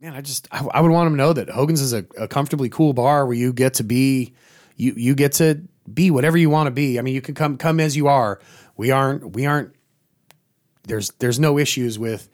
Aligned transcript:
man, 0.00 0.14
I 0.14 0.20
just 0.20 0.48
I, 0.50 0.64
I 0.72 0.80
would 0.80 0.90
want 0.90 1.06
them 1.06 1.14
to 1.14 1.18
know 1.18 1.32
that 1.32 1.48
Hogan's 1.48 1.80
is 1.80 1.92
a, 1.92 2.04
a 2.18 2.28
comfortably 2.28 2.68
cool 2.68 2.92
bar 2.92 3.26
where 3.26 3.36
you 3.36 3.52
get 3.52 3.74
to 3.74 3.84
be 3.84 4.34
you 4.76 4.94
you 4.96 5.14
get 5.14 5.32
to 5.32 5.62
be 5.92 6.10
whatever 6.10 6.36
you 6.36 6.50
want 6.50 6.66
to 6.66 6.70
be. 6.70 6.98
I 6.98 7.02
mean, 7.02 7.14
you 7.14 7.22
can 7.22 7.34
come 7.34 7.56
come 7.56 7.80
as 7.80 7.96
you 7.96 8.08
are. 8.08 8.40
We 8.76 8.90
aren't 8.90 9.34
we 9.34 9.46
aren't 9.46 9.74
there's 10.86 11.10
there's 11.18 11.38
no 11.38 11.58
issues 11.58 11.98
with 11.98 12.28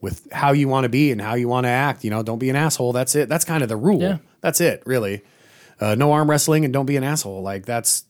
with 0.00 0.30
how 0.30 0.52
you 0.52 0.68
want 0.68 0.84
to 0.84 0.88
be 0.88 1.10
and 1.10 1.20
how 1.20 1.34
you 1.34 1.48
want 1.48 1.64
to 1.64 1.70
act. 1.70 2.04
You 2.04 2.10
know, 2.10 2.22
don't 2.22 2.38
be 2.38 2.50
an 2.50 2.56
asshole. 2.56 2.92
That's 2.92 3.14
it. 3.14 3.28
That's 3.28 3.44
kind 3.44 3.62
of 3.62 3.68
the 3.68 3.76
rule. 3.76 4.00
Yeah. 4.00 4.18
That's 4.40 4.60
it, 4.60 4.82
really. 4.86 5.22
Uh, 5.80 5.94
no 5.94 6.12
arm 6.12 6.30
wrestling 6.30 6.64
and 6.64 6.72
don't 6.72 6.86
be 6.86 6.96
an 6.96 7.04
asshole. 7.04 7.42
Like 7.42 7.66
that's 7.66 8.04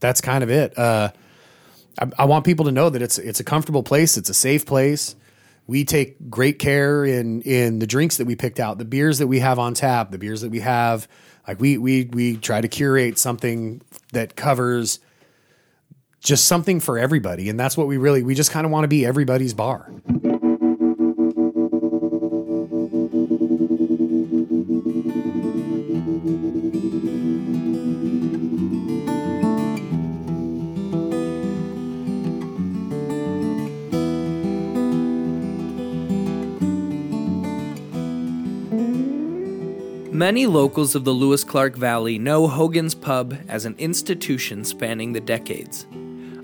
that's 0.00 0.20
kind 0.20 0.42
of 0.42 0.50
it. 0.50 0.76
Uh, 0.78 1.10
I, 2.00 2.10
I 2.20 2.24
want 2.26 2.44
people 2.44 2.66
to 2.66 2.72
know 2.72 2.90
that 2.90 3.02
it's 3.02 3.18
it's 3.18 3.40
a 3.40 3.44
comfortable 3.44 3.82
place. 3.82 4.16
It's 4.16 4.30
a 4.30 4.34
safe 4.34 4.66
place. 4.66 5.16
We 5.66 5.84
take 5.84 6.30
great 6.30 6.58
care 6.58 7.04
in 7.04 7.42
in 7.42 7.78
the 7.78 7.86
drinks 7.86 8.18
that 8.18 8.26
we 8.26 8.36
picked 8.36 8.60
out, 8.60 8.78
the 8.78 8.84
beers 8.84 9.18
that 9.18 9.26
we 9.26 9.40
have 9.40 9.58
on 9.58 9.74
tap, 9.74 10.10
the 10.10 10.18
beers 10.18 10.40
that 10.42 10.50
we 10.50 10.60
have. 10.60 11.08
Like 11.46 11.60
we 11.60 11.78
we 11.78 12.04
we 12.04 12.36
try 12.36 12.60
to 12.60 12.68
curate 12.68 13.18
something 13.18 13.82
that 14.12 14.36
covers 14.36 15.00
just 16.20 16.46
something 16.46 16.80
for 16.80 16.98
everybody, 16.98 17.48
and 17.48 17.58
that's 17.58 17.76
what 17.76 17.86
we 17.86 17.96
really 17.96 18.22
we 18.22 18.34
just 18.34 18.50
kind 18.50 18.64
of 18.64 18.72
want 18.72 18.84
to 18.84 18.88
be 18.88 19.04
everybody's 19.06 19.54
bar. 19.54 19.90
Many 40.36 40.46
locals 40.46 40.94
of 40.94 41.04
the 41.04 41.14
Lewis 41.14 41.44
Clark 41.44 41.76
Valley 41.76 42.18
know 42.18 42.46
Hogan's 42.46 42.94
Pub 42.94 43.38
as 43.48 43.64
an 43.64 43.74
institution 43.78 44.66
spanning 44.66 45.14
the 45.14 45.20
decades. 45.20 45.86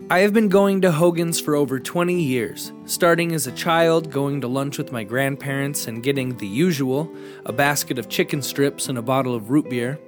I 0.09 0.21
have 0.21 0.33
been 0.33 0.49
going 0.49 0.81
to 0.81 0.91
Hogan's 0.91 1.39
for 1.39 1.55
over 1.55 1.79
20 1.79 2.19
years, 2.19 2.73
starting 2.87 3.35
as 3.35 3.47
a 3.47 3.53
child 3.53 4.11
going 4.11 4.41
to 4.41 4.49
lunch 4.49 4.79
with 4.79 4.93
my 4.93 5.05
grandparents 5.05 5.89
and 5.89 6.03
getting 6.03 6.39
the 6.39 6.47
usual 6.47 7.15
a 7.45 7.53
basket 7.53 7.99
of 7.99 8.09
chicken 8.09 8.41
strips 8.41 8.89
and 8.89 8.97
a 8.97 9.03
bottle 9.03 9.35
of 9.35 9.51
root 9.51 9.69
beer. 9.69 9.99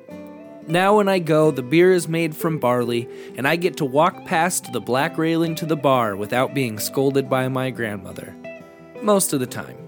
Now, 0.66 0.96
when 0.96 1.06
I 1.06 1.18
go, 1.18 1.50
the 1.50 1.62
beer 1.62 1.92
is 1.92 2.08
made 2.08 2.34
from 2.34 2.58
barley, 2.58 3.06
and 3.36 3.46
I 3.46 3.56
get 3.56 3.76
to 3.76 3.84
walk 3.84 4.24
past 4.24 4.72
the 4.72 4.80
black 4.80 5.18
railing 5.18 5.54
to 5.56 5.66
the 5.66 5.76
bar 5.76 6.16
without 6.16 6.54
being 6.54 6.78
scolded 6.78 7.28
by 7.28 7.48
my 7.48 7.68
grandmother. 7.68 8.34
Most 9.02 9.34
of 9.34 9.40
the 9.40 9.46
time. 9.46 9.83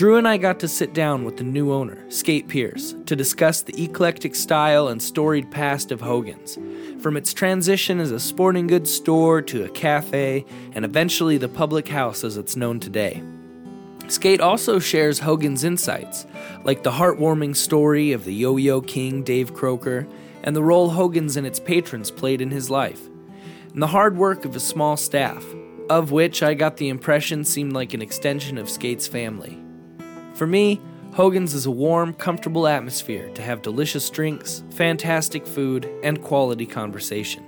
Drew 0.00 0.16
and 0.16 0.26
I 0.26 0.38
got 0.38 0.60
to 0.60 0.66
sit 0.66 0.94
down 0.94 1.26
with 1.26 1.36
the 1.36 1.44
new 1.44 1.74
owner, 1.74 1.98
Skate 2.10 2.48
Pierce, 2.48 2.94
to 3.04 3.14
discuss 3.14 3.60
the 3.60 3.84
eclectic 3.84 4.34
style 4.34 4.88
and 4.88 5.02
storied 5.02 5.50
past 5.50 5.92
of 5.92 6.00
Hogan's, 6.00 6.58
from 7.02 7.18
its 7.18 7.34
transition 7.34 8.00
as 8.00 8.10
a 8.10 8.18
sporting 8.18 8.66
goods 8.66 8.90
store 8.90 9.42
to 9.42 9.64
a 9.64 9.68
cafe, 9.68 10.46
and 10.72 10.86
eventually 10.86 11.36
the 11.36 11.50
public 11.50 11.86
house 11.86 12.24
as 12.24 12.38
it's 12.38 12.56
known 12.56 12.80
today. 12.80 13.22
Skate 14.08 14.40
also 14.40 14.78
shares 14.78 15.18
Hogan's 15.18 15.64
insights, 15.64 16.24
like 16.64 16.82
the 16.82 16.92
heartwarming 16.92 17.54
story 17.54 18.12
of 18.12 18.24
the 18.24 18.32
yo 18.32 18.56
yo 18.56 18.80
king 18.80 19.22
Dave 19.22 19.52
Croker 19.52 20.08
and 20.42 20.56
the 20.56 20.64
role 20.64 20.88
Hogan's 20.88 21.36
and 21.36 21.46
its 21.46 21.60
patrons 21.60 22.10
played 22.10 22.40
in 22.40 22.50
his 22.50 22.70
life, 22.70 23.06
and 23.74 23.82
the 23.82 23.88
hard 23.88 24.16
work 24.16 24.46
of 24.46 24.56
a 24.56 24.60
small 24.60 24.96
staff, 24.96 25.44
of 25.90 26.10
which 26.10 26.42
I 26.42 26.54
got 26.54 26.78
the 26.78 26.88
impression 26.88 27.44
seemed 27.44 27.74
like 27.74 27.92
an 27.92 28.00
extension 28.00 28.56
of 28.56 28.70
Skate's 28.70 29.06
family. 29.06 29.62
For 30.40 30.46
me, 30.46 30.80
Hogan's 31.12 31.52
is 31.52 31.66
a 31.66 31.70
warm, 31.70 32.14
comfortable 32.14 32.66
atmosphere 32.66 33.28
to 33.34 33.42
have 33.42 33.60
delicious 33.60 34.08
drinks, 34.08 34.64
fantastic 34.70 35.46
food, 35.46 35.86
and 36.02 36.22
quality 36.22 36.64
conversation. 36.64 37.44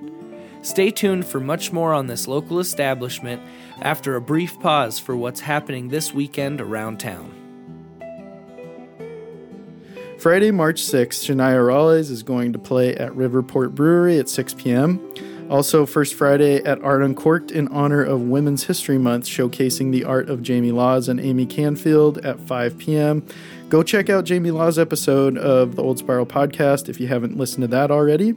Stay 0.61 0.91
tuned 0.91 1.25
for 1.25 1.41
much 1.41 1.73
more 1.73 1.95
on 1.95 2.07
this 2.07 2.29
local 2.29 2.61
establishment 2.61 3.41
after 3.81 4.14
a 4.14 4.20
brief 4.20 4.61
pause 4.61 4.98
for 4.98 5.17
what's 5.17 5.41
happening 5.41 5.89
this 5.89 6.13
weekend 6.13 6.61
around 6.61 7.01
town. 7.01 7.33
Friday, 10.19 10.51
March 10.51 10.83
6th, 10.83 11.25
Shania 11.25 11.67
Raleigh 11.67 12.01
is 12.01 12.23
going 12.23 12.52
to 12.52 12.58
play 12.58 12.95
at 12.95 13.13
Riverport 13.13 13.75
Brewery 13.75 14.19
at 14.19 14.29
6 14.29 14.52
p.m. 14.52 14.98
Also, 15.52 15.85
First 15.85 16.14
Friday 16.14 16.64
at 16.64 16.83
Art 16.83 17.02
Uncorked 17.02 17.51
in 17.51 17.68
honor 17.68 18.02
of 18.02 18.23
Women's 18.23 18.64
History 18.64 18.96
Month, 18.96 19.27
showcasing 19.27 19.92
the 19.92 20.02
art 20.02 20.30
of 20.30 20.42
Jamie 20.42 20.73
Laws 20.73 21.11
and 21.11 21.20
Amy 21.20 21.45
Canfield 21.45 22.17
at 22.24 22.40
5 22.40 22.79
p.m. 22.79 23.23
Go 23.68 23.83
check 23.83 24.08
out 24.08 24.24
Jamie 24.24 24.51
Law's 24.51 24.79
episode 24.79 25.36
of 25.36 25.77
the 25.77 25.83
Old 25.83 25.98
Spiral 25.98 26.24
podcast 26.24 26.89
if 26.89 26.98
you 26.98 27.07
haven't 27.07 27.36
listened 27.36 27.61
to 27.64 27.68
that 27.68 27.90
already. 27.90 28.35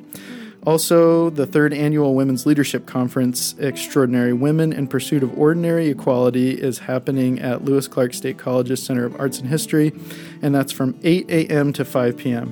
Also, 0.66 1.30
the 1.30 1.48
third 1.48 1.74
annual 1.74 2.16
Women's 2.16 2.46
Leadership 2.46 2.86
Conference, 2.86 3.56
Extraordinary 3.60 4.34
Women 4.34 4.74
in 4.74 4.86
Pursuit 4.86 5.24
of 5.24 5.40
Ordinary 5.40 5.88
Equality, 5.88 6.62
is 6.62 6.80
happening 6.80 7.40
at 7.40 7.64
Lewis 7.64 7.88
Clark 7.88 8.14
State 8.14 8.38
College's 8.38 8.84
Center 8.84 9.06
of 9.06 9.18
Arts 9.18 9.40
and 9.40 9.48
History, 9.48 9.94
and 10.42 10.54
that's 10.54 10.74
from 10.74 11.00
8 11.02 11.30
a.m. 11.30 11.72
to 11.72 11.86
5 11.86 12.18
p.m. 12.18 12.52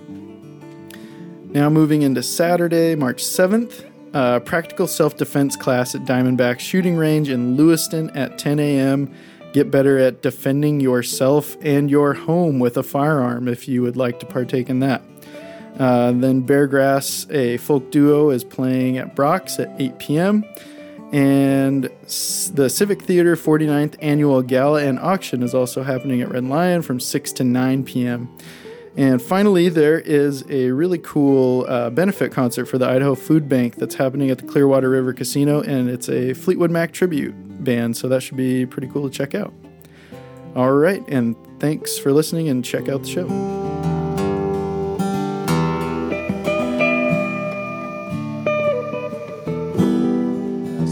Now, 1.52 1.70
moving 1.70 2.02
into 2.02 2.24
Saturday, 2.24 2.96
March 2.96 3.22
7th, 3.22 3.90
uh, 4.14 4.40
practical 4.42 4.88
self 4.88 5.18
defense 5.18 5.56
class 5.56 5.96
at 5.96 6.02
Diamondback 6.02 6.60
Shooting 6.60 6.96
Range 6.96 7.30
in 7.30 7.56
Lewiston 7.58 8.10
at 8.12 8.38
10 8.38 8.60
a.m. 8.60 9.14
Get 9.54 9.70
better 9.70 10.00
at 10.00 10.22
defending 10.22 10.80
yourself 10.80 11.56
and 11.62 11.90
your 11.90 12.14
home 12.14 12.60
with 12.60 12.78
a 12.78 12.84
firearm 12.84 13.48
if 13.48 13.68
you 13.68 13.82
would 13.82 13.98
like 13.98 14.20
to 14.20 14.26
partake 14.26 14.70
in 14.70 14.80
that. 14.80 15.04
Uh, 15.80 16.12
then 16.12 16.46
Beargrass, 16.46 17.32
a 17.34 17.58
folk 17.58 17.92
duo, 17.92 18.30
is 18.30 18.44
playing 18.44 18.98
at 18.98 19.16
Brock's 19.16 19.60
at 19.60 19.70
8 19.80 20.00
p.m. 20.00 20.46
And 21.12 21.84
the 22.54 22.70
Civic 22.70 23.04
Theater 23.04 23.36
49th 23.36 23.96
Annual 24.02 24.44
Gala 24.44 24.84
and 24.84 24.98
Auction 25.00 25.44
is 25.44 25.54
also 25.54 25.84
happening 25.84 26.22
at 26.22 26.30
Red 26.30 26.46
Lion 26.46 26.82
from 26.82 27.00
6 27.00 27.32
to 27.34 27.44
9 27.44 27.84
p.m. 27.84 28.36
And 28.96 29.20
finally, 29.20 29.70
there 29.70 30.00
is 30.00 30.46
a 30.50 30.70
really 30.70 31.00
cool 31.00 31.66
uh, 31.68 31.90
benefit 31.90 32.32
concert 32.32 32.66
for 32.68 32.78
the 32.78 32.88
Idaho 32.88 33.16
Food 33.16 33.50
Bank 33.50 33.76
that's 33.76 33.96
happening 33.96 34.30
at 34.30 34.38
the 34.38 34.46
Clearwater 34.46 34.90
River 34.90 35.14
Casino, 35.14 35.62
and 35.62 35.90
it's 35.90 36.10
a 36.10 36.34
Fleetwood 36.34 36.70
Mac 36.70 36.92
tribute 36.92 37.34
band, 37.64 37.98
so 37.98 38.08
that 38.08 38.22
should 38.22 38.38
be 38.38 38.68
pretty 38.68 38.88
cool 38.88 39.10
to 39.10 39.16
check 39.16 39.34
out. 39.34 39.52
All 40.56 40.74
right, 40.74 41.04
and 41.08 41.36
thanks 41.60 41.98
for 41.98 42.14
listening, 42.14 42.50
and 42.50 42.64
check 42.64 42.88
out 42.88 43.02
the 43.02 43.10
show. 43.10 43.28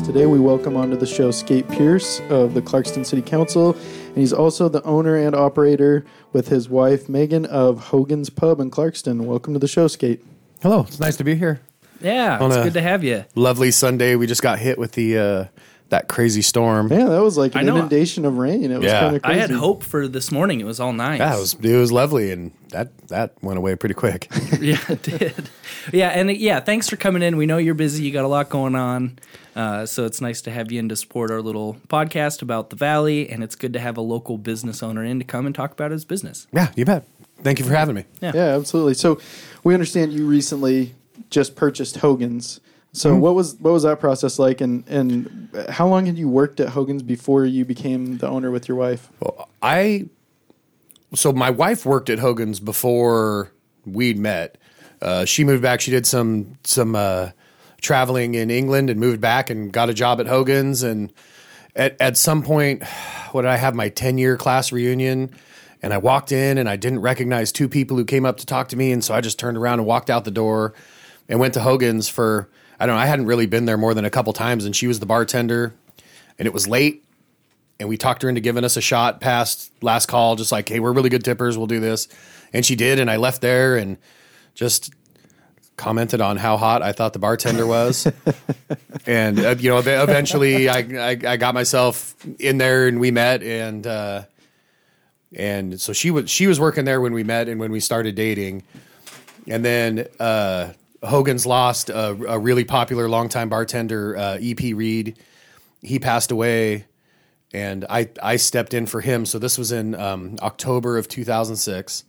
Today, 0.04 0.26
we 0.26 0.40
welcome 0.40 0.76
onto 0.76 0.98
the 0.98 1.06
show 1.06 1.32
Skate 1.32 1.70
Pierce 1.70 2.20
of 2.30 2.54
the 2.54 2.62
Clarkston 2.62 3.06
City 3.06 3.22
Council, 3.22 3.78
and 4.12 4.18
he's 4.18 4.34
also 4.34 4.68
the 4.70 4.84
owner 4.84 5.16
and 5.16 5.36
operator 5.36 6.06
with 6.34 6.50
his 6.50 6.70
wife 6.70 7.08
Megan 7.10 7.46
of 7.46 7.86
Hogan's 7.86 8.30
Pub 8.30 8.60
in 8.60 8.70
Clarkston. 8.72 9.22
Welcome 9.22 9.54
to 9.54 9.60
the 9.60 9.68
show, 9.68 9.88
Skate. 9.88 10.24
Hello, 10.62 10.82
it's 10.82 11.00
nice 11.00 11.16
to 11.18 11.24
be 11.24 11.36
here. 11.36 11.62
Yeah, 12.02 12.38
On 12.40 12.50
it's 12.52 12.58
a- 12.58 12.64
good 12.64 12.74
to 12.74 12.82
have 12.82 13.04
you. 13.04 13.26
Lovely 13.36 13.72
Sunday. 13.72 14.16
We 14.16 14.28
just 14.28 14.42
got 14.42 14.60
hit 14.60 14.78
with 14.78 14.94
the 14.94 15.18
uh, 15.18 15.46
that 15.92 16.08
crazy 16.08 16.42
storm. 16.42 16.92
Yeah, 16.92 17.06
that 17.06 17.22
was 17.22 17.38
like 17.38 17.56
I 17.56 17.60
an 17.62 17.68
know. 17.68 17.76
inundation 17.78 18.26
of 18.26 18.38
rain. 18.38 18.72
It 18.72 18.78
was 18.78 18.86
Yeah. 18.86 19.00
kind 19.02 19.16
of 19.18 19.22
crazy. 19.22 19.34
I 19.40 19.40
crazy. 19.42 19.54
had 19.54 19.60
hope 19.60 19.84
for 19.84 20.08
this 20.08 20.32
morning. 20.32 20.60
It 20.60 20.66
was 20.66 20.80
all 20.80 20.94
nice. 20.94 21.20
Yeah, 21.20 21.36
it 21.36 21.40
was 21.40 21.54
it 21.62 21.76
was 21.76 21.92
lovely, 21.92 22.32
and 22.32 22.52
that 22.70 22.98
that 23.10 23.34
went 23.42 23.58
away 23.58 23.76
pretty 23.76 23.96
quick. 23.96 24.28
yeah, 24.60 24.78
it 24.90 25.04
did. 25.04 25.50
Yeah, 25.94 26.10
and 26.10 26.30
uh, 26.30 26.34
yeah, 26.34 26.60
thanks 26.60 26.90
for 26.90 26.96
coming 26.96 27.22
in. 27.22 27.38
We 27.38 27.46
know 27.46 27.58
you're 27.58 27.74
busy. 27.76 28.04
You 28.04 28.12
got 28.12 28.26
a 28.26 28.28
lot 28.30 28.50
going 28.50 28.76
on. 28.76 29.20
Uh, 29.56 29.86
so 29.86 30.06
it's 30.06 30.22
nice 30.22 30.42
to 30.44 30.52
have 30.52 30.72
you 30.72 30.80
in 30.80 30.88
to 30.90 30.96
support 30.96 31.30
our 31.30 31.42
little 31.42 31.76
podcast 31.90 32.42
about 32.42 32.70
the 32.70 32.76
valley, 32.78 33.30
and 33.30 33.44
it's 33.44 33.56
good 33.56 33.74
to 33.74 33.80
have 33.80 33.98
a 33.98 34.02
local 34.02 34.38
business 34.38 34.82
owner 34.82 35.04
in 35.04 35.20
to 35.20 35.26
come 35.26 35.46
and 35.46 35.54
talk 35.54 35.74
about 35.74 35.92
his 35.92 36.06
business. 36.06 36.48
yeah, 36.54 36.72
you 36.76 36.86
bet. 36.86 37.06
Thank 37.44 37.60
you 37.60 37.66
for 37.66 37.74
having 37.74 37.96
me. 37.96 38.06
Yeah. 38.22 38.32
Yeah, 38.34 38.56
absolutely. 38.56 38.94
So, 38.94 39.20
we 39.64 39.74
understand 39.74 40.14
you 40.14 40.26
recently 40.28 40.94
just 41.30 41.56
purchased 41.58 41.98
Hogan's. 41.98 42.62
So, 42.94 43.12
Mm-hmm. 43.12 43.22
what 43.22 43.36
was 43.36 43.56
what 43.56 43.72
was 43.72 43.84
that 43.84 44.00
process 44.00 44.38
like, 44.38 44.60
and 44.60 44.86
and 44.88 45.50
how 45.70 45.88
long 45.88 46.06
had 46.08 46.18
you 46.18 46.28
worked 46.28 46.60
at 46.60 46.70
Hogan's 46.70 47.04
before 47.04 47.46
you 47.46 47.64
became 47.64 48.18
the 48.18 48.28
owner 48.28 48.52
with 48.52 48.68
your 48.68 48.78
wife? 48.78 49.10
Well, 49.22 49.48
I 49.62 50.10
so 51.14 51.32
my 51.32 51.50
wife 51.50 51.86
worked 51.86 52.10
at 52.10 52.20
Hogan's 52.20 52.60
before 52.60 53.52
we'd 53.86 54.18
met. 54.18 54.58
Uh, 55.02 55.26
she 55.26 55.44
moved 55.44 55.62
back. 55.62 55.80
She 55.82 55.92
did 55.92 56.06
some 56.06 56.58
some 56.66 56.96
uh, 56.96 57.30
traveling 57.82 58.36
in 58.36 58.50
England 58.50 58.90
and 58.90 59.00
moved 59.00 59.22
back 59.22 59.50
and 59.50 59.72
got 59.72 59.90
a 59.90 59.94
job 59.94 60.20
at 60.20 60.28
Hogan's. 60.28 60.84
And 60.84 61.14
at 61.76 61.96
at 62.02 62.18
some 62.18 62.44
point, 62.44 62.84
what 63.32 63.44
did 63.44 63.52
I 63.52 63.58
have 63.58 63.74
my 63.74 63.88
ten 63.88 64.18
year 64.18 64.36
class 64.36 64.72
reunion? 64.74 65.34
And 65.82 65.94
I 65.94 65.98
walked 65.98 66.32
in 66.32 66.58
and 66.60 66.70
I 66.70 66.76
didn't 66.76 67.00
recognize 67.00 67.52
two 67.52 67.68
people 67.68 67.98
who 67.98 68.06
came 68.06 68.26
up 68.26 68.38
to 68.38 68.46
talk 68.46 68.68
to 68.68 68.76
me. 68.76 68.92
And 68.92 69.04
so 69.04 69.16
I 69.16 69.22
just 69.22 69.40
turned 69.40 69.58
around 69.58 69.80
and 69.80 69.88
walked 69.88 70.10
out 70.12 70.26
the 70.26 70.30
door 70.32 70.74
and 71.28 71.40
went 71.40 71.56
to 71.56 71.62
Hogan's 71.62 72.08
for 72.08 72.50
I 72.82 72.86
don't 72.86 72.96
know. 72.96 73.02
I 73.02 73.06
hadn't 73.06 73.28
really 73.28 73.46
been 73.46 73.66
there 73.66 73.78
more 73.78 73.94
than 73.94 74.06
a 74.06 74.10
couple 74.10 74.34
times. 74.34 74.66
And 74.66 74.76
she 74.76 74.88
was 74.88 75.00
the 75.00 75.06
bartender, 75.06 75.74
and 76.38 76.48
it 76.48 76.54
was 76.54 76.68
late 76.68 77.06
and 77.82 77.90
we 77.90 77.98
talked 77.98 78.22
her 78.22 78.30
into 78.30 78.40
giving 78.40 78.64
us 78.64 78.78
a 78.78 78.82
shot 78.82 79.20
past 79.20 79.72
last 79.82 80.06
call, 80.06 80.36
just 80.36 80.52
like, 80.52 80.70
hey, 80.70 80.80
we're 80.80 80.92
really 80.92 81.10
good 81.10 81.24
tippers, 81.24 81.58
we'll 81.58 81.66
do 81.66 81.80
this, 81.80 82.08
and 82.54 82.64
she 82.64 82.76
did, 82.76 83.00
and 83.00 83.10
I 83.10 83.16
left 83.16 83.42
there 83.42 83.76
and 83.76 83.98
just 84.54 84.94
commented 85.78 86.22
on 86.22 86.38
how 86.38 86.58
hot 86.58 86.84
I 86.84 86.92
thought 86.92 87.14
the 87.14 87.20
bartender 87.20 87.66
was, 87.66 88.06
and 89.08 89.40
uh, 89.40 89.56
you 89.58 89.72
know, 89.72 89.80
eventually 89.80 90.70
I, 90.70 90.78
I 90.78 91.10
I 91.26 91.38
got 91.38 91.56
myself 91.56 92.16
in 92.38 92.60
there 92.60 92.88
and 92.88 93.00
we 93.00 93.10
met, 93.10 93.42
and 93.42 93.88
uh, 93.88 94.24
and 95.36 95.82
so 95.82 95.92
she 95.92 96.12
was 96.12 96.30
she 96.30 96.46
was 96.46 96.60
working 96.60 96.86
there 96.86 97.02
when 97.02 97.14
we 97.14 97.24
met 97.24 97.50
and 97.50 97.60
when 97.60 97.72
we 97.72 97.80
started 97.80 98.14
dating, 98.14 98.62
and 99.48 99.66
then 99.66 100.08
uh, 100.20 100.74
Hogan's 101.04 101.46
lost 101.46 101.90
a, 101.90 102.10
a 102.28 102.40
really 102.40 102.64
popular 102.64 103.10
longtime 103.10 103.50
bartender, 103.50 104.16
uh, 104.16 104.38
EP 104.42 104.60
Reed. 104.76 105.18
He 105.82 106.00
passed 106.00 106.32
away, 106.32 106.86
and 107.54 107.86
I 107.90 108.10
I 108.22 108.36
stepped 108.36 108.74
in 108.74 108.86
for 108.86 109.02
him. 109.02 109.26
So 109.26 109.40
this 109.40 109.58
was 109.58 109.72
in 109.72 109.96
um, 109.96 110.38
October 110.42 110.98
of 110.98 111.08
2006. 111.08 112.04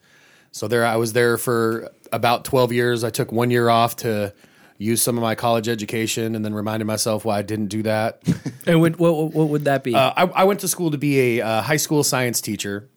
So 0.50 0.68
there 0.68 0.84
I 0.84 0.96
was 0.96 1.14
there 1.14 1.38
for 1.38 1.90
about 2.12 2.44
12 2.44 2.72
years. 2.72 3.04
I 3.04 3.10
took 3.10 3.32
one 3.32 3.50
year 3.50 3.70
off 3.70 3.96
to 3.96 4.34
use 4.76 5.00
some 5.00 5.16
of 5.16 5.22
my 5.22 5.34
college 5.34 5.68
education, 5.68 6.34
and 6.34 6.44
then 6.44 6.52
reminded 6.52 6.84
myself 6.84 7.24
why 7.24 7.38
I 7.38 7.42
didn't 7.42 7.68
do 7.68 7.82
that. 7.84 8.22
And 8.64 8.80
what, 8.80 8.96
what, 8.96 9.32
what 9.32 9.48
would 9.48 9.64
that 9.64 9.82
be? 9.82 9.92
Uh, 9.92 10.12
I, 10.16 10.22
I 10.22 10.44
went 10.44 10.60
to 10.60 10.68
school 10.68 10.92
to 10.92 10.96
be 10.96 11.40
a 11.40 11.44
uh, 11.44 11.62
high 11.62 11.78
school 11.78 12.04
science 12.04 12.40
teacher. 12.40 12.88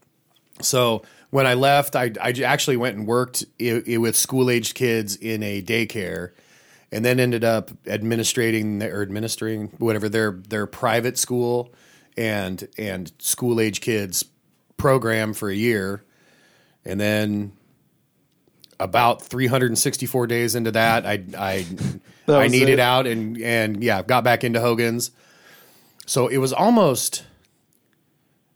So 0.62 1.02
when 1.30 1.48
I 1.48 1.54
left, 1.54 1.96
I, 1.96 2.12
I 2.22 2.32
actually 2.44 2.78
went 2.78 2.98
and 2.98 3.08
worked 3.08 3.46
i 3.60 3.82
i 3.92 3.98
with 3.98 4.16
school 4.16 4.50
aged 4.50 4.76
kids 4.76 5.16
in 5.16 5.44
a 5.44 5.62
daycare, 5.62 6.32
and 6.92 7.04
then 7.04 7.20
ended 7.20 7.44
up 7.44 7.72
administrating 7.86 8.82
or 8.84 9.02
administering 9.02 9.68
whatever 9.78 10.08
their 10.10 10.32
their 10.32 10.66
private 10.68 11.18
school 11.18 11.74
and 12.18 12.68
and 12.78 13.12
school 13.20 13.60
age 13.60 13.82
kids 13.82 14.26
program 14.78 15.34
for 15.34 15.50
a 15.50 15.56
year, 15.56 16.04
and 16.86 17.00
then 17.00 17.52
about 18.80 19.22
364 19.22 20.28
days 20.28 20.56
into 20.56 20.72
that, 20.72 21.06
I 21.06 21.24
I 21.38 21.66
That 22.28 22.42
I 22.42 22.48
needed 22.48 22.70
it. 22.70 22.80
out 22.80 23.06
and 23.06 23.40
and 23.40 23.84
yeah, 23.84 24.02
got 24.02 24.24
back 24.24 24.44
into 24.44 24.60
Hogan's. 24.60 25.12
So 26.08 26.28
it 26.28 26.38
was 26.38 26.54
almost 26.54 27.24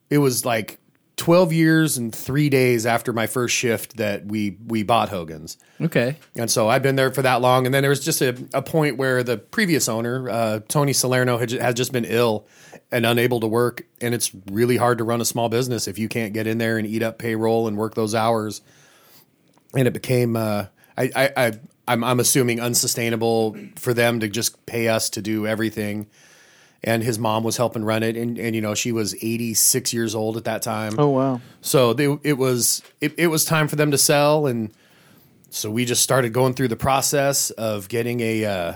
it 0.10 0.18
was 0.18 0.44
like 0.44 0.80
12 1.20 1.52
years 1.52 1.98
and 1.98 2.16
3 2.16 2.50
days 2.50 2.86
after 2.86 3.12
my 3.12 3.28
first 3.28 3.54
shift 3.54 3.98
that 3.98 4.26
we 4.26 4.58
we 4.66 4.84
bought 4.84 5.10
Hogan's. 5.10 5.58
okay. 5.82 6.16
And 6.36 6.50
so 6.50 6.70
I've 6.70 6.82
been 6.82 6.96
there 6.96 7.12
for 7.12 7.22
that 7.22 7.42
long. 7.42 7.66
And 7.66 7.74
then 7.76 7.84
there 7.84 7.90
was 7.90 8.04
just 8.04 8.22
a, 8.22 8.36
a 8.54 8.62
point 8.62 8.98
where 8.98 9.22
the 9.22 9.38
previous 9.38 9.90
owner, 9.90 10.30
uh, 10.30 10.60
Tony 10.70 10.94
Salerno, 10.94 11.38
had 11.38 11.76
just 11.76 11.92
been 11.92 12.06
ill 12.06 12.48
and 12.90 13.06
unable 13.06 13.42
to 13.42 13.48
work. 13.48 13.86
And 14.00 14.16
it's 14.16 14.32
really 14.50 14.78
hard 14.78 14.98
to 15.00 15.04
run 15.04 15.20
a 15.20 15.26
small 15.26 15.50
business 15.50 15.88
if 15.88 16.00
you 16.00 16.08
can't 16.08 16.34
get 16.34 16.48
in 16.48 16.58
there 16.58 16.78
and 16.78 16.88
eat 16.88 17.04
up 17.04 17.20
payroll 17.20 17.68
and 17.68 17.78
work 17.78 17.96
those 17.96 18.16
hours. 18.16 18.62
And 19.76 19.88
it 19.88 19.92
became, 19.92 20.38
uh, 20.38 20.68
I, 20.98 21.12
I, 21.16 21.32
I, 21.36 21.52
I'm, 21.88 22.04
I'm 22.04 22.20
assuming 22.20 22.62
unsustainable 22.62 23.58
for 23.76 23.94
them 23.94 24.22
to 24.22 24.30
just 24.30 24.66
pay 24.66 24.88
us 24.88 25.10
to 25.12 25.22
do 25.22 25.46
everything. 25.46 26.08
And 26.82 27.04
his 27.04 27.20
mom 27.20 27.44
was 27.44 27.58
helping 27.58 27.84
run 27.84 28.04
it, 28.04 28.16
and, 28.16 28.40
and 28.40 28.56
you 28.56 28.62
know 28.62 28.74
she 28.74 28.94
was 28.94 29.14
86 29.16 29.94
years 29.94 30.16
old 30.16 30.38
at 30.38 30.46
that 30.46 30.62
time. 30.62 30.96
Oh 30.98 31.10
wow. 31.10 31.42
So 31.62 31.94
they, 31.94 32.18
it 32.24 32.38
was 32.38 32.82
it, 33.02 33.14
it 33.18 33.28
was 33.28 33.44
time 33.44 33.68
for 33.68 33.76
them 33.76 33.92
to 33.92 33.98
sell, 33.98 34.48
and 34.48 34.72
so 35.50 35.72
we 35.72 35.86
just 35.86 36.04
started 36.04 36.32
going 36.32 36.54
through 36.54 36.68
the 36.68 36.76
process 36.76 37.50
of 37.52 37.90
getting 37.90 38.20
a, 38.20 38.46
uh, 38.46 38.74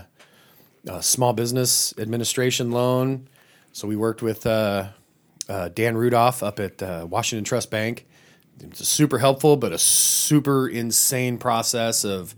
a 0.87 1.03
small 1.03 1.33
business 1.33 1.93
administration 1.97 2.71
loan. 2.71 3.27
So 3.71 3.87
we 3.87 3.95
worked 3.95 4.21
with 4.21 4.45
uh, 4.45 4.89
uh, 5.47 5.69
Dan 5.69 5.95
Rudolph 5.95 6.41
up 6.41 6.59
at 6.59 6.81
uh, 6.81 7.05
Washington 7.09 7.43
Trust 7.43 7.69
Bank. 7.69 8.07
It 8.59 8.77
was 8.77 8.87
super 8.87 9.19
helpful, 9.19 9.55
but 9.55 9.71
a 9.71 9.77
super 9.77 10.67
insane 10.67 11.37
process 11.37 12.03
of 12.03 12.35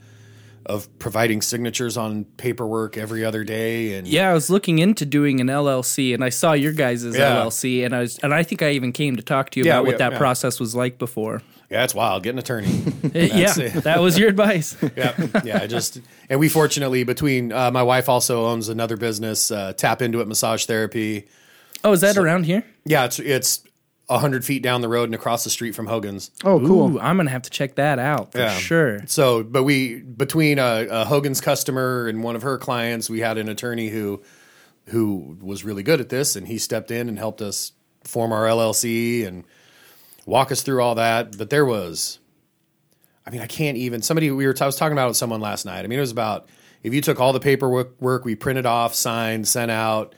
of 0.65 0.87
providing 0.99 1.41
signatures 1.41 1.95
on 1.97 2.25
paperwork 2.37 2.97
every 2.97 3.23
other 3.23 3.43
day 3.43 3.93
and 3.93 4.07
Yeah, 4.07 4.29
I 4.31 4.33
was 4.33 4.49
looking 4.49 4.79
into 4.79 5.05
doing 5.05 5.39
an 5.39 5.47
LLC, 5.47 6.13
and 6.13 6.23
I 6.23 6.29
saw 6.29 6.53
your 6.53 6.73
guys' 6.73 7.03
Yeah. 7.05 7.35
LLC, 7.37 7.85
and 7.85 7.95
I 7.95 7.99
was, 8.01 8.17
and 8.19 8.33
I 8.33 8.43
think 8.43 8.61
I 8.61 8.71
even 8.71 8.91
came 8.91 9.15
to 9.15 9.21
talk 9.23 9.51
to 9.51 9.59
you 9.59 9.65
Yeah, 9.65 9.73
about 9.73 9.83
we- 9.83 9.89
what 9.91 9.97
that 9.99 10.11
yeah. 10.13 10.17
process 10.17 10.59
was 10.59 10.75
like 10.75 10.97
before. 10.97 11.41
yeah, 11.69 11.83
it's 11.83 11.95
wild. 11.95 12.23
Get 12.23 12.31
an 12.31 12.39
attorney. 12.39 12.67
yeah, 13.13 13.53
that 13.53 13.99
was 14.01 14.17
your 14.17 14.29
advice. 14.29 14.75
yeah, 14.95 15.13
yeah. 15.43 15.59
I 15.63 15.67
just 15.67 15.99
and 16.29 16.39
we 16.39 16.47
fortunately 16.49 17.03
between 17.03 17.51
uh, 17.51 17.71
my 17.71 17.83
wife 17.83 18.07
also 18.09 18.45
owns 18.45 18.69
another 18.69 18.97
business, 18.97 19.51
uh, 19.51 19.73
Tap 19.73 20.01
Into 20.01 20.21
It 20.21 20.27
Massage 20.27 20.65
Therapy. 20.65 21.27
Oh, 21.83 21.91
is 21.91 22.01
that 22.01 22.17
around 22.17 22.45
here? 22.45 22.63
Yeah, 22.85 23.05
it's 23.05 23.19
it's 23.19 23.63
hundred 24.09 24.45
feet 24.45 24.61
down 24.61 24.81
the 24.81 24.87
road 24.89 25.05
and 25.05 25.15
across 25.15 25.43
the 25.43 25.49
street 25.49 25.73
from 25.73 25.87
Hogan's. 25.87 26.29
Oh 26.43 26.59
cool. 26.59 26.95
Ooh, 26.95 26.99
I'm 26.99 27.17
gonna 27.17 27.31
have 27.31 27.41
to 27.43 27.49
check 27.49 27.75
that 27.75 27.97
out 27.99 28.31
for 28.33 28.37
Yeah. 28.39 28.55
sure. 28.55 29.01
So, 29.07 29.43
but 29.43 29.63
we 29.63 30.01
between 30.01 30.59
a, 30.59 30.87
a 30.89 31.05
Hogan's 31.05 31.41
customer 31.41 32.07
and 32.07 32.23
one 32.23 32.35
of 32.35 32.43
her 32.43 32.57
clients, 32.57 33.09
we 33.09 33.19
had 33.21 33.37
an 33.37 33.49
attorney 33.49 33.89
who 33.89 34.21
who 34.89 35.37
was 35.41 35.63
really 35.63 35.81
good 35.83 35.99
at 35.99 36.09
this, 36.09 36.35
and 36.35 36.47
he 36.47 36.57
stepped 36.59 36.91
in 36.91 37.09
and 37.09 37.17
helped 37.17 37.41
us 37.41 37.71
form 38.03 38.31
our 38.31 38.43
LLC 38.45 39.25
and 39.25 39.43
walk 40.27 40.51
us 40.51 40.61
through 40.61 40.81
all 40.83 40.93
that. 40.95 41.35
But 41.37 41.49
there 41.49 41.65
was, 41.65 42.19
I 43.25 43.31
mean, 43.31 43.41
I 43.41 43.47
can't 43.47 43.77
even. 43.77 44.03
Somebody 44.03 44.29
we 44.29 44.45
were 44.45 44.53
I 44.61 44.65
was 44.67 44.75
talking 44.75 44.93
about 44.93 45.05
it 45.05 45.09
with 45.09 45.17
someone 45.17 45.41
last 45.41 45.65
night. 45.65 45.83
I 45.83 45.87
mean, 45.87 45.97
it 45.97 46.01
was 46.01 46.11
about 46.11 46.47
if 46.83 46.93
you 46.93 47.01
took 47.01 47.19
all 47.19 47.33
the 47.33 47.39
paperwork 47.39 47.99
work 47.99 48.23
we 48.25 48.35
printed 48.35 48.67
off, 48.67 48.93
signed, 48.93 49.47
sent 49.47 49.71
out, 49.71 50.13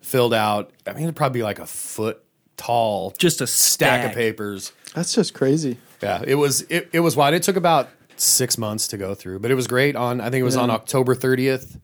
filled 0.00 0.34
out. 0.34 0.72
I 0.84 0.94
mean, 0.94 1.04
it'd 1.04 1.14
probably 1.14 1.38
be 1.38 1.44
like 1.44 1.60
a 1.60 1.66
foot 1.66 2.20
tall 2.58 3.14
Just 3.18 3.40
a 3.40 3.46
stack 3.46 4.02
stack, 4.02 4.10
of 4.10 4.14
papers. 4.14 4.72
That's 4.94 5.14
just 5.14 5.32
crazy. 5.32 5.78
Yeah, 6.02 6.22
it 6.26 6.34
was 6.34 6.62
it, 6.62 6.90
it 6.92 7.00
was 7.00 7.16
wide. 7.16 7.32
It 7.32 7.42
took 7.42 7.56
about 7.56 7.88
six 8.16 8.58
months 8.58 8.88
to 8.88 8.98
go 8.98 9.14
through, 9.14 9.38
but 9.38 9.50
it 9.50 9.54
was 9.54 9.66
great. 9.66 9.96
On 9.96 10.20
I 10.20 10.24
think 10.24 10.40
it 10.40 10.44
was 10.44 10.56
on 10.56 10.70
October 10.70 11.14
30th 11.14 11.80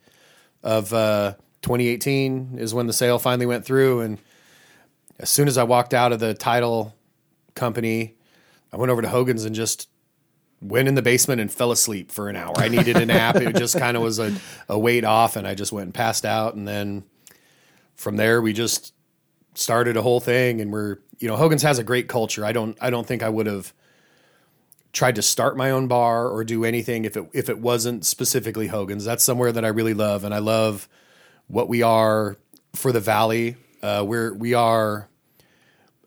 of 0.63 0.93
uh, 0.93 1.35
2018 1.63 2.59
is 2.59 2.75
when 2.75 2.87
the 2.87 2.93
sale 2.93 3.19
finally 3.19 3.47
went 3.47 3.65
through, 3.65 4.01
and 4.01 4.19
as 5.19 5.31
soon 5.31 5.49
as 5.49 5.57
I 5.57 5.65
walked 5.65 5.95
out 5.95 6.13
of 6.13 6.21
the 6.21 6.35
title 6.35 6.95
company, 7.55 8.15
I 8.73 8.77
went 8.77 8.91
over 8.91 9.03
to 9.03 9.09
Hogan's 9.09 9.45
and 9.45 9.55
just 9.55 9.89
went 10.61 10.89
in 10.89 10.95
the 10.95 11.03
basement 11.03 11.41
and 11.41 11.53
fell 11.53 11.71
asleep 11.71 12.11
for 12.11 12.29
an 12.29 12.37
hour. 12.37 12.55
I 12.57 12.69
needed 12.69 12.97
a 12.97 13.07
nap. 13.07 13.37
it 13.37 13.55
just 13.57 13.79
kind 13.79 13.97
of 13.97 14.03
was 14.03 14.19
a, 14.19 14.35
a 14.69 14.79
weight 14.79 15.05
off, 15.05 15.37
and 15.37 15.47
I 15.47 15.55
just 15.55 15.73
went 15.73 15.87
and 15.87 15.95
passed 15.95 16.25
out. 16.25 16.55
And 16.55 16.67
then 16.67 17.05
from 17.95 18.17
there, 18.17 18.41
we 18.41 18.53
just 18.53 18.94
started 19.55 19.97
a 19.97 20.03
whole 20.03 20.21
thing. 20.21 20.61
And 20.61 20.73
we're 20.73 20.99
you 21.19 21.29
know 21.29 21.37
Hogan's 21.37 21.63
has 21.63 21.79
a 21.79 21.85
great 21.85 22.09
culture. 22.09 22.45
I 22.45 22.53
don't 22.53 22.77
I 22.81 22.91
don't 22.91 23.07
think 23.07 23.23
I 23.23 23.29
would 23.29 23.47
have 23.47 23.73
tried 24.93 25.17
to 25.17 25.23
start 25.23 25.57
my 25.57 25.71
own 25.71 25.89
bar 25.89 26.29
or 26.29 26.45
do 26.45 26.65
anything 26.65 27.05
if 27.05 27.17
it 27.17 27.29
if 27.33 27.49
it 27.49 27.59
wasn't 27.59 28.07
specifically 28.07 28.69
Hogan's. 28.69 29.05
That's 29.05 29.25
somewhere 29.25 29.53
that 29.53 29.65
I 29.65 29.69
really 29.69 29.95
love, 29.95 30.25
and 30.25 30.35
I 30.35 30.39
love 30.39 30.89
what 31.49 31.69
we 31.69 31.83
are 31.83 32.39
for 32.75 32.93
the 32.93 33.01
valley. 33.01 33.57
Uh, 33.83 34.05
we're 34.07 34.33
we 34.33 34.55
are 34.55 35.09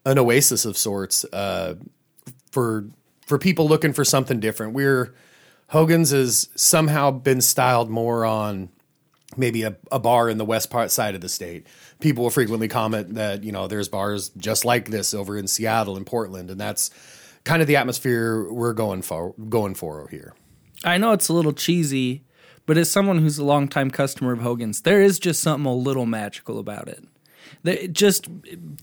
an 0.05 0.17
oasis 0.17 0.65
of 0.65 0.77
sorts 0.77 1.25
uh, 1.25 1.75
for 2.51 2.85
for 3.25 3.37
people 3.37 3.67
looking 3.67 3.93
for 3.93 4.05
something 4.05 4.39
different. 4.39 4.73
We're 4.73 5.13
Hogan's 5.67 6.11
has 6.11 6.49
somehow 6.55 7.11
been 7.11 7.41
styled 7.41 7.89
more 7.89 8.25
on 8.25 8.69
maybe 9.37 9.63
a, 9.63 9.75
a 9.91 9.99
bar 9.99 10.29
in 10.29 10.37
the 10.37 10.45
west 10.45 10.69
part 10.69 10.91
side 10.91 11.15
of 11.15 11.21
the 11.21 11.29
state. 11.29 11.67
People 11.99 12.23
will 12.23 12.31
frequently 12.31 12.67
comment 12.67 13.15
that 13.15 13.43
you 13.43 13.51
know 13.51 13.67
there's 13.67 13.89
bars 13.89 14.29
just 14.37 14.65
like 14.65 14.89
this 14.89 15.13
over 15.13 15.37
in 15.37 15.47
Seattle 15.47 15.97
and 15.97 16.05
Portland, 16.05 16.49
and 16.49 16.59
that's 16.59 16.89
kind 17.43 17.61
of 17.61 17.67
the 17.67 17.75
atmosphere 17.75 18.51
we're 18.51 18.73
going 18.73 19.01
for 19.01 19.33
going 19.49 19.75
for 19.75 20.07
here. 20.09 20.33
I 20.83 20.97
know 20.97 21.11
it's 21.11 21.29
a 21.29 21.33
little 21.33 21.53
cheesy, 21.53 22.23
but 22.65 22.77
as 22.77 22.91
someone 22.91 23.19
who's 23.19 23.37
a 23.37 23.45
longtime 23.45 23.91
customer 23.91 24.33
of 24.33 24.41
Hogan's, 24.41 24.81
there 24.81 25.01
is 25.01 25.17
just 25.19 25.41
something 25.41 25.65
a 25.65 25.73
little 25.73 26.05
magical 26.05 26.59
about 26.59 26.87
it. 26.87 27.03
That 27.63 27.93
just 27.93 28.27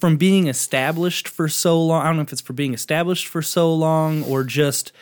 from 0.01 0.17
being 0.17 0.49
established 0.49 1.29
for 1.29 1.49
so 1.49 1.81
long, 1.81 2.03
I 2.03 2.07
don't 2.07 2.17
know 2.17 2.23
if 2.23 2.33
it's 2.33 2.41
for 2.41 2.55
being 2.55 2.75
established 2.75 3.29
for 3.29 3.43
so 3.43 3.73
long 3.73 4.25
or 4.25 4.43
just 4.43 4.93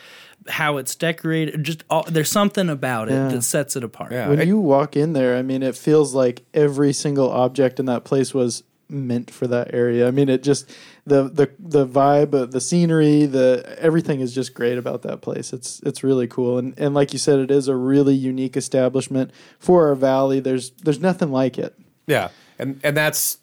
how 0.49 0.77
it's 0.77 0.95
decorated. 0.95 1.63
Just 1.63 1.83
all, 1.89 2.03
there's 2.07 2.29
something 2.31 2.69
about 2.69 3.09
it 3.09 3.13
Yeah. 3.13 3.27
that 3.29 3.41
sets 3.43 3.75
it 3.75 3.83
apart. 3.83 4.11
Yeah. 4.11 4.29
When 4.29 4.39
I- 4.39 4.43
you 4.43 4.59
walk 4.59 4.95
in 4.97 5.13
there, 5.13 5.35
I 5.37 5.41
mean, 5.41 5.63
it 5.63 5.75
feels 5.75 6.13
like 6.13 6.43
every 6.53 6.93
single 6.93 7.29
object 7.29 7.79
in 7.79 7.85
that 7.87 8.03
place 8.03 8.33
was 8.33 8.63
meant 8.89 9.31
for 9.31 9.47
that 9.47 9.73
area. 9.73 10.07
I 10.07 10.11
mean, 10.11 10.29
it 10.29 10.43
just 10.43 10.69
the 11.05 11.23
the 11.23 11.49
the 11.59 11.87
vibe, 11.87 12.51
the 12.51 12.61
scenery, 12.61 13.25
the 13.25 13.75
everything 13.79 14.19
is 14.19 14.35
just 14.35 14.53
great 14.53 14.77
about 14.77 15.01
that 15.03 15.21
place. 15.21 15.51
It's 15.53 15.79
it's 15.85 16.03
really 16.03 16.27
cool, 16.27 16.57
and 16.57 16.73
and 16.77 16.93
like 16.93 17.13
you 17.13 17.19
said, 17.19 17.39
it 17.39 17.49
is 17.49 17.67
a 17.67 17.75
really 17.75 18.13
unique 18.13 18.55
establishment 18.57 19.31
for 19.59 19.87
our 19.87 19.95
valley. 19.95 20.39
There's 20.41 20.71
there's 20.83 20.99
nothing 20.99 21.31
like 21.31 21.57
it. 21.57 21.73
Yeah, 22.05 22.29
and 22.59 22.79
and 22.83 22.95
that's 22.95 23.37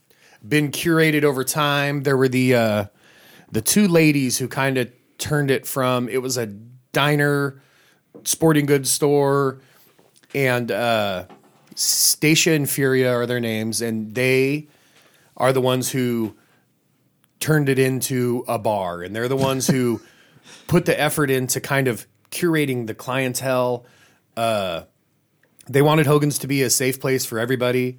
been 0.47 0.71
curated 0.71 1.25
over 1.25 1.42
time. 1.42 2.02
There 2.02 2.16
were 2.16 2.28
the 2.28 2.54
uh, 2.54 2.85
the 3.50 3.62
two 3.62 3.88
ladies 3.88 4.38
who 4.38 4.47
kind 4.47 4.78
of 4.78 4.90
turned 5.19 5.50
it 5.50 5.66
from 5.66 6.09
it 6.09 6.23
was 6.23 6.37
a 6.38 6.47
diner, 6.92 7.61
sporting 8.25 8.66
goods 8.66 8.90
store, 8.90 9.61
and 10.35 10.70
uh, 10.70 11.26
Stacia 11.75 12.52
and 12.52 12.68
Furia 12.68 13.12
are 13.12 13.26
their 13.26 13.40
names, 13.40 13.80
and 13.80 14.14
they 14.14 14.68
are 15.37 15.52
the 15.52 15.61
ones 15.61 15.90
who 15.90 16.35
turned 17.40 17.68
it 17.68 17.78
into 17.78 18.44
a 18.47 18.59
bar, 18.59 19.02
and 19.02 19.16
they're 19.16 19.28
the 19.28 19.37
ones 19.37 19.66
who 19.66 20.00
put 20.66 20.85
the 20.85 20.99
effort 21.00 21.30
into 21.30 21.61
kind 21.61 21.88
of 21.88 22.06
curating 22.30 22.87
the 22.87 22.94
clientele. 22.94 23.87
Uh, 24.37 24.82
they 25.68 25.82
wanted 25.82 26.06
Hogan's 26.06 26.38
to 26.40 26.47
be 26.47 26.62
a 26.62 26.70
safe 26.70 27.00
place 27.00 27.25
for 27.25 27.38
everybody. 27.38 27.99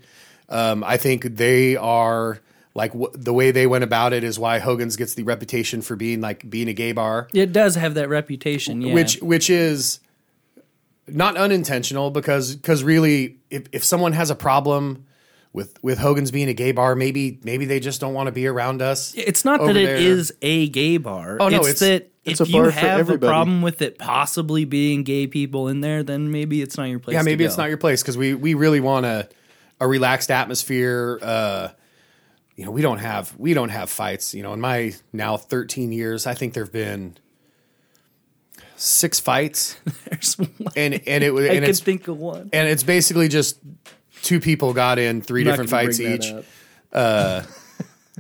Um, 0.50 0.83
I 0.83 0.98
think 0.98 1.24
they 1.24 1.75
are 1.75 2.39
like 2.74 2.94
w- 2.94 3.12
the 3.13 3.34
way 3.34 3.51
they 3.51 3.68
went 3.68 3.84
about 3.84 4.13
it 4.13 4.24
is 4.24 4.40
why 4.40 4.60
Hogan's 4.60 4.96
gets 4.96 5.13
the 5.13 5.24
reputation 5.24 5.82
for 5.82 5.96
being 5.96 6.22
like 6.22 6.50
being 6.50 6.68
a 6.68 6.74
gay 6.74 6.92
bar, 6.92 7.28
It 7.34 7.51
does 7.51 7.75
have 7.75 7.94
that 7.96 8.10
reputation, 8.10 8.82
yeah. 8.82 8.94
which 8.94 9.18
which 9.22 9.50
is 9.50 10.00
not 11.08 11.36
unintentional 11.38 12.12
because 12.12 12.56
because 12.56 12.84
really 12.84 13.38
if, 13.50 13.63
if 13.72 13.84
someone 13.84 14.13
has 14.13 14.30
a 14.30 14.36
problem 14.36 15.06
with 15.54 15.78
with 15.84 15.98
Hogan's 16.00 16.32
being 16.32 16.48
a 16.48 16.54
gay 16.54 16.72
bar, 16.72 16.96
maybe 16.96 17.40
maybe 17.44 17.66
they 17.66 17.80
just 17.80 18.00
don't 18.00 18.13
want 18.13 18.28
to 18.28 18.32
be 18.32 18.48
around 18.48 18.82
us. 18.82 19.13
it's 19.16 19.44
not 19.44 19.60
that 19.62 19.75
it 19.75 19.86
there. 19.86 19.96
is 19.98 20.34
a 20.42 20.70
gay 20.70 20.98
bar. 20.98 21.38
Oh, 21.40 21.50
no, 21.50 21.58
it's, 21.60 21.68
it's- 21.68 21.80
that 21.80 22.08
it's 22.24 22.40
if 22.40 22.48
a 22.48 22.51
you 22.51 22.63
have 22.66 23.10
a 23.10 23.18
problem 23.18 23.63
with 23.63 23.82
it 23.82 23.98
possibly 23.98 24.63
being 24.63 25.01
gay 25.04 25.25
people 25.25 25.68
in 25.68 25.82
there, 25.82 26.04
then 26.04 26.32
maybe 26.32 26.62
it's 26.62 26.78
not 26.78 26.84
your 26.84 27.00
place. 27.00 27.16
yeah, 27.16 27.24
maybe 27.24 27.44
it's 27.44 27.58
not 27.58 27.68
your 27.68 27.80
place 27.80 28.01
because 28.04 28.16
we 28.16 28.34
we 28.36 28.54
really 28.54 28.80
want 28.80 29.06
a 29.08 29.28
a 29.80 29.88
relaxed 29.88 30.30
atmosphere. 30.32 31.18
Uh, 31.22 31.70
you 32.62 32.65
know, 32.65 32.72
we 32.72 32.84
don't 32.84 33.00
have 33.00 33.34
we 33.39 33.56
don't 33.56 33.70
have 33.70 33.89
fights. 33.89 34.36
You 34.36 34.44
know, 34.44 34.53
in 34.53 34.62
my 34.62 34.94
now 35.12 35.36
13 35.36 35.91
years, 35.91 36.27
I 36.27 36.36
think 36.36 36.53
there've 36.53 36.72
been 36.72 37.18
six 38.75 39.20
fights, 39.20 39.77
There's 40.06 40.38
one. 40.38 40.53
and 40.75 41.01
and 41.08 41.24
it 41.24 41.34
was 41.34 41.50
I 41.50 41.53
and 41.53 41.65
can 41.65 41.74
think 41.74 42.08
of 42.08 42.20
one. 42.20 42.51
and 42.53 42.68
it's 42.68 42.84
basically 42.84 43.30
just 43.30 43.58
two 44.22 44.39
people 44.39 44.74
got 44.74 45.00
in 45.00 45.24
three 45.24 45.41
I'm 45.41 45.46
different 45.48 45.72
fights 45.72 46.00
each. 46.00 46.32
up. 46.32 47.48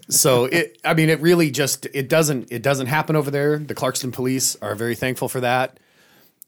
So 0.09 0.45
it, 0.51 0.79
I 0.83 0.95
mean, 0.95 1.11
it 1.11 1.21
really 1.21 1.51
just 1.51 1.85
it 1.93 2.09
doesn't 2.09 2.51
it 2.51 2.63
doesn't 2.63 2.87
happen 2.87 3.15
over 3.15 3.29
there. 3.29 3.59
The 3.59 3.75
Clarkston 3.75 4.11
police 4.11 4.55
are 4.55 4.73
very 4.73 4.95
thankful 4.95 5.29
for 5.29 5.41
that. 5.41 5.79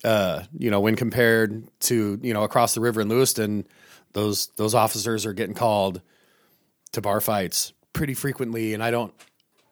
Uh, 0.03 0.45
you 0.57 0.71
know, 0.71 0.79
when 0.79 0.95
compared 0.95 1.63
to 1.81 2.19
you 2.23 2.33
know 2.33 2.41
across 2.41 2.73
the 2.73 2.81
river 2.81 3.01
in 3.01 3.07
Lewiston, 3.07 3.67
those 4.13 4.47
those 4.57 4.73
officers 4.73 5.27
are 5.27 5.33
getting 5.33 5.53
called 5.53 6.01
to 6.93 7.01
bar 7.01 7.21
fights 7.21 7.71
pretty 7.93 8.13
frequently, 8.13 8.73
and 8.73 8.83
I 8.83 8.91
don't 8.91 9.13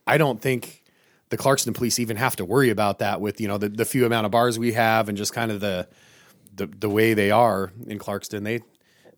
I 0.07 0.17
don't 0.17 0.41
think 0.41 0.83
the 1.29 1.37
Clarkston 1.37 1.73
police 1.73 1.99
even 1.99 2.17
have 2.17 2.35
to 2.37 2.45
worry 2.45 2.69
about 2.69 2.99
that 2.99 3.21
with 3.21 3.41
you 3.41 3.47
know 3.47 3.57
the, 3.57 3.69
the 3.69 3.85
few 3.85 4.05
amount 4.05 4.25
of 4.25 4.31
bars 4.31 4.57
we 4.59 4.73
have 4.73 5.09
and 5.09 5.17
just 5.17 5.33
kind 5.33 5.51
of 5.51 5.59
the 5.59 5.87
the 6.55 6.67
the 6.67 6.89
way 6.89 7.13
they 7.13 7.31
are 7.31 7.71
in 7.87 7.99
Clarkston. 7.99 8.43
They 8.43 8.61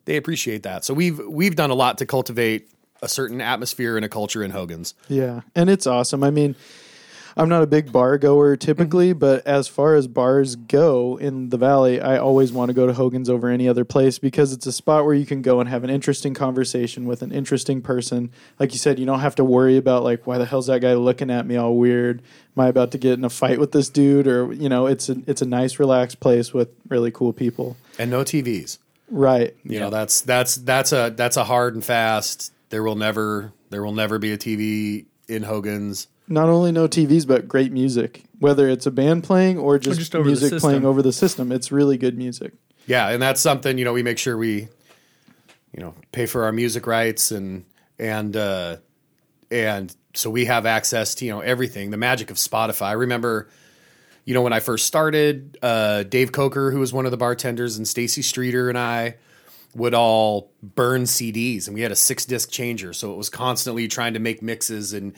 they 0.04 0.16
appreciate 0.16 0.62
that. 0.62 0.84
So 0.84 0.94
we've 0.94 1.18
we've 1.18 1.56
done 1.56 1.70
a 1.70 1.74
lot 1.74 1.98
to 1.98 2.06
cultivate 2.06 2.70
a 3.02 3.08
certain 3.08 3.40
atmosphere 3.40 3.96
and 3.96 4.04
a 4.04 4.08
culture 4.08 4.42
in 4.42 4.50
Hogan's. 4.50 4.94
Yeah, 5.08 5.42
and 5.54 5.68
it's 5.68 5.86
awesome. 5.86 6.24
I 6.24 6.30
mean, 6.30 6.56
I'm 7.36 7.48
not 7.48 7.62
a 7.62 7.66
big 7.66 7.90
bar 7.90 8.16
goer 8.18 8.56
typically, 8.56 9.10
mm-hmm. 9.10 9.18
but 9.18 9.46
as 9.46 9.66
far 9.68 9.96
as 9.96 10.06
bars 10.06 10.56
go 10.56 11.16
in 11.16 11.48
the 11.48 11.56
valley, 11.56 12.00
I 12.00 12.18
always 12.18 12.52
want 12.52 12.68
to 12.68 12.74
go 12.74 12.86
to 12.86 12.92
Hogan's 12.92 13.28
over 13.28 13.48
any 13.48 13.68
other 13.68 13.84
place 13.84 14.18
because 14.18 14.52
it's 14.52 14.66
a 14.66 14.72
spot 14.72 15.04
where 15.04 15.14
you 15.14 15.26
can 15.26 15.42
go 15.42 15.60
and 15.60 15.68
have 15.68 15.84
an 15.84 15.90
interesting 15.90 16.34
conversation 16.34 17.06
with 17.06 17.22
an 17.22 17.32
interesting 17.32 17.82
person. 17.82 18.30
Like 18.58 18.72
you 18.72 18.78
said, 18.78 18.98
you 18.98 19.06
don't 19.06 19.20
have 19.20 19.34
to 19.36 19.44
worry 19.44 19.76
about 19.76 20.04
like 20.04 20.26
why 20.26 20.38
the 20.38 20.46
hell's 20.46 20.68
that 20.68 20.80
guy 20.80 20.94
looking 20.94 21.30
at 21.30 21.46
me 21.46 21.56
all 21.56 21.76
weird? 21.76 22.22
Am 22.56 22.64
I 22.64 22.68
about 22.68 22.92
to 22.92 22.98
get 22.98 23.14
in 23.14 23.24
a 23.24 23.30
fight 23.30 23.58
with 23.58 23.72
this 23.72 23.88
dude? 23.88 24.26
Or 24.26 24.52
you 24.52 24.68
know, 24.68 24.86
it's 24.86 25.08
a 25.08 25.16
it's 25.26 25.42
a 25.42 25.46
nice, 25.46 25.78
relaxed 25.78 26.20
place 26.20 26.54
with 26.54 26.68
really 26.88 27.10
cool 27.10 27.32
people. 27.32 27.76
and 27.98 28.10
no 28.10 28.22
TVs. 28.22 28.78
Right. 29.10 29.54
You 29.64 29.80
know, 29.80 29.90
that's 29.90 30.22
that's 30.22 30.56
that's 30.56 30.92
a 30.92 31.12
that's 31.14 31.36
a 31.36 31.44
hard 31.44 31.74
and 31.74 31.84
fast. 31.84 32.52
There 32.70 32.82
will 32.82 32.96
never 32.96 33.52
there 33.70 33.82
will 33.82 33.92
never 33.92 34.18
be 34.18 34.32
a 34.32 34.38
TV 34.38 35.06
in 35.28 35.42
Hogan's. 35.42 36.08
Not 36.28 36.48
only 36.48 36.72
no 36.72 36.88
TVs 36.88 37.26
but 37.26 37.48
great 37.48 37.72
music. 37.72 38.24
Whether 38.38 38.68
it's 38.68 38.86
a 38.86 38.90
band 38.90 39.24
playing 39.24 39.58
or 39.58 39.78
just, 39.78 39.98
just 39.98 40.14
music 40.14 40.60
playing 40.60 40.84
over 40.84 41.00
the 41.00 41.12
system, 41.12 41.50
it's 41.50 41.72
really 41.72 41.96
good 41.96 42.18
music. 42.18 42.52
Yeah, 42.86 43.08
and 43.08 43.22
that's 43.22 43.40
something 43.40 43.78
you 43.78 43.84
know 43.84 43.92
we 43.92 44.02
make 44.02 44.18
sure 44.18 44.36
we, 44.36 44.68
you 45.72 45.80
know, 45.80 45.94
pay 46.12 46.26
for 46.26 46.44
our 46.44 46.52
music 46.52 46.86
rights 46.86 47.30
and 47.30 47.64
and 47.98 48.36
uh, 48.36 48.76
and 49.50 49.94
so 50.14 50.30
we 50.30 50.44
have 50.44 50.66
access 50.66 51.14
to 51.16 51.24
you 51.24 51.30
know 51.30 51.40
everything. 51.40 51.90
The 51.90 51.96
magic 51.96 52.30
of 52.30 52.36
Spotify. 52.36 52.86
I 52.86 52.92
remember, 52.92 53.48
you 54.24 54.34
know, 54.34 54.42
when 54.42 54.52
I 54.52 54.60
first 54.60 54.86
started, 54.86 55.58
uh, 55.62 56.02
Dave 56.02 56.32
Coker, 56.32 56.70
who 56.70 56.78
was 56.80 56.92
one 56.92 57.04
of 57.06 57.10
the 57.10 57.16
bartenders, 57.16 57.76
and 57.76 57.88
Stacy 57.88 58.22
Streeter 58.22 58.68
and 58.68 58.78
I 58.78 59.16
would 59.74 59.94
all 59.94 60.52
burn 60.62 61.02
CDs, 61.04 61.66
and 61.66 61.74
we 61.74 61.80
had 61.80 61.92
a 61.92 61.96
six 61.96 62.24
disc 62.26 62.50
changer, 62.50 62.92
so 62.92 63.12
it 63.12 63.16
was 63.16 63.30
constantly 63.30 63.88
trying 63.88 64.14
to 64.14 64.20
make 64.20 64.42
mixes 64.42 64.92
and 64.92 65.14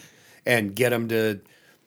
and 0.47 0.75
get 0.75 0.91
them 0.91 1.09
to 1.09 1.41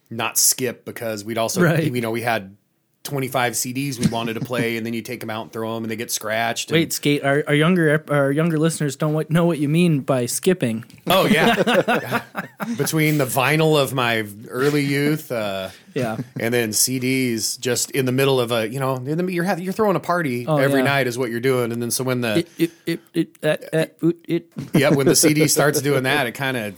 not 0.10 0.38
skip 0.38 0.86
because 0.86 1.24
we'd 1.24 1.38
also 1.38 1.62
Right. 1.62 1.84
you 1.92 2.02
know 2.02 2.12
we 2.12 2.22
had 2.22 2.56
25 3.04 3.54
CDs 3.54 3.98
we 3.98 4.08
wanted 4.08 4.34
to 4.34 4.42
play 4.42 4.76
and 4.76 4.86
then 4.86 4.94
you 4.94 5.02
take 5.02 5.22
them 5.22 5.30
out 5.30 5.44
and 5.44 5.54
throw 5.54 5.74
them 5.74 5.84
and 5.86 5.90
they 5.90 5.96
get 5.96 6.12
scratched. 6.12 6.70
and- 6.70 6.76
Wait, 6.80 6.92
skate. 6.94 7.24
Our, 7.24 7.44
our 7.48 7.54
younger 7.56 8.04
our 8.10 8.30
younger 8.32 8.60
listeners 8.60 8.98
don't 8.98 9.14
what, 9.14 9.32
know 9.32 9.46
what 9.46 9.58
you 9.58 9.70
mean 9.70 10.02
by 10.02 10.26
skipping. 10.26 10.84
Oh 11.08 11.26
yeah. 11.32 11.56
Between 12.78 13.18
the 13.18 13.26
vinyl 13.26 13.82
of 13.82 13.94
my 13.94 14.26
early 14.50 14.84
youth, 14.84 15.32
uh, 15.32 15.70
Yeah. 15.96 16.18
and 16.40 16.54
then 16.54 16.70
CDs, 16.72 17.58
just 17.60 17.90
in 17.92 18.06
the 18.06 18.12
middle 18.12 18.40
of 18.40 18.52
a, 18.52 18.68
you 18.68 18.80
know, 18.82 18.96
in 18.98 19.18
the, 19.18 19.32
you're 19.32 19.46
having, 19.46 19.64
you're 19.64 19.74
throwing 19.74 19.96
a 19.96 20.00
party 20.02 20.46
Oh, 20.46 20.58
every 20.58 20.80
yeah. 20.82 20.86
night 20.86 21.08
is 21.08 21.18
what 21.18 21.32
you're 21.32 21.40
doing, 21.40 21.72
and 21.72 21.82
then 21.82 21.92
so 21.92 22.04
when 22.04 22.22
the 22.22 22.40
It 22.40 22.50
it 22.58 22.72
it 22.86 23.00
it, 23.14 23.30
uh, 23.74 23.78
uh, 24.04 24.12
it 24.28 24.52
yeah 24.74 24.90
when 24.90 25.08
the 25.08 25.16
CD 25.16 25.48
starts 25.48 25.82
doing 25.82 26.04
that, 26.04 26.28
it 26.28 26.34
kind 26.34 26.58
of 26.58 26.76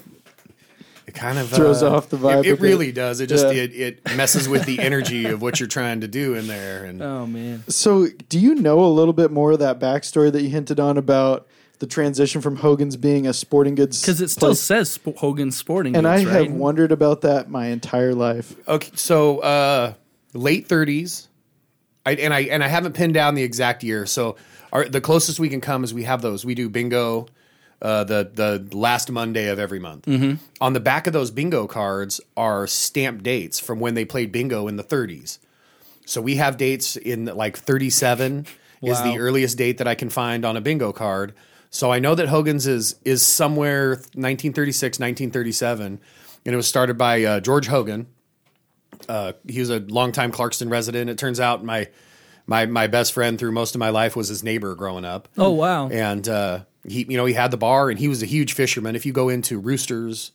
it 1.11 1.17
kind 1.19 1.37
of 1.37 1.49
Throws 1.49 1.83
uh, 1.83 1.93
off 1.95 2.09
the 2.09 2.17
vibe 2.17 2.39
It, 2.39 2.47
it 2.47 2.59
bit. 2.59 2.61
really 2.61 2.91
does. 2.91 3.19
It 3.19 3.27
just 3.27 3.45
Yeah. 3.45 3.63
it, 3.63 3.73
it 3.75 4.15
messes 4.15 4.47
with 4.47 4.65
the 4.65 4.79
energy 4.79 5.25
of 5.25 5.41
what 5.41 5.59
you're 5.59 5.67
trying 5.69 6.01
to 6.01 6.07
do 6.07 6.33
in 6.35 6.47
there, 6.47 6.85
and 6.85 7.01
Oh 7.11 7.25
man. 7.25 7.63
So, 7.67 8.07
do 8.29 8.39
you 8.39 8.55
know 8.55 8.79
a 8.83 8.87
little 8.87 9.13
bit 9.13 9.31
more 9.31 9.51
of 9.51 9.59
that 9.59 9.79
backstory 9.79 10.31
that 10.31 10.41
you 10.41 10.49
hinted 10.49 10.79
on 10.79 10.97
about 10.97 11.47
the 11.79 11.87
transition 11.87 12.41
from 12.41 12.57
Hogan's 12.57 12.95
being 12.95 13.25
a 13.27 13.33
sporting 13.33 13.75
goods? 13.75 14.01
Because 14.01 14.21
it 14.21 14.29
still 14.29 14.49
place? 14.49 14.59
says 14.61 14.91
Sp- 14.93 15.17
Hogan's 15.17 15.57
Sporting 15.57 15.95
and 15.95 16.07
I 16.07 16.17
right? 16.23 16.27
have 16.27 16.51
wondered 16.51 16.91
about 16.91 17.21
that 17.21 17.49
my 17.49 17.67
entire 17.67 18.13
life. 18.15 18.53
Okay, 18.67 18.91
so 18.95 19.39
uh, 19.39 19.93
late 20.33 20.67
thirties, 20.67 21.27
I, 22.05 22.13
and 22.15 22.33
I 22.33 22.41
and 22.41 22.63
I 22.63 22.67
haven't 22.67 22.93
pinned 22.93 23.13
down 23.13 23.35
the 23.35 23.43
exact 23.43 23.83
year. 23.83 24.05
So 24.05 24.35
our, 24.71 24.87
the 24.87 25.01
closest 25.01 25.39
we 25.39 25.49
can 25.49 25.59
come 25.61 25.83
is 25.83 25.93
we 25.93 26.03
have 26.03 26.21
those. 26.21 26.45
We 26.45 26.55
do 26.55 26.69
bingo, 26.69 27.27
uh, 27.81 28.03
the 28.03 28.29
the 28.33 28.77
last 28.77 29.11
Monday 29.11 29.47
of 29.47 29.59
every 29.59 29.79
month. 29.79 30.07
On 30.59 30.73
the 30.73 30.79
back 30.79 31.07
of 31.07 31.13
those 31.13 31.31
bingo 31.31 31.67
cards 31.67 32.21
are 32.37 32.67
stamped 32.67 33.23
dates 33.23 33.59
from 33.59 33.79
when 33.79 33.93
they 33.93 34.05
played 34.05 34.31
bingo 34.31 34.67
in 34.67 34.75
the 34.75 34.83
thirties. 34.83 35.39
So 36.05 36.21
we 36.21 36.35
have 36.35 36.57
dates 36.57 36.95
in 36.95 37.25
like 37.25 37.57
thirty 37.57 37.89
seven 37.89 38.45
is 38.81 39.01
the 39.01 39.19
earliest 39.19 39.57
date 39.57 39.77
that 39.77 39.87
I 39.87 39.95
can 39.95 40.09
find 40.09 40.43
on 40.43 40.57
a 40.57 40.61
bingo 40.61 40.91
card. 40.91 41.33
So 41.69 41.91
I 41.91 41.99
know 41.99 42.15
that 42.15 42.27
Hogan's 42.29 42.67
is 42.67 42.95
is 43.05 43.21
somewhere 43.25 43.89
1936, 43.89 44.99
1937, 44.99 45.85
and 46.45 46.53
it 46.53 46.55
was 46.55 46.67
started 46.67 46.97
by 46.97 47.23
uh, 47.23 47.39
George 47.39 47.67
Hogan 47.67 48.07
uh, 49.09 49.33
he 49.47 49.59
was 49.59 49.69
a 49.69 49.79
longtime 49.79 50.31
Clarkston 50.31 50.69
resident. 50.69 51.09
It 51.09 51.17
turns 51.17 51.39
out 51.39 51.63
my 51.63 51.87
my 52.45 52.65
my 52.65 52.87
best 52.87 53.13
friend 53.13 53.37
through 53.37 53.51
most 53.51 53.75
of 53.75 53.79
my 53.79 53.89
life 53.89 54.15
was 54.15 54.27
his 54.27 54.43
neighbor 54.43 54.75
growing 54.75 55.05
up. 55.05 55.27
Oh 55.37 55.51
wow. 55.51 55.89
And 55.89 56.27
uh, 56.27 56.59
he 56.87 57.05
you 57.07 57.17
know 57.17 57.25
he 57.25 57.33
had 57.33 57.51
the 57.51 57.57
bar 57.57 57.89
and 57.89 57.99
he 57.99 58.07
was 58.07 58.23
a 58.23 58.25
huge 58.25 58.53
fisherman. 58.53 58.95
If 58.95 59.05
you 59.05 59.13
go 59.13 59.29
into 59.29 59.59
Roosters, 59.59 60.31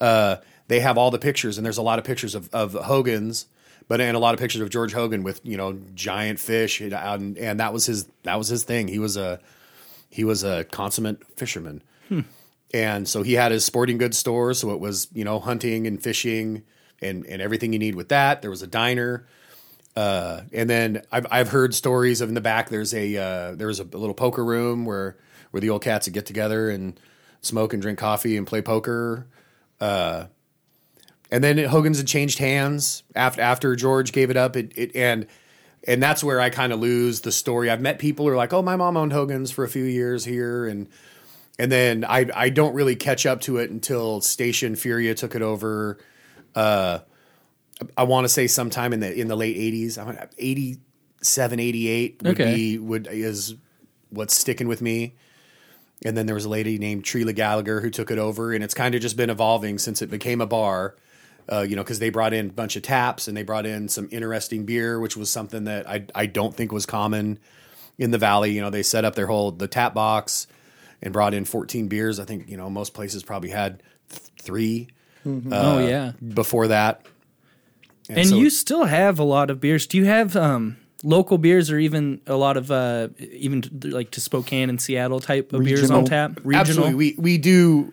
uh, 0.00 0.36
they 0.68 0.80
have 0.80 0.98
all 0.98 1.10
the 1.10 1.18
pictures 1.18 1.58
and 1.58 1.64
there's 1.64 1.78
a 1.78 1.82
lot 1.82 1.98
of 1.98 2.04
pictures 2.04 2.34
of, 2.34 2.48
of 2.52 2.74
Hogan's, 2.74 3.46
but 3.88 4.00
and 4.00 4.16
a 4.16 4.20
lot 4.20 4.34
of 4.34 4.40
pictures 4.40 4.60
of 4.60 4.70
George 4.70 4.92
Hogan 4.92 5.22
with 5.22 5.40
you 5.44 5.56
know 5.56 5.78
giant 5.94 6.38
fish 6.38 6.80
and, 6.80 6.92
and 6.92 7.38
and 7.38 7.60
that 7.60 7.72
was 7.72 7.86
his 7.86 8.06
that 8.22 8.38
was 8.38 8.48
his 8.48 8.64
thing. 8.64 8.88
He 8.88 8.98
was 8.98 9.16
a 9.16 9.40
he 10.10 10.24
was 10.24 10.44
a 10.44 10.64
consummate 10.64 11.24
fisherman. 11.36 11.82
And 12.72 13.08
so 13.08 13.22
he 13.22 13.32
had 13.34 13.52
his 13.52 13.64
sporting 13.64 13.98
goods 13.98 14.18
store. 14.18 14.54
So 14.54 14.70
it 14.70 14.80
was, 14.80 15.08
you 15.12 15.24
know, 15.24 15.40
hunting 15.40 15.86
and 15.86 16.02
fishing 16.02 16.62
and, 17.00 17.26
and 17.26 17.40
everything 17.42 17.72
you 17.72 17.78
need 17.78 17.94
with 17.94 18.10
that. 18.10 18.42
There 18.42 18.50
was 18.50 18.62
a 18.62 18.66
diner. 18.66 19.26
Uh, 19.96 20.42
and 20.52 20.70
then 20.70 21.02
I've, 21.10 21.26
I've 21.30 21.48
heard 21.48 21.74
stories 21.74 22.20
of 22.20 22.28
in 22.28 22.34
the 22.34 22.40
back, 22.40 22.68
there's 22.68 22.94
a, 22.94 23.16
uh, 23.16 23.54
there 23.56 23.66
was 23.66 23.80
a 23.80 23.84
little 23.84 24.14
poker 24.14 24.44
room 24.44 24.84
where, 24.84 25.16
where 25.50 25.60
the 25.60 25.70
old 25.70 25.82
cats 25.82 26.06
would 26.06 26.14
get 26.14 26.26
together 26.26 26.70
and 26.70 26.98
smoke 27.40 27.72
and 27.72 27.82
drink 27.82 27.98
coffee 27.98 28.36
and 28.36 28.46
play 28.46 28.62
poker. 28.62 29.26
Uh, 29.80 30.26
and 31.30 31.42
then 31.42 31.58
Hogan's 31.58 31.98
had 31.98 32.06
changed 32.06 32.38
hands 32.38 33.02
after, 33.14 33.40
after 33.40 33.76
George 33.76 34.12
gave 34.12 34.30
it 34.30 34.36
up. 34.36 34.56
It, 34.56 34.72
it, 34.76 34.96
and, 34.96 35.26
and 35.86 36.02
that's 36.02 36.22
where 36.22 36.40
I 36.40 36.50
kind 36.50 36.72
of 36.72 36.80
lose 36.80 37.20
the 37.22 37.32
story. 37.32 37.70
I've 37.70 37.80
met 37.80 37.98
people 37.98 38.26
who 38.26 38.32
are 38.32 38.36
like, 38.36 38.52
"Oh, 38.52 38.60
my 38.62 38.76
mom 38.76 38.96
owned 38.96 39.12
Hogan's 39.12 39.50
for 39.50 39.64
a 39.64 39.68
few 39.68 39.84
years 39.84 40.24
here," 40.26 40.66
and 40.66 40.88
and 41.58 41.72
then 41.72 42.04
I 42.04 42.26
I 42.34 42.50
don't 42.50 42.74
really 42.74 42.96
catch 42.96 43.24
up 43.24 43.40
to 43.42 43.56
it 43.56 43.70
until 43.70 44.20
Station 44.20 44.76
Furia 44.76 45.14
took 45.14 45.34
it 45.34 45.40
over. 45.40 45.96
Uh, 46.54 46.98
I 47.96 48.02
want 48.02 48.26
to 48.26 48.28
say 48.28 48.46
sometime 48.46 48.92
in 48.92 49.00
the 49.00 49.10
in 49.18 49.28
the 49.28 49.36
late 49.36 49.56
eighties, 49.56 49.98
87, 50.36 51.60
88 51.60 52.22
would 52.22 52.32
Okay. 52.32 52.54
be 52.54 52.78
would 52.78 53.08
is 53.10 53.54
what's 54.10 54.36
sticking 54.38 54.68
with 54.68 54.82
me. 54.82 55.14
And 56.04 56.16
then 56.16 56.26
there 56.26 56.34
was 56.34 56.44
a 56.44 56.48
lady 56.48 56.78
named 56.78 57.04
Treela 57.04 57.34
Gallagher 57.34 57.80
who 57.80 57.90
took 57.90 58.10
it 58.10 58.18
over, 58.18 58.52
and 58.52 58.64
it's 58.64 58.74
kind 58.74 58.94
of 58.94 59.00
just 59.00 59.16
been 59.16 59.30
evolving 59.30 59.78
since 59.78 60.02
it 60.02 60.10
became 60.10 60.40
a 60.40 60.46
bar. 60.46 60.96
Uh, 61.50 61.62
you 61.62 61.74
know, 61.74 61.82
because 61.82 61.98
they 61.98 62.10
brought 62.10 62.32
in 62.32 62.46
a 62.46 62.52
bunch 62.52 62.76
of 62.76 62.82
taps 62.82 63.26
and 63.26 63.36
they 63.36 63.42
brought 63.42 63.66
in 63.66 63.88
some 63.88 64.08
interesting 64.12 64.64
beer, 64.64 65.00
which 65.00 65.16
was 65.16 65.30
something 65.30 65.64
that 65.64 65.88
I 65.88 66.04
I 66.14 66.26
don't 66.26 66.54
think 66.54 66.70
was 66.70 66.86
common 66.86 67.40
in 67.98 68.12
the 68.12 68.18
valley. 68.18 68.52
You 68.52 68.60
know, 68.60 68.70
they 68.70 68.84
set 68.84 69.04
up 69.04 69.16
their 69.16 69.26
whole 69.26 69.50
the 69.50 69.66
tap 69.66 69.92
box 69.92 70.46
and 71.02 71.12
brought 71.12 71.34
in 71.34 71.44
14 71.44 71.88
beers. 71.88 72.20
I 72.20 72.24
think 72.24 72.48
you 72.48 72.56
know 72.56 72.70
most 72.70 72.94
places 72.94 73.24
probably 73.24 73.50
had 73.50 73.82
th- 74.10 74.22
3 74.40 74.88
oh 75.26 75.86
yeah. 75.86 76.12
before 76.34 76.68
that. 76.68 77.04
And 78.08 78.28
so- 78.28 78.36
you 78.36 78.50
still 78.50 78.84
have 78.84 79.18
a 79.18 79.24
lot 79.24 79.50
of 79.50 79.60
beers. 79.60 79.86
Do 79.86 79.98
you 79.98 80.04
have 80.06 80.36
um, 80.36 80.76
local 81.02 81.38
beers 81.38 81.70
or 81.70 81.78
even 81.78 82.20
a 82.26 82.36
lot 82.36 82.56
of 82.56 82.70
uh, 82.70 83.08
even 83.18 83.62
t- 83.62 83.70
like 83.90 84.10
to 84.12 84.20
Spokane 84.20 84.68
and 84.68 84.80
Seattle 84.80 85.20
type 85.20 85.52
of 85.52 85.64
beers 85.64 85.90
on 85.90 86.04
tap? 86.04 86.38
Regional. 86.42 86.56
Absolutely, 86.60 86.94
we 86.94 87.14
we 87.18 87.38
do 87.38 87.92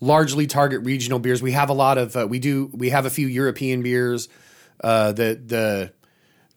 largely 0.00 0.46
target 0.46 0.82
regional 0.82 1.18
beers. 1.18 1.42
We 1.42 1.52
have 1.52 1.70
a 1.70 1.74
lot 1.74 1.98
of 1.98 2.16
uh, 2.16 2.26
we 2.28 2.38
do 2.38 2.70
we 2.72 2.90
have 2.90 3.06
a 3.06 3.10
few 3.10 3.26
European 3.26 3.82
beers, 3.82 4.28
uh, 4.82 5.12
the 5.12 5.40
the 5.44 5.92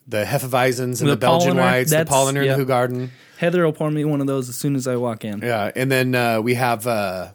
the 0.07 0.23
Hefeweizens 0.23 1.01
and 1.01 1.09
The 1.09 1.11
the, 1.11 1.17
Belgian 1.17 1.53
Paulaner, 1.55 1.57
whites, 1.57 1.89
the 1.89 1.97
that's- 1.97 2.15
Paulaner 2.15 2.45
yep. 2.45 2.57
and 2.57 2.67
the 2.67 2.73
Hoegaarden. 2.73 3.09
Heather 3.37 3.63
will 3.65 3.73
pour 3.73 3.91
me 3.91 4.03
one 4.03 4.19
of 4.21 4.25
those 4.27 4.49
as 4.49 4.55
soon 4.55 4.75
as 4.75 4.87
I 4.87 4.95
walk 4.95 5.23
in. 5.23 5.41
Yeah, 5.41 5.71
and 5.75 5.91
then 5.91 6.15
uh, 6.15 6.41
we 6.41 6.55
have 6.55 6.87
uh, 6.87 7.33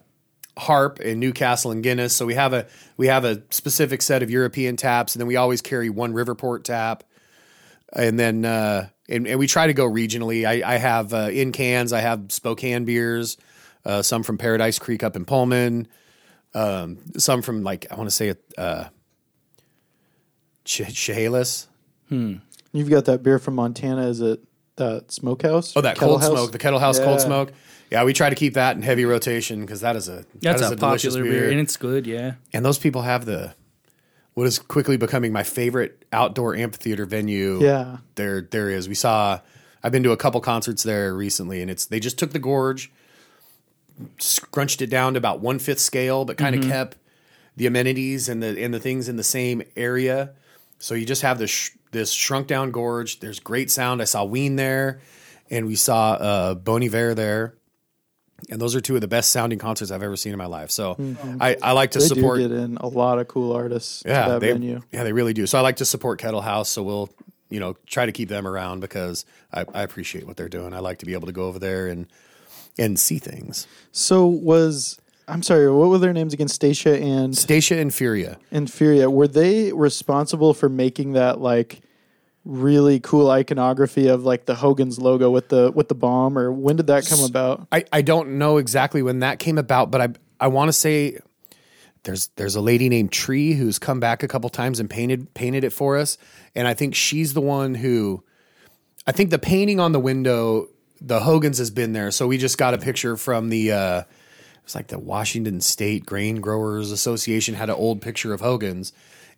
Harp 0.57 0.99
and 0.99 1.19
Newcastle 1.19 1.71
and 1.71 1.81
Guinness. 1.81 2.13
So 2.15 2.25
we 2.25 2.33
have 2.33 2.51
a 2.51 2.67
we 2.97 3.07
have 3.07 3.23
a 3.23 3.41
specific 3.51 4.01
set 4.01 4.21
of 4.21 4.29
European 4.29 4.75
taps, 4.75 5.15
and 5.15 5.21
then 5.21 5.27
we 5.27 5.37
always 5.37 5.61
carry 5.61 5.89
one 5.89 6.13
Riverport 6.13 6.63
tap, 6.65 7.03
and 7.95 8.19
then 8.19 8.45
uh, 8.45 8.89
and, 9.09 9.27
and 9.27 9.39
we 9.39 9.47
try 9.47 9.67
to 9.67 9.73
go 9.73 9.89
regionally. 9.89 10.45
I, 10.45 10.75
I 10.75 10.77
have 10.77 11.13
uh, 11.13 11.29
in 11.31 11.51
cans. 11.51 11.93
I 11.93 12.01
have 12.01 12.31
Spokane 12.31 12.85
beers, 12.85 13.37
uh, 13.85 14.01
some 14.01 14.23
from 14.23 14.37
Paradise 14.37 14.79
Creek 14.79 15.03
up 15.03 15.15
in 15.15 15.25
Pullman, 15.25 15.87
um, 16.53 16.97
some 17.17 17.41
from 17.41 17.63
like 17.63 17.85
I 17.91 17.95
want 17.95 18.09
to 18.09 18.15
say 18.15 18.29
it, 18.29 18.43
uh, 18.57 18.85
Ch- 20.65 20.93
Chehalis. 20.93 21.67
You've 22.09 22.89
got 22.89 23.05
that 23.05 23.23
beer 23.23 23.39
from 23.39 23.55
Montana. 23.55 24.07
Is 24.07 24.21
it 24.21 24.39
that 24.75 25.11
smokehouse? 25.11 25.75
Oh, 25.75 25.81
that 25.81 25.97
cold 25.97 26.21
House? 26.21 26.29
smoke, 26.31 26.51
the 26.51 26.59
Kettle 26.59 26.79
House 26.79 26.99
cold 26.99 27.21
smoke. 27.21 27.51
Yeah, 27.91 28.03
we 28.03 28.13
try 28.13 28.29
to 28.29 28.35
keep 28.35 28.53
that 28.55 28.75
in 28.75 28.81
heavy 28.81 29.05
rotation 29.05 29.61
because 29.61 29.81
that 29.81 29.95
is 29.95 30.09
a 30.09 30.25
That's 30.41 30.61
that 30.61 30.65
is 30.65 30.71
a, 30.71 30.75
delicious 30.75 31.13
popular 31.15 31.31
beer. 31.31 31.49
and 31.51 31.59
it's 31.59 31.77
good. 31.77 32.07
Yeah. 32.07 32.33
and 32.51 32.63
those 32.65 32.77
people 32.79 33.03
have 33.03 33.25
the 33.25 33.53
what 34.33 34.47
is 34.47 34.59
quickly 34.59 34.97
becoming 34.97 35.31
my 35.31 35.43
favorite 35.43 36.05
outdoor 36.11 36.55
amphitheater 36.55 37.05
venue. 37.05 37.59
Yeah. 37.61 37.97
there 38.15 38.41
there 38.41 38.69
is. 38.69 38.87
We 38.87 38.95
saw. 38.95 39.39
I've 39.83 39.91
been 39.91 40.03
to 40.03 40.11
a 40.11 40.17
couple 40.17 40.39
concerts 40.41 40.83
there 40.83 41.13
recently, 41.13 41.61
and 41.61 41.69
it's 41.69 41.85
they 41.85 41.99
just 41.99 42.17
took 42.17 42.31
the 42.31 42.39
gorge, 42.39 42.91
scrunched 44.19 44.81
it 44.81 44.89
down 44.89 45.13
to 45.13 45.17
about 45.17 45.39
one 45.39 45.59
fifth 45.59 45.79
scale, 45.79 46.25
but 46.25 46.37
kind 46.37 46.55
of 46.55 46.63
kept 46.63 46.97
the 47.57 47.65
amenities 47.67 48.29
and 48.29 48.41
the 48.41 48.61
and 48.63 48.73
the 48.73 48.79
things 48.79 49.09
in 49.09 49.17
the 49.17 49.23
same 49.23 49.61
area. 49.75 50.31
So 50.79 50.95
you 50.95 51.05
just 51.05 51.21
have 51.21 51.37
this 51.37 51.49
sh- 51.49 51.71
this 51.91 52.11
shrunk 52.11 52.47
down 52.47 52.71
gorge. 52.71 53.19
There's 53.19 53.39
great 53.39 53.69
sound. 53.69 54.01
I 54.01 54.05
saw 54.05 54.23
Ween 54.23 54.55
there, 54.55 55.01
and 55.49 55.67
we 55.67 55.75
saw 55.75 56.13
uh, 56.13 56.53
Bon 56.55 56.81
Iver 56.83 57.13
there. 57.13 57.55
And 58.49 58.61
those 58.61 58.75
are 58.75 58.81
two 58.81 58.95
of 58.95 59.01
the 59.01 59.07
best 59.07 59.31
sounding 59.31 59.59
concerts 59.59 59.91
I've 59.91 60.03
ever 60.03 60.15
seen 60.15 60.31
in 60.31 60.37
my 60.37 60.45
life. 60.45 60.71
So 60.71 60.95
mm-hmm. 60.95 61.37
I, 61.41 61.57
I 61.61 61.71
like 61.71 61.91
to 61.91 61.99
They 61.99 62.05
support 62.05 62.39
get 62.39 62.51
in 62.51 62.77
a 62.77 62.87
lot 62.87 63.19
of 63.19 63.27
cool 63.27 63.53
artists 63.53 64.03
yeah, 64.05 64.25
to 64.25 64.31
that 64.33 64.39
they, 64.41 64.51
venue. 64.51 64.81
Yeah, 64.91 65.03
they 65.03 65.13
really 65.13 65.33
do. 65.33 65.47
So 65.47 65.57
I 65.57 65.61
like 65.61 65.77
to 65.77 65.85
support 65.85 66.19
Kettle 66.19 66.41
House. 66.41 66.69
So 66.69 66.83
we'll, 66.83 67.09
you 67.49 67.59
know, 67.59 67.75
try 67.85 68.05
to 68.05 68.11
keep 68.11 68.29
them 68.29 68.47
around 68.47 68.79
because 68.79 69.25
I, 69.53 69.65
I 69.73 69.83
appreciate 69.83 70.25
what 70.25 70.37
they're 70.37 70.49
doing. 70.49 70.73
I 70.73 70.79
like 70.79 70.99
to 70.99 71.05
be 71.05 71.13
able 71.13 71.27
to 71.27 71.33
go 71.33 71.47
over 71.47 71.59
there 71.59 71.87
and 71.87 72.07
and 72.77 72.99
see 72.99 73.19
things. 73.19 73.67
So 73.91 74.25
was 74.25 74.99
I'm 75.27 75.43
sorry, 75.43 75.71
what 75.71 75.89
were 75.89 75.97
their 75.99 76.13
names 76.13 76.33
again? 76.33 76.47
Stacia 76.47 76.97
and 76.97 77.37
Stacia 77.37 77.77
and 77.77 77.93
Furia. 77.93 78.37
Infuria. 78.51 79.11
Were 79.11 79.27
they 79.27 79.71
responsible 79.71 80.53
for 80.53 80.69
making 80.69 81.13
that 81.13 81.39
like 81.39 81.81
really 82.45 82.99
cool 82.99 83.29
iconography 83.29 84.07
of 84.07 84.23
like 84.23 84.45
the 84.45 84.55
Hogan's 84.55 84.99
logo 84.99 85.29
with 85.29 85.49
the 85.49 85.71
with 85.71 85.87
the 85.87 85.95
bomb 85.95 86.37
or 86.37 86.51
when 86.51 86.75
did 86.75 86.87
that 86.87 87.05
come 87.07 87.23
about? 87.23 87.67
I, 87.71 87.85
I 87.91 88.01
don't 88.01 88.37
know 88.37 88.57
exactly 88.57 89.01
when 89.01 89.19
that 89.19 89.39
came 89.39 89.57
about, 89.57 89.91
but 89.91 90.01
I 90.01 90.07
I 90.39 90.47
want 90.47 90.69
to 90.69 90.73
say 90.73 91.19
there's 92.03 92.27
there's 92.35 92.55
a 92.55 92.61
lady 92.61 92.89
named 92.89 93.11
Tree 93.11 93.53
who's 93.53 93.79
come 93.79 93.99
back 93.99 94.23
a 94.23 94.27
couple 94.27 94.49
times 94.49 94.79
and 94.79 94.89
painted 94.89 95.33
painted 95.33 95.63
it 95.63 95.71
for 95.71 95.97
us, 95.97 96.17
and 96.53 96.67
I 96.67 96.73
think 96.73 96.95
she's 96.95 97.33
the 97.33 97.41
one 97.41 97.75
who 97.75 98.23
I 99.07 99.11
think 99.11 99.29
the 99.29 99.39
painting 99.39 99.79
on 99.79 99.91
the 99.91 99.99
window, 99.99 100.67
the 100.99 101.21
Hogan's 101.21 101.57
has 101.57 101.71
been 101.71 101.93
there. 101.93 102.11
So 102.11 102.27
we 102.27 102.37
just 102.37 102.57
got 102.57 102.73
a 102.73 102.77
picture 102.77 103.15
from 103.17 103.49
the 103.49 103.71
uh 103.71 103.99
it 103.99 104.67
was 104.67 104.75
like 104.75 104.87
the 104.87 104.99
Washington 104.99 105.59
State 105.59 106.05
Grain 106.05 106.39
Growers 106.39 106.91
Association 106.91 107.55
had 107.55 107.69
an 107.69 107.75
old 107.75 108.01
picture 108.01 108.33
of 108.33 108.39
Hogan's. 108.41 108.93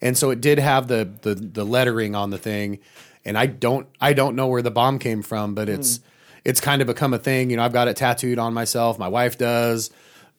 And 0.06 0.18
so 0.18 0.30
it 0.30 0.39
did 0.41 0.60
have 0.60 0.88
the 0.88 1.10
the 1.24 1.34
the 1.36 1.63
lettering 1.65 2.15
on 2.15 2.30
the 2.30 2.38
thing. 2.38 2.80
And 3.26 3.38
I 3.38 3.48
don't 3.48 3.88
I 4.00 4.13
don't 4.13 4.36
know 4.36 4.48
where 4.48 4.62
the 4.62 4.72
bomb 4.72 5.00
came 5.00 5.22
from, 5.24 5.56
but 5.56 5.68
it's 5.68 6.00
it's 6.44 6.62
kind 6.62 6.82
of 6.82 6.88
become 6.88 7.13
a 7.13 7.18
thing. 7.20 7.50
You 7.50 7.58
know, 7.58 7.63
I've 7.63 7.74
got 7.74 7.88
it 7.88 7.96
tattooed 7.98 8.38
on 8.38 8.54
myself. 8.54 9.00
My 9.00 9.08
wife 9.08 9.38
does. 9.38 9.89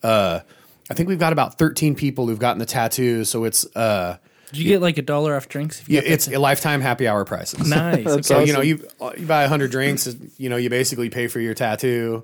Uh 0.02 0.40
I 0.88 0.94
think 0.94 1.08
we've 1.08 1.18
got 1.18 1.32
about 1.32 1.58
13 1.58 1.96
people 1.96 2.28
who've 2.28 2.38
gotten 2.38 2.60
the 2.60 2.66
tattoo. 2.66 3.24
So 3.24 3.42
it's 3.44 3.66
uh 3.74 4.18
Did 4.52 4.58
you 4.58 4.68
get 4.68 4.80
like 4.82 4.98
a 4.98 5.02
dollar 5.02 5.34
off 5.34 5.48
drinks? 5.48 5.80
If 5.80 5.88
you 5.88 5.96
yeah, 5.96 6.02
it's 6.04 6.28
a 6.28 6.38
lifetime 6.38 6.80
happy 6.80 7.08
hour 7.08 7.24
prices. 7.24 7.68
nice. 7.68 8.04
That's 8.04 8.28
So 8.28 8.36
awesome. 8.36 8.46
you 8.46 8.52
know 8.52 8.60
you 8.60 8.86
you 9.18 9.26
buy 9.26 9.46
hundred 9.48 9.72
drinks, 9.72 10.06
you 10.38 10.48
know 10.48 10.56
you 10.56 10.70
basically 10.70 11.10
pay 11.10 11.26
for 11.26 11.40
your 11.40 11.54
tattoo, 11.54 12.22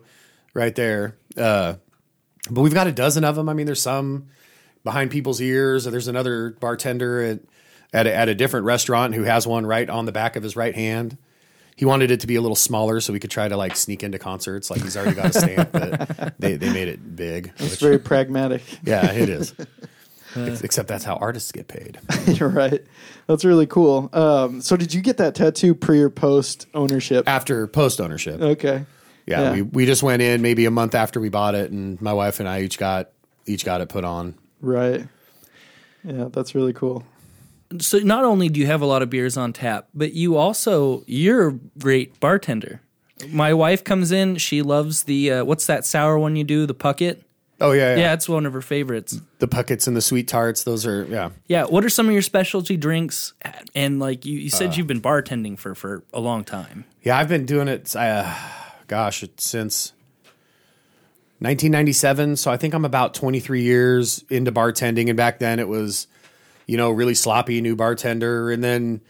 right 0.54 0.74
there. 0.76 1.16
Uh, 1.36 1.74
but 2.50 2.60
we've 2.62 2.74
got 2.74 2.86
a 2.86 2.92
dozen 2.92 3.24
of 3.24 3.34
them. 3.36 3.48
I 3.48 3.54
mean, 3.54 3.66
there's 3.66 3.82
some 3.82 4.28
behind 4.84 5.10
people's 5.10 5.40
ears. 5.40 5.84
There's 5.84 6.08
another 6.08 6.50
bartender 6.60 7.22
at 7.22 7.40
at 7.94 8.06
a, 8.06 8.14
at 8.14 8.28
a 8.28 8.34
different 8.34 8.64
restaurant 8.66 9.14
who 9.14 9.22
has 9.24 9.46
one 9.46 9.66
right 9.66 9.88
on 9.90 10.06
the 10.06 10.12
back 10.12 10.36
of 10.36 10.42
his 10.42 10.56
right 10.56 10.74
hand. 10.74 11.18
He 11.76 11.84
wanted 11.84 12.10
it 12.10 12.20
to 12.20 12.26
be 12.26 12.36
a 12.36 12.40
little 12.40 12.56
smaller 12.56 13.00
so 13.00 13.12
we 13.12 13.18
could 13.20 13.30
try 13.30 13.48
to 13.48 13.56
like 13.56 13.76
sneak 13.76 14.02
into 14.02 14.18
concerts. 14.18 14.70
Like 14.70 14.82
he's 14.82 14.96
already 14.96 15.14
got 15.14 15.34
a 15.34 15.38
stamp, 15.38 15.72
but 15.72 16.34
they, 16.38 16.56
they 16.56 16.72
made 16.72 16.88
it 16.88 17.16
big. 17.16 17.52
It's 17.58 17.76
very 17.76 17.98
pragmatic. 17.98 18.62
yeah, 18.84 19.10
it 19.12 19.28
is. 19.28 19.54
Ex- 20.36 20.62
Except 20.62 20.88
that's 20.88 21.04
how 21.04 21.16
artists 21.16 21.52
get 21.52 21.68
paid. 21.68 21.98
You're 22.26 22.48
right. 22.48 22.82
That's 23.26 23.44
really 23.44 23.66
cool. 23.66 24.08
Um, 24.14 24.62
so 24.62 24.76
did 24.78 24.94
you 24.94 25.02
get 25.02 25.18
that 25.18 25.34
tattoo 25.34 25.74
pre 25.74 26.00
or 26.00 26.08
post 26.08 26.66
ownership? 26.72 27.28
After 27.28 27.66
post 27.66 28.00
ownership. 28.00 28.40
Okay. 28.40 28.86
Yeah, 29.26 29.40
Yeah. 29.42 29.52
we 29.52 29.62
we 29.62 29.86
just 29.86 30.02
went 30.02 30.22
in 30.22 30.40
maybe 30.40 30.64
a 30.64 30.70
month 30.70 30.94
after 30.94 31.20
we 31.20 31.28
bought 31.28 31.54
it, 31.54 31.70
and 31.70 32.00
my 32.00 32.14
wife 32.14 32.40
and 32.40 32.48
I 32.48 32.62
each 32.62 32.78
got 32.78 33.10
each 33.44 33.64
got 33.66 33.82
it 33.82 33.88
put 33.90 34.04
on. 34.04 34.34
Right. 34.62 35.06
Yeah, 36.04 36.28
that's 36.32 36.54
really 36.54 36.72
cool. 36.72 37.04
so 37.80 37.98
not 37.98 38.24
only 38.24 38.48
do 38.48 38.58
you 38.60 38.66
have 38.66 38.80
a 38.80 38.86
lot 38.86 39.02
of 39.02 39.10
beers 39.10 39.36
on 39.36 39.52
tap, 39.52 39.88
but 39.94 40.14
you 40.14 40.36
also 40.36 41.04
you're 41.06 41.48
a 41.48 41.52
great 41.78 42.18
bartender. 42.20 42.80
My 43.28 43.52
wife 43.54 43.84
comes 43.84 44.10
in, 44.10 44.36
she 44.38 44.62
loves 44.62 45.02
the 45.04 45.30
uh, 45.30 45.44
what's 45.44 45.66
that 45.66 45.84
sour 45.86 46.18
one 46.18 46.34
you 46.36 46.44
do, 46.44 46.66
the 46.66 46.74
pucket? 46.74 47.22
Oh 47.60 47.70
yeah, 47.70 47.94
yeah. 47.94 47.98
Yeah, 48.00 48.12
it's 48.14 48.28
one 48.28 48.44
of 48.46 48.52
her 48.54 48.60
favorites. 48.62 49.20
The 49.38 49.46
puckets 49.46 49.86
and 49.86 49.96
the 49.96 50.00
sweet 50.00 50.26
tarts, 50.26 50.64
those 50.64 50.84
are 50.86 51.04
yeah. 51.04 51.30
Yeah, 51.46 51.64
what 51.66 51.84
are 51.84 51.88
some 51.90 52.06
of 52.08 52.12
your 52.12 52.22
specialty 52.22 52.76
drinks? 52.76 53.34
And 53.76 54.00
like 54.00 54.24
you, 54.26 54.38
you 54.38 54.48
Uh. 54.52 54.56
said, 54.56 54.76
you've 54.76 54.88
been 54.88 55.00
bartending 55.02 55.56
for 55.58 55.74
for 55.76 56.02
a 56.12 56.18
long 56.20 56.42
time. 56.42 56.84
Yeah, 57.02 57.16
I've 57.18 57.28
been 57.28 57.46
doing 57.46 57.68
it. 57.68 57.94
Uh, 57.94 58.34
gosh, 58.88 59.24
since 59.36 59.92
1997. 61.42 62.36
So 62.36 62.50
I 62.52 62.56
think 62.56 62.72
I'm 62.72 62.84
about 62.84 63.14
23 63.14 63.62
years 63.62 64.24
into 64.30 64.52
bartending, 64.52 65.08
and 65.08 65.16
back 65.16 65.40
then 65.40 65.58
it 65.58 65.66
was, 65.66 66.06
you 66.66 66.76
know, 66.76 66.90
really 66.90 67.14
sloppy 67.14 67.60
new 67.60 67.74
bartender, 67.74 68.50
and 68.50 68.62
then, 68.62 69.00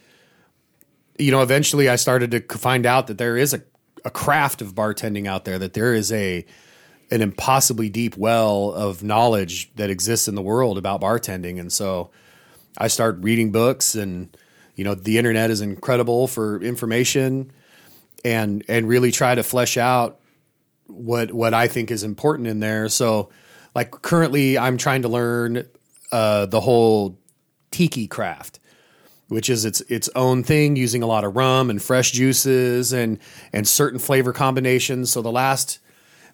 you 1.18 1.30
know, 1.30 1.42
eventually 1.42 1.90
I 1.90 1.96
started 1.96 2.30
to 2.30 2.58
find 2.58 2.86
out 2.86 3.08
that 3.08 3.18
there 3.18 3.36
is 3.36 3.52
a, 3.52 3.62
a 4.04 4.10
craft 4.10 4.62
of 4.62 4.74
bartending 4.74 5.26
out 5.26 5.44
there. 5.44 5.58
That 5.58 5.74
there 5.74 5.92
is 5.94 6.10
a 6.10 6.46
an 7.10 7.20
impossibly 7.20 7.90
deep 7.90 8.16
well 8.16 8.72
of 8.72 9.02
knowledge 9.02 9.70
that 9.74 9.90
exists 9.90 10.26
in 10.26 10.34
the 10.34 10.40
world 10.40 10.78
about 10.78 11.02
bartending, 11.02 11.60
and 11.60 11.70
so 11.70 12.10
I 12.78 12.88
start 12.88 13.18
reading 13.20 13.52
books, 13.52 13.94
and 13.94 14.34
you 14.74 14.84
know, 14.84 14.94
the 14.94 15.18
internet 15.18 15.50
is 15.50 15.60
incredible 15.60 16.28
for 16.28 16.62
information 16.62 17.52
and 18.24 18.64
and 18.68 18.88
really 18.88 19.10
try 19.10 19.34
to 19.34 19.42
flesh 19.42 19.76
out 19.76 20.18
what 20.92 21.32
what 21.32 21.54
I 21.54 21.68
think 21.68 21.90
is 21.90 22.02
important 22.02 22.48
in 22.48 22.60
there. 22.60 22.88
So, 22.88 23.30
like 23.74 23.90
currently, 23.90 24.58
I'm 24.58 24.76
trying 24.76 25.02
to 25.02 25.08
learn 25.08 25.66
uh, 26.10 26.46
the 26.46 26.60
whole 26.60 27.18
tiki 27.70 28.06
craft, 28.06 28.60
which 29.28 29.48
is 29.50 29.64
its 29.64 29.80
its 29.82 30.08
own 30.14 30.42
thing, 30.44 30.76
using 30.76 31.02
a 31.02 31.06
lot 31.06 31.24
of 31.24 31.36
rum 31.36 31.70
and 31.70 31.82
fresh 31.82 32.12
juices 32.12 32.92
and 32.92 33.18
and 33.52 33.66
certain 33.66 33.98
flavor 33.98 34.32
combinations. 34.32 35.10
So 35.10 35.22
the 35.22 35.32
last 35.32 35.78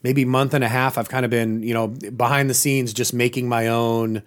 maybe 0.02 0.24
month 0.24 0.54
and 0.54 0.64
a 0.64 0.68
half, 0.68 0.98
I've 0.98 1.08
kind 1.08 1.24
of 1.24 1.30
been 1.30 1.62
you 1.62 1.74
know 1.74 1.88
behind 1.88 2.50
the 2.50 2.54
scenes 2.54 2.92
just 2.92 3.14
making 3.14 3.48
my 3.48 3.68
own 3.68 4.22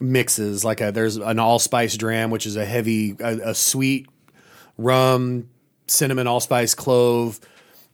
mixes. 0.00 0.64
Like 0.64 0.80
a, 0.80 0.92
there's 0.92 1.16
an 1.16 1.38
allspice 1.38 1.96
dram, 1.96 2.30
which 2.30 2.46
is 2.46 2.56
a 2.56 2.64
heavy 2.64 3.16
a, 3.20 3.50
a 3.50 3.54
sweet 3.54 4.08
rum 4.76 5.48
cinnamon, 5.90 6.26
allspice, 6.26 6.74
clove, 6.74 7.40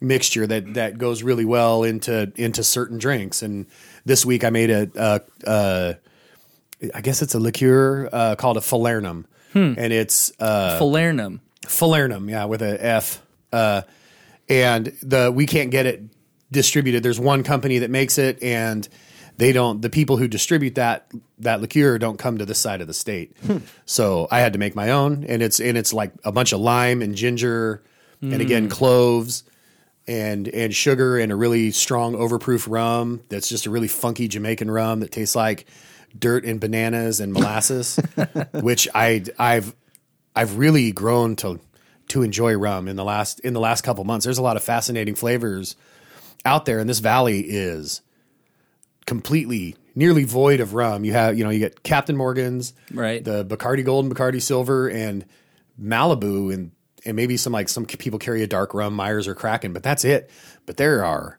mixture 0.00 0.46
that 0.46 0.74
that 0.74 0.98
goes 0.98 1.22
really 1.22 1.44
well 1.44 1.82
into 1.82 2.32
into 2.36 2.62
certain 2.64 2.98
drinks. 2.98 3.42
And 3.42 3.66
this 4.04 4.26
week 4.26 4.44
I 4.44 4.50
made 4.50 4.70
a, 4.70 4.90
a, 4.96 5.20
a 5.46 5.96
I 6.94 7.00
guess 7.00 7.22
it's 7.22 7.34
a 7.34 7.40
liqueur 7.40 8.08
uh, 8.12 8.34
called 8.36 8.56
a 8.56 8.60
falernum, 8.60 9.24
and 9.54 9.92
it's 9.92 10.32
uh, 10.40 10.78
Falernum. 10.80 11.40
falernum, 11.66 12.30
yeah, 12.30 12.44
with 12.44 12.60
a 12.62 12.84
F. 12.84 13.22
Uh, 13.52 13.82
and 14.48 14.86
the 15.02 15.30
we 15.32 15.46
can't 15.46 15.70
get 15.70 15.86
it 15.86 16.02
distributed. 16.50 17.02
There's 17.02 17.20
one 17.20 17.42
company 17.44 17.78
that 17.78 17.90
makes 17.90 18.18
it, 18.18 18.42
and 18.42 18.86
they 19.38 19.52
don't. 19.52 19.80
The 19.80 19.88
people 19.90 20.16
who 20.18 20.28
distribute 20.28 20.74
that 20.74 21.10
that 21.38 21.60
liqueur 21.62 21.98
don't 21.98 22.18
come 22.18 22.38
to 22.38 22.44
this 22.44 22.58
side 22.58 22.80
of 22.80 22.86
the 22.86 22.94
state. 22.94 23.36
So 23.86 24.28
I 24.30 24.40
had 24.40 24.52
to 24.52 24.58
make 24.58 24.74
my 24.74 24.90
own, 24.90 25.24
and 25.24 25.40
it's 25.42 25.60
and 25.60 25.78
it's 25.78 25.94
like 25.94 26.12
a 26.24 26.32
bunch 26.32 26.52
of 26.52 26.60
lime 26.60 27.00
and 27.00 27.14
ginger, 27.14 27.82
and 28.20 28.42
again 28.42 28.68
cloves. 28.68 29.44
And 30.06 30.48
and 30.48 30.74
sugar 30.74 31.18
and 31.18 31.32
a 31.32 31.36
really 31.36 31.70
strong 31.70 32.14
overproof 32.14 32.66
rum 32.68 33.22
that's 33.30 33.48
just 33.48 33.64
a 33.64 33.70
really 33.70 33.88
funky 33.88 34.28
Jamaican 34.28 34.70
rum 34.70 35.00
that 35.00 35.10
tastes 35.10 35.34
like 35.34 35.64
dirt 36.18 36.44
and 36.44 36.60
bananas 36.60 37.20
and 37.20 37.32
molasses, 37.32 37.98
which 38.52 38.86
I 38.94 39.24
I've 39.38 39.74
I've 40.36 40.58
really 40.58 40.92
grown 40.92 41.36
to 41.36 41.58
to 42.08 42.22
enjoy 42.22 42.54
rum 42.54 42.86
in 42.86 42.96
the 42.96 43.04
last 43.04 43.40
in 43.40 43.54
the 43.54 43.60
last 43.60 43.80
couple 43.80 44.04
months. 44.04 44.24
There's 44.24 44.36
a 44.36 44.42
lot 44.42 44.56
of 44.56 44.62
fascinating 44.62 45.14
flavors 45.14 45.74
out 46.44 46.66
there, 46.66 46.78
and 46.80 46.88
this 46.88 46.98
valley 46.98 47.40
is 47.40 48.02
completely 49.06 49.76
nearly 49.94 50.24
void 50.24 50.60
of 50.60 50.74
rum. 50.74 51.04
You 51.04 51.12
have 51.12 51.38
you 51.38 51.44
know 51.44 51.50
you 51.50 51.60
get 51.60 51.82
Captain 51.82 52.16
Morgan's, 52.16 52.74
Right. 52.92 53.24
The 53.24 53.44
Bacardi 53.44 53.84
Gold 53.84 54.04
and 54.04 54.14
Bacardi 54.14 54.42
Silver 54.42 54.88
and 54.88 55.24
Malibu 55.80 56.52
and 56.52 56.72
and 57.04 57.16
maybe 57.16 57.36
some 57.36 57.52
like 57.52 57.68
some 57.68 57.84
people 57.86 58.18
carry 58.18 58.42
a 58.42 58.46
dark 58.46 58.74
rum, 58.74 58.94
Myers 58.94 59.28
or 59.28 59.34
Kraken, 59.34 59.72
but 59.72 59.82
that's 59.82 60.04
it. 60.04 60.30
But 60.66 60.76
there 60.76 61.04
are 61.04 61.38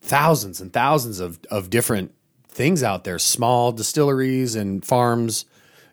thousands 0.00 0.60
and 0.60 0.72
thousands 0.72 1.20
of 1.20 1.38
of 1.50 1.70
different 1.70 2.14
things 2.48 2.82
out 2.82 3.04
there, 3.04 3.18
small 3.18 3.72
distilleries 3.72 4.54
and 4.54 4.84
farms 4.84 5.44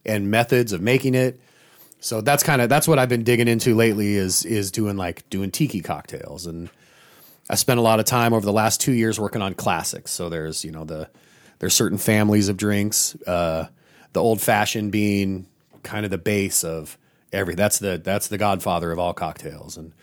and 0.06 0.32
methods 0.32 0.74
of 0.74 0.82
making 0.82 1.16
it. 1.16 1.40
So 2.00 2.22
that's 2.22 2.44
kind 2.44 2.62
of 2.62 2.70
that's 2.70 2.88
what 2.88 3.00
I've 3.00 3.10
been 3.10 3.24
digging 3.24 3.48
into 3.48 3.76
lately 3.76 4.16
is 4.16 4.46
is 4.46 4.72
doing 4.72 4.98
like 4.98 5.30
doing 5.30 5.52
tiki 5.52 5.82
cocktails 5.82 6.46
and 6.46 6.70
I 7.50 7.56
spent 7.56 7.80
a 7.80 7.84
lot 7.84 8.00
of 8.00 8.06
time 8.06 8.34
over 8.34 8.46
the 8.46 8.54
last 8.54 8.82
two 8.82 8.92
years 8.92 9.20
working 9.20 9.42
on 9.42 9.54
classics. 9.54 10.12
So 10.12 10.30
there's 10.30 10.64
you 10.66 10.72
know 10.72 10.84
the 10.84 11.10
there's 11.60 11.74
certain 11.74 11.98
families 11.98 12.50
of 12.50 12.58
drinks, 12.58 13.16
uh, 13.26 13.68
the 14.14 14.22
old 14.22 14.42
fashioned 14.42 14.92
being 14.92 15.48
kind 15.84 16.06
of 16.06 16.12
the 16.12 16.18
base 16.18 16.64
of 16.64 16.98
every 17.34 17.56
that's 17.56 17.80
the 17.80 17.98
that's 18.04 18.28
the 18.28 18.38
godfather 18.38 18.92
of 18.92 19.00
all 19.00 19.14
cocktails 19.14 19.78
and 19.78 19.94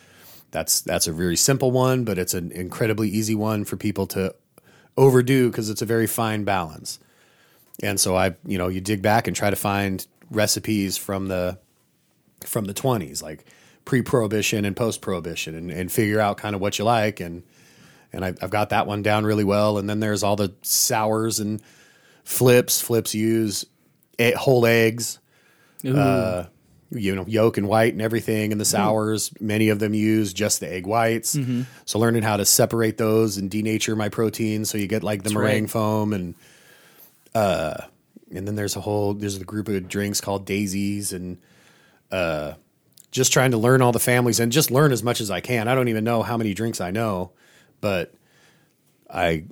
that's 0.54 0.80
that's 0.82 1.06
a 1.08 1.12
very 1.12 1.36
simple 1.36 1.72
one, 1.72 2.04
but 2.04 2.16
it's 2.16 2.32
an 2.32 2.52
incredibly 2.52 3.08
easy 3.10 3.34
one 3.34 3.64
for 3.64 3.76
people 3.76 4.06
to 4.06 4.34
overdo 4.96 5.50
because 5.50 5.68
it's 5.68 5.82
a 5.82 5.86
very 5.86 6.06
fine 6.06 6.44
balance. 6.44 7.00
And 7.82 7.98
so 7.98 8.16
I, 8.16 8.36
you 8.46 8.56
know, 8.56 8.68
you 8.68 8.80
dig 8.80 9.02
back 9.02 9.26
and 9.26 9.36
try 9.36 9.50
to 9.50 9.56
find 9.56 10.06
recipes 10.30 10.96
from 10.96 11.26
the 11.26 11.58
from 12.44 12.66
the 12.66 12.74
20s, 12.74 13.20
like 13.20 13.44
pre-prohibition 13.84 14.64
and 14.64 14.76
post-prohibition, 14.76 15.56
and, 15.56 15.70
and 15.72 15.90
figure 15.90 16.20
out 16.20 16.36
kind 16.36 16.54
of 16.54 16.60
what 16.60 16.78
you 16.78 16.84
like. 16.84 17.18
And 17.18 17.42
and 18.12 18.24
I, 18.24 18.28
I've 18.40 18.50
got 18.50 18.70
that 18.70 18.86
one 18.86 19.02
down 19.02 19.24
really 19.24 19.44
well. 19.44 19.76
And 19.76 19.90
then 19.90 19.98
there's 19.98 20.22
all 20.22 20.36
the 20.36 20.54
sours 20.62 21.40
and 21.40 21.60
flips. 22.22 22.80
Flips 22.80 23.12
use 23.12 23.66
whole 24.36 24.66
eggs, 24.66 25.18
uh, 25.84 26.44
you 26.90 27.14
know, 27.14 27.24
yolk 27.26 27.58
and 27.58 27.68
white 27.68 27.92
and 27.92 28.02
everything. 28.02 28.52
And 28.52 28.60
the 28.60 28.64
mm-hmm. 28.64 28.76
sours, 28.76 29.32
many 29.40 29.68
of 29.68 29.78
them 29.78 29.94
use 29.94 30.32
just 30.32 30.60
the 30.60 30.72
egg 30.72 30.86
whites. 30.86 31.34
Mm-hmm. 31.34 31.62
So 31.84 31.98
learning 31.98 32.22
how 32.22 32.36
to 32.36 32.44
separate 32.44 32.98
those 32.98 33.36
and 33.36 33.50
denature 33.50 33.96
my 33.96 34.08
protein, 34.08 34.64
so 34.64 34.78
you 34.78 34.86
get 34.86 35.02
like 35.02 35.22
the 35.22 35.32
meringue 35.32 35.64
right. 35.64 35.70
foam 35.70 36.12
and 36.12 36.34
uh, 37.34 37.82
and 38.34 38.46
then 38.46 38.54
there's 38.54 38.76
a 38.76 38.80
whole 38.80 39.14
there's 39.14 39.36
a 39.36 39.44
group 39.44 39.68
of 39.68 39.88
drinks 39.88 40.20
called 40.20 40.44
daisies 40.44 41.12
and 41.12 41.38
uh 42.10 42.54
just 43.10 43.32
trying 43.32 43.52
to 43.52 43.56
learn 43.56 43.80
all 43.80 43.92
the 43.92 44.00
families 44.00 44.40
and 44.40 44.50
just 44.50 44.72
learn 44.72 44.90
as 44.90 45.04
much 45.04 45.20
as 45.20 45.30
I 45.30 45.38
can. 45.40 45.68
I 45.68 45.76
don't 45.76 45.86
even 45.86 46.02
know 46.02 46.24
how 46.24 46.36
many 46.36 46.52
drinks 46.52 46.80
I 46.80 46.90
know, 46.90 47.30
but 47.80 48.12
I 49.08 49.44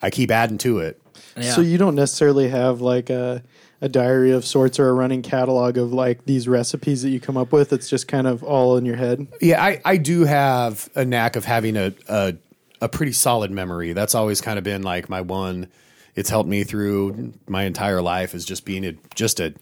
I 0.00 0.08
keep 0.08 0.30
adding 0.30 0.58
to 0.58 0.78
it. 0.78 1.00
Yeah. 1.36 1.52
So 1.52 1.60
you 1.60 1.76
don't 1.76 1.96
necessarily 1.96 2.48
have 2.48 2.80
like 2.80 3.10
a 3.10 3.42
a 3.84 3.88
diary 3.88 4.30
of 4.32 4.46
sorts 4.46 4.78
or 4.78 4.88
a 4.88 4.92
running 4.94 5.20
catalog 5.20 5.76
of 5.76 5.92
like 5.92 6.24
these 6.24 6.48
recipes 6.48 7.02
that 7.02 7.10
you 7.10 7.20
come 7.20 7.36
up 7.36 7.52
with. 7.52 7.70
It's 7.70 7.88
just 7.90 8.08
kind 8.08 8.26
of 8.26 8.42
all 8.42 8.78
in 8.78 8.86
your 8.86 8.96
head. 8.96 9.26
Yeah, 9.42 9.62
I, 9.62 9.78
I 9.84 9.96
do 9.98 10.24
have 10.24 10.88
a 10.94 11.04
knack 11.04 11.36
of 11.36 11.44
having 11.44 11.76
a, 11.76 11.92
a 12.08 12.34
a 12.80 12.88
pretty 12.88 13.12
solid 13.12 13.50
memory. 13.50 13.92
That's 13.92 14.14
always 14.14 14.40
kind 14.40 14.58
of 14.58 14.64
been 14.64 14.82
like 14.82 15.08
my 15.10 15.20
one. 15.20 15.68
It's 16.14 16.30
helped 16.30 16.48
me 16.48 16.64
through 16.64 17.34
my 17.46 17.64
entire 17.64 18.00
life 18.00 18.34
is 18.34 18.44
just 18.46 18.64
being 18.64 18.86
a 18.86 18.94
just 19.14 19.38
a 19.38 19.52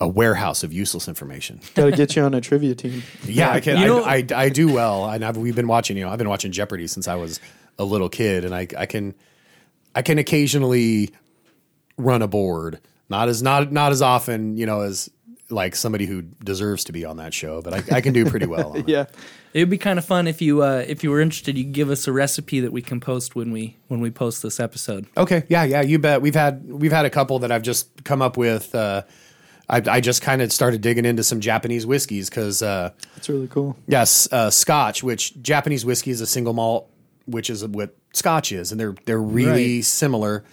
a 0.00 0.06
warehouse 0.06 0.62
of 0.62 0.72
useless 0.72 1.08
information. 1.08 1.60
Got 1.74 1.86
to 1.86 1.92
get 1.92 2.14
you 2.16 2.22
on 2.22 2.34
a 2.34 2.40
trivia 2.40 2.74
team. 2.76 3.02
Yeah, 3.24 3.50
I 3.50 3.60
can. 3.60 3.78
You 3.80 3.86
know- 3.86 4.04
I, 4.04 4.16
I, 4.16 4.26
I 4.44 4.48
do 4.50 4.72
well, 4.72 5.08
and 5.08 5.24
I've, 5.24 5.36
we've 5.36 5.54
been 5.56 5.68
watching. 5.68 5.96
You 5.96 6.04
know, 6.04 6.10
I've 6.10 6.18
been 6.18 6.28
watching 6.28 6.52
Jeopardy 6.52 6.86
since 6.86 7.06
I 7.08 7.14
was 7.16 7.40
a 7.78 7.84
little 7.84 8.08
kid, 8.08 8.44
and 8.44 8.54
I 8.54 8.66
I 8.78 8.86
can 8.86 9.14
I 9.96 10.02
can 10.02 10.18
occasionally 10.18 11.10
run 11.96 12.22
a 12.22 12.28
board. 12.28 12.78
Not 13.12 13.28
as 13.28 13.42
not 13.42 13.70
not 13.70 13.92
as 13.92 14.02
often, 14.02 14.56
you 14.56 14.66
know, 14.66 14.80
as 14.80 15.08
like 15.50 15.76
somebody 15.76 16.06
who 16.06 16.22
deserves 16.22 16.84
to 16.84 16.92
be 16.92 17.04
on 17.04 17.18
that 17.18 17.34
show, 17.34 17.60
but 17.62 17.74
I, 17.74 17.96
I 17.96 18.00
can 18.00 18.12
do 18.14 18.24
pretty 18.24 18.46
well. 18.46 18.72
On. 18.76 18.84
Yeah. 18.88 19.04
It 19.52 19.58
would 19.60 19.68
be 19.70 19.76
kind 19.76 19.98
of 19.98 20.04
fun 20.06 20.26
if 20.26 20.40
you 20.40 20.62
uh, 20.62 20.82
if 20.88 21.04
you 21.04 21.10
were 21.10 21.20
interested. 21.20 21.58
You 21.58 21.64
could 21.64 21.74
give 21.74 21.90
us 21.90 22.08
a 22.08 22.12
recipe 22.12 22.60
that 22.60 22.72
we 22.72 22.80
can 22.80 23.00
post 23.00 23.36
when 23.36 23.52
we 23.52 23.76
when 23.88 24.00
we 24.00 24.10
post 24.10 24.42
this 24.42 24.58
episode. 24.58 25.06
Okay, 25.14 25.44
yeah, 25.50 25.62
yeah, 25.64 25.82
you 25.82 25.98
bet. 25.98 26.22
We've 26.22 26.34
had 26.34 26.66
we've 26.72 26.90
had 26.90 27.04
a 27.04 27.10
couple 27.10 27.38
that 27.40 27.52
I've 27.52 27.60
just 27.62 28.02
come 28.02 28.22
up 28.22 28.38
with. 28.38 28.74
Uh, 28.74 29.02
I, 29.68 29.82
I 29.86 30.00
just 30.00 30.22
kind 30.22 30.40
of 30.40 30.50
started 30.52 30.80
digging 30.80 31.04
into 31.04 31.22
some 31.22 31.40
Japanese 31.40 31.84
whiskeys 31.86 32.30
because 32.30 32.62
uh, 32.62 32.92
That's 33.14 33.28
really 33.28 33.46
cool. 33.48 33.76
yes, 33.86 34.26
uh, 34.32 34.48
Scotch, 34.48 35.02
which 35.02 35.40
Japanese 35.42 35.84
whiskey 35.84 36.10
is 36.12 36.20
a 36.22 36.26
single 36.26 36.54
malt, 36.54 36.88
which 37.26 37.50
is 37.50 37.62
what 37.66 37.94
Scotch 38.14 38.52
is, 38.52 38.72
and 38.72 38.80
they're 38.80 38.94
they're 39.04 39.20
really 39.20 39.76
Right. 39.76 39.84
similar. 39.84 40.44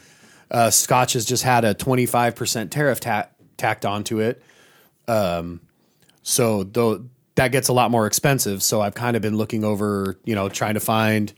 Uh, 0.52 0.70
Scotch 0.70 1.14
has 1.14 1.26
just 1.26 1.44
had 1.44 1.64
a 1.66 1.74
twenty 1.74 2.06
five 2.06 2.36
percent 2.36 2.72
tariff 2.72 3.00
ta- 3.00 3.28
tacked 3.58 3.86
onto 3.86 4.20
it, 4.20 4.42
um, 5.08 5.62
so 6.24 6.64
though 6.64 7.06
that 7.36 7.52
gets 7.52 7.68
a 7.70 7.74
lot 7.74 7.92
more 7.92 8.06
expensive. 8.06 8.62
So 8.62 8.82
I've 8.82 8.96
kind 8.96 9.16
of 9.16 9.22
been 9.22 9.38
looking 9.38 9.64
over, 9.64 10.18
you 10.26 10.36
know, 10.36 10.50
trying 10.50 10.74
to 10.74 10.80
find 10.82 11.32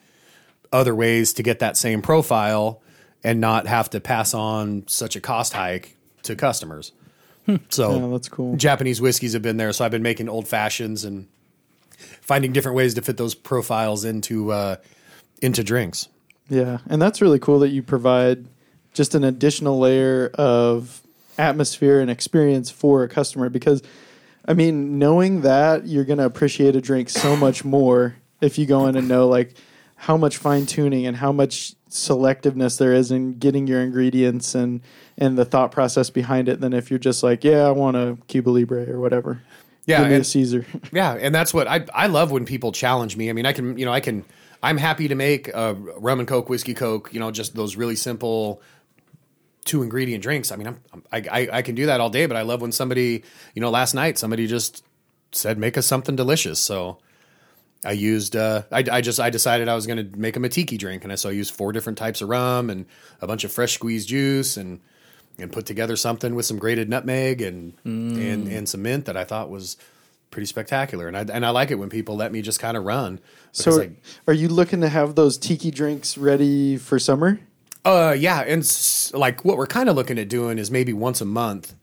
other 0.72 0.96
ways 0.96 1.34
to 1.34 1.44
get 1.44 1.60
that 1.60 1.78
same 1.78 2.02
profile 2.02 2.82
and 3.24 3.40
not 3.40 3.68
have 3.68 3.90
to 3.92 4.00
pass 4.00 4.34
on 4.34 4.84
such 4.88 5.16
a 5.16 5.22
cost 5.22 5.54
hike 5.54 5.96
to 6.24 6.36
customers. 6.36 6.92
So 7.70 8.00
Yeah, 8.00 8.08
that's 8.08 8.30
cool. 8.30 8.56
Japanese 8.56 9.02
whiskeys 9.02 9.34
have 9.34 9.42
been 9.42 9.58
there, 9.58 9.74
so 9.74 9.84
I've 9.84 9.92
been 9.92 10.02
making 10.02 10.30
old 10.30 10.48
fashions 10.48 11.04
and 11.04 11.28
finding 12.22 12.52
different 12.52 12.78
ways 12.78 12.94
to 12.96 13.02
fit 13.02 13.18
those 13.18 13.36
profiles 13.36 14.06
into 14.06 14.52
uh, 14.52 14.78
into 15.42 15.64
drinks. 15.64 16.08
Yeah, 16.50 16.80
and 16.88 17.02
that's 17.02 17.22
really 17.22 17.40
cool 17.40 17.60
that 17.60 17.70
you 17.70 17.84
provide 17.84 18.48
just 18.94 19.16
an 19.16 19.24
additional 19.24 19.80
layer 19.80 20.32
of 20.36 21.02
atmosphere 21.38 22.00
and 22.00 22.10
experience 22.12 22.70
for 22.70 23.04
a 23.04 23.08
customer 23.08 23.50
because 23.50 23.82
I 24.46 24.54
mean, 24.54 24.98
knowing 24.98 25.42
that 25.42 25.86
you're 25.86 26.04
going 26.04 26.18
to 26.18 26.26
appreciate 26.26 26.76
a 26.76 26.82
drink 26.82 27.10
so 27.10 27.36
much 27.36 27.64
more 27.64 28.16
if 28.42 28.58
you 28.58 28.66
go 28.66 28.88
in 28.88 28.96
and 28.98 29.08
know 29.08 29.28
like 29.28 29.54
how 29.96 30.18
much 30.18 30.38
fine 30.38 30.66
tuning 30.66 31.06
and 31.06 31.18
how 31.18 31.32
much 31.32 31.74
selectiveness 31.90 32.78
there 32.80 32.92
is 32.94 33.12
in 33.12 33.38
getting 33.38 33.68
your 33.68 33.82
ingredients 33.82 34.56
and 34.56 34.82
and 35.18 35.38
the 35.38 35.46
thought 35.46 35.72
process 35.72 36.10
behind 36.10 36.50
it 36.50 36.60
than 36.60 36.74
if 36.74 36.90
you're 36.90 36.98
just 37.00 37.22
like, 37.22 37.44
yeah, 37.44 37.68
I 37.68 37.72
want 37.72 37.96
a 37.98 38.18
Cuba 38.28 38.50
Libre 38.50 38.90
or 38.92 39.00
whatever. 39.00 39.42
Yeah, 39.86 40.00
Give 40.00 40.08
me 40.08 40.14
a 40.14 40.16
and- 40.18 40.26
Caesar. 40.28 40.66
Yeah, 40.92 41.14
and 41.14 41.34
that's 41.36 41.54
what 41.54 41.68
I 41.68 41.86
I 41.94 42.08
love 42.08 42.32
when 42.32 42.46
people 42.46 42.72
challenge 42.72 43.16
me. 43.16 43.30
I 43.30 43.34
mean, 43.34 43.46
I 43.46 43.54
can 43.54 43.78
you 43.78 43.86
know 43.86 43.92
I 43.94 44.00
can 44.00 44.26
I'm 44.64 44.78
happy 44.78 45.08
to 45.08 45.16
make 45.16 45.48
a 45.50 45.74
rum 45.76 46.20
and 46.20 46.28
coke, 46.28 46.50
whiskey 46.50 46.74
coke. 46.74 47.10
You 47.14 47.20
know, 47.20 47.30
just 47.32 47.56
those 47.56 47.76
really 47.76 47.96
simple 47.96 48.62
two 49.66 49.84
ingredient 49.84 50.24
drinks. 50.24 50.52
I 50.52 50.56
mean, 50.56 50.68
I'm, 50.68 51.04
I, 51.12 51.18
I 51.32 51.50
I 51.58 51.62
can 51.62 51.76
do 51.76 51.86
that 51.88 52.02
all 52.02 52.10
day. 52.10 52.26
But 52.26 52.38
I 52.38 52.42
love 52.42 52.62
when 52.62 52.72
somebody 52.72 53.24
you 53.54 53.62
know 53.62 53.70
last 53.70 53.94
night 53.94 54.18
somebody 54.18 54.48
just 54.48 54.84
said 55.32 55.58
make 55.58 55.78
us 55.78 55.86
something 55.86 56.16
delicious. 56.16 56.60
So 56.60 56.98
I 57.84 57.94
used 57.94 58.36
uh, 58.36 58.64
I 58.72 58.84
I 58.92 59.02
just 59.02 59.20
I 59.20 59.30
decided 59.30 59.68
I 59.68 59.76
was 59.76 59.88
going 59.88 60.12
to 60.12 60.18
make 60.18 60.34
them 60.34 60.46
a 60.46 60.50
tiki 60.50 60.78
drink, 60.78 61.04
and 61.04 61.12
I 61.12 61.16
so 61.16 61.30
I 61.30 61.34
used 61.34 61.54
four 61.54 61.72
different 61.72 61.98
types 61.98 62.22
of 62.22 62.30
rum 62.30 62.70
and 62.70 62.86
a 63.22 63.28
bunch 63.28 63.44
of 63.44 63.52
fresh 63.52 63.74
squeezed 63.74 64.10
juice 64.10 64.58
and 64.58 64.82
and 65.40 65.52
put 65.52 65.66
together 65.66 65.96
something 65.96 66.36
with 66.36 66.46
some 66.46 66.60
grated 66.60 66.90
nutmeg 66.90 67.42
and 67.42 67.74
and 67.84 68.48
and 68.48 68.70
some 68.70 68.82
mint 68.82 69.06
that 69.06 69.18
I 69.18 69.24
thought 69.24 69.50
was 69.50 69.78
pretty 70.30 70.46
spectacular. 70.46 71.08
And 71.08 71.18
I 71.18 71.22
and 71.22 71.46
I 71.46 71.50
like 71.50 71.72
it 71.72 71.76
when 71.76 71.90
people 71.90 72.16
let 72.16 72.32
me 72.32 72.42
just 72.42 72.60
kind 72.60 72.78
of 72.78 72.84
run. 72.84 73.20
So 73.52 73.64
Because, 73.64 73.78
like, 73.80 74.04
are 74.28 74.34
you 74.34 74.48
looking 74.48 74.82
to 74.82 74.90
have 74.90 75.16
those 75.16 75.38
tiki 75.38 75.72
drinks 75.72 76.18
ready 76.18 76.78
for 76.78 77.00
summer? 77.00 77.40
Uh, 77.86 78.16
yeah, 78.18 78.42
and 78.42 78.62
s- 78.62 79.12
like 79.14 79.44
what 79.44 79.58
we're 79.58 79.68
kind 79.68 79.90
of 79.90 79.96
looking 79.96 80.20
at 80.20 80.30
doing 80.30 80.58
is 80.58 80.70
maybe 80.72 80.94
once 80.94 81.22
a 81.22 81.26
month, 81.26 81.76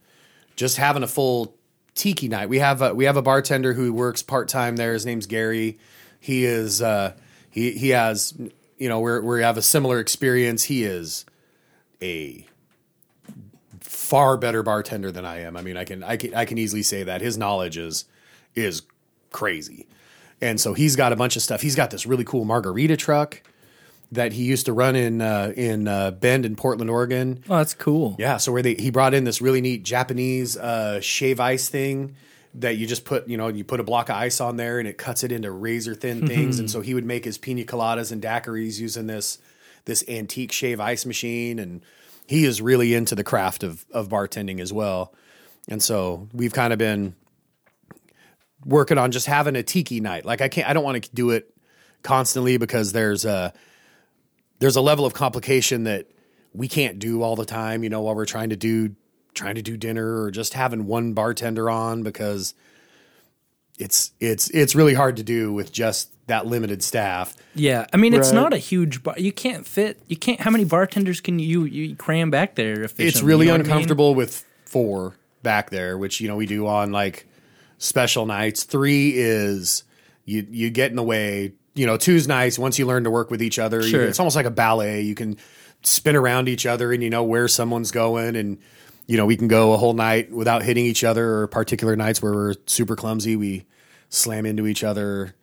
just 0.55 0.77
having 0.77 1.03
a 1.03 1.07
full 1.07 1.55
tiki 1.95 2.27
night. 2.27 2.49
We 2.49 2.59
have 2.59 2.81
a, 2.81 2.93
we 2.93 3.05
have 3.05 3.17
a 3.17 3.21
bartender 3.21 3.73
who 3.73 3.93
works 3.93 4.23
part 4.23 4.47
time 4.47 4.77
there. 4.77 4.93
His 4.93 5.05
name's 5.05 5.25
Gary. 5.25 5.77
He 6.19 6.45
is 6.45 6.81
uh, 6.81 7.13
he 7.49 7.71
he 7.71 7.89
has 7.89 8.33
you 8.77 8.87
know 8.89 8.99
where 8.99 9.21
we 9.21 9.41
have 9.41 9.57
a 9.57 9.61
similar 9.61 9.99
experience. 9.99 10.63
He 10.63 10.83
is 10.83 11.25
a 12.01 12.45
far 13.81 14.37
better 14.37 14.63
bartender 14.63 15.11
than 15.11 15.25
I 15.25 15.41
am. 15.41 15.55
I 15.57 15.61
mean, 15.61 15.77
I 15.77 15.83
can 15.83 16.03
I 16.03 16.17
can 16.17 16.33
I 16.33 16.45
can 16.45 16.57
easily 16.57 16.83
say 16.83 17.03
that 17.03 17.21
his 17.21 17.37
knowledge 17.37 17.77
is 17.77 18.05
is 18.55 18.83
crazy. 19.31 19.87
And 20.41 20.59
so 20.59 20.73
he's 20.73 20.95
got 20.95 21.11
a 21.11 21.17
bunch 21.17 21.35
of 21.35 21.41
stuff. 21.41 21.61
He's 21.61 21.75
got 21.75 21.91
this 21.91 22.05
really 22.05 22.23
cool 22.23 22.45
margarita 22.45 22.95
truck 22.95 23.41
that 24.11 24.33
he 24.33 24.43
used 24.43 24.65
to 24.65 24.73
run 24.73 24.95
in 24.95 25.21
uh, 25.21 25.53
in 25.55 25.87
uh, 25.87 26.11
Bend 26.11 26.45
in 26.45 26.55
Portland, 26.55 26.89
Oregon. 26.89 27.43
Oh, 27.49 27.57
that's 27.57 27.73
cool. 27.73 28.15
Yeah, 28.17 28.37
so 28.37 28.51
where 28.51 28.61
they 28.61 28.75
he 28.75 28.89
brought 28.89 29.13
in 29.13 29.23
this 29.23 29.41
really 29.41 29.61
neat 29.61 29.83
Japanese 29.83 30.57
uh, 30.57 30.99
shave 31.01 31.39
ice 31.39 31.69
thing 31.69 32.15
that 32.55 32.77
you 32.77 32.87
just 32.87 33.05
put 33.05 33.27
you 33.27 33.37
know 33.37 33.47
you 33.47 33.63
put 33.63 33.79
a 33.79 33.83
block 33.83 34.09
of 34.09 34.15
ice 34.15 34.41
on 34.41 34.57
there 34.57 34.79
and 34.79 34.87
it 34.87 34.97
cuts 34.97 35.23
it 35.23 35.31
into 35.31 35.51
razor 35.51 35.93
thin 35.93 36.27
things. 36.27 36.59
and 36.59 36.69
so 36.69 36.81
he 36.81 36.93
would 36.93 37.05
make 37.05 37.25
his 37.25 37.37
pina 37.37 37.63
coladas 37.63 38.11
and 38.11 38.21
daiquiris 38.21 38.79
using 38.79 39.07
this 39.07 39.37
this 39.85 40.03
antique 40.07 40.51
shave 40.51 40.79
ice 40.79 41.05
machine, 41.05 41.59
and 41.59 41.81
he 42.27 42.45
is 42.45 42.61
really 42.61 42.93
into 42.93 43.15
the 43.15 43.23
craft 43.23 43.63
of 43.63 43.85
of 43.91 44.09
bartending 44.09 44.59
as 44.59 44.73
well. 44.73 45.13
And 45.67 45.83
so 45.83 46.27
we've 46.33 46.53
kind 46.53 46.73
of 46.73 46.79
been 46.79 47.15
working 48.65 48.97
on 48.97 49.11
just 49.11 49.27
having 49.27 49.55
a 49.55 49.63
tiki 49.63 49.99
night. 49.99 50.25
Like 50.25 50.41
I 50.41 50.47
can't, 50.49 50.67
I 50.67 50.73
don't 50.73 50.83
want 50.83 51.03
to 51.03 51.09
do 51.13 51.29
it 51.29 51.53
constantly 52.01 52.57
because 52.57 52.91
there's 52.91 53.25
a 53.25 53.53
there's 54.59 54.75
a 54.75 54.81
level 54.81 55.05
of 55.05 55.13
complication 55.13 55.83
that 55.85 56.07
we 56.53 56.67
can't 56.67 56.99
do 56.99 57.21
all 57.21 57.35
the 57.35 57.45
time. 57.45 57.83
You 57.83 57.89
know, 57.89 58.01
while 58.01 58.15
we're 58.15 58.25
trying 58.25 58.49
to 58.49 58.55
do 58.55 58.95
trying 59.33 59.55
to 59.55 59.61
do 59.61 59.77
dinner 59.77 60.21
or 60.21 60.31
just 60.31 60.53
having 60.53 60.85
one 60.85 61.13
bartender 61.13 61.69
on 61.69 62.03
because 62.03 62.53
it's 63.77 64.11
it's 64.19 64.49
it's 64.49 64.75
really 64.75 64.93
hard 64.93 65.17
to 65.17 65.23
do 65.23 65.53
with 65.53 65.71
just 65.71 66.11
that 66.27 66.45
limited 66.45 66.83
staff. 66.83 67.35
Yeah, 67.55 67.85
I 67.93 67.97
mean, 67.97 68.13
it's 68.13 68.29
Right. 68.29 68.35
not 68.35 68.53
a 68.53 68.57
huge 68.57 69.01
bar. 69.01 69.15
You 69.17 69.31
can't 69.31 69.65
fit. 69.65 69.99
You 70.07 70.17
can't. 70.17 70.39
How 70.41 70.51
many 70.51 70.65
bartenders 70.65 71.21
can 71.21 71.39
you 71.39 71.63
you 71.63 71.95
cram 71.95 72.29
back 72.29 72.55
there? 72.55 72.73
Efficiently, 72.83 73.05
it's 73.07 73.21
really 73.21 73.45
you 73.45 73.51
know 73.51 73.57
what 73.57 73.61
I 73.61 73.63
mean? 73.63 73.71
uncomfortable 73.71 74.15
with 74.15 74.45
four 74.65 75.15
back 75.43 75.69
there, 75.69 75.97
which 75.97 76.19
you 76.19 76.27
know 76.27 76.35
we 76.35 76.45
do 76.45 76.67
on 76.67 76.91
like 76.91 77.25
special 77.77 78.25
nights. 78.25 78.63
Three 78.63 79.13
is 79.15 79.83
you 80.25 80.45
you 80.49 80.69
get 80.69 80.89
in 80.89 80.97
the 80.97 81.03
way. 81.03 81.53
You 81.75 81.85
know, 81.85 81.97
two's 81.97 82.27
nice 82.27 82.57
once 82.59 82.77
you 82.79 82.85
learn 82.85 83.03
to 83.05 83.11
work 83.11 83.29
with 83.31 83.41
each 83.41 83.59
other. 83.59 83.81
you- 83.81 83.87
Sure. 83.89 84.03
it's 84.03 84.19
almost 84.19 84.35
like 84.35 84.45
a 84.45 84.51
ballet. 84.51 85.01
You 85.01 85.15
can 85.15 85.37
spin 85.83 86.15
around 86.15 86.49
each 86.49 86.65
other 86.65 86.91
and 86.91 87.01
you 87.01 87.09
know 87.09 87.23
where 87.23 87.47
someone's 87.47 87.91
going 87.91 88.35
and 88.35 88.57
you 89.07 89.15
know 89.15 89.25
we 89.25 89.37
can 89.37 89.47
go 89.47 89.71
a 89.73 89.77
whole 89.77 89.93
night 89.93 90.29
without 90.31 90.61
hitting 90.61 90.85
each 90.85 91.03
other 91.05 91.35
or 91.35 91.47
particular 91.47 91.95
nights 91.95 92.21
where 92.21 92.33
we're 92.33 92.53
super 92.65 92.97
clumsy 92.97 93.37
we 93.37 93.65
slam 94.09 94.45
into 94.45 94.67
each 94.67 94.83
other 94.83 95.33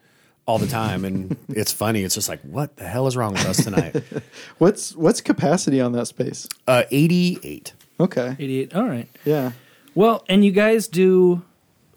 all 0.45 0.59
the 0.59 0.67
time 0.67 1.07
and 1.07 1.37
it's 1.49 1.73
funny 1.73 2.03
it's 2.03 2.15
just 2.15 2.29
like 2.29 2.41
what 2.43 2.77
the 2.77 2.85
hell 2.85 3.07
is 3.07 3.17
wrong 3.17 3.33
with 3.33 3.47
us 3.47 3.65
tonight 3.65 3.97
What's 4.59 4.95
what's 4.95 5.23
capacity 5.23 5.81
on 5.81 5.93
that 5.93 6.07
space? 6.07 6.47
uh 6.69 6.83
88 6.91 7.73
Okay. 7.99 8.37
Eighty-eight. 8.39 8.75
All 8.75 8.85
right. 8.87 9.09
Yeah. 9.25 9.53
Well, 9.95 10.23
and 10.29 10.45
you 10.45 10.51
guys 10.53 10.87
do 10.87 11.41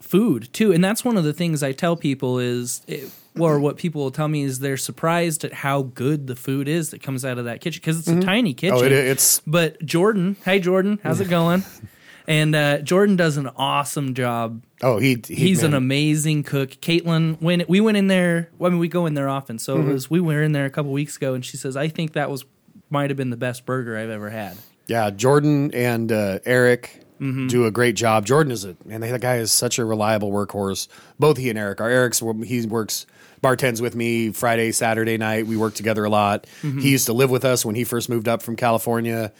food 0.00 0.48
too, 0.54 0.72
and 0.72 0.82
that's 0.82 1.04
one 1.04 1.18
of 1.18 1.24
the 1.24 1.34
things 1.34 1.62
I 1.62 1.72
tell 1.72 1.94
people 1.94 2.38
is, 2.38 2.80
it, 2.86 3.10
or 3.38 3.58
what 3.60 3.76
people 3.76 4.02
will 4.02 4.10
tell 4.10 4.28
me 4.28 4.42
is 4.42 4.58
they're 4.58 4.76
surprised 4.76 5.44
at 5.44 5.52
how 5.52 5.82
good 5.82 6.26
the 6.26 6.36
food 6.36 6.68
is 6.68 6.90
that 6.90 7.02
comes 7.02 7.24
out 7.24 7.38
of 7.38 7.44
that 7.46 7.60
kitchen 7.60 7.80
because 7.80 7.98
it's 7.98 8.08
a 8.08 8.20
tiny 8.20 8.54
kitchen. 8.54 8.76
oh 8.78 8.82
it, 8.82 8.92
it's 8.92 9.40
But 9.46 9.84
Jordan, 9.84 10.36
hey 10.44 10.58
Jordan, 10.60 10.98
how's 11.02 11.20
it 11.20 11.28
going? 11.28 11.64
and 12.26 12.54
uh, 12.54 12.78
Jordan 12.78 13.16
does 13.16 13.36
an 13.36 13.48
awesome 13.56 14.14
job. 14.14 14.62
oh 14.82 14.98
he, 14.98 15.20
he 15.26 15.34
He's 15.34 15.62
an 15.62 15.74
amazing 15.74 16.42
cook. 16.42 16.70
Caitlin, 16.70 17.40
when 17.40 17.64
we 17.68 17.80
went 17.80 17.96
in 17.96 18.08
there, 18.08 18.50
well, 18.58 18.68
I 18.68 18.70
mean, 18.70 18.80
we 18.80 18.88
go 18.88 19.06
in 19.06 19.14
there 19.14 19.28
often. 19.28 19.58
So 19.58 19.76
Mm-hmm. 19.78 19.90
it 19.90 19.92
was 19.92 20.10
we 20.10 20.20
were 20.20 20.42
in 20.42 20.52
there 20.52 20.64
a 20.66 20.70
couple 20.70 20.90
weeks 20.92 21.16
ago, 21.16 21.34
and 21.34 21.44
she 21.44 21.56
says, 21.56 21.76
"I 21.76 21.88
think 21.88 22.12
that 22.14 22.30
was 22.30 22.44
might 22.90 23.10
have 23.10 23.16
been 23.16 23.30
the 23.30 23.36
best 23.36 23.64
burger 23.64 23.96
I've 23.96 24.10
ever 24.10 24.30
had." 24.30 24.56
Yeah, 24.86 25.10
Jordan 25.10 25.72
and 25.74 26.10
uh, 26.10 26.40
Eric 26.44 27.02
Mm-hmm. 27.20 27.48
do 27.48 27.66
a 27.66 27.70
great 27.70 27.96
job. 27.96 28.24
Jordan 28.24 28.50
is 28.50 28.64
a 28.64 28.78
man. 28.86 29.02
That 29.02 29.20
guy 29.20 29.36
is 29.36 29.52
such 29.52 29.78
a 29.78 29.84
reliable 29.84 30.32
workhorse. 30.32 30.88
Both 31.18 31.36
he 31.36 31.50
and 31.50 31.58
Eric. 31.58 31.78
Our 31.82 31.90
Eric's 31.90 32.22
he 32.46 32.64
works 32.64 33.04
bartends 33.42 33.80
with 33.80 33.94
me 33.94 34.30
Friday, 34.30 34.72
Saturday 34.72 35.16
night. 35.16 35.46
We 35.46 35.56
work 35.56 35.74
together 35.74 36.04
a 36.04 36.10
lot. 36.10 36.46
Mm-hmm. 36.62 36.80
He 36.80 36.90
used 36.90 37.06
to 37.06 37.12
live 37.12 37.30
with 37.30 37.44
us 37.44 37.64
when 37.64 37.74
he 37.74 37.84
first 37.84 38.08
moved 38.08 38.28
up 38.28 38.42
from 38.42 38.56
California, 38.56 39.32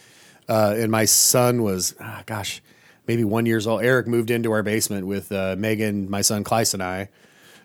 uh, 0.49 0.75
and 0.77 0.91
my 0.91 1.05
son 1.05 1.63
was 1.63 1.95
ah, 1.99 2.23
gosh 2.25 2.61
maybe 3.07 3.23
one 3.23 3.45
years 3.45 3.67
old. 3.67 3.83
Eric 3.83 4.07
moved 4.07 4.31
into 4.31 4.51
our 4.51 4.63
basement 4.63 5.05
with 5.05 5.31
uh, 5.31 5.55
Megan, 5.57 6.09
my 6.09 6.21
son 6.21 6.43
Clyce, 6.43 6.73
and 6.73 6.83
I. 6.83 7.09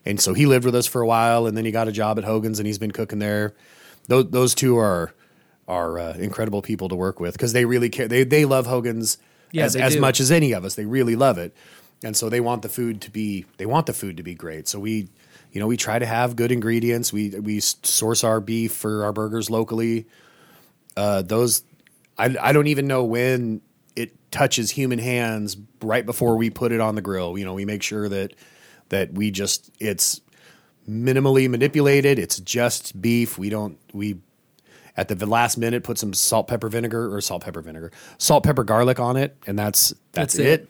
And 0.05 0.21
so 0.21 0.35
he 0.35 0.47
lived 0.47 0.65
with 0.65 0.75
us 0.75 0.87
for 0.87 1.01
a 1.01 1.07
while, 1.07 1.47
and 1.47 1.57
then 1.57 1.65
he 1.65 1.73
got 1.73 1.89
a 1.89 1.93
job 1.93 2.19
at 2.19 2.25
Hogan's, 2.25 2.59
and 2.59 2.67
he's 2.67 2.79
been 2.79 2.93
cooking 2.93 3.19
there. 3.19 3.55
Those, 4.09 4.31
those 4.31 4.55
two 4.55 4.79
are 4.79 5.13
are 5.69 5.99
uh, 5.99 6.13
incredible 6.15 6.63
people 6.63 6.89
to 6.89 6.95
work 6.95 7.19
with 7.19 7.35
because 7.35 7.53
they 7.53 7.65
really 7.65 7.89
care. 7.89 8.07
They 8.07 8.23
they 8.23 8.45
love 8.45 8.67
Hogan's 8.67 9.19
Yeah, 9.51 9.65
as 9.65 9.75
as 9.75 9.95
do. 9.95 10.01
much 10.01 10.21
as 10.21 10.31
any 10.31 10.53
of 10.53 10.65
us. 10.65 10.77
They 10.77 10.85
really 10.85 11.17
love 11.17 11.39
it, 11.39 11.55
and 12.05 12.17
so 12.17 12.29
they 12.29 12.41
want 12.41 12.63
the 12.63 12.69
food 12.69 13.01
to 13.03 13.11
be 13.11 13.47
they 13.57 13.67
want 13.67 13.87
the 13.87 13.93
food 13.93 14.17
to 14.19 14.23
be 14.23 14.35
great. 14.35 14.69
So 14.69 14.79
we, 14.79 15.09
you 15.57 15.61
know, 15.61 15.67
we 15.67 15.79
try 15.79 15.99
to 15.99 16.05
have 16.05 16.37
good 16.37 16.53
ingredients. 16.53 17.15
We 17.15 17.31
we 17.31 17.61
source 17.61 18.25
our 18.25 18.41
beef 18.41 18.75
for 18.75 19.05
our 19.05 19.13
burgers 19.15 19.49
locally. 19.49 20.07
Uh, 20.99 21.23
those 21.23 21.65
I 22.19 22.37
I 22.39 22.53
don't 22.53 22.67
even 22.67 22.87
know 22.87 23.05
when 23.05 23.63
it 23.97 24.13
touches 24.31 24.71
human 24.71 24.99
hands 24.99 25.57
right 25.81 26.05
before 26.05 26.37
we 26.37 26.51
put 26.51 26.73
it 26.73 26.81
on 26.83 26.95
the 26.95 27.01
grill. 27.01 27.39
You 27.39 27.47
know, 27.47 27.55
we 27.55 27.65
make 27.65 27.83
sure 27.83 28.07
that 28.07 28.35
that 28.91 29.15
we 29.15 29.31
just 29.31 29.71
it's 29.81 30.21
minimally 30.87 31.49
manipulated. 31.49 32.19
It's 32.19 32.39
just 32.39 33.01
beef. 33.01 33.39
We 33.39 33.49
don't 33.49 33.79
we 33.95 34.19
at 34.95 35.09
the 35.09 35.25
last 35.25 35.57
minute 35.57 35.85
put 35.85 35.97
some 35.97 36.13
salt 36.13 36.49
pepper 36.49 36.69
vinegar 36.69 37.15
or 37.15 37.23
salt 37.23 37.45
pepper 37.45 37.63
vinegar 37.63 37.93
salt 38.19 38.45
pepper 38.45 38.63
garlic 38.63 39.01
on 39.01 39.17
it, 39.17 39.35
and 39.47 39.59
that's 39.59 39.95
that's, 40.13 40.35
it. 40.39 40.69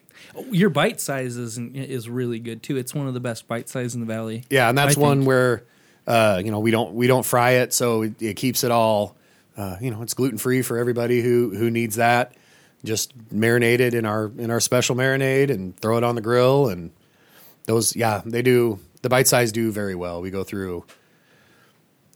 Your 0.51 0.71
bite 0.71 1.01
size 1.01 1.37
is 1.37 1.59
is 1.59 2.09
really 2.09 2.39
good 2.39 2.63
too. 2.63 2.77
It's 2.77 2.95
one 2.95 3.07
of 3.09 3.15
the 3.15 3.21
best 3.21 3.49
bite 3.49 3.69
size 3.69 3.95
in 3.95 4.01
the 4.01 4.07
valley. 4.07 4.45
Yeah, 4.51 4.69
and 4.69 4.77
that's 4.77 4.97
I 4.97 5.01
one 5.01 5.19
think. 5.19 5.29
where 5.29 5.63
uh, 6.07 6.41
you 6.45 6.51
know 6.51 6.61
we 6.61 6.71
don't 6.71 6.95
we 6.95 7.07
don't 7.07 7.25
fry 7.25 7.53
it, 7.53 7.73
so 7.73 8.03
it, 8.03 8.21
it 8.21 8.35
keeps 8.35 8.65
it 8.65 8.71
all. 8.71 9.17
Uh, 9.57 9.77
you 9.81 9.91
know, 9.91 10.03
it's 10.03 10.13
gluten 10.15 10.39
free 10.39 10.63
for 10.63 10.77
everybody 10.79 11.23
who 11.23 11.51
who 11.57 11.71
needs 11.71 11.97
that. 11.97 12.35
Just 12.85 13.17
marinate 13.35 13.81
it 13.81 13.95
in 13.95 14.05
our 14.05 14.31
in 14.39 14.51
our 14.51 14.61
special 14.61 14.95
marinade 14.95 15.51
and 15.51 15.77
throw 15.79 15.97
it 15.97 16.05
on 16.05 16.15
the 16.15 16.21
grill, 16.21 16.69
and 16.69 16.91
those 17.65 17.97
yeah 17.97 18.23
they 18.25 18.43
do 18.43 18.79
the 19.03 19.09
bite 19.09 19.27
size 19.29 19.53
do 19.53 19.73
very 19.73 19.95
well. 19.95 20.21
We 20.21 20.31
go 20.31 20.45
through. 20.45 20.85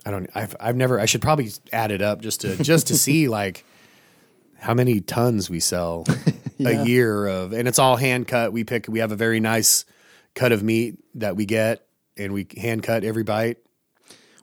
I 0.04 0.10
don't. 0.10 0.30
I've 0.34 0.54
I've 0.60 0.76
never. 0.76 1.00
I 1.00 1.06
should 1.06 1.22
probably 1.22 1.50
add 1.72 1.90
it 1.90 2.02
up 2.02 2.20
just 2.20 2.42
to 2.42 2.62
just 2.62 2.88
to 2.88 2.96
see 2.98 3.28
like 3.28 3.64
how 4.58 4.74
many 4.74 5.00
tons 5.00 5.48
we 5.48 5.60
sell 5.60 6.04
Yeah. 6.60 6.82
a 6.82 6.84
year 6.84 7.26
of, 7.26 7.52
and 7.52 7.66
it's 7.66 7.78
all 7.78 7.96
hand 7.96 8.28
cut. 8.28 8.52
We 8.52 8.64
pick. 8.64 8.86
We 8.88 8.98
have 8.98 9.12
a 9.12 9.16
very 9.16 9.40
nice 9.40 9.84
cut 10.34 10.52
of 10.52 10.62
meat 10.62 10.98
that 11.14 11.36
we 11.36 11.46
get, 11.46 11.86
and 12.16 12.32
we 12.32 12.46
hand 12.56 12.82
cut 12.82 13.04
every 13.04 13.22
bite. 13.22 13.58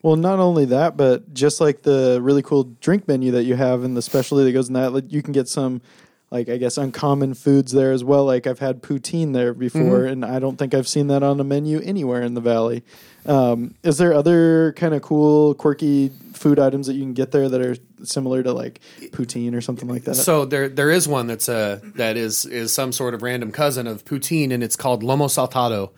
Well, 0.03 0.15
not 0.15 0.39
only 0.39 0.65
that, 0.65 0.95
but 0.95 1.34
just 1.34 1.60
like 1.60 1.82
the 1.82 2.19
really 2.21 2.41
cool 2.41 2.63
drink 2.82 3.08
menu 3.08 3.32
that 3.32 3.43
you 3.43 3.56
have 3.56 3.84
and 3.84 3.97
the 3.97 4.01
specialty 4.01 4.43
that 4.45 4.51
goes 4.51 4.67
in 4.67 4.73
that, 4.75 4.93
like, 4.93 5.12
you 5.12 5.21
can 5.21 5.34
get 5.34 5.47
some, 5.49 5.82
like 6.29 6.49
I 6.49 6.57
guess, 6.57 6.77
uncommon 6.77 7.35
foods 7.35 7.71
there 7.71 7.93
as 7.93 8.03
well. 8.03 8.25
Like 8.25 8.47
I've 8.47 8.59
had 8.59 8.81
poutine 8.81 9.33
there 9.33 9.53
before, 9.53 10.03
and 10.05 10.25
I 10.25 10.39
don't 10.39 10.57
think 10.57 10.73
I've 10.73 10.87
seen 10.87 11.07
that 11.07 11.23
on 11.23 11.39
a 11.39 11.43
menu 11.43 11.79
anywhere 11.79 12.21
in 12.21 12.33
the 12.33 12.41
valley. 12.41 12.83
Um, 13.25 13.75
is 13.83 13.97
there 13.97 14.13
other 14.13 14.73
kind 14.73 14.93
of 14.93 15.01
cool, 15.01 15.53
quirky 15.53 16.09
food 16.33 16.59
items 16.59 16.87
that 16.87 16.93
you 16.93 17.01
can 17.01 17.13
get 17.13 17.31
there 17.31 17.47
that 17.47 17.61
are 17.61 17.75
similar 18.03 18.43
to 18.43 18.51
like 18.51 18.81
poutine 19.11 19.55
or 19.55 19.61
something 19.61 19.87
like 19.87 20.03
that? 20.03 20.15
So 20.15 20.43
there 20.43 20.67
there 20.67 20.91
is 20.91 21.07
one 21.07 21.27
that's 21.27 21.47
a 21.47 21.81
that 21.95 22.17
is 22.17 22.45
is 22.45 22.73
some 22.73 22.91
sort 22.91 23.13
of 23.13 23.23
random 23.23 23.53
cousin 23.53 23.87
of 23.87 24.03
poutine, 24.03 24.51
and 24.51 24.61
it's 24.61 24.75
called 24.75 25.03
lomo 25.03 25.27
saltado. 25.27 25.91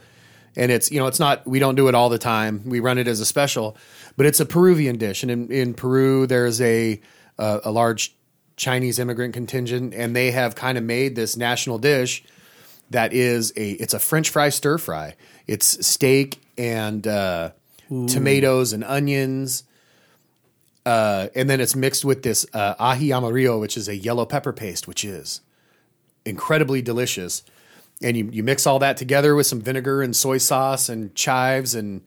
And 0.55 0.71
it's 0.71 0.91
you 0.91 0.99
know 0.99 1.07
it's 1.07 1.19
not 1.19 1.47
we 1.47 1.57
don't 1.57 1.75
do 1.75 1.87
it 1.87 1.95
all 1.95 2.09
the 2.09 2.19
time. 2.19 2.61
We 2.65 2.79
run 2.79 2.99
it 2.99 3.07
as 3.07 3.19
a 3.19 3.25
special, 3.25 3.77
but 4.15 4.27
it's 4.27 4.39
a 4.39 4.45
Peruvian 4.45 4.97
dish, 4.97 5.23
and 5.23 5.31
in, 5.31 5.51
in 5.51 5.73
Peru 5.73 6.27
there's 6.27 6.61
a 6.61 6.99
uh, 7.39 7.61
a 7.63 7.71
large 7.71 8.15
Chinese 8.59 8.99
immigrant 8.99 9.33
contingent, 9.33 9.93
and 9.95 10.15
they 10.15 10.31
have 10.31 10.53
kind 10.53 10.77
of 10.77 10.83
made 10.83 11.15
this 11.15 11.35
national 11.37 11.79
dish 11.79 12.23
that 12.91 13.13
is 13.13 13.53
a 13.55 13.71
it's 13.71 13.93
a 13.93 13.99
French 13.99 14.29
fry 14.29 14.49
stir 14.49 14.77
fry. 14.77 15.15
It's 15.47 15.85
steak 15.87 16.41
and 16.57 17.07
uh, 17.07 17.51
tomatoes 18.07 18.73
and 18.73 18.83
onions, 18.83 19.63
uh, 20.85 21.29
and 21.33 21.49
then 21.49 21.61
it's 21.61 21.75
mixed 21.75 22.05
with 22.05 22.21
this 22.21 22.45
uh, 22.53 22.75
ají 22.75 23.15
amarillo, 23.15 23.59
which 23.59 23.77
is 23.77 23.87
a 23.87 23.95
yellow 23.95 24.25
pepper 24.25 24.53
paste, 24.53 24.87
which 24.87 25.03
is 25.03 25.41
incredibly 26.25 26.81
delicious. 26.81 27.43
And 28.01 28.15
you, 28.15 28.29
you 28.31 28.43
mix 28.43 28.65
all 28.65 28.79
that 28.79 28.95
together 28.97 29.35
with 29.35 29.45
some 29.47 29.61
vinegar 29.61 30.01
and 30.01 30.15
soy 30.15 30.37
sauce 30.37 30.87
and 30.87 31.13
chives 31.15 31.75
and 31.75 32.01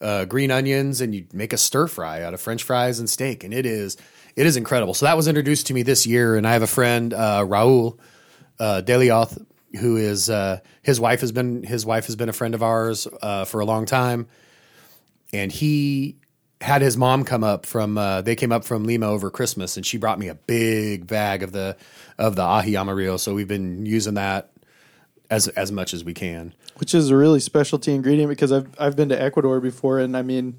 uh, 0.00 0.24
green 0.26 0.50
onions, 0.50 1.00
and 1.00 1.14
you 1.14 1.26
make 1.32 1.52
a 1.52 1.58
stir 1.58 1.86
fry 1.86 2.22
out 2.22 2.34
of 2.34 2.40
French 2.40 2.62
fries 2.62 2.98
and 2.98 3.08
steak, 3.08 3.42
and 3.44 3.54
it 3.54 3.66
is 3.66 3.96
it 4.36 4.46
is 4.46 4.56
incredible. 4.56 4.94
So 4.94 5.06
that 5.06 5.16
was 5.16 5.28
introduced 5.28 5.68
to 5.68 5.74
me 5.74 5.82
this 5.82 6.06
year, 6.06 6.36
and 6.36 6.46
I 6.46 6.52
have 6.52 6.62
a 6.62 6.66
friend 6.68 7.12
uh, 7.12 7.44
Raul 7.46 7.98
uh, 8.58 8.82
Delioth, 8.84 9.44
who 9.80 9.96
is 9.96 10.30
uh, 10.30 10.60
his 10.82 11.00
wife 11.00 11.20
has 11.20 11.32
been 11.32 11.62
his 11.62 11.84
wife 11.86 12.06
has 12.06 12.16
been 12.16 12.28
a 12.28 12.32
friend 12.32 12.54
of 12.54 12.62
ours 12.62 13.06
uh, 13.22 13.44
for 13.44 13.60
a 13.60 13.64
long 13.64 13.86
time, 13.86 14.26
and 15.32 15.50
he 15.52 16.16
had 16.60 16.80
his 16.80 16.96
mom 16.96 17.24
come 17.24 17.44
up 17.44 17.66
from 17.66 17.98
uh, 17.98 18.22
they 18.22 18.34
came 18.34 18.52
up 18.52 18.64
from 18.64 18.84
Lima 18.84 19.06
over 19.06 19.30
Christmas 19.30 19.76
and 19.76 19.84
she 19.84 19.98
brought 19.98 20.18
me 20.18 20.28
a 20.28 20.34
big 20.34 21.06
bag 21.06 21.42
of 21.42 21.52
the 21.52 21.76
of 22.18 22.36
the 22.36 22.42
ají 22.42 22.78
amarillo. 22.80 23.16
So 23.18 23.34
we've 23.34 23.48
been 23.48 23.84
using 23.84 24.14
that 24.14 24.50
as 25.30 25.48
as 25.48 25.70
much 25.70 25.92
as 25.92 26.04
we 26.04 26.14
can. 26.14 26.54
which 26.76 26.94
is 26.94 27.10
a 27.10 27.16
really 27.16 27.40
specialty 27.40 27.92
ingredient 27.92 28.30
because 28.30 28.52
I've 28.52 28.68
I've 28.78 28.96
been 28.96 29.08
to 29.10 29.20
Ecuador 29.20 29.60
before, 29.60 29.98
and 29.98 30.16
I 30.16 30.22
mean, 30.22 30.58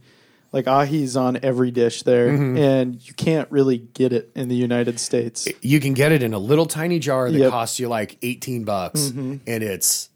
like 0.56 0.66
ají's 0.66 1.16
on 1.18 1.38
every 1.44 1.70
dish 1.70 2.02
there, 2.04 2.30
Mm-hmm. 2.30 2.58
and 2.58 3.08
you 3.08 3.14
can't 3.14 3.52
really 3.52 3.78
get 3.78 4.14
it 4.14 4.32
in 4.36 4.48
the 4.48 4.56
United 4.56 5.00
States. 5.00 5.48
You 5.62 5.80
can 5.80 5.94
get 5.94 6.12
it 6.12 6.24
in 6.24 6.34
a 6.34 6.40
little 6.40 6.66
tiny 6.66 6.98
jar 6.98 7.30
that 7.30 7.38
Yep. 7.38 7.52
costs 7.52 7.80
you 7.80 7.90
like 7.90 8.18
18 8.24 8.64
bucks 8.64 9.10
and 9.10 9.42
it's 9.46 10.10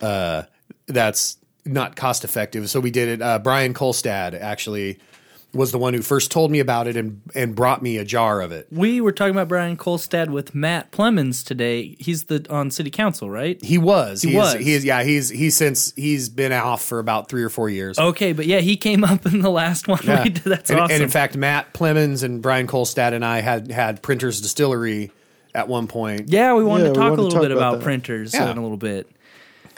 uh 0.00 0.44
that's 0.86 1.36
not 1.66 1.96
cost 1.96 2.24
effective. 2.24 2.70
So 2.70 2.78
we 2.80 2.90
did 2.90 3.08
it 3.08 3.20
uh 3.22 3.38
Brian 3.40 3.74
Kolstad 3.74 4.38
actually 4.40 4.98
was 5.54 5.72
the 5.72 5.78
one 5.78 5.94
who 5.94 6.02
first 6.02 6.30
told 6.30 6.50
me 6.50 6.60
about 6.60 6.86
it 6.86 6.96
and 6.96 7.22
and 7.34 7.54
brought 7.54 7.82
me 7.82 7.96
a 7.98 8.04
jar 8.04 8.40
of 8.40 8.52
it. 8.52 8.66
We 8.70 9.00
were 9.00 9.12
talking 9.12 9.34
about 9.34 9.48
Brian 9.48 9.76
Kolstad 9.76 10.28
with 10.30 10.54
Matt 10.54 10.90
Plemons 10.92 11.44
today. 11.44 11.96
He's 11.98 12.24
the 12.24 12.46
on 12.50 12.70
city 12.70 12.90
council, 12.90 13.30
right? 13.30 13.62
He 13.62 13.78
was. 13.78 14.22
He, 14.22 14.36
was. 14.36 14.54
Is, 14.54 14.64
he 14.66 14.72
is. 14.74 14.84
Yeah. 14.84 15.02
He's 15.02 15.28
he's 15.28 15.56
since 15.56 15.92
he's 15.96 16.28
been 16.28 16.52
off 16.52 16.84
for 16.84 16.98
about 16.98 17.28
three 17.28 17.42
or 17.42 17.48
four 17.50 17.68
years. 17.70 17.98
Okay, 17.98 18.32
but 18.32 18.46
yeah, 18.46 18.58
he 18.60 18.76
came 18.76 19.04
up 19.04 19.24
in 19.26 19.40
the 19.40 19.50
last 19.50 19.88
one. 19.88 20.00
Yeah. 20.04 20.24
we 20.24 20.30
did. 20.30 20.42
That's 20.44 20.70
and, 20.70 20.80
awesome. 20.80 20.94
And 20.94 21.02
in 21.02 21.08
fact, 21.08 21.36
Matt 21.36 21.72
Plemons 21.72 22.22
and 22.22 22.42
Brian 22.42 22.66
Kolstad 22.66 23.12
and 23.12 23.24
I 23.24 23.40
had 23.40 23.70
had 23.70 24.02
Printers 24.02 24.40
Distillery 24.40 25.10
at 25.54 25.68
one 25.68 25.86
point. 25.86 26.30
yeah, 26.30 26.52
we 26.54 26.64
wanted 26.64 26.84
Yeah, 26.84 26.88
to 26.88 26.94
talk 26.94 26.98
a 26.98 27.10
wanted 27.10 27.16
to 27.16 27.22
little 27.22 27.30
talk 27.30 27.42
bit 27.42 27.50
about 27.52 27.74
about, 27.74 27.84
printers 27.84 28.34
Yeah. 28.34 28.50
in 28.50 28.58
a 28.58 28.62
little 28.62 28.76
bit. 28.76 29.08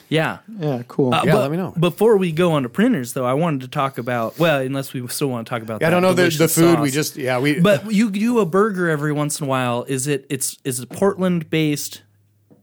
Yeah. 0.09 0.39
Yeah, 0.59 0.83
cool. 0.89 1.13
Uh, 1.13 1.23
Yeah, 1.25 1.33
but 1.33 1.41
let 1.43 1.51
me 1.51 1.57
know. 1.57 1.75
Before 1.79 2.17
we 2.17 2.33
go 2.33 2.53
on 2.53 2.63
to 2.63 2.69
printers, 2.69 3.13
though, 3.13 3.25
I 3.25 3.35
wanted 3.35 3.63
to 3.63 3.69
talk 3.69 3.99
about. 3.99 4.39
Well, 4.39 4.61
unless 4.61 4.93
we 4.93 5.07
still 5.09 5.29
want 5.29 5.47
to 5.47 5.51
talk 5.51 5.63
about. 5.63 5.83
I 5.83 5.91
don't 5.91 6.03
know 6.03 6.13
the, 6.13 6.25
the 6.25 6.31
delicious 6.31 6.55
food. 6.55 6.81
We 6.81 6.91
just 6.91 7.17
yeah 7.17 7.39
we. 7.39 7.61
But 7.61 7.93
you 7.93 8.11
do 8.11 8.39
a 8.39 8.47
burger 8.47 8.89
every 8.89 9.13
once 9.13 9.41
in 9.41 9.47
a 9.47 9.49
while. 9.49 9.85
Is 9.89 10.07
it? 10.07 10.27
It's 10.31 10.59
is 10.65 10.81
it 10.81 10.89
Portland 10.91 11.51
based? 11.51 12.03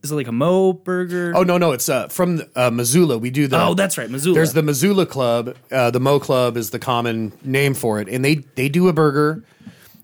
Is 0.03 0.11
it 0.11 0.15
like 0.15 0.27
a 0.27 0.33
Mo 0.33 0.73
burger? 0.73 1.31
oh 1.33 1.43
no 1.43 1.57
no 1.57 1.71
it's 1.71 1.87
uh, 1.87 2.09
from 2.09 2.41
uh, 2.55 2.69
Missoula. 2.69 3.17
We 3.17 3.29
do 3.29 3.47
the. 3.47 3.61
Oh, 3.61 3.73
that's 3.73 3.97
right, 3.97 4.09
Missoula. 4.09 4.35
There's 4.35 4.51
the 4.53 4.63
Missoula 4.63 5.05
Club. 5.05 5.55
Uh, 5.71 5.91
the 5.91 5.99
Mo 6.01 6.19
Club 6.19 6.57
is 6.57 6.71
the 6.71 6.79
common 6.79 7.31
name 7.43 7.73
for 7.73 8.01
it, 8.01 8.09
and 8.09 8.23
they 8.23 8.35
they 8.35 8.67
do 8.69 8.87
a 8.89 8.93
burger. 8.93 9.43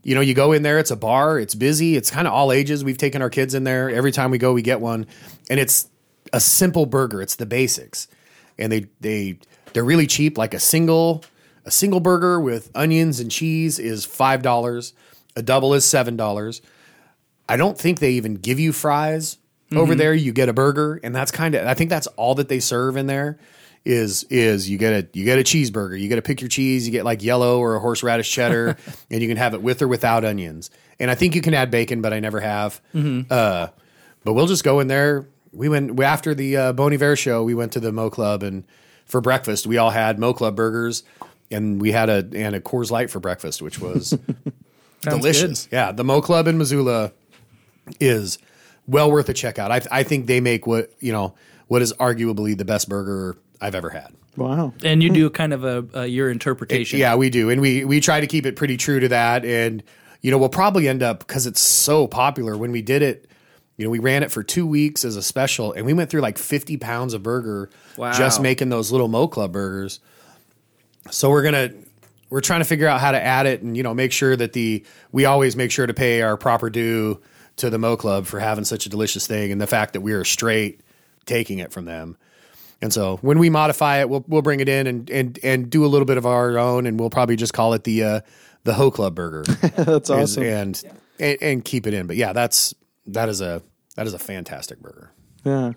You 0.02 0.16
know, 0.16 0.22
you 0.22 0.34
go 0.34 0.54
in 0.54 0.64
there. 0.64 0.80
It's 0.80 0.92
a 0.92 0.96
bar. 0.96 1.38
It's 1.38 1.54
busy. 1.54 1.98
It's 1.98 2.10
kind 2.10 2.28
of 2.28 2.34
all 2.34 2.54
ages. 2.54 2.84
We've 2.86 2.98
taken 2.98 3.22
our 3.22 3.30
kids 3.30 3.54
in 3.54 3.66
there 3.66 3.90
every 3.90 4.14
time 4.14 4.32
we 4.32 4.38
go. 4.38 4.54
We 4.54 4.62
get 4.62 4.80
one, 4.80 5.06
and 5.50 5.60
it's 5.60 5.90
a 6.34 6.40
simple 6.40 6.86
burger. 6.86 7.22
It's 7.22 7.36
the 7.36 7.46
basics, 7.46 8.08
and 8.58 8.72
they 8.72 8.88
they 9.00 9.40
they're 9.74 9.84
really 9.84 10.08
cheap. 10.08 10.38
Like 10.38 10.54
a 10.54 10.60
single 10.60 11.24
a 11.66 11.72
single 11.72 12.00
burger 12.00 12.40
with 12.40 12.72
onions 12.76 13.20
and 13.20 13.30
cheese 13.30 13.80
is 13.80 14.06
five 14.06 14.42
dollars. 14.42 14.94
A 15.36 15.42
double 15.42 15.74
is 15.74 15.86
seven 15.86 16.18
dollars. 16.18 16.62
I 17.48 17.58
don't 17.58 17.78
think 17.78 18.00
they 18.00 18.12
even 18.12 18.36
give 18.36 18.60
you 18.60 18.72
fries 18.74 19.38
over 19.76 19.94
there. 19.96 20.14
You 20.14 20.32
get 20.34 20.50
a 20.50 20.54
burger, 20.54 21.00
and 21.04 21.16
that's 21.16 21.32
kind 21.32 21.56
of. 21.56 21.66
I 21.68 21.74
think 21.74 21.90
that's 21.90 22.08
all 22.08 22.36
that 22.36 22.50
they 22.50 22.60
serve 22.60 22.98
in 22.98 23.08
there. 23.08 23.38
Is 23.86 24.24
is 24.26 24.70
you 24.70 24.78
get 24.78 24.94
a 24.94 25.08
you 25.18 25.26
get 25.26 25.40
a 25.40 25.44
cheeseburger. 25.44 26.00
You 26.00 26.10
get 26.10 26.18
to 26.18 26.22
pick 26.22 26.42
your 26.42 26.50
cheese. 26.50 26.86
You 26.86 26.92
get 26.92 27.06
like 27.06 27.24
yellow 27.24 27.60
or 27.60 27.76
a 27.76 27.80
horseradish 27.80 28.30
cheddar, 28.30 28.78
and 29.10 29.22
you 29.22 29.28
can 29.28 29.38
have 29.38 29.54
it 29.54 29.62
with 29.62 29.82
or 29.82 29.88
without 29.88 30.26
onions. 30.26 30.70
And 31.00 31.10
I 31.10 31.16
think 31.16 31.34
you 31.34 31.42
can 31.42 31.54
add 31.54 31.72
bacon, 31.72 32.02
but 32.02 32.12
I 32.12 32.20
never 32.20 32.40
have. 32.42 32.82
Uh, 33.32 33.68
but 34.24 34.34
we'll 34.34 34.48
just 34.48 34.64
go 34.64 34.80
in 34.82 34.88
there. 34.88 35.28
We 35.52 35.70
went 35.70 35.96
we, 35.96 36.06
after 36.06 36.34
the 36.34 36.58
uh, 36.58 36.74
Bon 36.74 36.94
Iver 36.94 37.16
show. 37.16 37.44
We 37.44 37.54
went 37.54 37.72
to 37.74 37.80
the 37.80 37.92
Mo 37.92 38.10
Club, 38.10 38.44
and 38.44 38.64
for 39.06 39.22
breakfast 39.22 39.68
we 39.68 39.78
all 39.78 39.90
had 39.90 40.20
Mo 40.20 40.34
Club 40.34 40.56
burgers, 40.56 41.04
and 41.52 41.82
we 41.82 41.92
had 41.92 42.10
a 42.10 42.28
and 42.34 42.56
a 42.56 42.62
Coors 42.62 42.92
Light 42.92 43.10
for 43.10 43.20
breakfast, 43.20 43.62
which 43.62 43.80
was 43.80 44.18
delicious. 45.02 45.68
Yeah, 45.72 45.92
the 45.92 46.04
Mo 46.04 46.22
Club 46.22 46.48
in 46.48 46.58
Missoula 46.58 47.12
is 48.00 48.38
well 48.88 49.12
worth 49.12 49.30
a 49.30 49.34
check 49.34 49.60
out. 49.60 49.72
I, 49.72 49.82
I 49.92 50.04
think 50.04 50.28
they 50.28 50.42
make 50.42 50.68
what 50.68 50.92
you 51.00 51.12
know 51.12 51.36
what 51.68 51.82
is 51.82 51.94
arguably 51.94 52.58
the 52.58 52.66
best 52.66 52.90
burger 52.90 53.38
I've 53.62 53.76
ever 53.76 53.90
had. 53.90 54.14
wow. 54.36 54.74
and 54.84 55.04
you 55.04 55.10
do 55.10 55.30
kind 55.30 55.54
of 55.54 55.64
a, 55.64 55.86
a 55.94 56.06
your 56.06 56.30
interpretation. 56.30 57.00
Yeah, 57.00 57.16
we 57.16 57.30
do, 57.30 57.50
and 57.50 57.62
we 57.62 57.86
we 57.86 58.00
try 58.00 58.20
to 58.20 58.28
keep 58.28 58.46
it 58.46 58.56
pretty 58.56 58.78
true 58.78 59.00
to 59.00 59.08
that. 59.10 59.46
And 59.46 59.84
you 60.22 60.32
know, 60.32 60.38
we'll 60.38 60.50
probably 60.50 60.88
end 60.88 61.02
up 61.04 61.20
because 61.20 61.46
it's 61.46 61.62
so 61.62 62.08
popular. 62.08 62.58
When 62.58 62.72
we 62.72 62.82
did 62.82 63.02
it, 63.02 63.29
you 63.80 63.86
know, 63.86 63.90
we 63.92 64.00
ran 64.00 64.24
it 64.24 64.30
for 64.32 64.44
two 64.44 64.68
weeks 64.68 65.06
as 65.06 65.16
a 65.16 65.22
special, 65.24 65.72
and 65.72 65.86
we 65.86 65.94
went 65.94 66.10
through 66.10 66.20
like 66.22 66.38
fifty 66.38 66.76
pounds 66.76 67.14
of 67.14 67.24
burger 67.24 67.70
Wow. 67.98 68.12
just 68.12 68.42
making 68.42 68.68
those 68.70 68.92
little 68.92 69.08
Mo 69.08 69.28
Club 69.30 69.54
burgers. 69.54 70.02
So 71.12 71.30
we're 71.30 71.44
gonna 71.44 71.70
we're 72.30 72.42
trying 72.42 72.60
to 72.60 72.66
figure 72.66 72.88
out 72.88 73.00
how 73.00 73.12
to 73.14 73.24
add 73.24 73.46
it, 73.46 73.62
and 73.62 73.78
you 73.78 73.84
know, 73.84 73.94
make 73.94 74.12
sure 74.12 74.36
that 74.36 74.54
the 74.54 74.84
we 75.12 75.24
always 75.26 75.56
make 75.56 75.72
sure 75.72 75.88
to 75.88 75.94
pay 75.94 76.22
our 76.22 76.36
proper 76.38 76.70
due 76.70 77.22
to 77.56 77.70
the 77.70 77.78
Mo 77.80 77.96
Club 77.98 78.26
for 78.26 78.40
having 78.40 78.66
such 78.66 78.86
a 78.86 78.90
delicious 78.90 79.26
thing, 79.26 79.52
and 79.52 79.60
the 79.62 79.68
fact 79.68 79.94
that 79.94 80.02
we 80.02 80.12
are 80.14 80.24
straight 80.26 80.82
taking 81.26 81.60
it 81.60 81.72
from 81.72 81.86
them. 81.86 82.18
And 82.82 82.94
so 82.94 83.18
when 83.22 83.40
we 83.40 83.50
modify 83.50 84.00
it, 84.02 84.10
we'll 84.10 84.26
we'll 84.28 84.42
bring 84.42 84.60
it 84.60 84.68
in 84.70 84.88
and 84.88 85.10
and 85.10 85.40
and 85.42 85.70
do 85.70 85.86
a 85.86 85.88
little 85.88 86.06
bit 86.06 86.18
of 86.18 86.26
our 86.26 86.58
own, 86.58 86.86
and 86.86 87.00
we'll 87.00 87.10
probably 87.10 87.38
just 87.38 87.54
call 87.54 87.74
it 87.74 87.86
the 87.86 88.04
uh, 88.04 88.20
the 88.66 88.74
Ho 88.74 88.92
Club 88.92 89.16
Burger, 89.16 89.44
That's 89.78 90.10
awesome. 90.10 90.44
and, 90.44 90.84
and 91.18 91.38
and 91.42 91.66
keep 91.66 91.88
it 91.88 91.94
in. 91.94 92.08
But 92.08 92.18
yeah, 92.18 92.34
that's 92.34 92.74
that 93.08 93.28
is 93.30 93.42
a 93.42 93.64
that 94.00 94.08
is 94.08 94.14
a 94.14 94.20
fantastic 94.20 94.80
burger. 94.80 95.12
Yeah. 95.44 95.74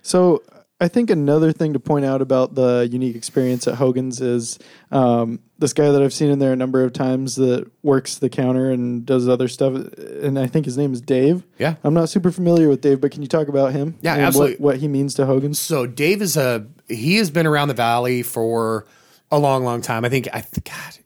So 0.00 0.44
I 0.80 0.86
think 0.86 1.10
another 1.10 1.50
thing 1.50 1.72
to 1.72 1.80
point 1.80 2.04
out 2.04 2.22
about 2.22 2.54
the 2.54 2.88
unique 2.88 3.16
experience 3.16 3.66
at 3.66 3.74
Hogan's 3.74 4.20
is 4.20 4.60
um, 4.92 5.40
this 5.58 5.72
guy 5.72 5.90
that 5.90 6.00
I've 6.00 6.12
seen 6.12 6.30
in 6.30 6.38
there 6.38 6.52
a 6.52 6.56
number 6.56 6.84
of 6.84 6.92
times 6.92 7.34
that 7.34 7.68
works 7.82 8.18
the 8.18 8.28
counter 8.28 8.70
and 8.70 9.04
does 9.04 9.28
other 9.28 9.48
stuff. 9.48 9.74
And 9.74 10.38
I 10.38 10.46
think 10.46 10.66
his 10.66 10.78
name 10.78 10.92
is 10.92 11.00
Dave. 11.00 11.42
Yeah. 11.58 11.74
I'm 11.82 11.94
not 11.94 12.10
super 12.10 12.30
familiar 12.30 12.68
with 12.68 12.80
Dave, 12.80 13.00
but 13.00 13.10
can 13.10 13.22
you 13.22 13.28
talk 13.28 13.48
about 13.48 13.72
him? 13.72 13.96
Yeah, 14.02 14.14
and 14.14 14.22
absolutely. 14.22 14.54
What, 14.58 14.74
what 14.74 14.76
he 14.76 14.86
means 14.86 15.14
to 15.14 15.26
Hogan's? 15.26 15.58
So 15.58 15.84
Dave 15.84 16.22
is 16.22 16.36
a 16.36 16.64
he 16.86 17.16
has 17.16 17.28
been 17.28 17.44
around 17.44 17.66
the 17.66 17.74
valley 17.74 18.22
for 18.22 18.86
a 19.32 19.38
long, 19.40 19.64
long 19.64 19.80
time. 19.80 20.04
I 20.04 20.10
think 20.10 20.28
I 20.32 20.42
th- 20.42 20.62
God, 20.62 20.98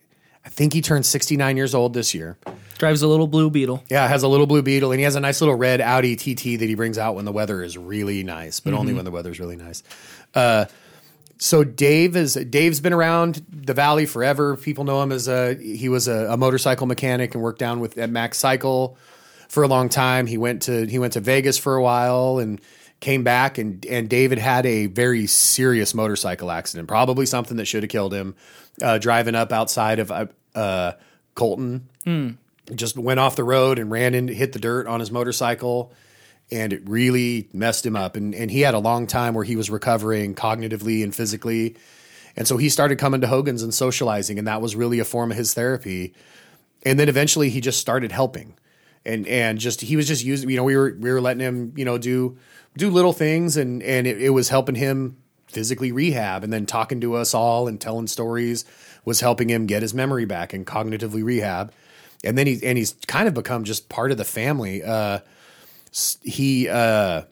I 0.45 0.51
think 0.51 0.75
he 0.75 0.83
turned 0.83 1.07
sixty 1.07 1.39
nine 1.39 1.57
years 1.57 1.75
old 1.75 1.95
this 1.95 2.13
year. 2.13 2.37
Drives 2.83 3.03
a 3.03 3.07
little 3.07 3.29
blue 3.29 3.49
beetle. 3.49 3.81
Yeah, 3.89 4.09
has 4.09 4.25
a 4.25 4.29
little 4.29 4.49
blue 4.49 4.61
beetle, 4.61 4.91
and 4.91 4.99
he 4.99 5.05
has 5.05 5.15
a 5.15 5.21
nice 5.21 5.41
little 5.41 5.55
red 5.55 5.81
Audi 5.81 6.17
TT 6.17 6.59
that 6.59 6.67
he 6.67 6.75
brings 6.75 6.99
out 6.99 7.15
when 7.15 7.25
the 7.25 7.31
weather 7.31 7.63
is 7.63 7.79
really 7.79 8.25
nice, 8.25 8.59
but 8.59 8.75
only 8.75 8.93
when 8.93 9.05
the 9.05 9.13
weather's 9.13 9.39
really 9.39 9.55
nice. 9.55 9.85
Uh, 10.35 10.65
so 11.39 11.63
Dave 11.63 12.17
is 12.17 12.35
Dave's 12.35 12.81
been 12.81 12.93
around 12.93 13.47
the 13.49 13.73
valley 13.73 14.05
forever. 14.05 14.57
People 14.57 14.83
know 14.83 15.01
him 15.01 15.13
as 15.13 15.29
a 15.29 15.55
he 15.55 15.89
was 15.89 16.09
a, 16.09 16.33
a 16.33 16.37
motorcycle 16.37 16.89
mechanic 16.89 17.37
and 17.37 17.43
worked 17.43 17.61
down 17.61 17.79
with 17.79 17.97
at 17.99 18.11
Max 18.11 18.39
Cycle 18.39 18.99
for 19.49 19.63
a 19.63 19.69
long 19.69 19.89
time. 19.89 20.27
He 20.27 20.37
went 20.37 20.63
to 20.63 20.85
he 20.85 20.99
went 20.99 21.13
to 21.13 21.21
Vegas 21.21 21.59
for 21.59 21.77
a 21.77 21.83
while 21.83 22.41
and 22.41 22.61
came 22.99 23.23
back 23.23 23.59
and 23.59 23.87
and 23.87 24.09
David 24.09 24.39
had 24.39 24.67
a 24.67 24.87
very 24.87 25.29
serious 25.29 25.95
motorcycle 25.95 26.51
accident, 26.51 26.89
probably 26.89 27.27
something 27.27 27.59
that 27.59 27.67
should 27.67 27.85
have 27.85 27.91
killed 27.91 28.13
him. 28.13 28.35
Uh, 28.83 28.99
driving 28.99 29.37
up 29.37 29.53
outside 29.53 30.01
of 30.01 30.11
uh, 30.11 30.27
uh, 30.57 30.93
Colton, 31.37 31.89
just 32.77 32.97
went 32.97 33.21
off 33.21 33.37
the 33.37 33.45
road 33.45 33.79
and 33.79 33.91
ran 33.91 34.15
into 34.15 34.33
hit 34.33 34.53
the 34.53 34.59
dirt 34.59 34.87
on 34.87 35.01
his 35.01 35.11
motorcycle 35.11 35.93
and 36.51 36.73
it 36.73 36.87
really 36.89 37.49
messed 37.53 37.85
him 37.87 37.97
up. 37.97 38.17
And 38.17 38.35
and 38.35 38.51
he 38.51 38.61
had 38.61 38.75
a 38.75 38.79
long 38.79 39.07
time 39.07 39.35
where 39.35 39.45
he 39.45 39.57
was 39.57 39.71
recovering 39.71 40.35
cognitively 40.35 41.03
and 41.03 41.15
physically. 41.15 41.77
And 42.37 42.49
so 42.49 42.57
he 42.57 42.69
started 42.69 42.99
coming 42.99 43.21
to 43.21 43.27
Hogan's 43.27 43.63
and 43.63 43.75
socializing 43.75 44.39
and 44.39 44.47
that 44.47 44.61
was 44.61 44.77
really 44.77 44.99
a 44.99 45.05
form 45.05 45.31
of 45.31 45.37
his 45.37 45.55
therapy. 45.55 46.15
And 46.85 46.99
then 46.99 47.09
eventually 47.09 47.51
he 47.51 47.61
just 47.61 47.81
started 47.81 48.13
helping. 48.13 48.55
And 49.05 49.27
and 49.27 49.59
just 49.59 49.81
he 49.81 49.97
was 49.97 50.07
just 50.07 50.25
using 50.25 50.51
you 50.51 50.57
know 50.57 50.65
we 50.65 50.77
were 50.77 50.97
we 50.99 51.11
were 51.11 51.21
letting 51.21 51.41
him 51.41 51.73
you 51.77 51.85
know 51.85 51.99
do 51.99 52.39
do 52.77 52.91
little 52.91 53.13
things 53.13 53.57
and 53.57 53.83
and 53.83 54.07
it, 54.07 54.21
it 54.21 54.31
was 54.31 54.49
helping 54.49 54.77
him 54.77 55.17
physically 55.47 55.93
rehab. 55.93 56.45
And 56.45 56.53
then 56.53 56.67
talking 56.67 57.01
to 57.01 57.15
us 57.15 57.35
all 57.35 57.69
and 57.69 57.81
telling 57.81 58.07
stories 58.07 58.65
was 59.05 59.21
helping 59.21 59.51
him 59.51 59.67
get 59.67 59.83
his 59.83 59.95
memory 59.95 60.25
back 60.25 60.53
and 60.53 60.67
cognitively 60.67 61.25
rehab 61.25 61.73
and 62.25 62.37
then 62.37 62.47
he 62.47 62.61
and 62.65 62.79
he's 62.79 62.95
kind 63.07 63.29
of 63.29 63.35
become 63.35 63.65
just 63.65 63.89
part 63.89 64.11
of 64.11 64.19
the 64.19 64.25
family 64.25 64.83
uh 64.83 65.21
he 66.23 66.69
uh 66.69 67.23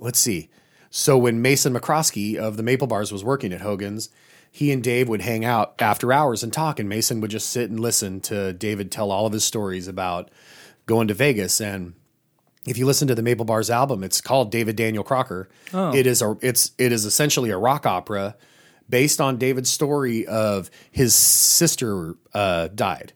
let's 0.00 0.18
see. 0.18 0.50
So 0.90 1.16
when 1.18 1.42
mason 1.42 1.74
mccroskey 1.74 2.36
of 2.36 2.56
the 2.56 2.62
maple 2.62 2.86
bars 2.86 3.12
was 3.12 3.24
working 3.24 3.52
at 3.52 3.60
hogan's 3.60 4.08
he 4.50 4.70
and 4.70 4.84
dave 4.84 5.08
would 5.08 5.22
hang 5.22 5.44
out 5.44 5.74
after 5.80 6.12
hours 6.12 6.42
and 6.42 6.52
talk 6.52 6.78
and 6.78 6.88
mason 6.88 7.20
would 7.20 7.30
just 7.30 7.48
sit 7.48 7.70
and 7.70 7.80
listen 7.80 8.20
to 8.20 8.52
david 8.52 8.92
tell 8.92 9.10
all 9.10 9.26
of 9.26 9.32
his 9.32 9.42
stories 9.44 9.88
about 9.88 10.30
going 10.86 11.08
to 11.08 11.14
vegas. 11.14 11.60
And 11.60 11.94
if 12.66 12.78
you 12.78 12.86
listen 12.86 13.08
to 13.08 13.14
the 13.14 13.22
Maple 13.22 13.44
Bars 13.44 13.70
album, 13.70 14.02
it's 14.04 14.20
called 14.20 14.50
David 14.50 14.76
Daniel 14.76 15.04
Crocker. 15.04 15.48
It 15.94 16.06
is 16.06 16.22
a 16.22 16.36
it's 16.40 16.72
it 16.78 16.92
is 16.92 17.04
essentially 17.04 17.50
a 17.50 17.58
rock 17.58 17.86
opera 17.86 18.36
based 18.88 19.20
on 19.20 19.38
David's 19.38 19.70
story 19.70 20.26
of 20.26 20.70
his 20.90 21.14
sister 21.14 22.16
uh, 22.34 22.68
died, 22.68 23.12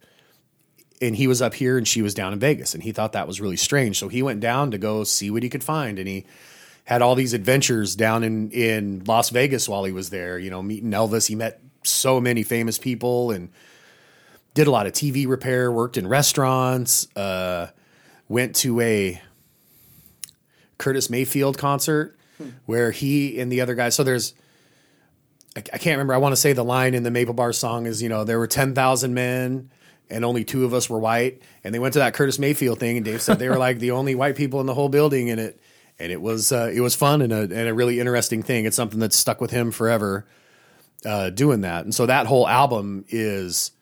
and 1.01 1.17
he 1.17 1.27
was 1.27 1.41
up 1.41 1.55
here 1.55 1.79
and 1.79 1.87
she 1.87 2.03
was 2.03 2.15
down 2.15 2.33
in 2.33 2.39
Vegas, 2.39 2.75
and 2.75 2.83
he 2.83 2.93
thought 2.93 3.13
that 3.13 3.27
was 3.27 3.41
really 3.41 3.57
strange. 3.57 3.99
So 3.99 4.09
he 4.09 4.23
went 4.23 4.41
down 4.41 4.71
to 4.73 4.79
go 4.79 5.05
see 5.05 5.31
what 5.31 5.43
he 5.43 5.49
could 5.49 5.65
find, 5.65 5.99
and 5.99 6.09
he 6.09 6.27
had 6.85 7.03
all 7.03 7.15
these 7.15 7.35
adventures 7.35 7.95
down 7.95 8.25
in 8.25 8.51
in 8.51 9.05
Las 9.05 9.31
Vegas 9.31 9.69
while 9.69 9.85
he 9.85 9.93
was 9.93 10.11
there. 10.11 10.39
You 10.39 10.51
know, 10.51 10.63
meeting 10.63 10.91
Elvis. 10.91 11.29
He 11.29 11.35
met 11.35 11.61
so 11.85 12.21
many 12.21 12.43
famous 12.43 12.79
people 12.79 13.31
and 13.31 13.51
did 14.55 14.67
a 14.67 14.71
lot 14.71 14.87
of 14.87 14.93
TV 14.93 15.29
repair, 15.29 15.71
worked 15.71 15.97
in 15.97 16.07
restaurants, 16.07 17.07
uh, 17.17 17.69
went 18.29 18.57
to 18.57 18.81
a 18.81 19.21
Curtis 20.79 21.09
Mayfield 21.11 21.59
concert 21.59 22.17
where 22.67 22.91
he 22.91 23.41
and 23.41 23.51
the 23.51 23.61
other 23.61 23.75
guys. 23.75 23.95
So 23.95 24.05
there's, 24.05 24.35
I, 25.57 25.61
I 25.61 25.79
can't 25.79 25.97
remember. 25.97 26.15
I 26.15 26.19
want 26.19 26.33
to 26.33 26.37
say 26.37 26.53
the 26.53 26.65
line 26.65 26.95
in 26.95 27.03
the 27.03 27.11
Maple 27.11 27.35
Bar 27.35 27.53
song 27.53 27.87
is, 27.87 28.03
you 28.03 28.09
know, 28.09 28.25
there 28.25 28.39
were 28.39 28.47
ten 28.47 28.75
thousand 28.75 29.15
men 29.15 29.71
and 30.11 30.25
only 30.25 30.45
two 30.45 30.65
of 30.65 30.75
us 30.75 30.89
were 30.89 30.99
white. 30.99 31.43
And 31.65 31.75
they 31.75 31.79
went 31.79 31.95
to 31.95 31.99
that 32.01 32.15
Curtis 32.15 32.39
Mayfield 32.39 32.79
thing, 32.79 32.97
and 32.97 33.05
Dave 33.05 33.23
said 33.23 33.39
they 33.39 33.49
were 33.49 33.59
like 33.59 33.79
the 33.79 33.91
only 33.93 34.15
white 34.15 34.37
people 34.37 34.61
in 34.61 34.67
the 34.67 34.75
whole 34.75 34.89
building, 34.89 35.31
and 35.31 35.41
it 35.41 35.61
and 35.99 36.13
it 36.13 36.21
was 36.21 36.53
uh, 36.53 36.71
it 36.73 36.81
was 36.81 36.95
fun 36.95 37.23
and 37.23 37.33
a 37.33 37.41
and 37.43 37.69
a 37.69 37.75
really 37.75 38.01
interesting 38.01 38.43
thing. 38.43 38.65
It's 38.65 38.77
something 38.77 39.01
that's 39.01 39.17
stuck 39.17 39.41
with 39.41 39.51
him 39.51 39.71
forever, 39.71 40.27
uh, 41.05 41.31
doing 41.31 41.63
that. 41.63 41.85
And 41.85 41.95
so 41.95 42.07
that 42.07 42.27
whole 42.27 42.47
album 42.47 43.05
is 43.09 43.73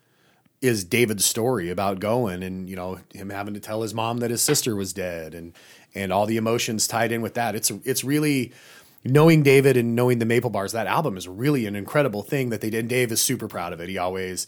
is 0.63 0.85
David's 0.85 1.25
story 1.25 1.71
about 1.71 2.01
going 2.01 2.43
and 2.43 2.69
you 2.69 2.77
know 2.77 2.99
him 3.13 3.31
having 3.31 3.55
to 3.55 3.61
tell 3.61 3.83
his 3.83 3.93
mom 3.93 4.19
that 4.19 4.31
his 4.31 4.43
sister 4.43 4.75
was 4.75 4.93
dead 4.93 5.35
and 5.35 5.53
and 5.95 6.13
all 6.13 6.27
the 6.27 6.37
emotions 6.37 6.87
tied 6.87 7.13
in 7.13 7.23
with 7.23 7.35
that. 7.35 7.55
It's 7.55 7.71
it's 7.85 8.05
really 8.05 8.53
knowing 9.07 9.43
David 9.43 9.77
and 9.77 9.95
knowing 9.95 10.19
the 10.19 10.25
Maple 10.25 10.51
Bars. 10.51 10.73
That 10.73 10.87
album 10.87 11.17
is 11.17 11.29
really 11.29 11.67
an 11.67 11.77
incredible 11.77 12.23
thing 12.23 12.51
that 12.51 12.61
they 12.61 12.71
did. 12.71 12.81
And 12.81 12.89
Dave 12.89 13.13
is 13.13 13.23
super 13.23 13.49
proud 13.49 13.73
of 13.73 13.81
it. 13.81 13.89
He 13.89 13.99
always 13.99 14.47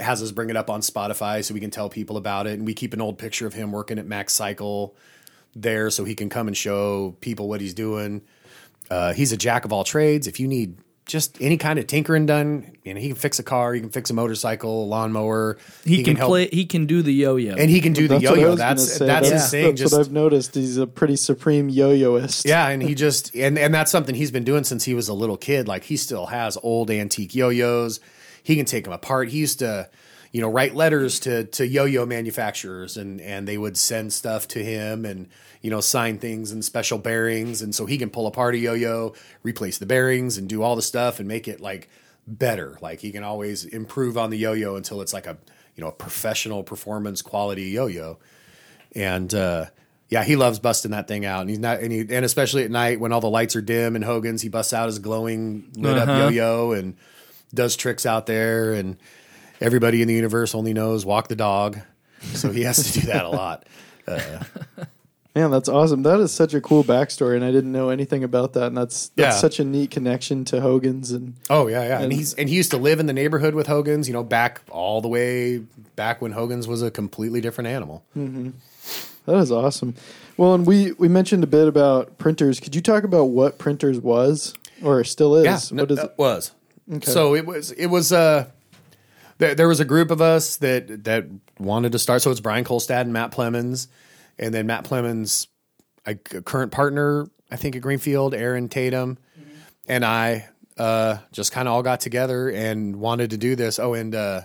has 0.00 0.22
us 0.22 0.32
bring 0.32 0.50
it 0.50 0.56
up 0.56 0.70
on 0.70 0.80
Spotify 0.80 1.44
so 1.44 1.54
we 1.54 1.60
can 1.60 1.70
tell 1.70 1.88
people 1.88 2.16
about 2.16 2.46
it. 2.46 2.54
And 2.54 2.66
we 2.66 2.74
keep 2.74 2.92
an 2.92 3.00
old 3.00 3.18
picture 3.18 3.46
of 3.46 3.54
him 3.54 3.72
working 3.72 3.98
at 3.98 4.06
Max 4.06 4.32
Cycle 4.32 4.96
there 5.54 5.90
so 5.90 6.04
he 6.04 6.14
can 6.14 6.28
come 6.28 6.48
and 6.48 6.56
show 6.56 7.16
people 7.20 7.48
what 7.48 7.60
he's 7.60 7.74
doing. 7.74 8.22
Uh, 8.90 9.12
he's 9.12 9.32
a 9.32 9.36
jack 9.36 9.64
of 9.64 9.72
all 9.72 9.84
trades. 9.84 10.26
If 10.26 10.38
you 10.40 10.48
need 10.48 10.76
just 11.06 11.40
any 11.40 11.56
kind 11.58 11.78
of 11.78 11.86
tinkering 11.86 12.24
done, 12.24 12.76
you 12.82 12.94
know, 12.94 13.00
he 13.00 13.08
can 13.08 13.16
fix 13.16 13.38
a 13.38 13.42
car, 13.42 13.74
he 13.74 13.80
can 13.80 13.90
fix 13.90 14.08
a 14.10 14.14
motorcycle, 14.14 14.84
a 14.84 14.86
lawnmower. 14.86 15.58
He, 15.84 16.02
can, 16.02 16.16
help- 16.16 16.30
play. 16.30 16.48
He 16.48 16.64
can 16.64 16.86
do 16.86 17.02
the 17.02 17.12
yo-yo. 17.12 17.54
and 17.54 17.70
he 17.70 17.80
can 17.80 17.92
do 17.92 18.08
the 18.08 18.18
That's 18.18 18.30
what 18.30 18.38
yo-yo. 18.40 18.54
That's 18.56 18.96
say. 18.96 19.06
that's 19.06 19.28
that's, 19.28 19.42
his 19.42 19.50
thing. 19.50 19.66
that's 19.66 19.80
Just 19.80 19.92
what 19.92 20.00
I've 20.00 20.12
noticed. 20.12 20.54
He's 20.54 20.78
a 20.78 20.86
pretty 20.86 21.16
supreme 21.16 21.68
yo-yoist. 21.68 22.46
yeah, 22.46 22.68
and 22.68 22.82
he 22.82 22.94
just 22.94 23.34
and 23.34 23.58
and 23.58 23.74
that's 23.74 23.90
something 23.90 24.14
he's 24.14 24.30
been 24.30 24.44
doing 24.44 24.64
since 24.64 24.84
he 24.84 24.94
was 24.94 25.08
a 25.08 25.14
little 25.14 25.36
kid. 25.36 25.68
Like 25.68 25.84
he 25.84 25.96
still 25.96 26.26
has 26.26 26.56
old 26.62 26.90
antique 26.90 27.34
yo-yos. 27.34 28.00
He 28.42 28.56
can 28.56 28.64
take 28.66 28.84
them 28.84 28.92
apart. 28.92 29.28
He 29.30 29.38
used 29.38 29.58
to, 29.60 29.88
you 30.34 30.40
know, 30.40 30.50
write 30.50 30.74
letters 30.74 31.20
to 31.20 31.44
to 31.44 31.64
yo-yo 31.66 32.04
manufacturers, 32.04 32.96
and 32.96 33.20
and 33.20 33.46
they 33.48 33.56
would 33.56 33.76
send 33.76 34.12
stuff 34.12 34.48
to 34.48 34.58
him, 34.62 35.04
and 35.04 35.28
you 35.62 35.70
know, 35.70 35.80
sign 35.80 36.18
things 36.18 36.50
and 36.52 36.64
special 36.64 36.98
bearings, 36.98 37.62
and 37.62 37.72
so 37.74 37.86
he 37.86 37.96
can 37.96 38.10
pull 38.10 38.26
apart 38.26 38.54
a 38.54 38.58
yo-yo, 38.58 39.14
replace 39.44 39.78
the 39.78 39.86
bearings, 39.86 40.36
and 40.36 40.48
do 40.48 40.62
all 40.62 40.74
the 40.76 40.82
stuff, 40.82 41.20
and 41.20 41.28
make 41.28 41.46
it 41.46 41.60
like 41.60 41.88
better. 42.26 42.76
Like 42.82 42.98
he 43.00 43.12
can 43.12 43.22
always 43.22 43.64
improve 43.64 44.18
on 44.18 44.30
the 44.30 44.36
yo-yo 44.36 44.74
until 44.76 45.00
it's 45.00 45.12
like 45.12 45.26
a 45.26 45.36
you 45.76 45.82
know 45.82 45.88
a 45.88 45.92
professional 45.92 46.64
performance 46.64 47.22
quality 47.22 47.64
yo-yo 47.70 48.18
and 48.94 49.32
uh, 49.34 49.66
yeah, 50.08 50.22
he 50.24 50.36
loves 50.36 50.58
busting 50.58 50.92
that 50.92 51.08
thing 51.08 51.24
out, 51.24 51.40
and 51.40 51.50
he's 51.50 51.58
not, 51.58 51.80
and, 51.80 51.90
he, 51.92 52.00
and 52.00 52.24
especially 52.24 52.62
at 52.64 52.70
night 52.70 53.00
when 53.00 53.12
all 53.12 53.20
the 53.20 53.30
lights 53.30 53.56
are 53.56 53.62
dim 53.62 53.96
and 53.96 54.04
Hogan's, 54.04 54.42
he 54.42 54.48
busts 54.48 54.72
out 54.72 54.86
his 54.86 54.98
glowing 54.98 55.70
lit 55.76 55.96
up 55.98 56.08
Uh-huh. 56.08 56.22
yo-yo 56.24 56.72
and 56.72 56.96
does 57.52 57.74
tricks 57.76 58.04
out 58.06 58.26
there, 58.26 58.72
and 58.74 58.96
everybody 59.64 60.02
in 60.02 60.08
the 60.08 60.14
universe 60.14 60.54
only 60.54 60.72
knows 60.74 61.04
walk 61.06 61.28
the 61.28 61.36
dog, 61.36 61.78
so 62.34 62.50
he 62.52 62.62
has 62.62 62.92
to 62.92 63.00
do 63.00 63.06
that 63.08 63.24
a 63.24 63.28
lot. 63.42 63.66
Man, 65.36 65.50
that's 65.50 65.68
awesome. 65.68 66.04
That 66.04 66.20
is 66.20 66.30
such 66.30 66.54
a 66.54 66.60
cool 66.60 66.84
backstory, 66.84 67.34
and 67.34 67.44
I 67.44 67.50
didn't 67.50 67.72
know 67.72 67.88
anything 67.88 68.22
about 68.22 68.52
that. 68.52 68.66
And 68.68 68.76
that's 68.76 69.08
that's 69.16 69.34
Yeah. 69.36 69.40
such 69.40 69.58
a 69.58 69.64
neat 69.64 69.90
connection 69.90 70.44
to 70.46 70.60
Hogan's. 70.60 71.10
And 71.10 71.34
Oh 71.50 71.66
yeah, 71.66 71.82
yeah, 71.82 71.94
and 71.96 72.04
And- 72.04 72.12
he's 72.12 72.34
and 72.34 72.48
he 72.48 72.54
used 72.54 72.70
to 72.70 72.76
live 72.76 73.00
in 73.00 73.06
the 73.06 73.12
neighborhood 73.12 73.54
with 73.56 73.66
Hogan's, 73.66 74.06
you 74.06 74.12
know, 74.14 74.22
back 74.22 74.60
all 74.70 75.00
the 75.00 75.08
way 75.08 75.58
back 75.96 76.22
when 76.22 76.32
Hogan's 76.32 76.68
was 76.68 76.82
a 76.82 76.90
completely 76.90 77.40
different 77.40 77.66
animal. 77.66 78.04
that 78.14 79.36
is 79.38 79.50
awesome. 79.50 79.94
Well, 80.36 80.54
and 80.54 80.64
we 80.66 80.92
we 80.92 81.08
mentioned 81.08 81.42
a 81.42 81.48
bit 81.48 81.66
about 81.66 82.16
printers. 82.16 82.60
Could 82.60 82.76
you 82.76 82.80
talk 82.80 83.02
about 83.02 83.24
what 83.24 83.58
printers 83.58 83.98
was 83.98 84.54
or 84.84 85.02
still 85.02 85.34
is? 85.34 85.44
Yeah, 85.46 85.58
no, 85.76 85.82
what 85.82 85.90
is 85.90 85.98
uh, 85.98 86.04
it? 86.04 86.14
was. 86.16 86.52
So 87.02 87.34
it 87.34 87.44
was 87.44 87.72
it 87.72 87.86
was 87.86 88.12
uh 88.12 88.46
there, 89.44 89.54
there 89.54 89.68
was 89.68 89.80
a 89.80 89.84
group 89.84 90.10
of 90.10 90.20
us 90.20 90.56
that 90.58 91.04
that 91.04 91.26
wanted 91.58 91.92
to 91.92 91.98
start. 91.98 92.22
So 92.22 92.30
it's 92.30 92.40
Brian 92.40 92.64
Kolstad 92.64 93.02
and 93.02 93.12
Matt 93.12 93.32
Plemons, 93.32 93.88
and 94.38 94.54
then 94.54 94.66
Matt 94.66 94.84
Plemons, 94.84 95.48
a 96.06 96.12
c- 96.12 96.40
current 96.42 96.72
partner, 96.72 97.28
I 97.50 97.56
think 97.56 97.76
at 97.76 97.82
Greenfield, 97.82 98.34
Aaron 98.34 98.68
Tatum, 98.68 99.18
and 99.86 100.04
I 100.04 100.48
uh, 100.78 101.18
just 101.32 101.52
kind 101.52 101.68
of 101.68 101.74
all 101.74 101.82
got 101.82 102.00
together 102.00 102.48
and 102.48 102.96
wanted 102.96 103.30
to 103.30 103.36
do 103.36 103.54
this. 103.54 103.78
Oh, 103.78 103.94
and 103.94 104.14
uh, 104.14 104.42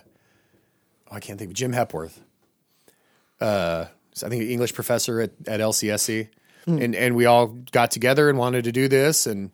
oh, 1.10 1.16
I 1.16 1.20
can't 1.20 1.40
think 1.40 1.52
of 1.52 1.56
Jim 1.56 1.74
Hepworth. 1.74 2.22
Uh, 3.40 3.86
I 4.24 4.28
think 4.28 4.44
an 4.44 4.50
English 4.50 4.74
professor 4.74 5.22
at, 5.22 5.32
at 5.48 5.62
LCSC, 5.62 6.28
and 6.68 6.94
and 6.94 7.16
we 7.16 7.26
all 7.26 7.48
got 7.72 7.92
together 7.92 8.30
and 8.30 8.38
wanted 8.38 8.66
to 8.66 8.72
do 8.74 8.88
this 8.90 9.26
and 9.26 9.52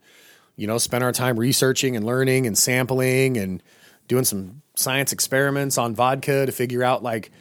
you 0.57 0.67
know, 0.67 0.77
spent 0.77 1.03
our 1.03 1.11
time 1.11 1.37
researching 1.37 1.95
and 1.95 2.05
learning 2.05 2.47
and 2.47 2.57
sampling 2.57 3.37
and 3.37 3.61
doing 4.07 4.23
some 4.23 4.61
science 4.75 5.11
experiments 5.11 5.77
on 5.77 5.95
vodka 5.95 6.45
to 6.45 6.51
figure 6.51 6.83
out 6.83 7.03
like 7.03 7.31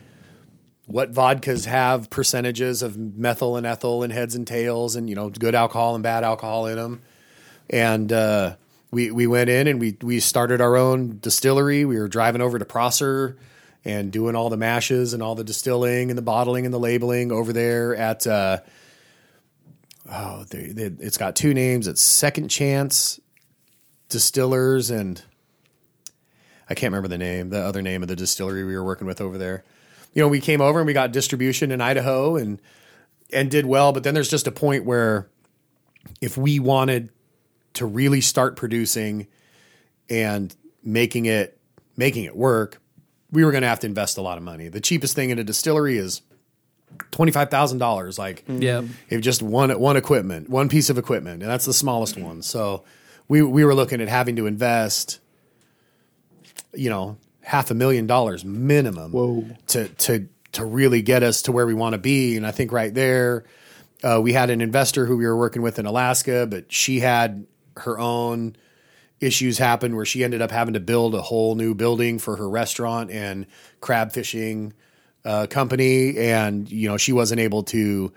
what 0.86 1.12
vodkas 1.12 1.66
have 1.66 2.10
percentages 2.10 2.82
of 2.82 2.96
methyl 2.96 3.56
and 3.56 3.66
ethyl 3.66 4.02
and 4.02 4.12
heads 4.12 4.34
and 4.34 4.46
tails 4.46 4.96
and 4.96 5.08
you 5.08 5.16
know 5.16 5.30
good 5.30 5.54
alcohol 5.54 5.94
and 5.94 6.02
bad 6.02 6.24
alcohol 6.24 6.66
in 6.66 6.76
them. 6.76 7.02
And 7.70 8.12
uh, 8.12 8.56
we 8.90 9.10
we 9.10 9.26
went 9.26 9.50
in 9.50 9.66
and 9.66 9.80
we 9.80 9.96
we 10.02 10.20
started 10.20 10.60
our 10.60 10.76
own 10.76 11.18
distillery. 11.20 11.84
We 11.84 11.98
were 11.98 12.08
driving 12.08 12.42
over 12.42 12.58
to 12.58 12.64
Prosser 12.64 13.38
and 13.84 14.12
doing 14.12 14.36
all 14.36 14.50
the 14.50 14.56
mashes 14.56 15.14
and 15.14 15.22
all 15.22 15.34
the 15.34 15.44
distilling 15.44 16.10
and 16.10 16.18
the 16.18 16.22
bottling 16.22 16.64
and 16.64 16.72
the 16.72 16.78
labeling 16.78 17.32
over 17.32 17.52
there 17.52 17.94
at. 17.96 18.26
Uh, 18.26 18.58
oh, 20.10 20.44
they, 20.50 20.66
they, 20.66 20.84
it's 21.04 21.18
got 21.18 21.34
two 21.36 21.54
names. 21.54 21.88
It's 21.88 22.02
Second 22.02 22.48
Chance 22.48 23.20
Distillers 24.10 24.90
and 24.90 25.22
I 26.68 26.74
can't 26.74 26.92
remember 26.92 27.08
the 27.08 27.18
name, 27.18 27.50
the 27.50 27.60
other 27.60 27.82
name 27.82 28.02
of 28.02 28.08
the 28.08 28.16
distillery 28.16 28.64
we 28.64 28.74
were 28.74 28.84
working 28.84 29.06
with 29.06 29.20
over 29.20 29.38
there. 29.38 29.64
You 30.12 30.22
know, 30.22 30.28
we 30.28 30.40
came 30.40 30.60
over 30.60 30.78
and 30.78 30.86
we 30.86 30.92
got 30.92 31.12
distribution 31.12 31.70
in 31.70 31.80
Idaho 31.80 32.36
and 32.36 32.60
and 33.32 33.50
did 33.50 33.66
well, 33.66 33.92
but 33.92 34.04
then 34.04 34.14
there's 34.14 34.30
just 34.30 34.46
a 34.46 34.52
point 34.52 34.84
where 34.84 35.28
if 36.20 36.36
we 36.36 36.60
wanted 36.60 37.10
to 37.74 37.86
really 37.86 38.20
start 38.20 38.56
producing 38.56 39.26
and 40.08 40.54
making 40.82 41.26
it 41.26 41.58
making 41.96 42.24
it 42.24 42.36
work, 42.36 42.80
we 43.30 43.44
were 43.44 43.50
going 43.50 43.62
to 43.62 43.68
have 43.68 43.80
to 43.80 43.86
invest 43.86 44.16
a 44.16 44.22
lot 44.22 44.38
of 44.38 44.44
money. 44.44 44.68
The 44.68 44.80
cheapest 44.80 45.14
thing 45.14 45.30
in 45.30 45.38
a 45.38 45.44
distillery 45.44 45.98
is 45.98 46.22
twenty 47.10 47.32
five 47.32 47.50
thousand 47.50 47.78
dollars. 47.78 48.18
Like, 48.18 48.44
mm-hmm. 48.46 48.62
Yeah. 48.62 48.82
if 49.08 49.20
just 49.20 49.42
one 49.42 49.76
one 49.78 49.96
equipment, 49.96 50.48
one 50.48 50.68
piece 50.68 50.90
of 50.90 50.98
equipment, 50.98 51.42
and 51.42 51.50
that's 51.50 51.64
the 51.64 51.74
smallest 51.74 52.16
one. 52.16 52.42
So 52.42 52.84
we 53.28 53.42
we 53.42 53.64
were 53.64 53.74
looking 53.74 54.00
at 54.00 54.08
having 54.08 54.36
to 54.36 54.46
invest, 54.46 55.20
you 56.77 56.91
know, 56.91 57.16
half 57.41 57.70
a 57.70 57.75
million 57.75 58.07
dollars 58.07 58.45
minimum 58.45 59.12
Whoa. 59.12 59.47
to 59.68 59.89
to 59.89 60.29
to 60.53 60.64
really 60.64 61.03
get 61.03 61.22
us 61.22 61.43
to 61.43 61.53
where 61.53 61.66
we 61.66 61.75
want 61.75 61.95
to 61.95 61.99
be. 61.99 62.37
And 62.37 62.47
I 62.47 62.53
think 62.53 62.72
right 62.72 62.95
there, 62.95 63.45
uh, 64.03 64.20
we 64.22 64.33
had 64.33 64.51
an 64.51 64.61
investor 64.61 65.07
who 65.07 65.16
we 65.16 65.27
were 65.27 65.37
working 65.37 65.62
with 65.62 65.79
in 65.79 65.87
Alaska, 65.87 66.47
but 66.49 66.72
she 66.72 67.01
had 67.01 67.47
her 67.77 67.99
own 67.99 68.57
issues 69.20 69.59
happen 69.59 69.97
where 69.97 70.05
she 70.05 70.22
ended 70.22 70.43
up 70.43 70.51
having 70.51 70.75
to 70.75 70.81
build 70.81 71.14
a 71.14 71.22
whole 71.22 71.55
new 71.55 71.75
building 71.75 72.18
for 72.18 72.37
her 72.37 72.49
restaurant 72.49 73.11
and 73.11 73.47
crab 73.81 74.12
fishing 74.12 74.72
uh, 75.25 75.47
company, 75.47 76.18
and 76.18 76.70
you 76.70 76.89
know 76.89 76.97
she 76.97 77.12
wasn't 77.12 77.41
able 77.41 77.62
to 77.62 78.12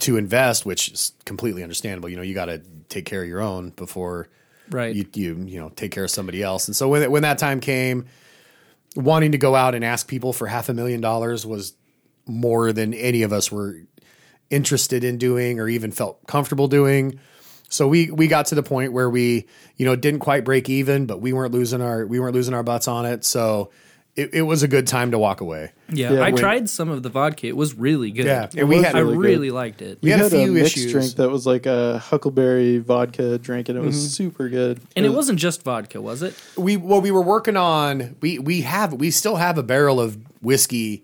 to 0.00 0.16
invest, 0.16 0.66
which 0.66 0.90
is 0.90 1.12
completely 1.24 1.62
understandable. 1.62 2.08
You 2.08 2.16
know, 2.16 2.22
you 2.22 2.34
got 2.34 2.46
to 2.46 2.60
take 2.88 3.06
care 3.06 3.22
of 3.22 3.28
your 3.28 3.40
own 3.40 3.70
before 3.70 4.28
Right. 4.70 4.94
you 4.94 5.06
you 5.14 5.34
you 5.46 5.60
know 5.60 5.70
take 5.70 5.92
care 5.92 6.04
of 6.04 6.10
somebody 6.10 6.42
else. 6.42 6.68
And 6.68 6.76
so 6.76 6.88
when 6.88 7.10
when 7.10 7.22
that 7.22 7.38
time 7.38 7.60
came, 7.60 8.06
wanting 8.96 9.32
to 9.32 9.38
go 9.38 9.54
out 9.54 9.74
and 9.74 9.84
ask 9.84 10.08
people 10.08 10.32
for 10.32 10.46
half 10.46 10.68
a 10.68 10.74
million 10.74 11.00
dollars 11.00 11.46
was 11.46 11.74
more 12.26 12.72
than 12.72 12.92
any 12.94 13.22
of 13.22 13.32
us 13.32 13.52
were 13.52 13.82
interested 14.50 15.04
in 15.04 15.18
doing 15.18 15.60
or 15.60 15.68
even 15.68 15.92
felt 15.92 16.26
comfortable 16.26 16.68
doing. 16.68 17.18
So 17.68 17.88
we 17.88 18.10
we 18.10 18.28
got 18.28 18.46
to 18.46 18.54
the 18.54 18.62
point 18.62 18.92
where 18.92 19.10
we 19.10 19.46
you 19.76 19.84
know 19.86 19.96
didn't 19.96 20.20
quite 20.20 20.44
break 20.44 20.68
even, 20.68 21.06
but 21.06 21.20
we 21.20 21.32
weren't 21.32 21.52
losing 21.52 21.80
our 21.80 22.06
we 22.06 22.20
weren't 22.20 22.34
losing 22.34 22.54
our 22.54 22.62
butts 22.62 22.88
on 22.88 23.06
it. 23.06 23.24
So 23.24 23.70
it, 24.16 24.34
it 24.34 24.42
was 24.42 24.62
a 24.62 24.68
good 24.68 24.86
time 24.86 25.10
to 25.12 25.18
walk 25.18 25.40
away. 25.40 25.72
Yeah, 25.88 26.12
Yeah, 26.12 26.20
I 26.20 26.30
when- 26.30 26.36
tried 26.36 26.70
some 26.70 26.88
of 26.88 27.02
the 27.02 27.08
vodka. 27.08 27.46
It 27.46 27.56
was 27.56 27.74
really 27.74 28.10
good. 28.10 28.26
Yeah, 28.26 28.44
It 28.44 28.56
and 28.56 28.68
we 28.68 28.76
was 28.76 28.86
had 28.86 28.96
I 28.96 29.00
really 29.00 29.14
good. 29.14 29.22
really 29.22 29.50
liked 29.50 29.82
it. 29.82 29.98
We 30.02 30.10
had 30.10 30.20
a 30.20 30.30
few 30.30 30.52
mixed 30.52 30.76
issues. 30.76 30.92
drink 30.92 31.14
that 31.16 31.30
was 31.30 31.46
like 31.46 31.66
a 31.66 31.98
huckleberry 31.98 32.78
vodka 32.78 33.38
drink, 33.38 33.68
and 33.68 33.78
it 33.78 33.82
was 33.82 33.96
mm-hmm. 33.96 34.08
super 34.08 34.48
good. 34.48 34.80
And 34.96 35.04
it 35.06 35.10
wasn't 35.10 35.38
just 35.38 35.62
vodka, 35.62 36.00
was 36.00 36.22
it? 36.22 36.34
we 36.56 36.76
well 36.76 37.00
we 37.00 37.10
were 37.10 37.22
working 37.22 37.56
on 37.56 38.16
we 38.20 38.38
we 38.38 38.62
have 38.62 38.92
we 38.92 39.10
still 39.10 39.36
have 39.36 39.58
a 39.58 39.62
barrel 39.62 40.00
of 40.00 40.18
whiskey 40.42 41.02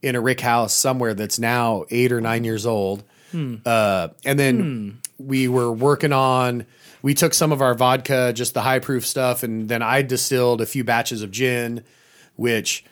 in 0.00 0.16
a 0.16 0.20
rick 0.20 0.40
house 0.40 0.74
somewhere 0.74 1.14
that's 1.14 1.38
now 1.38 1.84
eight 1.90 2.12
or 2.12 2.20
nine 2.20 2.44
years 2.44 2.66
old 2.66 3.04
hmm. 3.30 3.56
uh, 3.64 4.08
and 4.24 4.38
then 4.38 4.60
hmm. 4.60 4.90
we 5.26 5.48
were 5.48 5.72
working 5.72 6.12
on 6.12 6.66
we 7.02 7.14
took 7.14 7.34
some 7.34 7.52
of 7.52 7.60
our 7.60 7.74
vodka 7.74 8.32
just 8.32 8.54
the 8.54 8.62
high 8.62 8.78
proof 8.78 9.06
stuff 9.06 9.42
and 9.42 9.68
then 9.68 9.82
i 9.82 10.02
distilled 10.02 10.60
a 10.60 10.66
few 10.66 10.84
batches 10.84 11.22
of 11.22 11.30
gin 11.30 11.84
which 12.36 12.84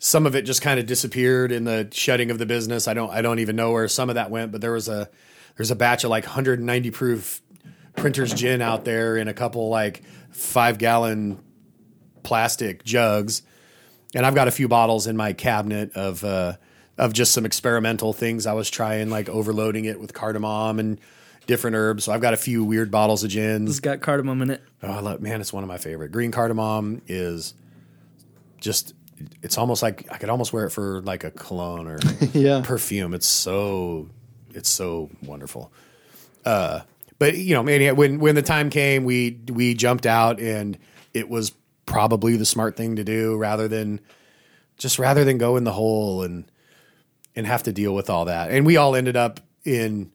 some 0.00 0.26
of 0.26 0.34
it 0.34 0.42
just 0.42 0.62
kind 0.62 0.80
of 0.80 0.86
disappeared 0.86 1.52
in 1.52 1.64
the 1.64 1.88
shutting 1.92 2.30
of 2.30 2.38
the 2.38 2.46
business. 2.46 2.88
I 2.88 2.94
don't 2.94 3.10
I 3.10 3.22
don't 3.22 3.38
even 3.38 3.56
know 3.56 3.72
where 3.72 3.86
some 3.88 4.08
of 4.08 4.14
that 4.14 4.30
went, 4.30 4.52
but 4.52 4.60
there 4.60 4.72
was 4.72 4.88
a 4.88 5.08
there's 5.56 5.70
a 5.70 5.76
batch 5.76 6.04
of 6.04 6.10
like 6.10 6.24
190 6.24 6.90
proof 6.90 7.42
printer's 7.96 8.32
gin 8.32 8.62
out 8.62 8.84
there 8.84 9.16
in 9.16 9.28
a 9.28 9.34
couple 9.34 9.68
like 9.68 10.02
five 10.30 10.78
gallon 10.78 11.38
plastic 12.22 12.84
jugs, 12.84 13.42
and 14.14 14.24
I've 14.24 14.34
got 14.34 14.48
a 14.48 14.50
few 14.50 14.68
bottles 14.68 15.06
in 15.06 15.16
my 15.16 15.32
cabinet 15.32 15.94
of 15.94 16.24
uh, 16.24 16.54
of 16.96 17.12
just 17.12 17.32
some 17.32 17.44
experimental 17.44 18.12
things 18.12 18.46
I 18.46 18.54
was 18.54 18.70
trying, 18.70 19.10
like 19.10 19.28
overloading 19.28 19.84
it 19.84 20.00
with 20.00 20.14
cardamom 20.14 20.78
and 20.78 21.00
different 21.46 21.76
herbs. 21.76 22.04
So 22.04 22.12
I've 22.12 22.20
got 22.20 22.34
a 22.34 22.38
few 22.38 22.64
weird 22.64 22.90
bottles 22.90 23.24
of 23.24 23.30
gins. 23.30 23.70
It's 23.70 23.80
got 23.80 24.00
cardamom 24.00 24.42
in 24.42 24.50
it. 24.50 24.62
Oh, 24.82 25.00
love, 25.02 25.20
man, 25.20 25.40
it's 25.40 25.52
one 25.52 25.64
of 25.64 25.68
my 25.68 25.78
favorite. 25.78 26.12
Green 26.12 26.30
cardamom 26.30 27.02
is 27.06 27.54
just. 28.60 28.94
It's 29.42 29.58
almost 29.58 29.82
like 29.82 30.06
I 30.10 30.16
could 30.16 30.30
almost 30.30 30.52
wear 30.54 30.64
it 30.64 30.70
for 30.70 31.02
like 31.02 31.24
a 31.24 31.30
cologne 31.30 31.86
or 31.86 31.98
Yeah. 32.32 32.62
perfume. 32.64 33.12
It's 33.12 33.26
so 33.26 34.08
it's 34.54 34.68
so 34.70 35.10
wonderful. 35.22 35.70
Uh, 36.44 36.80
but 37.18 37.36
you 37.36 37.54
know, 37.54 37.62
man, 37.62 37.96
when 37.96 38.18
when 38.18 38.34
the 38.34 38.40
time 38.42 38.70
came, 38.70 39.04
we 39.04 39.38
we 39.52 39.74
jumped 39.74 40.06
out, 40.06 40.40
and 40.40 40.78
it 41.12 41.28
was 41.28 41.52
probably 41.84 42.36
the 42.36 42.46
smart 42.46 42.76
thing 42.78 42.96
to 42.96 43.04
do, 43.04 43.36
rather 43.36 43.68
than 43.68 44.00
just 44.78 44.98
rather 44.98 45.22
than 45.22 45.36
go 45.36 45.56
in 45.58 45.64
the 45.64 45.72
hole 45.72 46.22
and 46.22 46.50
and 47.36 47.46
have 47.46 47.62
to 47.64 47.72
deal 47.72 47.94
with 47.94 48.08
all 48.08 48.24
that. 48.24 48.50
And 48.50 48.64
we 48.64 48.78
all 48.78 48.96
ended 48.96 49.16
up 49.18 49.40
in 49.66 50.10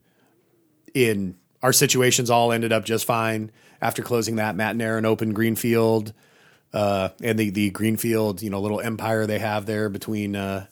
in 0.94 1.36
our 1.62 1.72
situations. 1.72 2.28
All 2.28 2.50
ended 2.50 2.72
up 2.72 2.84
just 2.84 3.04
fine 3.04 3.52
after 3.80 4.02
closing 4.02 4.34
that. 4.36 4.56
Matt 4.56 4.72
and 4.72 4.82
Aaron 4.82 5.04
opened 5.04 5.36
Greenfield. 5.36 6.12
Uh, 6.72 7.08
and 7.22 7.38
the, 7.38 7.50
the 7.50 7.70
Greenfield, 7.70 8.42
you 8.42 8.50
know, 8.50 8.60
little 8.60 8.80
empire 8.80 9.26
they 9.26 9.38
have 9.38 9.64
there 9.66 9.88
between 9.88 10.36
uh, 10.36 10.66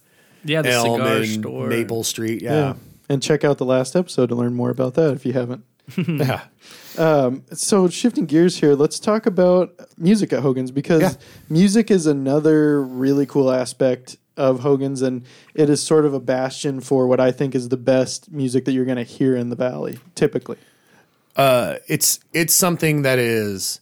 Yeah, 0.45 0.63
the 0.63 0.71
Elm 0.73 0.99
cigar 1.01 1.17
and 1.19 1.27
store. 1.27 1.67
Maple 1.69 2.05
Street. 2.05 2.43
Yeah. 2.43 2.53
Yeah. 2.55 2.75
And 3.09 3.23
check 3.23 3.45
out 3.45 3.59
the 3.59 3.65
last 3.67 3.95
episode 3.97 4.29
to 4.31 4.35
learn 4.35 4.55
more 4.55 4.71
about 4.71 4.95
that 4.95 5.13
if 5.15 5.25
you 5.27 5.33
haven't. 5.33 5.65
Yeah. 5.97 6.43
So 7.53 7.89
shifting 7.89 8.27
gears 8.27 8.57
here, 8.59 8.75
let's 8.75 8.99
talk 9.01 9.27
about 9.27 9.75
music 9.99 10.33
at 10.33 10.41
Hogan's 10.41 10.71
because 10.71 11.03
Yeah. 11.03 11.13
music 11.49 11.91
is 11.91 12.07
another 12.07 12.81
really 12.83 13.27
cool 13.27 13.51
aspect 13.51 14.17
of 14.37 14.61
Hogan's 14.61 15.03
and 15.03 15.25
it 15.55 15.69
is 15.69 15.83
sort 15.83 16.05
of 16.05 16.15
a 16.15 16.21
bastion 16.21 16.81
for 16.81 17.07
what 17.07 17.19
I 17.21 17.33
think 17.33 17.55
is 17.55 17.69
the 17.69 17.77
best 17.77 18.31
music 18.33 18.65
that 18.65 18.73
you're 18.73 18.85
going 18.85 18.97
to 18.97 19.03
hear 19.05 19.37
in 19.37 19.49
the 19.51 19.57
valley 19.57 19.99
typically. 20.15 20.57
Uh, 21.37 21.77
it's 21.89 22.21
it's 22.33 22.55
something 22.55 23.03
that 23.03 23.19
is 23.19 23.81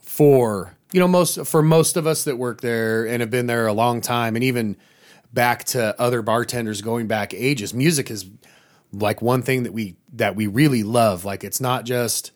for 0.00 0.76
you 0.92 1.00
know 1.00 1.08
most 1.08 1.46
for 1.46 1.62
most 1.62 1.96
of 1.96 2.06
us 2.06 2.24
that 2.24 2.36
work 2.36 2.60
there 2.60 3.06
and 3.06 3.20
have 3.20 3.30
been 3.30 3.46
there 3.46 3.66
a 3.66 3.72
long 3.72 4.00
time 4.00 4.34
and 4.36 4.44
even 4.44 4.76
back 5.32 5.64
to 5.64 5.98
other 6.00 6.22
bartenders 6.22 6.80
going 6.82 7.06
back 7.06 7.34
ages 7.34 7.74
music 7.74 8.10
is 8.10 8.28
like 8.92 9.20
one 9.20 9.42
thing 9.42 9.64
that 9.64 9.72
we 9.72 9.96
that 10.12 10.34
we 10.34 10.46
really 10.46 10.82
love 10.82 11.24
like 11.24 11.44
it's 11.44 11.60
not 11.60 11.84
just 11.84 12.32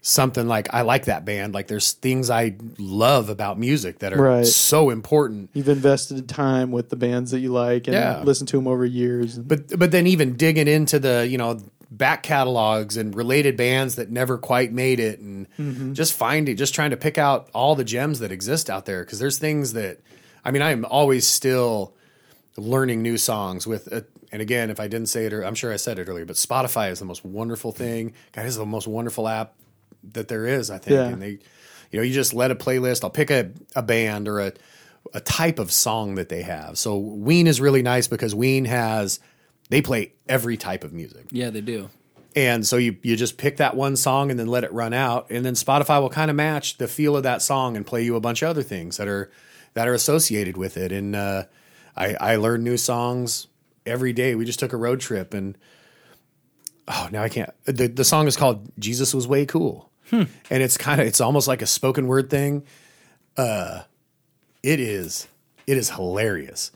something 0.00 0.46
like 0.46 0.72
I 0.72 0.82
like 0.82 1.06
that 1.06 1.24
band 1.24 1.52
like 1.52 1.66
there's 1.66 1.90
things 1.92 2.30
I 2.30 2.54
love 2.78 3.28
about 3.28 3.58
music 3.58 3.98
that 3.98 4.12
are 4.12 4.22
Right. 4.22 4.46
so 4.46 4.90
important 4.90 5.50
You've 5.54 5.68
invested 5.68 6.28
time 6.28 6.70
with 6.70 6.90
the 6.90 6.96
bands 6.96 7.32
that 7.32 7.40
you 7.40 7.52
like 7.52 7.88
and 7.88 7.94
Yeah. 7.94 8.22
listened 8.22 8.46
to 8.50 8.56
them 8.56 8.68
over 8.68 8.84
years. 8.84 9.36
But 9.36 9.76
but 9.76 9.90
then 9.90 10.06
even 10.06 10.36
digging 10.36 10.68
into 10.68 11.00
the 11.00 11.26
you 11.28 11.38
know 11.38 11.58
back 11.90 12.22
catalogs 12.22 12.96
and 12.96 13.14
related 13.14 13.56
bands 13.56 13.94
that 13.94 14.10
never 14.10 14.38
quite 14.38 14.72
made 14.72 14.98
it 14.98 15.20
and 15.20 15.46
just 15.94 16.12
finding 16.12 16.56
just 16.56 16.74
trying 16.74 16.90
to 16.90 16.96
pick 16.96 17.16
out 17.18 17.48
all 17.54 17.74
the 17.76 17.84
gems 17.84 18.18
that 18.18 18.32
exist 18.32 18.68
out 18.68 18.86
there. 18.86 19.04
Because 19.04 19.18
there's 19.18 19.38
things 19.38 19.72
that 19.74 19.98
i 20.44 20.50
mean 20.50 20.62
i'm 20.62 20.84
always 20.84 21.26
still 21.26 21.94
learning 22.56 23.02
new 23.02 23.16
songs 23.16 23.66
with 23.66 23.92
uh 23.92 24.00
and 24.32 24.40
again 24.42 24.70
if 24.70 24.80
i 24.80 24.88
didn't 24.88 25.08
say 25.08 25.26
it 25.26 25.32
or 25.32 25.42
i'm 25.42 25.54
sure 25.54 25.72
i 25.72 25.76
said 25.76 25.98
it 25.98 26.08
earlier 26.08 26.24
but 26.24 26.36
spotify 26.36 26.90
is 26.90 26.98
the 26.98 27.04
most 27.04 27.24
wonderful 27.24 27.72
thing. 27.72 28.12
Guys 28.32 28.46
is 28.46 28.56
the 28.56 28.66
most 28.66 28.86
wonderful 28.88 29.28
app 29.28 29.54
that 30.12 30.28
there 30.28 30.46
is 30.46 30.70
i 30.70 30.78
think. 30.78 30.94
Yeah. 30.96 31.06
and 31.08 31.20
they 31.22 31.30
you 31.90 31.98
know 31.98 32.02
you 32.02 32.12
just 32.14 32.34
let 32.34 32.50
a 32.50 32.54
playlist 32.56 33.04
i'll 33.04 33.10
pick 33.10 33.30
a, 33.30 33.50
a 33.74 33.82
band 33.82 34.26
or 34.28 34.40
a 34.40 34.52
a 35.14 35.20
type 35.20 35.60
of 35.60 35.70
song 35.70 36.16
that 36.16 36.28
they 36.28 36.42
have. 36.42 36.76
So 36.78 36.98
ween 36.98 37.46
is 37.46 37.60
really 37.60 37.80
nice 37.82 38.08
because 38.08 38.34
ween 38.34 38.64
has 38.64 39.20
they 39.68 39.82
play 39.82 40.12
every 40.28 40.56
type 40.56 40.84
of 40.84 40.92
music. 40.92 41.26
Yeah, 41.30 41.50
they 41.50 41.60
do. 41.60 41.90
and 42.34 42.66
so 42.66 42.76
you 42.76 42.96
you 43.02 43.16
just 43.16 43.36
pick 43.38 43.56
that 43.58 43.74
one 43.76 43.96
song 43.96 44.30
and 44.30 44.38
then 44.38 44.46
let 44.46 44.64
it 44.64 44.72
run 44.72 44.92
out. 44.92 45.26
And 45.30 45.44
then 45.44 45.54
spotify 45.54 46.00
will 46.00 46.10
kind 46.10 46.30
of 46.30 46.36
match 46.36 46.78
the 46.78 46.86
feel 46.88 47.16
of 47.16 47.22
that 47.22 47.42
song 47.42 47.76
and 47.76 47.86
play 47.86 48.02
you 48.04 48.14
a 48.16 48.20
bunch 48.20 48.42
of 48.42 48.48
other 48.50 48.62
things 48.62 48.96
that 48.98 49.08
are 49.08 49.30
that 49.74 49.88
are 49.88 49.94
associated 49.94 50.56
with 50.56 50.76
it. 50.76 50.92
And 50.92 51.16
uh, 51.16 51.44
i 51.96 52.14
i 52.20 52.36
learn 52.36 52.62
new 52.64 52.76
songs 52.76 53.46
every 53.86 54.12
day. 54.12 54.34
We 54.34 54.44
just 54.44 54.58
took 54.58 54.72
a 54.72 54.76
road 54.76 55.00
trip 55.00 55.32
and 55.34 55.56
oh 56.88 57.08
now 57.10 57.22
i 57.22 57.28
can't 57.28 57.50
the, 57.64 57.88
the 57.88 58.04
song 58.04 58.26
is 58.28 58.36
called 58.36 58.70
jesus 58.78 59.12
was 59.14 59.26
way 59.26 59.46
cool. 59.46 59.90
And 60.12 60.28
it's 60.50 60.76
kind 60.78 61.00
of 61.00 61.06
it's 61.06 61.20
almost 61.20 61.48
like 61.48 61.62
a 61.62 61.66
spoken 61.66 62.06
word 62.06 62.30
thing. 62.30 62.64
Uh 63.36 63.82
it 64.62 64.78
is 64.80 65.26
it 65.66 65.76
is 65.76 65.90
hilarious 65.90 66.70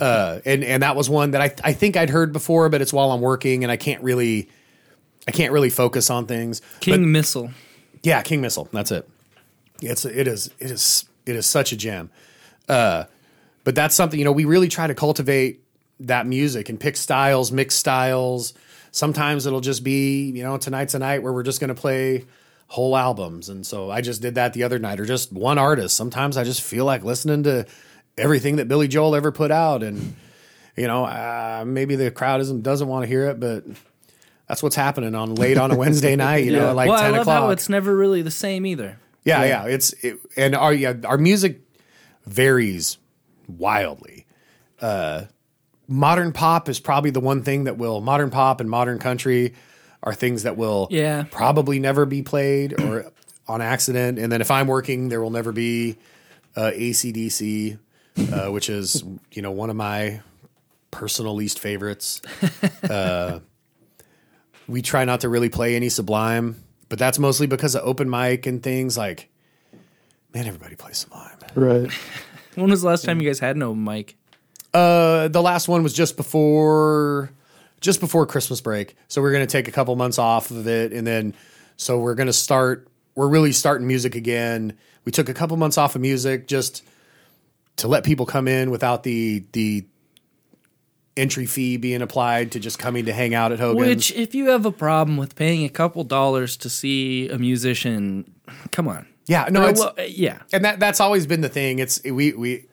uh 0.00 0.40
and 0.44 0.64
and 0.64 0.82
that 0.82 0.96
was 0.96 1.08
one 1.08 1.30
that 1.32 1.40
i 1.40 1.54
i 1.68 1.72
think 1.72 1.96
i'd 1.96 2.10
heard 2.10 2.32
before 2.32 2.68
but 2.68 2.82
it's 2.82 2.92
while 2.92 3.12
i'm 3.12 3.20
working 3.20 3.62
and 3.62 3.70
i 3.70 3.76
can't 3.76 4.02
really 4.02 4.48
i 5.28 5.30
can't 5.30 5.52
really 5.52 5.70
focus 5.70 6.10
on 6.10 6.26
things 6.26 6.60
King 6.80 7.12
Missile. 7.12 7.50
yeah, 8.02 8.22
King 8.22 8.40
Missile. 8.40 8.68
That's 8.72 8.90
it. 8.90 9.08
It's 9.80 10.04
it 10.04 10.26
is 10.26 10.50
it 10.58 10.70
is 10.70 11.04
it 11.26 11.36
is 11.36 11.46
such 11.46 11.72
a 11.72 11.76
gem. 11.76 12.10
Uh, 12.68 13.04
but 13.64 13.74
that's 13.74 13.94
something 13.94 14.18
you 14.18 14.24
know 14.24 14.32
we 14.32 14.44
really 14.44 14.68
try 14.68 14.86
to 14.86 14.94
cultivate 14.94 15.62
that 16.00 16.26
music 16.26 16.68
and 16.68 16.80
pick 16.80 16.96
styles, 16.96 17.52
mix 17.52 17.74
styles. 17.76 18.54
Sometimes 18.90 19.46
it'll 19.46 19.60
just 19.60 19.84
be 19.84 20.30
you 20.30 20.42
know 20.42 20.56
tonight's 20.56 20.94
a 20.94 20.98
night 20.98 21.22
where 21.22 21.32
we're 21.32 21.42
just 21.44 21.60
going 21.60 21.68
to 21.68 21.80
play 21.80 22.24
whole 22.66 22.96
albums, 22.96 23.48
and 23.48 23.64
so 23.66 23.90
I 23.90 24.00
just 24.00 24.22
did 24.22 24.34
that 24.34 24.52
the 24.52 24.64
other 24.64 24.78
night, 24.78 24.98
or 24.98 25.04
just 25.04 25.32
one 25.32 25.58
artist. 25.58 25.96
Sometimes 25.96 26.36
I 26.36 26.44
just 26.44 26.60
feel 26.62 26.84
like 26.84 27.04
listening 27.04 27.44
to 27.44 27.66
everything 28.18 28.56
that 28.56 28.68
Billy 28.68 28.88
Joel 28.88 29.14
ever 29.14 29.32
put 29.32 29.50
out, 29.50 29.82
and 29.82 30.14
you 30.76 30.86
know 30.86 31.04
uh, 31.04 31.64
maybe 31.66 31.96
the 31.96 32.10
crowd 32.10 32.40
isn't 32.40 32.62
doesn't 32.62 32.88
want 32.88 33.02
to 33.04 33.06
hear 33.08 33.28
it, 33.30 33.40
but. 33.40 33.64
That's 34.48 34.62
what's 34.62 34.76
happening 34.76 35.14
on 35.14 35.34
late 35.36 35.56
on 35.56 35.70
a 35.70 35.76
Wednesday 35.76 36.14
night, 36.28 36.44
you 36.44 36.52
know, 36.52 36.74
like 36.74 36.86
well, 36.90 36.98
ten 36.98 37.06
I 37.06 37.10
love 37.12 37.20
o'clock. 37.22 37.42
how 37.44 37.50
it's 37.50 37.70
never 37.70 37.96
really 37.96 38.20
the 38.20 38.30
same 38.30 38.66
either. 38.66 38.98
Yeah, 39.24 39.44
yeah. 39.44 39.64
It's 39.64 39.94
it, 40.04 40.18
and 40.36 40.54
our 40.54 40.74
yeah 40.74 40.92
our 41.04 41.16
music 41.16 41.62
varies 42.26 42.98
wildly. 43.48 44.26
Uh, 44.78 45.22
modern 45.88 46.32
pop 46.32 46.68
is 46.68 46.80
probably 46.80 47.10
the 47.10 47.20
one 47.20 47.42
thing 47.42 47.64
that 47.64 47.78
will 47.78 48.02
modern 48.02 48.28
pop 48.30 48.60
and 48.60 48.68
modern 48.68 48.98
country 48.98 49.54
are 50.02 50.12
things 50.12 50.42
that 50.42 50.56
will 50.58 50.88
Yeah. 50.90 51.24
probably 51.30 51.78
never 51.78 52.04
be 52.04 52.20
played 52.22 52.78
or 52.78 53.10
on 53.48 53.62
accident. 53.62 54.18
And 54.18 54.30
then 54.30 54.40
if 54.42 54.50
I'm 54.50 54.66
working, 54.66 55.08
there 55.08 55.22
will 55.22 55.30
never 55.30 55.52
be 55.52 55.96
uh, 56.56 56.72
ACDC, 56.74 57.78
uh, 58.32 58.46
which 58.48 58.68
is 58.68 59.02
you 59.32 59.42
know 59.42 59.50
one 59.50 59.70
of 59.70 59.76
my 59.76 60.20
personal 60.90 61.34
least 61.34 61.58
favorites. 61.58 62.20
Uh, 62.88 63.38
we 64.68 64.82
try 64.82 65.04
not 65.04 65.20
to 65.20 65.28
really 65.28 65.48
play 65.48 65.76
any 65.76 65.88
Sublime, 65.88 66.56
but 66.88 66.98
that's 66.98 67.18
mostly 67.18 67.46
because 67.46 67.74
of 67.74 67.82
open 67.84 68.08
mic 68.10 68.46
and 68.46 68.62
things 68.62 68.96
like. 68.98 69.28
Man, 70.34 70.46
everybody 70.46 70.76
plays 70.76 70.98
Sublime. 70.98 71.36
right. 71.54 71.90
When 72.54 72.68
was 72.68 72.82
the 72.82 72.88
last 72.88 73.04
time 73.06 73.20
you 73.20 73.28
guys 73.28 73.38
had 73.38 73.56
an 73.56 73.62
open 73.62 73.82
mic? 73.82 74.16
Uh, 74.74 75.28
the 75.28 75.40
last 75.40 75.68
one 75.68 75.82
was 75.82 75.94
just 75.94 76.18
before, 76.18 77.30
just 77.80 77.98
before 78.00 78.26
Christmas 78.26 78.60
break. 78.60 78.94
So 79.08 79.22
we're 79.22 79.32
gonna 79.32 79.46
take 79.46 79.68
a 79.68 79.72
couple 79.72 79.96
months 79.96 80.18
off 80.18 80.50
of 80.50 80.66
it, 80.66 80.92
and 80.92 81.06
then 81.06 81.34
so 81.76 81.98
we're 81.98 82.14
gonna 82.14 82.32
start. 82.32 82.88
We're 83.14 83.28
really 83.28 83.52
starting 83.52 83.86
music 83.86 84.14
again. 84.14 84.76
We 85.06 85.12
took 85.12 85.28
a 85.30 85.34
couple 85.34 85.56
months 85.56 85.78
off 85.78 85.94
of 85.94 86.02
music 86.02 86.46
just 86.46 86.82
to 87.76 87.88
let 87.88 88.04
people 88.04 88.26
come 88.26 88.48
in 88.48 88.70
without 88.70 89.02
the 89.02 89.44
the 89.52 89.86
entry 91.16 91.46
fee 91.46 91.76
being 91.76 92.02
applied 92.02 92.52
to 92.52 92.60
just 92.60 92.78
coming 92.78 93.04
to 93.04 93.12
hang 93.12 93.34
out 93.34 93.52
at 93.52 93.60
Hogan's. 93.60 93.88
Which, 93.88 94.12
if 94.12 94.34
you 94.34 94.48
have 94.48 94.64
a 94.64 94.72
problem 94.72 95.16
with 95.16 95.34
paying 95.36 95.64
a 95.64 95.68
couple 95.68 96.04
dollars 96.04 96.56
to 96.58 96.70
see 96.70 97.28
a 97.28 97.38
musician, 97.38 98.34
come 98.70 98.88
on. 98.88 99.06
yeah, 99.26 99.48
no, 99.50 99.72
well, 99.72 99.94
uh, 99.98 100.02
yeah. 100.02 100.38
and 100.52 100.64
that 100.64 100.80
that's 100.80 101.00
always 101.00 101.26
been 101.26 101.40
the 101.40 101.48
thing. 101.48 101.78
It's 101.78 102.02
we 102.02 102.32
we 102.32 102.66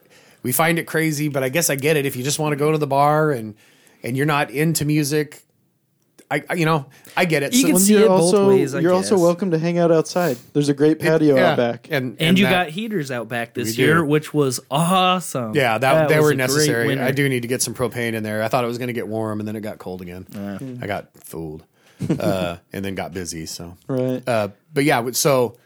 we 0.43 0.51
find 0.51 0.79
it 0.79 0.85
crazy, 0.85 1.27
but 1.27 1.43
I 1.43 1.49
guess 1.49 1.69
I 1.69 1.75
get 1.75 1.97
it. 1.97 2.05
If 2.05 2.15
you 2.15 2.23
just 2.23 2.39
want 2.39 2.53
to 2.53 2.57
go 2.57 2.71
to 2.71 2.77
the 2.77 2.87
bar 2.87 3.31
and 3.31 3.55
and 4.03 4.15
you're 4.15 4.25
not 4.25 4.49
into 4.51 4.85
music, 4.85 5.43
I, 6.31 6.43
I 6.49 6.53
you 6.53 6.65
know 6.65 6.85
I 7.17 7.25
get 7.25 7.41
it. 7.43 7.53
You 7.53 7.63
can 7.65 7.71
And 7.75 7.81
see 7.81 7.93
you're 7.93 8.03
it 8.03 8.07
both 8.07 8.21
also 8.21 8.47
ways, 8.49 8.75
I 8.75 8.79
you're 8.81 8.93
also 8.93 9.17
welcome 9.17 9.51
to 9.51 9.57
hang 9.57 9.77
out 9.79 9.91
outside. 9.91 10.37
There's 10.53 10.69
a 10.69 10.73
great 10.73 10.99
patio 10.99 11.35
yeah, 11.35 11.51
out 11.51 11.57
back. 11.57 11.87
and 11.89 12.15
And, 12.19 12.37
you 12.37 12.45
that- 12.45 12.51
got 12.65 12.69
heaters 12.69 13.09
out 13.09 13.27
back 13.27 13.53
this 13.55 13.69
We 13.69 13.75
do. 13.77 13.81
year, 13.81 14.05
which 14.05 14.33
was 14.33 14.59
awesome. 14.69 15.55
yeah 15.55 15.77
that, 15.79 16.07
they 16.09 16.17
was 16.17 16.25
were 16.25 16.33
necessary. 16.35 16.99
I 16.99 17.11
do 17.11 17.27
need 17.29 17.41
to 17.41 17.47
get 17.47 17.61
some 17.63 17.73
propane 17.73 18.13
in 18.13 18.21
there. 18.23 18.43
I 18.43 18.47
thought 18.47 18.63
it 18.63 18.67
was 18.67 18.77
going 18.77 18.87
to 18.89 18.93
get 18.93 19.07
warm, 19.07 19.39
and 19.39 19.47
then 19.47 19.55
it 19.55 19.61
got 19.61 19.79
cold 19.79 20.01
again. 20.01 20.79
I 20.81 20.85
got 20.87 21.09
fooled, 21.17 21.63
uh, 22.19 22.57
and 22.71 22.85
then 22.85 22.93
got 22.95 23.11
busy. 23.13 23.45
So 23.47 23.75
Right. 23.87 24.21
uh, 24.27 24.49
but 24.73 24.83
yeah, 24.83 25.09
so 25.13 25.57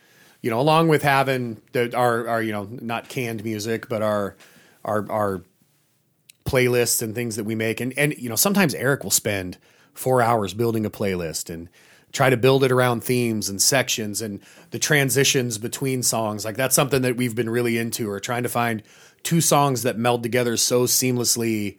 you 0.42 0.50
know, 0.50 0.60
along 0.62 0.88
with 0.88 1.02
having 1.04 1.62
the, 1.74 1.94
our 1.96 2.28
our 2.28 2.42
you 2.42 2.52
know 2.54 2.68
not 2.72 3.10
canned 3.10 3.44
music, 3.44 3.90
but 3.90 4.02
our 4.02 4.36
our 4.86 5.06
our 5.12 5.42
playlists 6.46 7.02
and 7.02 7.16
things 7.16 7.36
that 7.36 7.44
we 7.44 7.56
make. 7.56 7.80
And 7.82 7.94
and 7.98 8.14
you 8.18 8.30
know, 8.30 8.36
sometimes 8.36 8.74
Eric 8.74 9.04
will 9.04 9.12
spend 9.12 9.58
four 9.94 10.22
hours 10.22 10.54
building 10.54 10.86
a 10.86 10.90
playlist 10.90 11.54
and 11.54 11.70
try 12.12 12.30
to 12.30 12.38
build 12.38 12.64
it 12.64 12.72
around 12.72 13.04
themes 13.04 13.50
and 13.50 13.62
sections 13.62 14.22
and 14.22 14.40
the 14.72 14.80
transitions 14.80 15.58
between 15.58 16.04
songs. 16.04 16.46
Like 16.46 16.56
that's 16.56 16.76
something 16.76 17.02
that 17.02 17.18
we've 17.18 17.36
been 17.36 17.50
really 17.50 17.78
into, 17.78 18.10
or 18.10 18.20
trying 18.20 18.44
to 18.44 18.50
find 18.50 18.84
two 19.24 19.42
songs 19.42 19.84
that 19.84 19.98
meld 19.98 20.22
together 20.24 20.58
so 20.58 20.84
seamlessly 20.84 21.78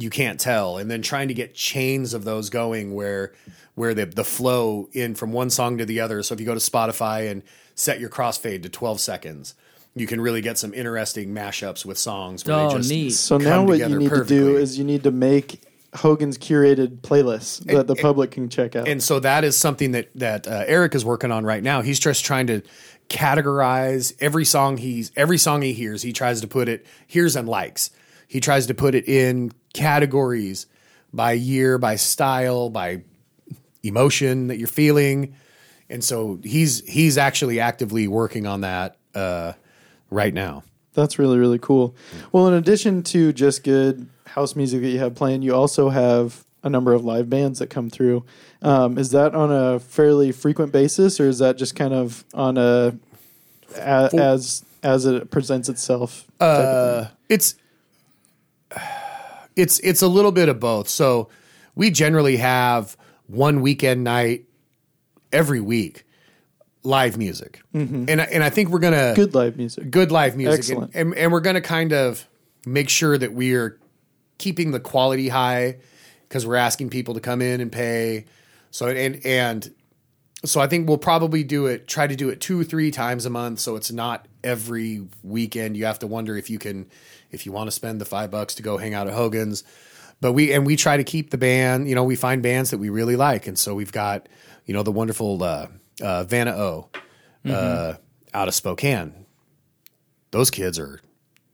you 0.00 0.10
can't 0.10 0.38
tell 0.38 0.78
and 0.78 0.88
then 0.88 1.02
trying 1.02 1.26
to 1.26 1.34
get 1.34 1.54
chains 1.54 2.14
of 2.14 2.22
those 2.24 2.50
going 2.50 2.94
where 2.94 3.32
where 3.74 3.94
the 3.94 4.06
the 4.06 4.22
flow 4.22 4.88
in 4.92 5.14
from 5.16 5.32
one 5.32 5.50
song 5.50 5.76
to 5.78 5.84
the 5.84 5.98
other 5.98 6.22
so 6.22 6.32
if 6.32 6.38
you 6.38 6.46
go 6.46 6.54
to 6.54 6.60
spotify 6.60 7.28
and 7.28 7.42
set 7.74 7.98
your 7.98 8.08
crossfade 8.08 8.62
to 8.62 8.68
12 8.68 9.00
seconds 9.00 9.56
you 9.96 10.06
can 10.06 10.20
really 10.20 10.40
get 10.40 10.56
some 10.56 10.72
interesting 10.72 11.34
mashups 11.34 11.84
with 11.84 11.98
songs 11.98 12.44
where 12.44 12.56
Oh, 12.56 12.68
they 12.68 12.76
just 12.76 12.90
neat. 12.90 13.10
So 13.10 13.38
come 13.38 13.44
now 13.44 13.64
what 13.64 13.78
you 13.78 13.84
together 13.84 13.98
need 13.98 14.10
to 14.10 14.24
do 14.24 14.56
is 14.56 14.78
you 14.78 14.84
need 14.84 15.02
to 15.02 15.10
make 15.10 15.60
Hogan's 15.94 16.36
curated 16.36 16.98
playlists 17.00 17.64
that 17.64 17.76
And- 17.80 17.88
the 17.88 17.94
public 17.96 18.30
can 18.32 18.48
check 18.48 18.76
out. 18.76 18.86
and 18.86 19.02
so 19.02 19.20
that 19.20 19.42
is 19.44 19.56
something 19.56 19.92
that 19.92 20.08
that 20.14 20.46
uh, 20.46 20.64
Eric 20.66 20.94
is 20.94 21.04
working 21.04 21.32
on 21.32 21.44
right 21.44 21.62
now. 21.62 21.80
He's 21.82 21.98
just 21.98 22.24
trying 22.24 22.46
to 22.48 22.62
categorize 23.08 24.14
every 24.20 24.44
song 24.44 24.76
he's 24.76 25.10
every 25.16 25.38
song 25.38 25.62
he 25.62 25.72
hears. 25.72 26.02
He 26.02 26.12
tries 26.12 26.40
to 26.40 26.46
put 26.46 26.68
it 26.68 26.86
hears 27.06 27.36
and 27.36 27.48
likes. 27.48 27.90
He 28.26 28.40
tries 28.40 28.66
to 28.66 28.74
put 28.74 28.94
it 28.94 29.08
in 29.08 29.52
categories 29.72 30.66
by 31.12 31.32
year, 31.32 31.78
by 31.78 31.96
style, 31.96 32.68
by 32.68 33.02
emotion 33.82 34.48
that 34.48 34.58
you're 34.58 34.68
feeling, 34.68 35.34
and 35.88 36.04
so 36.04 36.38
he's 36.44 36.86
he's 36.86 37.16
actually 37.16 37.60
actively 37.60 38.06
working 38.08 38.46
on 38.46 38.60
that 38.60 38.96
uh, 39.14 39.52
right 40.10 40.34
now. 40.34 40.62
That's 40.94 41.18
really 41.18 41.38
really 41.38 41.58
cool. 41.58 41.94
Well, 42.32 42.46
in 42.48 42.54
addition 42.54 43.02
to 43.04 43.32
just 43.32 43.62
good 43.64 44.06
house 44.28 44.54
music 44.56 44.82
that 44.82 44.88
you 44.88 44.98
have 44.98 45.14
playing, 45.14 45.42
you 45.42 45.54
also 45.54 45.88
have 45.88 46.44
a 46.62 46.70
number 46.70 46.92
of 46.92 47.04
live 47.04 47.30
bands 47.30 47.58
that 47.60 47.68
come 47.68 47.88
through. 47.88 48.24
Um, 48.62 48.98
is 48.98 49.10
that 49.10 49.34
on 49.34 49.52
a 49.52 49.78
fairly 49.78 50.32
frequent 50.32 50.72
basis, 50.72 51.20
or 51.20 51.28
is 51.28 51.38
that 51.38 51.56
just 51.56 51.76
kind 51.76 51.94
of 51.94 52.24
on 52.34 52.58
a, 52.58 52.98
a 53.76 54.10
as 54.14 54.64
as 54.82 55.06
it 55.06 55.30
presents 55.30 55.68
itself? 55.68 56.26
thing? 57.02 57.16
it's 57.28 57.54
it's 59.56 59.78
it's 59.80 60.02
a 60.02 60.08
little 60.08 60.32
bit 60.32 60.48
of 60.48 60.60
both. 60.60 60.88
So 60.88 61.28
we 61.74 61.90
generally 61.90 62.36
have 62.36 62.96
one 63.26 63.60
weekend 63.60 64.04
night 64.04 64.44
every 65.32 65.60
week 65.60 66.04
live 66.82 67.18
music, 67.18 67.60
and 67.72 68.20
I, 68.20 68.24
and 68.24 68.42
I 68.42 68.50
think 68.50 68.70
we're 68.70 68.78
gonna 68.78 69.12
Good 69.14 69.34
live 69.34 69.56
music. 69.56 69.90
good 69.90 70.10
live 70.10 70.36
music, 70.36 70.58
Excellent. 70.58 70.92
And, 70.94 71.10
and 71.10 71.18
and 71.18 71.32
we're 71.32 71.40
gonna 71.40 71.60
kind 71.60 71.92
of 71.92 72.26
make 72.66 72.88
sure 72.88 73.16
that 73.16 73.32
we're 73.32 73.78
keeping 74.38 74.70
the 74.70 74.80
quality 74.80 75.28
high 75.28 75.76
because 76.28 76.46
we're 76.46 76.56
asking 76.56 76.90
people 76.90 77.14
to 77.14 77.20
come 77.20 77.42
in 77.42 77.60
and 77.60 77.70
pay. 77.70 78.26
So 78.70 78.88
and 78.88 79.24
and 79.24 79.74
so 80.44 80.60
I 80.60 80.68
think 80.68 80.88
we'll 80.88 80.98
probably 80.98 81.42
do 81.42 81.66
it. 81.66 81.88
Try 81.88 82.06
to 82.06 82.14
do 82.14 82.28
it 82.28 82.40
two 82.40 82.64
three 82.64 82.90
times 82.90 83.26
a 83.26 83.30
month, 83.30 83.60
so 83.60 83.76
it's 83.76 83.90
not 83.90 84.26
every 84.44 85.06
weekend. 85.22 85.76
You 85.76 85.86
have 85.86 85.98
to 86.00 86.06
wonder 86.06 86.36
if 86.36 86.48
you 86.48 86.58
can, 86.58 86.88
if 87.30 87.44
you 87.44 87.52
want 87.52 87.66
to 87.66 87.72
spend 87.72 88.00
the 88.00 88.04
five 88.04 88.30
bucks 88.30 88.54
to 88.56 88.62
go 88.62 88.76
hang 88.76 88.94
out 88.94 89.08
at 89.08 89.14
Hogan's. 89.14 89.64
But 90.20 90.32
we 90.32 90.52
and 90.52 90.66
we 90.66 90.76
try 90.76 90.96
to 90.96 91.04
keep 91.04 91.30
the 91.30 91.38
band. 91.38 91.88
You 91.88 91.94
know, 91.94 92.04
we 92.04 92.16
find 92.16 92.42
bands 92.42 92.70
that 92.70 92.78
we 92.78 92.88
really 92.88 93.16
like, 93.16 93.46
and 93.46 93.58
so 93.58 93.74
we've 93.74 93.92
got 93.92 94.28
you 94.66 94.74
know 94.74 94.82
the 94.82 94.92
wonderful 94.92 95.42
uh, 95.42 95.68
uh, 96.02 96.24
Vanna 96.24 96.52
O 96.52 96.88
uh, 97.48 97.94
out 98.34 98.48
of 98.48 98.54
Spokane. 98.54 99.26
Those 100.30 100.50
kids 100.50 100.78
are 100.78 101.00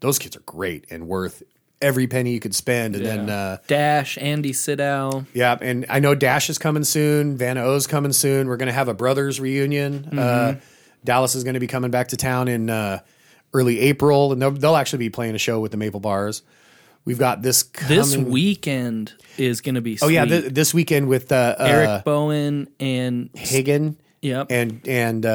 those 0.00 0.18
kids 0.18 0.36
are 0.36 0.40
great 0.40 0.86
and 0.90 1.08
worth 1.08 1.42
every 1.84 2.06
penny 2.06 2.32
you 2.32 2.40
could 2.40 2.54
spend. 2.54 2.96
And 2.96 3.04
then 3.04 3.30
uh, 3.30 3.58
Dash, 3.66 4.16
Andy 4.18 4.52
Sidow. 4.52 5.26
yeah, 5.34 5.56
and 5.60 5.84
I 5.90 6.00
know 6.00 6.14
Dash 6.14 6.48
is 6.48 6.56
coming 6.58 6.82
soon. 6.84 7.36
Vanna 7.36 7.62
Oh's 7.62 7.86
coming 7.86 8.12
soon. 8.12 8.48
We're 8.48 8.56
going 8.56 8.68
to 8.68 8.72
have 8.72 8.88
a 8.88 8.94
brothers 8.94 9.38
reunion. 9.38 10.18
Uh, 10.18 10.56
Dallas 11.04 11.34
is 11.34 11.44
going 11.44 11.54
to 11.54 11.60
be 11.60 11.66
coming 11.66 11.90
back 11.90 12.08
to 12.08 12.16
town 12.16 12.48
in 12.48 12.70
uh, 12.70 13.00
early 13.52 13.78
April, 13.80 14.32
and 14.32 14.40
they'll, 14.40 14.50
they'll 14.50 14.76
actually 14.76 15.00
be 15.00 15.10
playing 15.10 15.34
a 15.34 15.38
show 15.38 15.60
with 15.60 15.70
the 15.70 15.76
Maple 15.76 16.00
Bars. 16.00 16.42
We've 17.04 17.18
got 17.18 17.42
this 17.42 17.62
coming, 17.62 17.98
This 17.98 18.16
weekend 18.16 19.12
is 19.36 19.60
going 19.60 19.74
to 19.74 19.82
be 19.82 19.98
Oh 20.00 20.08
yeah, 20.08 20.24
th- 20.24 20.52
this 20.54 20.72
weekend 20.72 21.08
with 21.08 21.30
uh, 21.30 21.54
Eric 21.58 21.88
uh, 21.88 22.02
Bowen 22.02 22.68
and 22.80 23.28
Hagen. 23.34 23.98
Yep. 24.24 24.46
and 24.50 24.80
and 24.88 25.26
uh, 25.26 25.28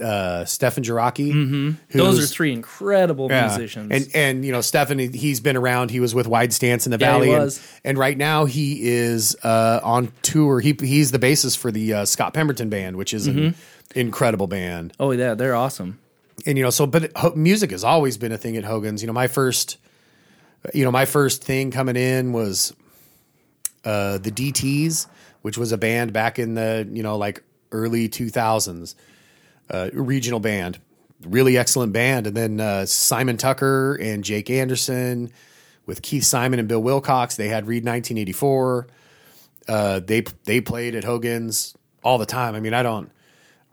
uh, 0.00 0.44
Stefan 0.44 0.84
Jaraki. 0.84 1.32
Mm-hmm. 1.32 1.98
those 1.98 2.22
are 2.22 2.26
three 2.26 2.52
incredible 2.52 3.28
musicians. 3.28 3.90
And 3.90 4.08
and 4.14 4.44
you 4.44 4.52
know, 4.52 4.60
Stefan, 4.60 4.98
he's 4.98 5.40
been 5.40 5.56
around. 5.56 5.90
He 5.90 6.00
was 6.00 6.14
with 6.14 6.26
Wide 6.28 6.52
Stance 6.52 6.86
in 6.86 6.92
the 6.92 6.98
Yeah, 6.98 7.10
Valley, 7.12 7.32
and, 7.32 7.42
was. 7.44 7.60
and 7.84 7.98
right 7.98 8.16
now 8.16 8.44
he 8.44 8.88
is 8.88 9.36
uh, 9.42 9.80
on 9.82 10.12
tour. 10.22 10.60
He 10.60 10.76
he's 10.78 11.10
the 11.10 11.18
bassist 11.18 11.58
for 11.58 11.70
the 11.72 11.92
uh, 11.92 12.04
Scott 12.04 12.32
Pemberton 12.34 12.68
band, 12.70 12.96
which 12.96 13.12
is 13.12 13.26
an 13.26 13.34
Mm-hmm. 13.36 13.98
incredible 13.98 14.46
band. 14.46 14.92
oh 15.00 15.10
yeah, 15.10 15.34
they're 15.34 15.54
awesome. 15.56 15.98
And 16.46 16.56
you 16.56 16.62
know, 16.64 16.70
so 16.70 16.86
but 16.86 17.10
ho- 17.16 17.32
music 17.34 17.70
has 17.72 17.82
always 17.82 18.16
been 18.18 18.30
a 18.32 18.38
thing 18.38 18.56
at 18.56 18.64
Hogan's. 18.64 19.02
You 19.02 19.06
know, 19.08 19.12
my 19.12 19.26
first, 19.26 19.78
you 20.72 20.84
know, 20.84 20.90
my 20.92 21.04
first 21.06 21.42
thing 21.42 21.70
coming 21.72 21.96
in 21.96 22.32
was 22.32 22.72
uh, 23.84 24.18
the 24.18 24.30
DTs, 24.30 25.06
which 25.42 25.56
was 25.58 25.72
a 25.72 25.78
band 25.78 26.12
back 26.12 26.38
in 26.38 26.54
the 26.54 26.86
you 26.92 27.02
know 27.02 27.16
like 27.16 27.42
early 27.72 28.08
two 28.08 28.28
thousands, 28.28 28.96
uh, 29.70 29.90
regional 29.92 30.40
band, 30.40 30.78
really 31.24 31.56
excellent 31.56 31.92
band. 31.92 32.26
And 32.26 32.36
then 32.36 32.60
uh, 32.60 32.86
Simon 32.86 33.36
Tucker 33.36 33.94
and 33.96 34.24
Jake 34.24 34.50
Anderson 34.50 35.30
with 35.86 36.02
Keith 36.02 36.24
Simon 36.24 36.58
and 36.58 36.68
Bill 36.68 36.82
Wilcox, 36.82 37.36
they 37.36 37.48
had 37.48 37.66
Read 37.66 37.84
1984. 37.84 38.88
Uh, 39.68 40.00
they 40.00 40.22
they 40.44 40.60
played 40.60 40.94
at 40.94 41.04
Hogan's 41.04 41.76
all 42.02 42.18
the 42.18 42.26
time. 42.26 42.54
I 42.54 42.60
mean, 42.60 42.74
I 42.74 42.82
don't. 42.82 43.10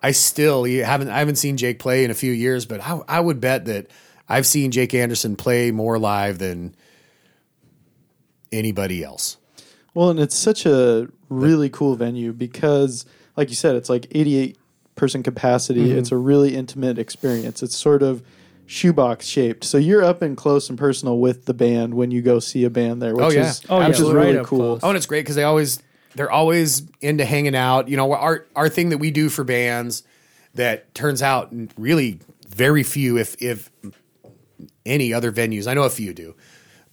I 0.01 0.11
still 0.11 0.65
haven't 0.65 1.09
I 1.09 1.19
haven't 1.19 1.37
seen 1.37 1.55
Jake 1.57 1.79
play 1.79 2.03
in 2.03 2.11
a 2.11 2.15
few 2.15 2.31
years, 2.31 2.65
but 2.65 2.81
I, 2.81 2.99
I 3.07 3.19
would 3.19 3.39
bet 3.39 3.65
that 3.65 3.87
I've 4.27 4.45
seen 4.45 4.71
Jake 4.71 4.93
Anderson 4.93 5.35
play 5.35 5.71
more 5.71 5.99
live 5.99 6.39
than 6.39 6.75
anybody 8.51 9.03
else. 9.03 9.37
Well, 9.93 10.09
and 10.09 10.19
it's 10.19 10.35
such 10.35 10.65
a 10.65 11.07
really 11.29 11.69
cool 11.69 11.95
venue 11.95 12.33
because, 12.33 13.05
like 13.35 13.49
you 13.49 13.55
said, 13.55 13.75
it's 13.75 13.89
like 13.89 14.07
88 14.11 14.57
person 14.95 15.23
capacity. 15.23 15.87
Mm-hmm. 15.87 15.97
It's 15.99 16.11
a 16.11 16.17
really 16.17 16.55
intimate 16.55 16.97
experience. 16.99 17.63
It's 17.63 17.75
sort 17.75 18.03
of 18.03 18.21
shoebox 18.65 19.25
shaped. 19.25 19.63
So 19.63 19.77
you're 19.77 20.03
up 20.03 20.21
and 20.21 20.37
close 20.37 20.69
and 20.69 20.77
personal 20.77 21.17
with 21.19 21.45
the 21.45 21.53
band 21.53 21.93
when 21.95 22.11
you 22.11 22.21
go 22.21 22.39
see 22.39 22.63
a 22.63 22.69
band 22.69 23.01
there, 23.01 23.13
which 23.15 23.25
Oh, 23.25 23.29
yeah. 23.29 23.49
is, 23.49 23.61
Oh, 23.69 23.79
yeah, 23.79 23.87
which 23.89 23.99
is 23.99 24.11
right 24.11 24.25
really 24.27 24.37
up 24.39 24.45
cool. 24.45 24.59
close. 24.59 24.79
Oh, 24.83 24.89
and 24.89 24.97
it's 24.97 25.05
great 25.05 25.21
because 25.21 25.35
they 25.35 25.43
always 25.43 25.81
they're 26.15 26.31
always 26.31 26.83
into 27.01 27.25
hanging 27.25 27.55
out. 27.55 27.87
You 27.89 27.97
know, 27.97 28.13
our 28.13 28.45
our 28.55 28.69
thing 28.69 28.89
that 28.89 28.99
we 28.99 29.09
do 29.11 29.29
for 29.29 29.43
bands 29.43 30.03
that 30.53 30.93
turns 30.93 31.21
out 31.23 31.51
really 31.77 32.19
very 32.47 32.83
few, 32.83 33.17
if 33.17 33.35
if 33.41 33.71
any 34.85 35.13
other 35.13 35.31
venues. 35.31 35.67
I 35.67 35.73
know 35.73 35.83
a 35.83 35.89
few 35.89 36.13
do, 36.13 36.35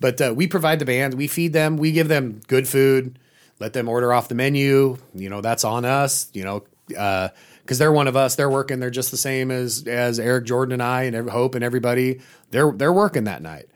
but 0.01 0.20
uh, 0.20 0.32
we 0.34 0.47
provide 0.47 0.78
the 0.78 0.84
band. 0.84 1.14
We 1.14 1.26
feed 1.28 1.53
them. 1.53 1.76
We 1.76 1.93
give 1.93 2.09
them 2.09 2.41
good 2.49 2.66
food. 2.66 3.18
Let 3.61 3.72
them 3.72 3.88
order 3.88 4.12
off 4.12 4.28
the 4.28 4.34
menu. 4.34 4.96
You 5.14 5.28
know, 5.28 5.40
that's 5.40 5.64
on 5.64 5.84
us. 5.84 6.28
You 6.32 6.44
know, 6.44 6.64
uh, 6.96 7.28
because 7.62 7.78
they're 7.78 7.92
one 7.92 8.08
of 8.08 8.16
us. 8.16 8.34
They're 8.34 8.50
working. 8.50 8.80
They're 8.80 8.90
just 8.90 9.12
the 9.12 9.16
same 9.16 9.52
as 9.52 9.86
as 9.86 10.18
Eric 10.18 10.44
Jordan 10.46 10.72
and 10.72 10.82
I 10.82 11.04
and 11.04 11.30
Hope 11.30 11.54
and 11.54 11.62
everybody. 11.62 12.20
They're 12.50 12.72
they're 12.72 12.92
working 12.92 13.24
that 13.24 13.42
night. 13.42 13.66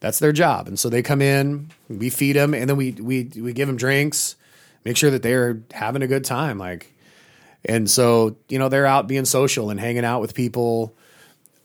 That's 0.00 0.18
their 0.18 0.32
job, 0.32 0.68
and 0.68 0.78
so 0.78 0.88
they 0.88 1.02
come 1.02 1.22
in. 1.22 1.70
We 1.88 2.10
feed 2.10 2.36
them, 2.36 2.52
and 2.52 2.68
then 2.68 2.76
we 2.76 2.92
we 2.92 3.30
we 3.36 3.52
give 3.52 3.66
them 3.66 3.76
drinks. 3.76 4.36
Make 4.84 4.96
sure 4.96 5.10
that 5.10 5.22
they're 5.22 5.62
having 5.72 6.02
a 6.02 6.06
good 6.06 6.24
time. 6.24 6.58
Like, 6.58 6.92
and 7.64 7.88
so 7.90 8.36
you 8.48 8.58
know 8.58 8.68
they're 8.68 8.86
out 8.86 9.08
being 9.08 9.24
social 9.24 9.70
and 9.70 9.80
hanging 9.80 10.04
out 10.04 10.20
with 10.20 10.34
people 10.34 10.94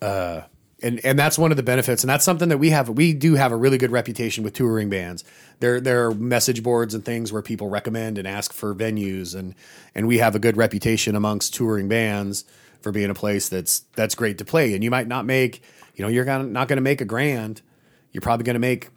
uh, 0.01 0.41
and 0.84 1.03
and 1.05 1.17
that's 1.17 1.38
one 1.38 1.51
of 1.51 1.57
the 1.57 1.63
benefits, 1.63 2.03
and 2.03 2.09
that's 2.09 2.25
something 2.25 2.49
that 2.49 2.57
we 2.57 2.69
have. 2.69 2.89
We 2.89 3.13
do 3.13 3.36
have 3.36 3.51
a 3.51 3.55
really 3.55 3.77
good 3.77 3.91
reputation 3.91 4.43
with 4.43 4.53
touring 4.53 4.89
bands. 4.89 5.23
There 5.59 5.79
there 5.79 6.05
are 6.05 6.13
message 6.13 6.61
boards 6.61 6.93
and 6.93 7.03
things 7.03 7.31
where 7.31 7.41
people 7.41 7.69
recommend 7.69 8.17
and 8.17 8.27
ask 8.27 8.51
for 8.53 8.75
venues, 8.75 9.34
and 9.34 9.55
and 9.95 10.07
we 10.07 10.17
have 10.17 10.36
a 10.36 10.39
good 10.39 10.57
reputation 10.57 11.15
amongst 11.15 11.53
touring 11.53 11.88
bands 11.88 12.43
for 12.81 12.91
being 12.91 13.09
a 13.09 13.15
place 13.15 13.47
that's 13.47 13.79
that's 13.95 14.13
great 14.13 14.38
to 14.39 14.45
play. 14.45 14.73
And 14.73 14.84
you 14.84 14.91
might 14.91 15.07
not 15.07 15.25
make, 15.25 15.63
you 15.95 16.03
know, 16.03 16.09
you're 16.09 16.25
gonna, 16.25 16.43
not 16.43 16.67
going 16.67 16.77
to 16.77 16.81
make 16.81 16.99
a 16.99 17.05
grand. 17.05 17.61
You're 18.11 18.21
probably 18.21 18.43
going 18.43 18.55
to 18.55 18.59
make 18.59 18.89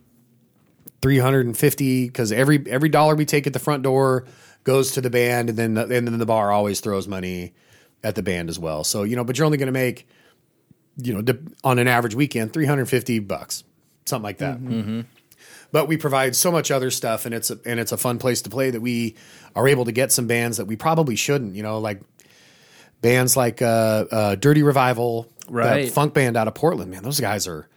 three 1.01 1.18
hundred 1.18 1.47
and 1.47 1.57
fifty 1.57 2.07
because 2.07 2.32
every 2.32 2.64
every 2.68 2.89
dollar 2.89 3.14
we 3.14 3.24
take 3.24 3.47
at 3.47 3.53
the 3.53 3.61
front 3.61 3.84
door 3.84 4.26
goes 4.64 4.91
to 4.93 5.01
the 5.01 5.11
band, 5.11 5.51
and 5.51 5.57
then 5.57 5.74
the, 5.74 5.82
and 5.82 6.09
then 6.09 6.18
the 6.18 6.26
bar 6.26 6.51
always 6.51 6.80
throws 6.80 7.07
money 7.07 7.55
at 8.03 8.16
the 8.16 8.22
band 8.22 8.51
as 8.51 8.59
well. 8.59 8.82
So 8.82 9.05
you 9.05 9.14
know, 9.14 9.22
but 9.22 9.39
you're 9.39 9.47
only 9.47 9.59
going 9.59 9.66
to 9.66 9.72
make 9.72 10.09
you 10.97 11.20
know, 11.20 11.38
on 11.64 11.78
an 11.78 11.88
average 11.88 12.14
weekend, 12.14 12.53
350 12.53 13.18
bucks, 13.20 13.64
something 14.07 14.22
like 14.24 14.38
that. 14.38 14.59
But 15.72 15.88
we 15.88 15.97
provide 15.97 16.34
so 16.36 16.51
much 16.53 16.70
other 16.70 16.90
stuff 16.90 17.26
and 17.26 17.34
it's 17.34 17.51
a, 17.51 17.59
and 17.66 17.78
it's 17.80 17.92
a 17.92 17.97
fun 17.97 18.18
place 18.18 18.40
to 18.42 18.51
play 18.51 18.70
that 18.70 18.80
we 18.80 19.16
are 19.55 19.66
able 19.68 19.84
to 19.84 19.92
get 19.92 20.12
some 20.12 20.26
bands 20.26 20.57
that 20.59 20.66
we 20.66 20.76
probably 20.76 21.16
shouldn't, 21.16 21.55
you 21.57 21.62
know, 21.62 21.78
like 21.80 22.01
bands 23.01 23.36
like 23.36 23.61
uh, 23.62 24.05
uh, 24.11 24.34
Dirty 24.36 24.62
Revival, 24.62 25.28
Right. 25.49 25.84
that 25.86 25.92
funk 25.92 26.12
band 26.14 26.36
out 26.36 26.49
of 26.49 26.55
Portland, 26.55 26.90
man, 26.90 27.03
those 27.05 27.20
guys 27.20 27.47
are 27.47 27.68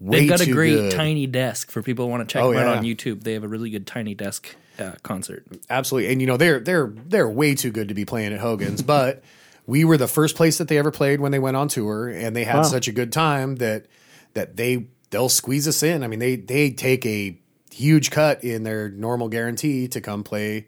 way 0.00 0.20
They've 0.20 0.28
got 0.28 0.40
a 0.40 0.50
great 0.50 0.74
good. 0.74 0.92
tiny 0.92 1.26
desk 1.26 1.70
for 1.70 1.82
people 1.82 2.06
who 2.06 2.10
want 2.10 2.28
to 2.28 2.32
check 2.32 2.42
Oh, 2.42 2.50
them 2.52 2.58
out 2.66 2.72
yeah. 2.72 2.78
on 2.78 2.84
YouTube. 2.84 3.22
They 3.22 3.34
have 3.34 3.44
a 3.44 3.48
really 3.48 3.70
good 3.70 3.86
tiny 3.86 4.14
desk 4.14 4.54
uh, 4.78 4.92
concert. 5.02 5.44
Absolutely. 5.70 6.10
And 6.12 6.20
you 6.20 6.26
know, 6.26 6.36
they're 6.36 6.60
they're 6.60 6.92
they're 7.06 7.28
way 7.28 7.54
too 7.56 7.70
good 7.72 7.88
to 7.88 7.94
be 7.94 8.04
playing 8.04 8.32
at 8.32 8.40
Hogan's, 8.40 8.80
but 8.96 9.22
we 9.68 9.84
were 9.84 9.96
the 9.98 10.08
first 10.08 10.34
place 10.34 10.58
that 10.58 10.66
they 10.66 10.78
ever 10.78 10.90
played 10.90 11.20
when 11.20 11.30
they 11.30 11.38
went 11.38 11.56
on 11.56 11.68
tour 11.68 12.08
and 12.08 12.34
they 12.34 12.42
had 12.44 12.56
Wow. 12.56 12.62
such 12.64 12.88
a 12.88 12.92
good 12.92 13.12
time 13.12 13.56
that 13.56 13.86
that 14.34 14.56
they 14.56 14.86
they'll 15.10 15.28
squeeze 15.28 15.68
us 15.68 15.82
in. 15.82 16.02
I 16.02 16.06
mean, 16.08 16.18
they 16.18 16.36
they 16.36 16.70
take 16.70 17.04
a 17.06 17.38
huge 17.70 18.10
cut 18.10 18.42
in 18.42 18.62
their 18.64 18.88
normal 18.88 19.28
guarantee 19.28 19.86
to 19.88 20.00
come 20.00 20.24
play 20.24 20.66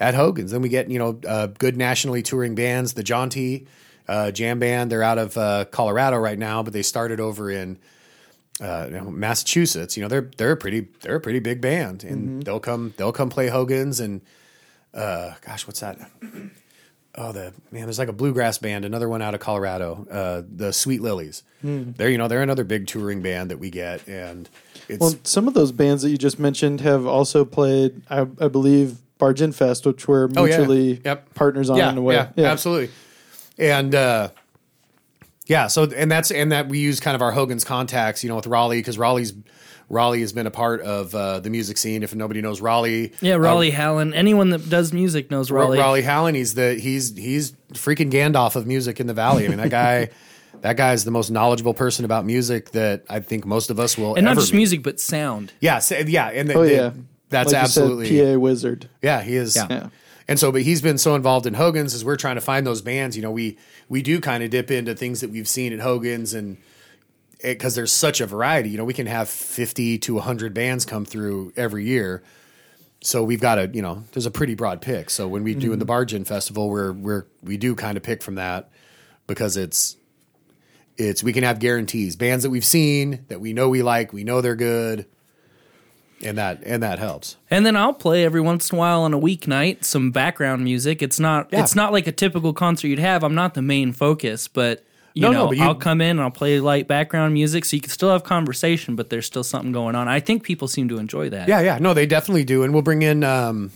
at 0.00 0.14
Hogan's. 0.14 0.50
Then 0.50 0.62
we 0.62 0.68
get, 0.70 0.90
you 0.90 0.98
know, 0.98 1.20
uh, 1.28 1.46
good 1.46 1.76
nationally 1.76 2.22
touring 2.22 2.54
bands, 2.56 2.94
the 2.94 3.02
Jaunty 3.04 3.66
uh, 4.08 4.30
Jam 4.32 4.58
Band. 4.58 4.90
They're 4.90 5.02
out 5.04 5.18
of 5.18 5.36
uh, 5.38 5.66
Colorado 5.70 6.16
right 6.16 6.38
now, 6.38 6.62
but 6.62 6.72
they 6.72 6.82
started 6.82 7.20
over 7.20 7.50
in 7.50 7.78
uh, 8.60 8.86
you 8.90 8.96
know, 8.96 9.10
Massachusetts. 9.10 9.96
You 9.96 10.02
know, 10.02 10.08
they're 10.08 10.30
they're 10.38 10.52
a 10.52 10.56
pretty 10.56 10.88
they're 11.02 11.16
a 11.16 11.20
pretty 11.20 11.38
big 11.40 11.60
band, 11.60 12.02
and 12.02 12.42
they'll 12.42 12.60
come 12.60 12.94
they'll 12.96 13.12
come 13.12 13.28
play 13.30 13.48
Hogan's 13.48 14.00
and 14.00 14.22
uh, 14.94 15.34
gosh, 15.46 15.66
what's 15.66 15.80
that? 15.80 15.98
Oh, 17.14 17.30
the 17.32 17.52
man, 17.70 17.82
there's 17.84 17.98
like 17.98 18.08
a 18.08 18.12
bluegrass 18.12 18.56
band, 18.58 18.84
another 18.86 19.06
one 19.08 19.20
out 19.20 19.34
of 19.34 19.40
Colorado, 19.40 20.06
uh, 20.10 20.42
the 20.50 20.72
Sweet 20.72 21.02
Lillies. 21.02 21.42
They're 21.62 22.08
you 22.08 22.18
know 22.18 22.26
they're 22.26 22.42
another 22.42 22.64
big 22.64 22.86
touring 22.86 23.20
band 23.22 23.50
that 23.50 23.58
we 23.58 23.70
get, 23.70 24.08
and 24.08 24.48
it's 24.88 24.98
Well, 25.00 25.14
some 25.22 25.46
of 25.46 25.54
those 25.54 25.70
bands 25.72 26.02
that 26.02 26.10
you 26.10 26.16
just 26.16 26.38
mentioned 26.38 26.80
have 26.80 27.06
also 27.06 27.44
played, 27.44 28.02
I, 28.10 28.22
I 28.22 28.48
believe, 28.48 28.96
Bargain 29.18 29.52
Fest, 29.52 29.86
which 29.86 30.08
we're 30.08 30.24
Oh, 30.36 30.44
yeah. 30.44 30.56
mutually 30.56 31.00
Yep. 31.04 31.34
partners 31.34 31.70
on 31.70 31.78
in 31.78 31.98
a 31.98 32.02
way. 32.02 32.14
Yeah, 32.34 32.46
absolutely. 32.50 32.92
And 33.58 33.94
uh, 33.94 34.30
yeah, 35.46 35.66
so 35.68 35.84
and 35.84 36.10
that's 36.10 36.30
and 36.30 36.50
that 36.50 36.68
we 36.68 36.78
use 36.78 36.98
kind 36.98 37.14
of 37.14 37.22
our 37.22 37.30
Hogan's 37.32 37.62
contacts, 37.64 38.22
you 38.24 38.28
know, 38.30 38.36
with 38.36 38.46
Raleigh 38.46 38.78
because 38.78 38.96
Raleigh's 38.98 39.34
Raleigh 39.92 40.22
has 40.22 40.32
been 40.32 40.46
a 40.46 40.50
part 40.50 40.80
of 40.80 41.14
uh, 41.14 41.38
the 41.40 41.50
music 41.50 41.76
scene. 41.76 42.02
If 42.02 42.14
nobody 42.14 42.40
knows 42.40 42.60
Raleigh, 42.62 43.12
Yeah, 43.20 43.34
Raleigh 43.34 43.70
Hallen. 43.70 44.14
Anyone 44.14 44.48
that 44.50 44.68
does 44.70 44.90
music 44.92 45.30
knows 45.30 45.50
Raleigh. 45.50 45.78
Raleigh 45.78 46.00
Hallen, 46.02 46.34
he's 46.34 46.54
the 46.54 46.74
he's 46.74 47.14
he's 47.16 47.52
freaking 47.74 48.10
Gandalf 48.10 48.56
of 48.56 48.66
music 48.66 48.98
in 49.00 49.06
the 49.06 49.12
valley. 49.14 49.44
I 49.44 49.48
mean, 49.48 49.58
that 49.58 49.70
guy. 49.70 50.08
That 50.60 50.76
guy 50.76 50.92
is 50.92 51.04
the 51.04 51.10
most 51.10 51.28
knowledgeable 51.30 51.74
person 51.74 52.04
about 52.04 52.24
music 52.24 52.70
that 52.70 53.04
I 53.10 53.18
think 53.18 53.44
most 53.44 53.68
of 53.70 53.80
us 53.80 53.98
will 53.98 54.14
and 54.14 54.24
not 54.24 54.36
just 54.36 54.52
meet. 54.52 54.58
music, 54.58 54.82
but 54.84 55.00
sound. 55.00 55.52
Yeah, 55.60 55.80
so- 55.80 55.96
yeah, 55.96 56.28
and 56.28 56.48
the, 56.48 56.54
Oh, 56.54 56.62
the- 56.62 56.72
yeah. 56.72 56.90
that's 57.30 57.52
Like 57.52 57.62
you 57.62 57.68
said, 57.68 57.82
absolutely 57.82 58.34
PA 58.34 58.38
Wizard. 58.38 58.88
Yeah, 59.02 59.22
he 59.22 59.34
is. 59.34 59.56
Yeah. 59.56 59.66
Yeah. 59.68 59.88
And 60.28 60.38
so, 60.38 60.52
but 60.52 60.62
he's 60.62 60.80
been 60.80 60.98
so 60.98 61.16
involved 61.16 61.46
in 61.46 61.54
Hogan's 61.54 61.94
as 61.94 62.04
we're 62.04 62.16
trying 62.16 62.36
to 62.36 62.40
find 62.40 62.64
those 62.64 62.80
bands. 62.80 63.16
You 63.16 63.22
know, 63.22 63.32
we 63.32 63.58
we 63.88 64.02
do 64.02 64.20
kind 64.20 64.44
of 64.44 64.50
dip 64.50 64.70
into 64.70 64.94
things 64.94 65.20
that 65.20 65.30
we've 65.30 65.48
seen 65.48 65.72
at 65.72 65.80
Hogan's, 65.80 66.32
and 66.32 66.58
because 67.42 67.74
there's 67.74 67.92
such 67.92 68.20
a 68.20 68.26
variety. 68.26 68.70
You 68.70 68.78
know, 68.78 68.84
we 68.84 68.94
can 68.94 69.06
have 69.06 69.28
fifty 69.28 69.98
to 69.98 70.18
hundred 70.18 70.54
bands 70.54 70.84
come 70.84 71.04
through 71.04 71.52
every 71.56 71.84
year. 71.84 72.22
So 73.02 73.24
we've 73.24 73.40
got 73.40 73.58
a 73.58 73.68
you 73.68 73.82
know, 73.82 74.04
there's 74.12 74.26
a 74.26 74.30
pretty 74.30 74.54
broad 74.54 74.80
pick. 74.80 75.10
So 75.10 75.26
when 75.28 75.42
we 75.42 75.54
do 75.54 75.72
in 75.72 75.78
the 75.78 75.84
mm-hmm. 75.84 75.88
Bargain 75.88 76.24
Festival, 76.24 76.70
we're 76.70 76.92
we're 76.92 77.26
we 77.42 77.56
do 77.56 77.74
kind 77.74 77.96
of 77.96 78.02
pick 78.02 78.22
from 78.22 78.36
that 78.36 78.70
because 79.26 79.56
it's 79.56 79.96
it's 80.96 81.22
we 81.22 81.32
can 81.32 81.42
have 81.42 81.58
guarantees 81.58 82.16
bands 82.16 82.44
that 82.44 82.50
we've 82.50 82.64
seen 82.64 83.24
that 83.28 83.40
we 83.40 83.52
know 83.52 83.68
we 83.68 83.82
like, 83.82 84.12
we 84.12 84.24
know 84.24 84.40
they're 84.40 84.54
good, 84.54 85.06
and 86.22 86.38
that 86.38 86.62
and 86.64 86.82
that 86.82 86.98
helps. 86.98 87.36
And 87.50 87.66
then 87.66 87.76
I'll 87.76 87.92
play 87.92 88.24
every 88.24 88.40
once 88.40 88.70
in 88.70 88.76
a 88.76 88.78
while 88.78 89.02
on 89.02 89.14
a 89.14 89.18
weeknight 89.18 89.84
some 89.84 90.10
background 90.10 90.62
music. 90.62 91.02
It's 91.02 91.18
not 91.18 91.48
Yeah. 91.50 91.62
it's 91.62 91.74
not 91.74 91.92
like 91.92 92.06
a 92.06 92.12
typical 92.12 92.52
concert 92.52 92.88
you'd 92.88 92.98
have. 92.98 93.24
I'm 93.24 93.34
not 93.34 93.54
the 93.54 93.62
main 93.62 93.92
focus, 93.92 94.48
but 94.48 94.84
you 95.14 95.22
No, 95.22 95.30
no, 95.32 95.38
know, 95.42 95.48
but 95.48 95.56
you- 95.58 95.62
I'll 95.64 95.74
come 95.74 96.00
in 96.00 96.10
and 96.10 96.20
I'll 96.20 96.30
play 96.30 96.58
light 96.60 96.88
background 96.88 97.34
music 97.34 97.64
so 97.64 97.76
you 97.76 97.80
can 97.82 97.90
still 97.90 98.10
have 98.10 98.24
conversation, 98.24 98.96
but 98.96 99.10
there's 99.10 99.26
still 99.26 99.44
something 99.44 99.72
going 99.72 99.94
on. 99.94 100.08
I 100.08 100.20
think 100.20 100.42
people 100.42 100.68
seem 100.68 100.88
to 100.88 100.98
enjoy 100.98 101.28
that. 101.30 101.48
Yeah, 101.48 101.60
yeah. 101.60 101.78
No, 101.78 101.94
they 101.94 102.06
definitely 102.06 102.44
do. 102.44 102.62
And 102.62 102.72
we'll 102.72 102.82
bring 102.82 103.02
in 103.02 103.22
um 103.24 103.70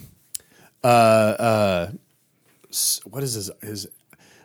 uh 0.85 0.87
uh 0.87 1.91
what 3.05 3.23
is 3.23 3.35
his 3.35 3.51
his 3.63 3.87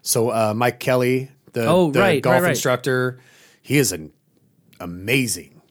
so 0.01 0.29
uh 0.29 0.53
Mike 0.55 0.79
Kelly, 0.79 1.29
the, 1.53 1.65
Oh, 1.67 1.91
the 1.91 1.99
right, 1.99 2.21
golf 2.21 2.33
right, 2.35 2.41
right. 2.43 2.49
instructor. 2.51 3.19
He 3.61 3.77
is 3.77 3.91
an 3.91 4.11
amazing 4.79 5.61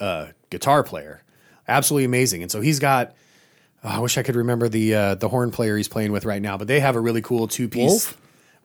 uh 0.00 0.28
guitar 0.50 0.82
player. 0.82 1.22
Absolutely 1.68 2.04
amazing. 2.04 2.42
And 2.42 2.50
so 2.50 2.60
he's 2.60 2.78
got 2.78 3.14
oh, 3.84 3.88
I 3.88 3.98
wish 3.98 4.16
I 4.18 4.22
could 4.22 4.36
remember 4.36 4.68
the 4.68 4.94
uh 4.94 5.14
the 5.16 5.28
horn 5.28 5.50
player 5.50 5.76
he's 5.76 5.88
playing 5.88 6.12
with 6.12 6.24
right 6.24 6.40
now, 6.42 6.56
but 6.56 6.68
they 6.68 6.80
have 6.80 6.96
a 6.96 7.00
really 7.00 7.22
cool 7.22 7.46
two 7.48 7.68
piece 7.68 8.14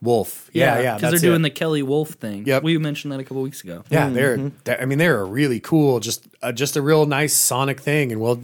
Wolf? 0.01 0.45
Wolf. 0.45 0.49
Yeah, 0.53 0.79
yeah. 0.79 0.95
Because 0.95 1.01
they're 1.01 1.11
that's 1.11 1.21
doing 1.21 1.41
it. 1.41 1.43
the 1.43 1.49
Kelly 1.51 1.83
Wolf 1.83 2.09
thing. 2.11 2.45
Yep. 2.45 2.63
We 2.63 2.77
mentioned 2.77 3.11
that 3.13 3.19
a 3.19 3.23
couple 3.23 3.41
weeks 3.43 3.63
ago. 3.63 3.83
Yeah, 3.89 4.09
they're, 4.09 4.37
they're- 4.37 4.79
I 4.81 4.85
mean, 4.85 4.97
they're 4.97 5.19
a 5.21 5.25
really 5.25 5.59
cool, 5.59 5.99
just 5.99 6.27
uh, 6.41 6.51
just 6.51 6.75
a 6.75 6.81
real 6.81 7.05
nice 7.05 7.33
sonic 7.35 7.79
thing, 7.79 8.11
and 8.11 8.19
we'll. 8.21 8.41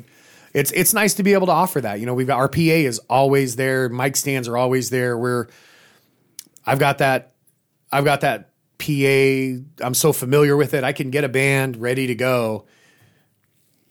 It's 0.54 0.72
it's 0.72 0.94
nice 0.94 1.14
to 1.16 1.24
be 1.24 1.34
able 1.34 1.48
to 1.48 1.54
offer 1.54 1.82
that. 1.82 2.00
You 2.00 2.06
know, 2.06 2.14
we've 2.14 2.26
got 2.28 2.38
our 2.38 2.48
PA 2.48 2.60
is 2.62 3.00
always 3.10 3.56
there. 3.58 3.90
Mic 3.90 4.16
stands 4.16 4.48
are 4.48 4.58
always 4.58 4.90
there. 4.90 5.18
We're. 5.18 5.48
I've 6.66 6.80
got 6.80 7.00
that. 7.00 7.34
I've 7.92 8.06
got 8.06 8.22
that 8.22 8.50
PA. 8.80 9.86
I'm 9.86 9.94
so 9.94 10.14
familiar 10.14 10.56
with 10.58 10.74
it. 10.74 10.84
I 10.84 10.94
can 10.94 11.12
get 11.12 11.24
a 11.24 11.30
band 11.30 11.78
ready 11.78 12.08
to 12.08 12.16
go. 12.16 12.66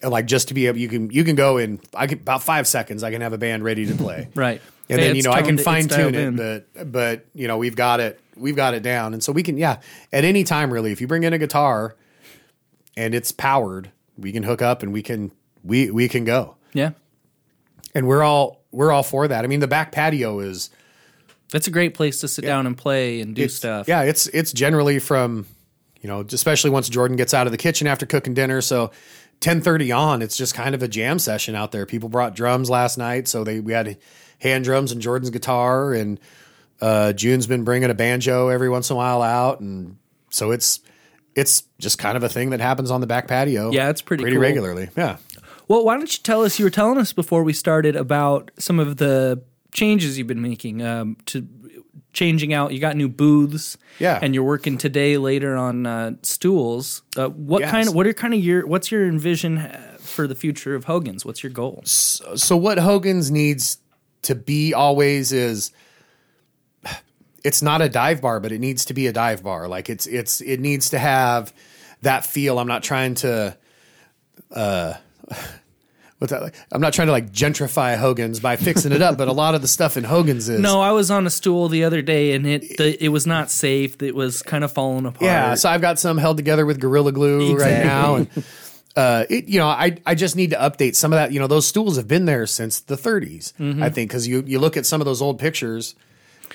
And 0.02 0.10
like 0.10 0.26
just 0.26 0.48
to 0.48 0.54
be 0.54 0.66
able, 0.66 0.78
you 0.78 0.88
can 0.88 1.10
you 1.10 1.24
can 1.24 1.36
go 1.36 1.56
in. 1.58 1.80
I 1.94 2.06
can 2.06 2.18
about 2.18 2.42
five 2.42 2.66
seconds. 2.66 3.02
I 3.02 3.10
can 3.10 3.20
have 3.22 3.32
a 3.32 3.38
band 3.38 3.62
ready 3.64 3.86
to 3.86 3.94
play. 3.94 4.28
Right. 4.34 4.60
And 4.89 5.01
Hey, 5.01 5.09
then 5.09 5.16
you 5.16 5.22
know 5.22 5.32
I 5.32 5.43
can 5.43 5.59
fine 5.59 5.89
tune 5.89 6.14
it, 6.14 6.20
in. 6.20 6.37
but 6.37 6.93
but 6.93 7.26
you 7.34 7.49
know 7.49 7.59
we've 7.59 7.74
got 7.76 7.99
it 8.01 8.20
we've 8.37 8.55
got 8.57 8.74
it 8.74 8.82
down, 8.82 9.14
and 9.14 9.22
so 9.22 9.32
we 9.32 9.43
can 9.43 9.57
yeah 9.59 9.80
at 10.12 10.24
any 10.24 10.45
time 10.45 10.72
really 10.72 10.93
if 10.93 11.01
you 11.01 11.07
bring 11.07 11.24
in 11.24 11.32
a 11.32 11.39
guitar 11.39 11.97
and 12.97 13.14
it's 13.14 13.32
powered, 13.32 13.91
we 14.16 14.30
can 14.32 14.43
hook 14.45 14.62
up 14.62 14.82
and 14.82 14.93
we 14.93 15.03
can 15.03 15.32
we 15.64 15.91
we 15.91 16.09
can 16.09 16.24
go, 16.24 16.55
Yeah. 16.72 16.91
and 17.95 18.07
we're 18.07 18.22
all 18.22 18.62
we're 18.70 18.93
all 18.93 19.03
for 19.03 19.26
that. 19.26 19.45
I 19.45 19.49
mean 19.49 19.61
the 19.61 19.66
back 19.68 19.91
patio 19.93 20.39
is 20.41 20.70
That's 21.51 21.66
a 21.66 21.70
great 21.72 21.95
place 21.95 22.20
to 22.20 22.28
sit 22.28 22.45
down 22.45 22.66
and 22.66 22.76
play 22.78 23.20
and 23.20 23.34
do 23.34 23.49
stuff. 23.49 23.89
Yeah, 23.89 24.03
it's 24.03 24.28
it's 24.28 24.53
generally 24.53 24.99
from 25.01 25.47
you 26.01 26.09
know 26.09 26.20
especially 26.30 26.70
once 26.70 26.89
Jordan 26.89 27.16
gets 27.16 27.34
out 27.34 27.47
of 27.49 27.51
the 27.51 27.59
kitchen 27.59 27.87
after 27.89 28.07
cooking 28.07 28.34
dinner, 28.34 28.61
so. 28.61 28.93
10:30 29.43 29.93
on 29.95 30.22
it's 30.22 30.34
just 30.34 30.55
kind 30.55 30.74
of 30.74 30.82
a 30.82 30.89
jam 30.89 31.18
session 31.18 31.55
out 31.55 31.70
there. 31.70 31.84
People 31.84 32.09
brought 32.09 32.34
drums 32.34 32.70
last 32.70 32.97
night, 32.97 33.28
so 33.28 33.45
they 33.45 33.61
we 33.61 33.74
had 33.74 33.99
hand 34.41 34.64
drums 34.64 34.93
and 34.93 35.01
Jordan's 35.01 35.30
guitar 35.30 35.93
and 35.93 36.20
uh 36.80 37.12
June's 37.12 37.47
been 37.47 37.64
bringing 37.64 37.91
a 37.91 37.95
banjo 37.95 38.49
every 38.49 38.68
once 38.68 38.91
in 38.91 38.95
a 38.95 38.97
while 38.97 39.22
out 39.22 39.61
and 39.61 39.97
so 40.30 40.51
it's 40.51 40.80
it's 41.34 41.64
just 41.78 41.99
kind 41.99 42.16
of 42.16 42.22
a 42.22 42.28
thing 42.28 42.51
that 42.51 42.61
happens 42.61 42.91
on 42.91 43.01
the 43.03 43.07
back 43.07 43.28
patio. 43.28 43.70
Yeah, 43.70 43.91
it's 43.91 44.01
pretty 44.03 44.22
pretty 44.22 44.37
cool. 44.37 44.43
regularly. 44.43 44.89
Yeah. 44.97 45.16
Well, 45.68 45.84
why 45.84 45.97
don't 45.97 46.11
you 46.16 46.22
tell 46.22 46.45
us? 46.45 46.59
You 46.59 46.64
were 46.64 46.70
telling 46.70 46.97
us 46.99 47.12
before 47.12 47.43
we 47.43 47.53
started 47.53 47.95
about 47.97 48.51
some 48.59 48.78
of 48.78 48.97
the 48.97 49.43
changes 49.72 50.16
you've 50.16 50.26
been 50.28 50.41
making 50.41 50.80
um, 50.82 51.16
to 51.26 51.47
changing 52.14 52.55
out. 52.55 52.72
You 52.72 52.78
got 52.78 52.97
new 52.97 53.09
booths, 53.09 53.76
Yeah. 53.99 54.18
and 54.22 54.34
you're 54.34 54.45
working 54.45 54.78
today 54.78 55.18
later 55.18 55.57
on 55.57 55.84
uh, 55.87 56.12
stools. 56.22 57.03
Uh, 57.16 57.28
what 57.28 57.61
Yes. 57.61 57.70
kind 57.70 57.89
of? 57.89 57.95
What 57.95 58.07
are 58.07 58.14
kind 58.14 58.32
of 58.32 58.41
your? 58.41 58.66
What's 58.66 58.91
your 58.91 59.07
envision 59.07 59.59
uh, 59.59 59.97
for 59.99 60.26
the 60.26 60.34
future 60.34 60.74
of 60.74 60.84
Hogan's? 60.84 61.24
What's 61.26 61.43
your 61.43 61.53
goal? 61.53 61.82
so 61.84 62.57
what 62.57 62.78
Hogan's 62.78 63.30
needs 63.30 63.76
to 64.22 64.34
be 64.34 64.74
always 64.74 65.32
is 65.32 65.72
it's 67.44 67.62
not 67.62 67.80
a 67.80 67.88
dive 67.88 68.20
bar, 68.20 68.40
but 68.40 68.50
it 68.50 68.58
needs 68.58 68.84
to 68.86 68.94
be 68.94 69.06
a 69.06 69.12
dive 69.12 69.42
bar. 69.42 69.68
Like 69.68 69.88
it's 69.88 70.06
it's 70.06 70.40
it 70.40 70.58
needs 70.58 70.90
to 70.90 70.98
have 70.98 71.52
that 72.02 72.26
feel. 72.26 72.58
I'm 72.58 72.68
not 72.68 72.82
trying 72.82 73.14
to 73.16 73.56
uh 74.50 74.94
what's 76.18 76.32
that 76.32 76.42
like? 76.42 76.54
I'm 76.72 76.80
not 76.80 76.92
trying 76.92 77.06
to 77.06 77.12
like 77.12 77.30
gentrify 77.30 77.96
Hogan's 77.96 78.40
by 78.40 78.56
fixing 78.56 78.92
it 78.92 79.02
up, 79.02 79.18
but 79.18 79.28
a 79.28 79.32
lot 79.32 79.54
of 79.54 79.62
the 79.62 79.68
stuff 79.68 79.96
in 79.96 80.04
Hogan's 80.04 80.48
is 80.48 80.60
No, 80.60 80.80
I 80.80 80.92
was 80.92 81.10
on 81.10 81.26
a 81.26 81.30
stool 81.30 81.68
the 81.68 81.84
other 81.84 82.02
day, 82.02 82.32
and 82.32 82.46
it 82.46 82.78
the, 82.78 83.02
it 83.02 83.08
was 83.08 83.26
not 83.26 83.50
safe. 83.50 84.02
It 84.02 84.14
was 84.14 84.42
kind 84.42 84.64
of 84.64 84.72
falling 84.72 85.06
apart. 85.06 85.22
Yeah, 85.22 85.54
so 85.54 85.68
I've 85.68 85.80
got 85.80 85.98
some 85.98 86.18
held 86.18 86.36
together 86.36 86.66
with 86.66 86.80
Gorilla 86.80 87.12
Glue 87.12 87.56
right 87.56 87.84
now, 87.84 88.16
and 88.16 88.28
uh, 88.97 89.24
it, 89.28 89.47
you 89.47 89.59
know, 89.59 89.68
I 89.68 89.99
I 90.07 90.14
just 90.14 90.34
need 90.36 90.51
to 90.51 90.57
update 90.57 90.94
some 90.97 91.12
of 91.12 91.16
that. 91.18 91.32
You 91.32 91.38
know, 91.40 91.47
those 91.47 91.66
stools 91.66 91.97
have 91.97 92.09
been 92.09 92.24
there 92.24 92.47
since 92.47 92.80
the 92.80 92.97
30s, 92.97 93.53
Mm-hmm. 93.55 93.82
I 93.82 93.90
think, 93.90 94.11
because 94.11 94.26
you 94.26 94.42
you 94.47 94.59
look 94.59 94.76
at 94.76 94.86
some 94.86 95.01
of 95.01 95.05
those 95.05 95.20
old 95.22 95.38
pictures, 95.38 95.94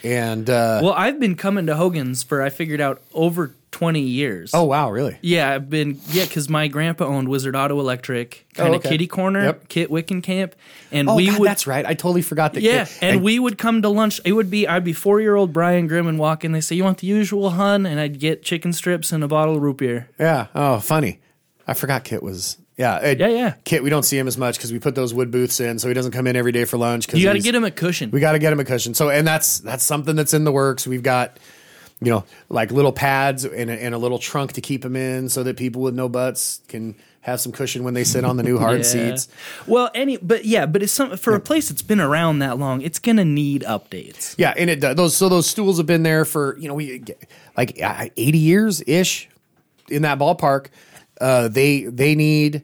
and 0.04 0.50
uh, 0.50 0.80
Well, 0.84 0.94
I've 0.94 1.20
been 1.20 1.36
coming 1.36 1.66
to 1.68 1.76
Hogan's 1.76 2.24
for 2.24 2.42
I 2.42 2.50
figured 2.50 2.82
out 2.82 3.02
over 3.14 3.54
twenty 3.72 4.02
years. 4.02 4.52
oh 4.54 4.64
wow, 4.66 4.92
really? 4.92 5.18
Yeah, 5.22 5.50
I've 5.54 5.70
been 5.70 6.00
yeah, 6.10 6.26
because 6.26 6.50
my 6.50 6.68
grandpa 6.68 7.06
owned 7.06 7.30
Wizard 7.30 7.56
Auto 7.56 7.80
Electric, 7.80 8.46
kind 8.54 8.70
of 8.70 8.74
Oh, 8.76 8.78
okay. 8.80 8.90
kitty 8.90 9.08
corner, 9.08 9.44
Yep. 9.46 9.70
Kit 9.70 9.90
Wickenkamp, 9.90 10.52
and 10.92 11.10
Oh, 11.10 11.16
we 11.16 11.28
God, 11.28 11.40
would 11.40 11.48
that's 11.48 11.68
right. 11.68 11.86
I 11.86 11.94
totally 11.94 12.22
forgot 12.22 12.54
that. 12.54 12.64
yeah, 12.64 12.84
kid- 12.86 12.98
and 13.02 13.24
we 13.24 13.40
would 13.40 13.58
come 13.58 13.82
to 13.82 13.90
lunch. 13.90 14.20
It 14.26 14.34
would 14.34 14.52
be 14.52 14.68
I'd 14.68 14.84
be 14.84 14.94
four 14.94 15.22
year 15.22 15.36
old 15.36 15.54
Brian 15.54 15.88
Grimm 15.88 16.08
and 16.08 16.20
walk 16.20 16.44
in. 16.44 16.52
They 16.52 16.60
say 16.62 16.76
you 16.76 16.84
want 16.84 16.98
the 16.98 17.08
usual 17.08 17.52
hun, 17.52 17.86
and 17.86 17.98
I'd 18.00 18.20
get 18.20 18.44
chicken 18.44 18.74
strips 18.74 19.12
and 19.14 19.24
a 19.24 19.28
bottle 19.28 19.56
of 19.56 19.62
root 19.62 19.78
beer. 19.78 20.10
yeah. 20.20 20.48
Oh, 20.54 20.80
funny. 20.80 21.20
I 21.72 21.74
forgot 21.74 22.04
Kit 22.04 22.22
was. 22.22 22.58
Yeah, 22.78 22.98
it- 23.00 23.20
Yeah, 23.20 23.28
yeah. 23.28 23.54
Kit, 23.64 23.84
we 23.84 23.90
don't 23.90 24.04
see 24.04 24.18
him 24.18 24.28
as 24.28 24.38
much 24.38 24.58
because 24.58 24.72
we 24.72 24.80
put 24.80 24.96
those 24.96 25.14
wood 25.14 25.32
booths 25.32 25.60
in, 25.60 25.78
so 25.80 25.88
he 25.88 25.94
doesn't 25.94 26.12
come 26.12 26.28
in 26.28 26.36
every 26.36 26.52
day 26.52 26.66
for 26.66 26.78
lunch. 26.78 27.08
Cause 27.08 27.20
You 27.20 27.26
got 27.26 27.34
to 27.34 27.40
get 27.40 27.54
him 27.56 27.64
a 27.64 27.72
cushion. 27.72 28.12
We 28.12 28.20
got 28.20 28.32
to 28.34 28.40
get 28.40 28.52
him 28.54 28.60
a 28.60 28.66
cushion. 28.66 28.94
So, 28.94 29.10
and 29.10 29.26
that's 29.28 29.60
that's 29.60 29.84
something 29.84 30.16
that's 30.16 30.34
in 30.34 30.44
the 30.44 30.52
works. 30.52 30.86
We've 30.88 31.04
got 31.04 31.38
you 32.04 32.10
know, 32.12 32.24
like 32.50 32.72
little 32.72 32.92
pads 32.92 33.46
and 33.46 33.70
a, 33.70 33.74
and 33.74 33.94
a 33.94 33.98
little 34.00 34.18
trunk 34.18 34.54
to 34.54 34.62
keep 34.62 34.82
them 34.82 34.96
in, 34.96 35.30
so 35.30 35.44
that 35.44 35.56
people 35.58 35.84
with 35.84 35.94
no 35.94 36.10
butts 36.10 36.60
can 36.68 36.96
have 37.24 37.40
some 37.40 37.52
cushion 37.52 37.84
when 37.84 37.94
they 37.94 38.04
sit 38.04 38.26
on 38.26 38.38
the 38.38 38.42
new 38.42 38.58
hard 38.66 38.78
Yeah. 38.80 38.84
seats. 38.84 39.28
Well, 39.68 39.92
any 39.94 40.18
but 40.18 40.44
yeah, 40.44 40.66
but 40.66 40.82
it's 40.82 40.92
some 40.94 41.16
for 41.18 41.36
a 41.36 41.40
place 41.40 41.70
that's 41.70 41.84
been 41.84 42.02
around 42.02 42.40
that 42.40 42.58
long, 42.58 42.82
it's 42.82 42.98
gonna 42.98 43.26
need 43.26 43.62
updates. 43.68 44.34
Yeah, 44.40 44.56
and 44.58 44.72
it 44.72 44.80
does. 44.80 44.96
Those 44.96 45.16
so 45.16 45.30
those 45.30 45.46
stools 45.48 45.78
have 45.78 45.86
been 45.86 46.02
there 46.02 46.26
for 46.26 46.58
you 46.58 46.68
know 46.68 46.74
we 46.74 47.04
like 47.56 47.78
eighty 48.18 48.40
years 48.40 48.82
ish 48.88 49.30
in 49.90 50.02
that 50.02 50.18
ballpark. 50.18 50.68
Uh, 51.22 51.48
they 51.48 51.84
they 51.84 52.16
need 52.16 52.64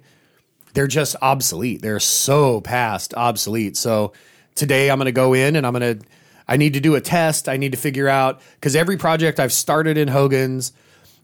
they're 0.74 0.88
just 0.88 1.16
obsolete. 1.22 1.82
They're 1.82 2.00
so 2.00 2.62
past 2.62 3.14
obsolete. 3.16 3.78
So 3.78 4.14
today 4.56 4.92
I'm 4.92 4.98
going 4.98 5.06
to 5.06 5.12
go 5.12 5.34
in 5.34 5.56
and 5.56 5.66
I'm 5.66 5.74
going 5.74 6.00
to 6.00 6.06
I 6.48 6.58
need 6.58 6.74
to 6.74 6.80
do 6.80 6.96
a 6.96 7.02
test. 7.02 7.50
I 7.50 7.58
need 7.58 7.72
to 7.72 7.78
figure 7.78 8.08
out 8.08 8.42
because 8.56 8.76
every 8.76 8.98
project 8.98 9.40
I've 9.40 9.54
started 9.54 9.98
in 9.98 10.08
Hogan's 10.08 10.74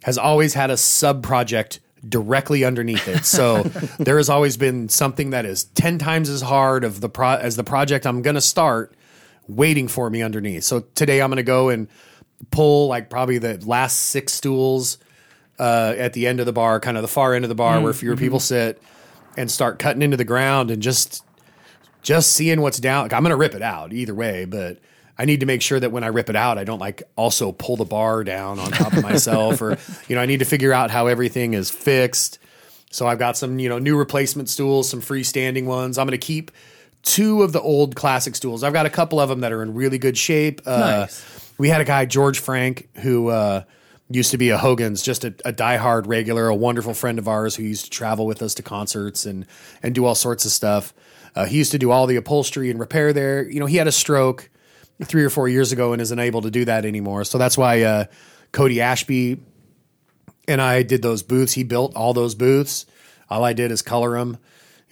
has 0.03 0.17
always 0.17 0.53
had 0.53 0.69
a 0.69 0.77
sub 0.77 1.23
project 1.23 1.79
directly 2.07 2.65
underneath 2.65 3.07
it. 3.07 3.25
So 3.25 3.63
there 3.99 4.17
has 4.17 4.29
always 4.29 4.57
been 4.57 4.89
something 4.89 5.29
that 5.29 5.45
is 5.45 5.63
10 5.63 5.97
times 5.97 6.29
as 6.29 6.41
hard 6.41 6.83
of 6.83 6.99
the 6.99 7.09
pro- 7.09 7.37
as 7.37 7.55
the 7.55 7.63
project 7.63 8.05
I'm 8.05 8.21
going 8.21 8.35
to 8.35 8.41
start 8.41 8.93
waiting 9.47 9.87
for 9.87 10.09
me 10.09 10.21
underneath. 10.21 10.63
So 10.63 10.81
today 10.95 11.21
I'm 11.21 11.29
going 11.29 11.37
to 11.37 11.43
go 11.43 11.69
and 11.69 11.87
pull 12.51 12.87
like 12.87 13.09
probably 13.09 13.37
the 13.37 13.63
last 13.65 13.97
six 13.97 14.33
stools 14.33 14.97
uh, 15.63 15.95
at 15.97 16.11
the 16.11 16.27
end 16.27 16.41
of 16.41 16.45
the 16.45 16.51
bar, 16.51 16.79
kind 16.81 16.97
of 16.97 17.03
the 17.03 17.07
far 17.07 17.33
end 17.33 17.45
of 17.45 17.49
the 17.49 17.55
bar 17.55 17.79
where 17.79 17.93
fewer 17.93 18.17
people 18.17 18.39
sit 18.41 18.81
and 19.37 19.49
start 19.49 19.79
cutting 19.79 20.01
into 20.01 20.17
the 20.17 20.25
ground 20.25 20.69
and 20.71 20.81
just 20.81 21.23
just 22.01 22.33
seeing 22.33 22.59
what's 22.59 22.79
down. 22.79 23.05
Like, 23.05 23.13
I'm 23.13 23.23
going 23.23 23.29
to 23.31 23.37
rip 23.37 23.55
it 23.55 23.61
out 23.61 23.93
either 23.93 24.13
way, 24.13 24.43
but 24.43 24.79
I 25.17 25.23
need 25.23 25.39
to 25.39 25.45
make 25.45 25.61
sure 25.61 25.79
that 25.79 25.89
when 25.89 26.03
I 26.03 26.07
rip 26.07 26.29
it 26.29 26.35
out, 26.35 26.57
I 26.57 26.65
don't 26.65 26.79
like 26.79 27.03
also 27.15 27.53
pull 27.53 27.77
the 27.77 27.85
bar 27.85 28.25
down 28.25 28.59
on 28.59 28.71
top 28.71 28.91
of 28.91 29.03
myself 29.09 29.61
or, 29.61 29.77
you 30.09 30.15
know, 30.17 30.21
I 30.21 30.25
need 30.25 30.39
to 30.39 30.45
figure 30.45 30.73
out 30.73 30.91
how 30.91 31.07
everything 31.07 31.53
is 31.53 31.69
fixed. 31.71 32.39
So 32.91 33.07
I've 33.07 33.19
got 33.19 33.37
some, 33.37 33.57
you 33.57 33.69
know, 33.69 33.79
new 33.79 33.97
replacement 33.97 34.49
stools, 34.49 34.89
some 34.89 34.99
freestanding 35.01 35.63
ones. 35.65 35.97
I'm 35.97 36.05
going 36.07 36.19
to 36.19 36.25
keep 36.25 36.51
two 37.03 37.41
of 37.41 37.53
the 37.53 37.61
old 37.61 37.95
classic 37.95 38.35
stools. 38.35 38.63
I've 38.65 38.73
got 38.73 38.85
a 38.85 38.89
couple 38.89 39.21
of 39.21 39.29
them 39.29 39.39
that 39.41 39.53
are 39.53 39.63
in 39.63 39.73
really 39.73 39.97
good 39.97 40.17
shape. 40.17 40.61
Uh, 40.65 40.79
Nice. 40.79 41.53
We 41.57 41.69
had 41.69 41.79
a 41.79 41.85
guy, 41.85 42.05
George 42.05 42.39
Frank, 42.39 42.89
who 42.95 43.29
uh, 43.29 43.63
used 44.09 44.31
to 44.31 44.37
be 44.37 44.49
a 44.49 44.57
Hogan's, 44.57 45.01
just 45.01 45.23
a, 45.23 45.33
a 45.45 45.53
diehard 45.53 46.07
regular, 46.07 46.47
a 46.47 46.55
wonderful 46.55 46.93
friend 46.93 47.17
of 47.19 47.27
ours 47.27 47.55
who 47.55 47.63
used 47.63 47.85
to 47.85 47.89
travel 47.89 48.25
with 48.25 48.41
us 48.41 48.53
to 48.55 48.63
concerts 48.63 49.25
and 49.25 49.45
and 49.81 49.95
do 49.95 50.05
all 50.05 50.15
sorts 50.15 50.45
of 50.45 50.51
stuff. 50.51 50.93
Uh, 51.35 51.45
he 51.45 51.57
used 51.57 51.71
to 51.71 51.79
do 51.79 51.91
all 51.91 52.05
the 52.05 52.15
upholstery 52.15 52.69
and 52.69 52.79
repair 52.79 53.13
there. 53.13 53.49
You 53.49 53.59
know, 53.59 53.65
he 53.65 53.77
had 53.77 53.87
a 53.87 53.91
stroke 53.91 54.49
three 55.03 55.23
or 55.23 55.29
four 55.29 55.47
years 55.47 55.71
ago 55.71 55.93
and 55.93 56.01
isn't 56.01 56.19
able 56.19 56.41
to 56.41 56.51
do 56.51 56.65
that 56.65 56.85
anymore. 56.85 57.23
So 57.23 57.37
that's 57.37 57.57
why 57.57 57.81
uh, 57.81 58.05
Cody 58.51 58.81
Ashby 58.81 59.39
and 60.47 60.61
I 60.61 60.83
did 60.83 61.01
those 61.01 61.23
booths. 61.23 61.53
He 61.53 61.63
built 61.63 61.95
all 61.95 62.13
those 62.13 62.35
booths. 62.35 62.85
All 63.29 63.43
I 63.43 63.53
did 63.53 63.71
is 63.71 63.81
color 63.81 64.17
them. 64.17 64.37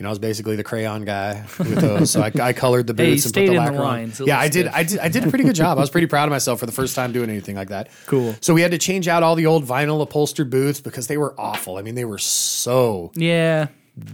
You 0.01 0.03
know, 0.03 0.09
I 0.09 0.13
was 0.13 0.17
basically 0.19 0.55
the 0.55 0.63
crayon 0.63 1.05
guy 1.05 1.45
with 1.59 1.79
those. 1.79 2.09
So 2.09 2.23
I, 2.23 2.31
I 2.41 2.53
colored 2.53 2.87
the 2.87 2.93
Hey, 2.97 3.11
booths 3.11 3.25
and 3.25 3.29
stayed 3.29 3.49
put 3.49 3.53
the 3.53 3.57
in 3.59 3.65
the 3.65 3.71
lacquer 3.71 3.83
on. 3.83 3.83
lines. 3.83 4.19
It 4.19 4.25
Yeah, 4.25 4.39
I 4.39 4.47
did. 4.49 4.65
I 4.65 4.81
did. 4.83 4.97
I 4.97 5.09
did 5.09 5.25
a 5.25 5.29
pretty 5.29 5.43
good 5.43 5.53
job. 5.53 5.77
I 5.77 5.81
was 5.81 5.91
pretty 5.91 6.07
proud 6.07 6.23
of 6.23 6.31
myself 6.31 6.59
for 6.59 6.65
the 6.65 6.71
first 6.71 6.95
time 6.95 7.11
doing 7.11 7.29
anything 7.29 7.55
like 7.55 7.69
that. 7.69 7.89
Cool. 8.07 8.35
So 8.41 8.55
we 8.55 8.63
had 8.63 8.71
to 8.71 8.79
change 8.79 9.07
out 9.07 9.21
all 9.21 9.35
the 9.35 9.45
old 9.45 9.63
vinyl 9.63 10.01
upholstered 10.01 10.49
booths 10.49 10.81
because 10.81 11.05
they 11.05 11.17
were 11.17 11.39
awful. 11.39 11.77
I 11.77 11.83
mean, 11.83 11.93
they 11.93 12.03
were 12.05 12.17
so 12.17 13.11
Yeah. 13.13 13.67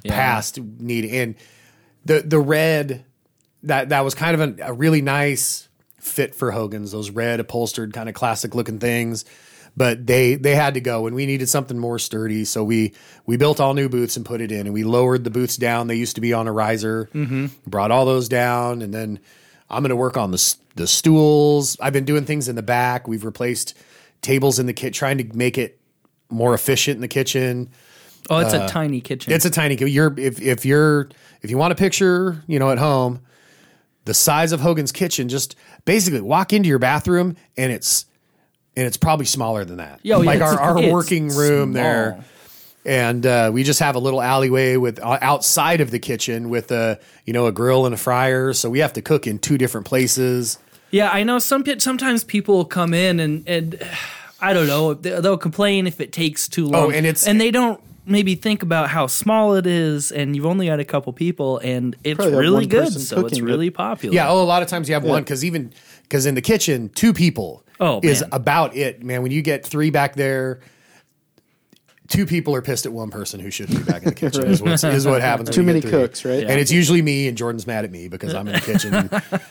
yeah. 0.03 0.11
past 0.13 0.59
need 0.59 1.05
and 1.05 1.35
the 2.03 2.19
the 2.19 2.39
red 2.39 3.05
that 3.63 3.87
that 3.87 4.03
was 4.03 4.13
kind 4.13 4.41
of 4.41 4.59
a, 4.59 4.63
a 4.63 4.73
really 4.73 5.01
nice 5.01 5.69
fit 6.01 6.35
for 6.35 6.51
Hogan's 6.51 6.91
those 6.91 7.11
red 7.11 7.39
upholstered 7.39 7.93
kind 7.93 8.09
of 8.09 8.13
classic 8.15 8.53
looking 8.53 8.79
things 8.79 9.23
but 9.77 10.07
they 10.07 10.33
they 10.35 10.55
had 10.55 10.73
to 10.73 10.81
go 10.81 11.05
and 11.05 11.15
we 11.15 11.27
needed 11.27 11.47
something 11.47 11.77
more 11.77 11.99
sturdy. 11.99 12.43
So 12.45 12.63
we 12.63 12.93
we 13.27 13.37
built 13.37 13.61
all 13.61 13.75
new 13.75 13.87
booths 13.87 14.17
and 14.17 14.25
put 14.25 14.41
it 14.41 14.51
in 14.51 14.61
and 14.65 14.73
we 14.73 14.83
lowered 14.83 15.23
the 15.23 15.29
booths 15.29 15.55
down. 15.55 15.85
They 15.85 15.95
used 15.95 16.15
to 16.15 16.21
be 16.21 16.33
on 16.33 16.47
a 16.47 16.51
riser. 16.51 17.07
Brought 17.67 17.91
all 17.91 18.05
those 18.05 18.27
down 18.27 18.81
and 18.81 18.91
then 18.91 19.19
I'm 19.69 19.83
going 19.83 19.91
to 19.91 19.95
work 19.95 20.17
on 20.17 20.31
the 20.31 20.55
the 20.75 20.87
stools. 20.87 21.77
I've 21.79 21.93
been 21.93 22.05
doing 22.05 22.25
things 22.25 22.49
in 22.49 22.55
the 22.55 22.63
back. 22.63 23.07
We've 23.07 23.23
replaced 23.23 23.77
tables 24.21 24.57
in 24.57 24.65
the 24.65 24.73
kit 24.73 24.95
trying 24.95 25.19
to 25.19 25.37
make 25.37 25.59
it 25.59 25.79
more 26.29 26.55
efficient 26.55 26.95
in 26.95 27.01
the 27.01 27.07
kitchen. 27.07 27.69
Oh, 28.29 28.39
it's 28.39 28.53
a 28.53 28.67
tiny 28.67 28.99
kitchen. 28.99 29.31
Uh, 29.31 29.35
it's 29.35 29.45
a 29.45 29.51
tiny. 29.51 29.75
You're 29.75 30.19
if 30.19 30.41
if 30.41 30.65
you're 30.65 31.09
if 31.43 31.51
you 31.51 31.57
want 31.57 31.71
a 31.71 31.75
picture, 31.75 32.43
you 32.47 32.57
know, 32.57 32.71
at 32.71 32.79
home, 32.79 33.21
the 34.05 34.15
size 34.15 34.53
of 34.53 34.59
Hogan's 34.59 34.91
kitchen, 34.91 35.29
just 35.29 35.55
basically 35.85 36.21
walk 36.21 36.51
into 36.51 36.67
your 36.67 36.79
bathroom 36.79 37.35
and 37.55 37.71
it's 37.71 38.05
and 38.77 38.85
it's 38.85 38.95
probably 38.95 39.25
smaller 39.25 39.65
than 39.65 39.77
that. 39.77 39.99
Yo, 40.03 40.21
yeah, 40.21 40.25
like 40.25 40.41
our, 40.41 40.57
our 40.59 40.91
working 40.91 41.27
room 41.29 41.73
there. 41.73 42.23
And 42.85 43.25
uh, 43.25 43.51
we 43.53 43.63
just 43.63 43.81
have 43.81 43.95
a 43.95 43.99
little 43.99 44.21
alleyway 44.21 44.77
with 44.77 44.99
uh, 44.99 45.17
outside 45.21 45.81
of 45.81 45.91
the 45.91 45.99
kitchen 45.99 46.49
with 46.49 46.71
a 46.71 46.97
you 47.25 47.33
know 47.33 47.47
a 47.47 47.51
grill 47.51 47.85
and 47.85 47.93
a 47.93 47.97
fryer, 47.97 48.53
so 48.53 48.69
we 48.69 48.79
have 48.79 48.93
to 48.93 49.01
cook 49.01 49.27
in 49.27 49.39
two 49.39 49.57
different 49.57 49.85
places. 49.85 50.57
Yeah, 50.91 51.09
I 51.09 51.23
know 51.23 51.37
some 51.39 51.65
sometimes 51.79 52.23
people 52.23 52.63
come 52.63 52.93
in 52.93 53.19
and 53.19 53.43
and 53.45 53.81
I 54.39 54.53
don't 54.53 54.67
know 54.67 54.93
they- 54.93 55.19
they'll 55.19 55.35
complain 55.37 55.85
if 55.87 55.99
it 55.99 56.13
takes 56.13 56.47
too 56.47 56.67
long. 56.67 56.75
Oh, 56.85 56.89
and 56.91 57.05
it's- 57.05 57.27
and 57.27 57.41
they 57.41 57.51
don't 57.51 57.81
maybe 58.07 58.35
think 58.35 58.63
about 58.63 58.89
how 58.89 59.07
small 59.07 59.53
it 59.55 59.67
is, 59.67 60.11
and 60.11 60.35
you've 60.35 60.45
only 60.45 60.67
got 60.67 60.79
a 60.79 60.85
couple 60.85 61.11
people, 61.13 61.59
and 61.59 61.95
it's 62.03 62.15
Probably 62.17 62.37
really 62.37 62.65
good, 62.65 62.91
so 62.93 62.99
it's 62.99 63.09
cooking 63.13 63.39
it. 63.43 63.43
really 63.43 63.69
popular. 63.69 64.15
Yeah. 64.15 64.29
Oh, 64.29 64.41
a 64.41 64.45
lot 64.45 64.61
of 64.63 64.67
times 64.67 64.87
you 64.89 64.93
have 64.95 65.03
one 65.03 65.23
because 65.23 65.43
even 65.45 65.73
because 66.03 66.25
in 66.25 66.35
the 66.35 66.41
kitchen, 66.41 66.89
two 66.89 67.13
people 67.13 67.63
Oh, 67.79 67.99
is 68.01 68.21
man. 68.21 68.29
about 68.31 68.75
it, 68.75 69.03
man. 69.03 69.21
When 69.21 69.31
you 69.31 69.41
get 69.41 69.65
three 69.65 69.89
back 69.91 70.15
there, 70.15 70.61
two 72.07 72.25
people 72.25 72.55
are 72.55 72.61
pissed 72.61 72.85
at 72.85 72.91
one 72.93 73.09
person 73.11 73.39
who 73.39 73.51
shouldn't 73.51 73.77
be 73.79 73.83
back 73.83 74.01
in 74.03 74.09
the 74.09 74.15
kitchen. 74.15 74.45
is, 74.47 74.61
what's, 74.63 74.83
is 74.83 75.05
what 75.05 75.21
happens. 75.21 75.49
Too 75.49 75.61
many 75.63 75.81
cooks, 75.81 76.23
right? 76.25 76.43
And 76.43 76.59
it's 76.59 76.71
usually 76.71 77.01
me, 77.01 77.27
and 77.27 77.37
Jordan's 77.37 77.67
mad 77.67 77.83
at 77.85 77.91
me 77.91 78.07
because 78.07 78.33
I'm 78.33 78.47
in 78.47 78.53
the 78.53 78.61
kitchen 78.61 79.09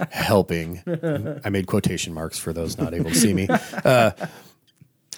helping. 0.11 0.83
I 1.45 1.51
made 1.51 1.67
quotation 1.67 2.13
marks 2.15 2.39
for 2.39 2.53
those 2.53 2.79
not 2.79 2.95
able 2.95 3.11
to 3.11 3.17
see 3.17 3.33
me. 3.35 3.49
Uh, 3.85 4.11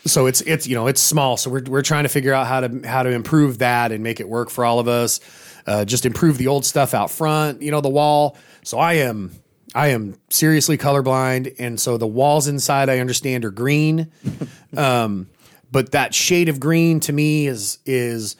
so 0.05 0.27
it's 0.27 0.41
it's 0.43 0.67
you 0.67 0.75
know 0.75 0.87
it's 0.87 1.01
small. 1.01 1.37
So 1.37 1.51
we're, 1.51 1.63
we're 1.63 1.83
trying 1.83 2.05
to 2.05 2.09
figure 2.09 2.33
out 2.33 2.47
how 2.47 2.61
to 2.61 2.89
how 2.89 3.03
to 3.03 3.11
improve 3.11 3.59
that 3.59 3.93
and 3.93 4.03
make 4.03 4.21
it 4.21 4.29
work 4.29 4.51
for 4.51 4.65
all 4.65 4.79
of 4.79 4.89
us. 4.89 5.21
Uh, 5.67 5.85
just 5.85 6.07
improve 6.07 6.39
the 6.39 6.47
old 6.47 6.65
stuff 6.65 6.95
out 6.95 7.11
front 7.11 7.63
you 7.63 7.71
know 7.71 7.81
the 7.81 7.89
wall. 7.89 8.37
So 8.63 8.79
i 8.79 8.95
am 8.95 9.33
i 9.75 9.89
am 9.89 10.19
seriously 10.31 10.79
colorblind. 10.79 11.55
And 11.59 11.81
so 11.81 11.99
the 11.99 12.07
walls 12.07 12.49
inside 12.49 12.89
i 12.89 12.99
understand 12.99 13.45
are 13.45 13.51
green. 13.51 14.11
Um, 14.77 15.31
but 15.73 15.93
that 15.93 16.15
shade 16.15 16.51
of 16.51 16.61
green 16.61 17.01
to 17.01 17.13
me 17.13 17.47
is 17.47 17.79
is 17.87 18.37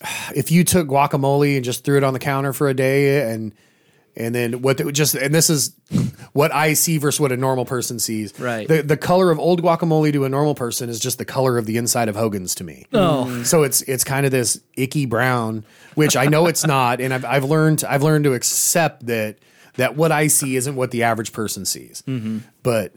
if 0.34 0.50
you 0.50 0.64
took 0.64 0.88
guacamole 0.88 1.56
and 1.56 1.64
just 1.64 1.84
threw 1.84 1.98
it 1.98 2.04
on 2.04 2.14
the 2.14 2.18
counter 2.18 2.52
for 2.52 2.68
a 2.68 2.74
day 2.74 3.30
and 3.30 3.54
and 4.16 4.34
then 4.34 4.62
what 4.62 4.78
the, 4.78 4.92
just 4.92 5.14
and 5.14 5.34
this 5.34 5.50
is 5.50 5.76
what 6.34 6.52
I 6.52 6.74
see 6.74 6.98
versus 6.98 7.20
what 7.20 7.30
a 7.30 7.36
normal 7.36 7.64
person 7.64 7.98
sees. 8.00 8.38
Right. 8.38 8.66
The 8.68 8.82
the 8.82 8.96
color 8.96 9.30
of 9.30 9.38
old 9.38 9.62
guacamole 9.62 10.12
to 10.12 10.24
a 10.24 10.28
normal 10.28 10.56
person 10.56 10.90
is 10.90 10.98
just 10.98 11.16
the 11.16 11.24
color 11.24 11.56
of 11.56 11.64
the 11.64 11.76
inside 11.76 12.08
of 12.08 12.16
Hogan's 12.16 12.56
to 12.56 12.64
me. 12.64 12.86
Oh. 12.92 13.44
So 13.44 13.62
it's 13.62 13.82
it's 13.82 14.04
kind 14.04 14.26
of 14.26 14.32
this 14.32 14.60
icky 14.76 15.06
brown, 15.06 15.64
which 15.94 16.16
I 16.16 16.26
know 16.26 16.46
it's 16.46 16.66
not, 16.66 17.00
and 17.00 17.14
I've 17.14 17.24
I've 17.24 17.44
learned 17.44 17.84
I've 17.88 18.02
learned 18.02 18.24
to 18.24 18.34
accept 18.34 19.06
that 19.06 19.38
that 19.76 19.96
what 19.96 20.12
I 20.12 20.26
see 20.26 20.56
isn't 20.56 20.74
what 20.74 20.90
the 20.90 21.04
average 21.04 21.32
person 21.32 21.64
sees. 21.64 22.02
But 22.62 22.92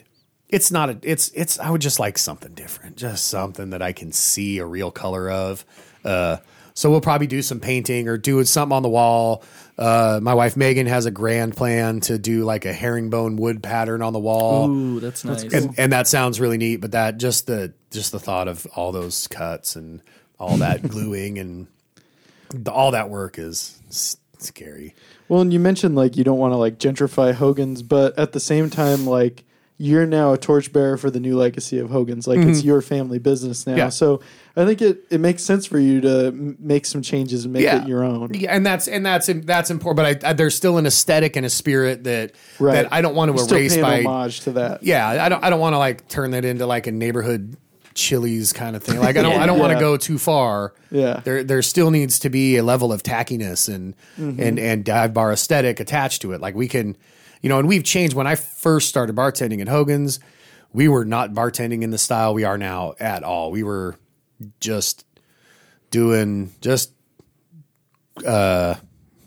it's 0.49 0.71
not 0.71 0.89
a 0.89 0.97
it's 1.03 1.29
it's 1.29 1.59
I 1.59 1.69
would 1.69 1.81
just 1.81 1.99
like 1.99 2.17
something 2.17 2.53
different, 2.55 2.97
just 2.97 3.27
something 3.27 3.69
that 3.69 3.83
I 3.83 3.91
can 3.91 4.11
see 4.11 4.57
a 4.57 4.65
real 4.65 4.89
color 4.89 5.29
of. 5.29 5.63
Uh, 6.03 6.37
so 6.73 6.89
we'll 6.89 7.01
probably 7.01 7.27
do 7.27 7.41
some 7.41 7.59
painting 7.59 8.07
or 8.07 8.17
do 8.17 8.43
something 8.45 8.75
on 8.75 8.83
the 8.83 8.89
wall. 8.89 9.43
Uh, 9.77 10.19
my 10.23 10.33
wife 10.33 10.57
Megan 10.57 10.87
has 10.87 11.05
a 11.05 11.11
grand 11.11 11.55
plan 11.55 11.99
to 12.01 12.17
do 12.17 12.43
like 12.43 12.65
a 12.65 12.73
herringbone 12.73 13.35
wood 13.35 13.61
pattern 13.61 14.01
on 14.01 14.11
the 14.11 14.19
wall 14.19 14.67
Ooh, 14.69 14.99
that's 14.99 15.23
nice. 15.23 15.43
and, 15.43 15.75
and 15.77 15.93
that 15.93 16.07
sounds 16.07 16.39
really 16.39 16.57
neat. 16.57 16.77
But 16.77 16.91
that 16.93 17.17
just 17.17 17.45
the 17.45 17.73
just 17.91 18.11
the 18.11 18.19
thought 18.19 18.47
of 18.47 18.65
all 18.75 18.91
those 18.91 19.27
cuts 19.27 19.75
and 19.75 20.01
all 20.39 20.57
that 20.57 20.81
gluing 20.89 21.37
and 21.37 21.67
the, 22.49 22.71
all 22.71 22.91
that 22.91 23.09
work 23.09 23.37
is 23.37 23.79
s- 23.89 24.17
scary. 24.39 24.95
Well, 25.29 25.41
and 25.41 25.53
you 25.53 25.59
mentioned 25.59 25.95
like 25.95 26.17
you 26.17 26.23
don't 26.23 26.39
want 26.39 26.53
to 26.53 26.57
like 26.57 26.79
gentrify 26.79 27.33
Hogan's, 27.33 27.83
but 27.83 28.17
at 28.17 28.31
the 28.31 28.39
same 28.39 28.69
time, 28.71 29.05
like 29.05 29.43
you're 29.77 30.07
now 30.07 30.33
a 30.33 30.37
torchbearer 30.39 30.97
for 30.97 31.11
the 31.11 31.19
new 31.19 31.37
legacy 31.37 31.77
of 31.77 31.91
Hogan's. 31.91 32.27
Like 32.27 32.39
it's 32.39 32.63
your 32.63 32.81
family 32.81 33.19
business 33.19 33.67
now. 33.67 33.73
Mm-hmm. 33.73 33.77
Yeah. 33.79 33.89
So 33.89 34.21
I 34.57 34.65
think 34.65 34.81
it, 34.81 35.03
it 35.11 35.19
makes 35.19 35.43
sense 35.43 35.65
for 35.67 35.77
you 35.77 36.01
to 36.01 36.27
m- 36.27 36.57
make 36.59 36.85
some 36.87 37.01
changes 37.03 37.45
and 37.45 37.53
make 37.53 37.63
it 37.65 37.87
your 37.87 38.03
own. 38.03 38.31
Yeah, 38.33 38.55
and 38.55 38.65
that's 38.65 38.87
and 38.87 39.05
that's 39.05 39.29
that's 39.45 39.69
important. 39.69 39.97
But 39.97 40.25
I, 40.25 40.29
I, 40.29 40.33
there's 40.33 40.55
still 40.55 40.77
an 40.79 40.85
aesthetic 40.87 41.35
and 41.35 41.45
a 41.45 41.49
spirit 41.49 42.03
that 42.05 42.31
Right. 42.59 42.73
that 42.73 42.91
I 42.91 43.01
don't 43.01 43.13
want 43.15 43.31
to 43.31 43.37
still 43.43 43.57
erase 43.57 43.75
paying 43.75 44.03
by. 44.05 44.09
homage 44.09 44.41
to 44.41 44.51
that. 44.53 44.81
Yeah, 44.83 45.07
I 45.07 45.29
don't 45.29 45.43
I 45.43 45.49
don't 45.51 45.59
want 45.59 45.73
to 45.73 45.77
like 45.77 46.07
turn 46.07 46.31
that 46.31 46.43
into 46.43 46.65
like 46.65 46.87
a 46.87 46.91
neighborhood 46.91 47.55
Chili's 47.93 48.53
kind 48.53 48.75
of 48.75 48.83
thing. 48.83 48.99
Like 48.99 49.17
I 49.17 49.21
don't 49.21 49.33
I 49.41 49.45
don't 49.45 49.59
want 49.59 49.71
to 49.71 49.75
Yeah. 49.75 49.79
go 49.81 49.97
too 49.97 50.17
far. 50.17 50.73
Yeah. 50.91 51.21
There 51.23 51.43
there 51.43 51.61
still 51.61 51.91
needs 51.91 52.19
to 52.19 52.29
be 52.29 52.57
a 52.57 52.63
level 52.63 52.91
of 52.91 53.03
tackiness 53.03 53.73
and 53.73 53.95
Mm-hmm. 54.19 54.41
and 54.41 54.59
and 54.59 54.83
dive 54.85 55.13
bar 55.13 55.31
aesthetic 55.31 55.79
attached 55.79 56.21
to 56.23 56.31
it. 56.31 56.41
Like 56.41 56.55
we 56.55 56.67
can, 56.67 56.97
you 57.41 57.49
know, 57.49 57.59
and 57.59 57.67
we've 57.67 57.83
changed 57.83 58.15
when 58.15 58.25
I 58.27 58.35
first 58.35 58.89
started 58.89 59.15
bartending 59.15 59.61
at 59.61 59.67
Hogan's, 59.67 60.19
we 60.73 60.87
were 60.87 61.05
not 61.05 61.33
bartending 61.33 61.83
in 61.83 61.91
the 61.91 61.97
style 61.99 62.33
we 62.33 62.43
are 62.43 62.57
now 62.57 62.93
at 62.99 63.23
all. 63.23 63.51
We 63.51 63.61
were 63.63 63.95
just 64.59 65.05
doing 65.91 66.53
just 66.61 66.91
uh, 68.25 68.75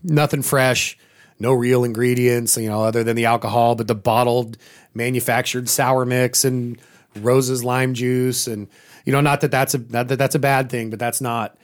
nothing 0.03 0.43
fresh, 0.43 0.99
no 1.39 1.53
real 1.53 1.85
ingredients, 1.85 2.57
you 2.57 2.69
know, 2.69 2.83
other 2.83 3.05
than 3.05 3.17
the 3.17 3.27
alcohol, 3.27 3.75
but 3.75 3.89
the 3.89 3.95
bottled 3.95 4.57
manufactured 4.95 5.69
sour 5.69 6.05
mix 6.05 6.45
and 6.45 6.81
Rose's 7.17 7.65
lime 7.65 7.95
juice 7.95 8.47
and 8.47 8.69
you 9.05 9.13
know 9.13 9.21
not 9.21 9.41
that 9.41 9.51
that's 9.51 9.75
a 9.75 9.79
not 9.79 10.09
that 10.09 10.17
that's 10.17 10.35
a 10.35 10.39
bad 10.39 10.71
thing, 10.71 10.91
but 10.91 10.99
that's 10.99 11.21
not 11.21 11.57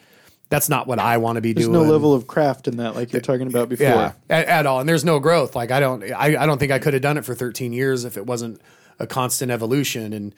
that's 0.49 0.69
not 0.69 0.87
what 0.87 0.99
I 0.99 1.19
want 1.19 1.37
to 1.37 1.41
be 1.41 1.53
There's 1.53 1.67
doing. 1.67 1.75
There's 1.75 1.87
no 1.87 1.93
level 1.93 2.15
of 2.15 2.27
craft 2.27 2.69
in 2.69 2.77
that, 2.77 2.95
like 2.95 3.13
you're 3.13 3.21
talking 3.21 3.49
about 3.49 3.69
before. 3.69 3.87
Yeah, 3.87 4.13
at, 4.31 4.47
at 4.47 4.67
all. 4.67 4.81
And 4.81 4.89
there's 4.89 5.05
no 5.05 5.19
growth. 5.19 5.57
Like 5.57 5.71
I 5.71 5.81
don't, 5.81 6.05
I, 6.05 6.37
I 6.37 6.47
don't 6.47 6.59
think 6.59 6.71
I 6.71 6.79
could 6.79 6.93
have 6.93 7.03
done 7.03 7.17
it 7.17 7.25
for 7.25 7.35
13 7.35 7.73
years 7.73 8.05
if 8.05 8.17
it 8.17 8.27
wasn't 8.27 8.61
a 8.99 9.07
constant 9.07 9.51
evolution 9.51 10.13
and 10.13 10.35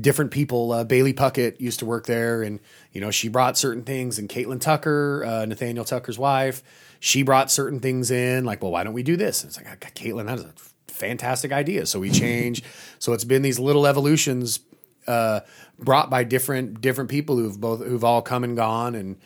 different 0.00 0.30
people. 0.30 0.72
Uh, 0.72 0.84
Bailey 0.84 1.12
Puckett 1.12 1.60
used 1.60 1.78
to 1.80 1.86
work 1.86 2.06
there, 2.06 2.42
and 2.42 2.60
you 2.92 3.00
know 3.00 3.10
she 3.10 3.28
brought 3.28 3.58
certain 3.58 3.82
things. 3.82 4.18
And 4.18 4.28
Caitlin 4.28 4.60
Tucker, 4.60 5.24
uh, 5.24 5.44
Nathaniel 5.46 5.84
Tucker's 5.84 6.18
wife, 6.18 6.62
she 7.00 7.22
brought 7.22 7.50
certain 7.50 7.80
things 7.80 8.10
in. 8.10 8.44
Like, 8.44 8.62
well, 8.62 8.72
why 8.72 8.84
don't 8.84 8.94
we 8.94 9.02
do 9.02 9.16
this? 9.16 9.42
And 9.42 9.50
it's 9.50 9.56
like, 9.56 9.94
Caitlin, 9.94 10.26
that 10.26 10.38
is 10.38 10.44
a 10.44 10.52
fantastic 10.88 11.52
idea. 11.52 11.86
So 11.86 12.00
we 12.00 12.10
change. 12.10 12.62
so 12.98 13.12
it's 13.12 13.24
been 13.24 13.42
these 13.42 13.58
little 13.58 13.86
evolutions 13.86 14.60
uh, 15.06 15.40
brought 15.78 16.10
by 16.10 16.24
different 16.24 16.80
different 16.80 17.10
people 17.10 17.36
who've 17.36 17.60
both 17.60 17.84
who've 17.84 18.04
all 18.04 18.22
come 18.22 18.44
and 18.44 18.56
gone 18.56 18.94
and 18.94 19.16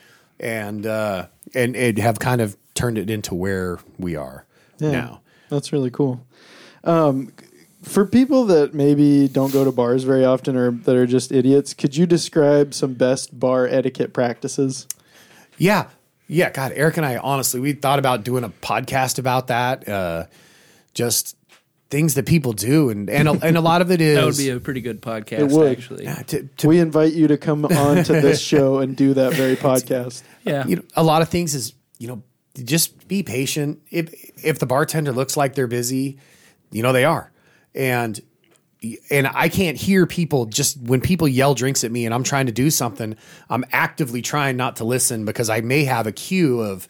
and 0.41 0.87
uh, 0.87 1.27
and 1.55 1.77
and 1.77 1.99
have 1.99 2.19
kind 2.19 2.41
of 2.41 2.57
turned 2.75 2.99
it 2.99 3.11
into 3.11 3.35
where 3.35 3.79
we 3.99 4.17
are 4.17 4.47
now. 4.93 5.21
That's 5.51 5.73
really 5.73 5.91
cool. 5.91 6.25
Um, 6.85 7.33
for 7.83 8.07
people 8.07 8.47
that 8.47 8.75
maybe 8.75 9.29
don't 9.29 9.53
go 9.53 9.65
to 9.65 9.73
bars 9.73 10.05
very 10.05 10.25
often 10.25 10.57
or 10.57 10.71
that 10.71 10.95
are 10.97 11.07
just 11.07 11.33
idiots, 11.33 11.75
could 11.75 11.97
you 11.97 12.07
describe 12.07 12.75
some 12.75 12.95
best 12.95 13.39
bar 13.39 13.67
etiquette 13.67 14.13
practices? 14.13 14.87
Yeah. 15.59 15.89
Yeah. 16.29 16.51
God, 16.51 16.73
Eric 16.75 16.97
and 16.97 17.07
I, 17.07 17.17
honestly, 17.17 17.61
we 17.61 17.73
thought 17.73 17.99
about 17.99 18.25
doing 18.25 18.45
a 18.45 18.49
podcast 18.49 19.19
about 19.19 19.49
that. 19.49 19.89
Uh, 19.89 20.27
just 20.95 21.37
things 21.91 22.15
that 22.15 22.25
people 22.25 22.53
do. 22.53 22.89
And, 22.89 23.11
and, 23.11 23.29
a, 23.29 23.33
and 23.43 23.57
a 23.57 23.61
lot 23.61 23.83
of 23.83 23.91
it 23.91 24.01
is. 24.01 24.17
That 24.19 24.25
would 24.27 24.37
be 24.37 24.49
a 24.51 24.61
pretty 24.61 24.81
good 24.81 25.03
podcast, 25.03 25.41
It 25.41 25.49
would. 25.49 25.73
actually. 25.77 26.05
yeah, 26.05 26.23
to, 26.23 26.45
to, 26.59 26.69
We 26.69 26.79
invite 26.81 27.13
you 27.13 27.29
to 27.29 27.37
come 27.37 27.65
on 27.67 28.05
to 28.05 28.13
this 28.13 28.41
show 28.53 28.79
and 28.79 28.97
do 28.97 29.13
that 29.15 29.35
very 29.35 29.57
podcast. 29.57 30.23
Yeah. 30.45 30.67
you 30.67 30.77
know, 30.77 30.83
a 30.97 31.03
lot 31.03 31.21
of 31.23 31.29
things 31.29 31.55
is, 31.55 31.75
you 31.99 32.09
know, 32.09 32.23
just 32.65 33.09
be 33.09 33.23
patient. 33.23 33.83
If, 33.91 34.13
if 34.45 34.59
the 34.59 34.67
bartender 34.67 35.13
looks 35.13 35.37
like 35.37 35.55
they're 35.55 35.67
busy, 35.67 36.19
you 36.71 36.83
know, 36.83 36.93
they 36.93 37.05
are. 37.05 37.31
And, 37.75 38.21
and 39.11 39.27
I 39.27 39.49
can't 39.49 39.77
hear 39.77 40.07
people 40.07 40.47
just 40.47 40.79
when 40.79 41.01
people 41.01 41.29
yell 41.29 41.55
drinks 41.55 41.85
at 41.85 41.93
me 41.93 42.05
and 42.05 42.15
I'm 42.15 42.25
trying 42.25 42.47
to 42.47 42.53
do 42.53 42.71
something, 42.71 43.17
I'm 43.49 43.65
actively 43.73 44.23
trying 44.23 44.57
not 44.57 44.77
to 44.77 44.85
listen 44.85 45.25
because 45.25 45.49
I 45.49 45.61
may 45.61 45.85
have 45.85 46.07
a 46.07 46.13
queue 46.13 46.61
of 46.61 46.89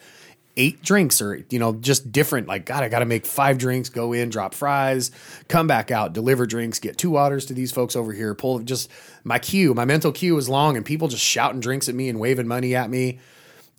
eight 0.55 0.83
drinks 0.83 1.21
or, 1.21 1.43
you 1.49 1.59
know, 1.59 1.73
just 1.73 2.11
different. 2.11 2.47
Like, 2.47 2.65
God, 2.65 2.83
I 2.83 2.89
got 2.89 2.99
to 2.99 3.05
make 3.05 3.25
five 3.25 3.57
drinks, 3.57 3.89
go 3.89 4.13
in, 4.13 4.29
drop 4.29 4.53
fries, 4.53 5.11
come 5.47 5.67
back 5.67 5.91
out, 5.91 6.13
deliver 6.13 6.45
drinks, 6.45 6.79
get 6.79 6.97
two 6.97 7.09
waters 7.09 7.45
to 7.47 7.53
these 7.53 7.71
folks 7.71 7.95
over 7.95 8.13
here, 8.13 8.35
pull 8.35 8.59
just 8.59 8.89
my 9.23 9.39
queue, 9.39 9.73
my 9.73 9.85
mental 9.85 10.11
queue 10.11 10.37
is 10.37 10.49
long 10.49 10.77
and 10.77 10.85
people 10.85 11.07
just 11.07 11.23
shouting 11.23 11.59
drinks 11.59 11.89
at 11.89 11.95
me 11.95 12.09
and 12.09 12.19
waving 12.19 12.47
money 12.47 12.75
at 12.75 12.89
me. 12.89 13.19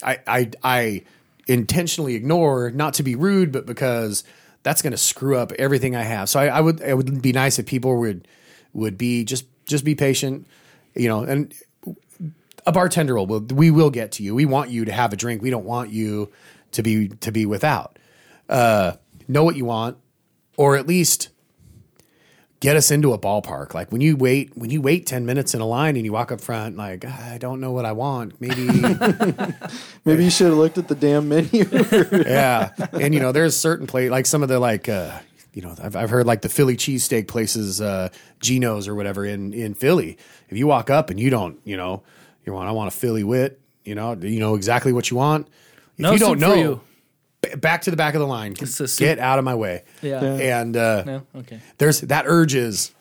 I, 0.02 0.18
I, 0.26 0.50
I 0.62 1.02
intentionally 1.46 2.14
ignore, 2.14 2.70
not 2.70 2.94
to 2.94 3.02
be 3.02 3.14
rude, 3.14 3.52
but 3.52 3.66
because 3.66 4.24
that's 4.64 4.82
going 4.82 4.90
to 4.90 4.96
screw 4.98 5.36
up 5.36 5.52
everything 5.52 5.94
I 5.94 6.02
have. 6.02 6.28
So 6.28 6.40
I, 6.40 6.46
I 6.46 6.60
would, 6.60 6.80
it 6.80 6.96
would 6.96 7.22
be 7.22 7.32
nice 7.32 7.60
if 7.60 7.66
people 7.66 7.96
would, 8.00 8.26
would 8.72 8.98
be 8.98 9.22
just, 9.22 9.46
just 9.66 9.84
be 9.84 9.94
patient, 9.94 10.48
you 10.96 11.06
know, 11.06 11.22
and 11.22 11.54
a 12.66 12.72
bartender 12.72 13.14
will, 13.22 13.40
we 13.40 13.70
will 13.70 13.90
get 13.90 14.10
to 14.12 14.22
you. 14.24 14.34
We 14.34 14.46
want 14.46 14.70
you 14.70 14.84
to 14.86 14.92
have 14.92 15.12
a 15.12 15.16
drink. 15.16 15.42
We 15.42 15.50
don't 15.50 15.66
want 15.66 15.90
you 15.90 16.32
to 16.72 16.82
be, 16.82 17.08
to 17.08 17.30
be 17.30 17.46
without, 17.46 17.98
uh, 18.48 18.94
know 19.28 19.44
what 19.44 19.54
you 19.54 19.66
want, 19.66 19.98
or 20.56 20.76
at 20.76 20.86
least 20.86 21.28
get 22.61 22.76
us 22.76 22.90
into 22.90 23.12
a 23.12 23.18
ballpark. 23.18 23.74
Like 23.74 23.92
when 23.92 24.00
you 24.00 24.16
wait, 24.16 24.57
when 24.57 24.70
you 24.70 24.80
wait 24.80 25.07
10 25.07 25.26
minutes 25.26 25.55
in 25.55 25.61
a 25.61 25.66
line 25.66 25.96
and 25.96 26.05
you 26.05 26.12
walk 26.12 26.32
up 26.32 26.40
front, 26.40 26.76
like, 26.76 27.05
I 27.05 27.38
don't 27.38 27.61
know 27.61 27.72
what 27.72 27.84
I 27.84 27.92
want. 27.92 28.40
Maybe, 28.40 28.66
Maybe 30.05 30.24
you 30.24 30.30
should 30.30 30.48
have 30.48 30.57
looked 30.57 30.78
at 30.78 30.88
the 30.88 30.94
damn 30.94 31.28
menu. 31.28 31.64
yeah. 32.26 32.70
And 32.92 33.12
you 33.12 33.20
know, 33.20 33.32
there's 33.32 33.57
certain 33.57 33.86
place 33.86 34.11
like 34.11 34.26
some 34.26 34.42
of 34.42 34.48
the 34.48 34.59
like 34.59 34.88
uh 34.88 35.18
you 35.52 35.62
know, 35.62 35.74
I've, 35.80 35.94
I've 35.94 36.11
heard 36.11 36.26
like 36.26 36.42
the 36.42 36.48
Philly 36.48 36.76
cheesesteak 36.76 37.28
places, 37.28 37.80
uh, 37.80 38.09
Geno's 38.40 38.88
or 38.88 38.94
whatever 38.96 39.24
in, 39.24 39.55
in 39.55 39.74
Philly. 39.74 40.18
If 40.48 40.59
you 40.59 40.66
walk 40.66 40.90
up 40.90 41.11
and 41.11 41.20
you 41.20 41.30
don't, 41.30 41.61
you 41.64 41.76
know, 41.76 42.02
you 42.44 42.52
want, 42.52 42.68
I 42.68 42.72
want 42.72 42.88
a 42.88 42.90
Philly 42.96 43.22
wit, 43.22 43.61
you 43.84 43.94
know, 43.94 44.14
you 44.14 44.40
know 44.40 44.57
exactly 44.57 44.92
what 44.92 45.11
you 45.12 45.16
want. 45.16 45.46
If 45.46 46.00
No 46.00 46.12
you 46.12 46.18
don't 46.18 46.40
soup 46.40 46.48
for 46.48 46.57
know, 46.57 46.62
you. 46.62 46.80
B- 47.51 47.57
back 47.57 47.82
to 47.82 47.90
the 47.90 47.97
back 47.97 48.14
of 48.14 48.20
the 48.20 48.26
line, 48.26 48.55
It's 48.61 48.78
a 48.80 48.88
soup. 48.88 48.99
get 49.07 49.18
out 49.18 49.38
of 49.38 49.45
my 49.45 49.55
way. 49.55 49.82
Yeah. 50.03 50.22
Yeah. 50.22 50.61
And, 50.61 50.76
uh, 50.76 51.05
No? 51.05 51.26
Okay. 51.36 51.61
there's 51.78 52.01
that 52.03 52.24
urge 52.26 52.55
is, 52.55 52.92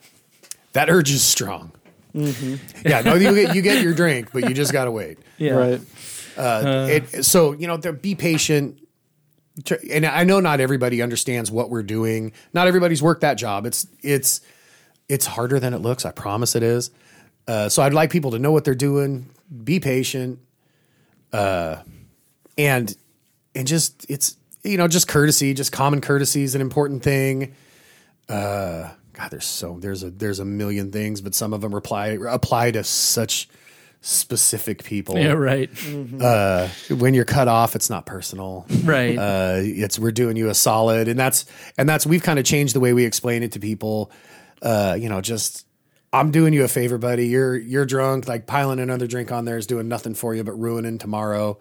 that 0.74 0.90
urge 0.90 1.12
is 1.12 1.22
strong. 1.24 1.72
Yeah. 2.14 3.02
No, 3.04 3.16
you 3.16 3.34
get, 3.34 3.56
you 3.56 3.62
get 3.62 3.82
your 3.84 3.94
drink, 4.02 4.30
but 4.34 4.48
you 4.48 4.54
just 4.54 4.72
got 4.72 4.86
to 4.86 4.92
wait. 4.92 5.18
Yeah. 5.38 5.54
Right. 5.54 5.82
Uh, 6.38 6.88
it, 6.90 7.24
so 7.26 7.54
you 7.54 7.68
know, 7.68 7.78
there, 7.78 7.94
be 7.94 8.16
patient. 8.16 8.80
Tr- 9.66 9.76
And 9.92 10.06
I 10.06 10.24
know 10.24 10.40
not 10.40 10.60
everybody 10.60 11.02
understands 11.02 11.52
what 11.52 11.70
we're 11.70 11.84
doing. 11.84 12.32
Not 12.54 12.68
everybody's 12.68 13.04
worked 13.04 13.22
that 13.22 13.36
job. 13.36 13.66
It's 13.68 13.86
it's 14.02 14.42
it's 15.10 15.26
harder 15.28 15.60
than 15.60 15.74
it 15.74 15.80
looks. 15.80 16.06
I 16.06 16.12
promise 16.12 16.56
it 16.56 16.64
is. 16.64 16.90
Uh, 17.48 17.70
so 17.70 17.84
I'd 17.84 17.94
like 17.94 18.10
people 18.12 18.32
to 18.32 18.40
know 18.40 18.52
what 18.52 18.64
they're 18.64 18.74
doing. 18.74 19.30
Be 19.64 19.80
patient. 19.80 20.40
Uh, 21.32 21.78
and 22.58 22.96
and 23.56 23.68
just 23.68 24.06
it's 24.10 24.38
you 24.64 24.78
know 24.78 24.88
just 24.88 25.08
courtesy, 25.08 25.54
just 25.54 25.72
common 25.72 26.02
courtesy 26.02 26.44
is 26.44 26.56
an 26.56 26.62
important 26.62 27.04
thing. 27.04 27.54
Uh, 28.30 28.90
God, 29.14 29.30
there's 29.32 29.46
so 29.46 29.78
there's 29.80 30.04
a 30.04 30.10
there's 30.10 30.40
a 30.40 30.46
million 30.46 30.92
things, 30.92 31.22
but 31.22 31.36
some 31.36 31.54
of 31.54 31.62
them 31.62 31.74
apply 31.74 32.18
apply 32.30 32.72
to 32.72 32.84
such 32.84 33.48
specific 34.02 34.84
people 34.84 35.18
Yeah, 35.18 35.32
right. 35.32 35.70
uh, 36.22 36.68
when 36.90 37.14
you're 37.14 37.24
cut 37.26 37.48
off, 37.48 37.76
it's 37.76 37.90
not 37.90 38.06
personal. 38.06 38.66
Right. 38.84 39.18
Uh, 39.18 39.60
it's 39.62 39.98
we're 39.98 40.12
doing 40.12 40.36
you 40.36 40.50
a 40.50 40.54
solid, 40.54 41.08
and 41.08 41.18
that's 41.20 41.46
and 41.78 41.88
that's 41.88 42.06
we've 42.06 42.24
kind 42.24 42.38
of 42.40 42.46
changed 42.46 42.76
the 42.76 42.80
way 42.80 42.94
we 42.94 43.06
explain 43.06 43.44
it 43.44 43.54
to 43.54 43.60
people. 43.60 44.12
Uh, 44.62 44.98
you 45.00 45.10
know, 45.10 45.22
just 45.22 45.66
I'm 46.14 46.32
doing 46.32 46.54
you 46.54 46.64
a 46.64 46.68
favor, 46.68 46.98
buddy. 46.98 47.28
You're 47.28 47.56
you're 47.58 47.86
drunk. 47.86 48.28
Like 48.28 48.46
piling 48.48 48.80
another 48.80 49.08
drink 49.08 49.32
on 49.32 49.46
there 49.46 49.58
is 49.58 49.66
doing 49.68 49.88
nothing 49.88 50.14
for 50.14 50.34
you, 50.36 50.44
but 50.44 50.54
ruining 50.54 51.00
tomorrow. 51.00 51.58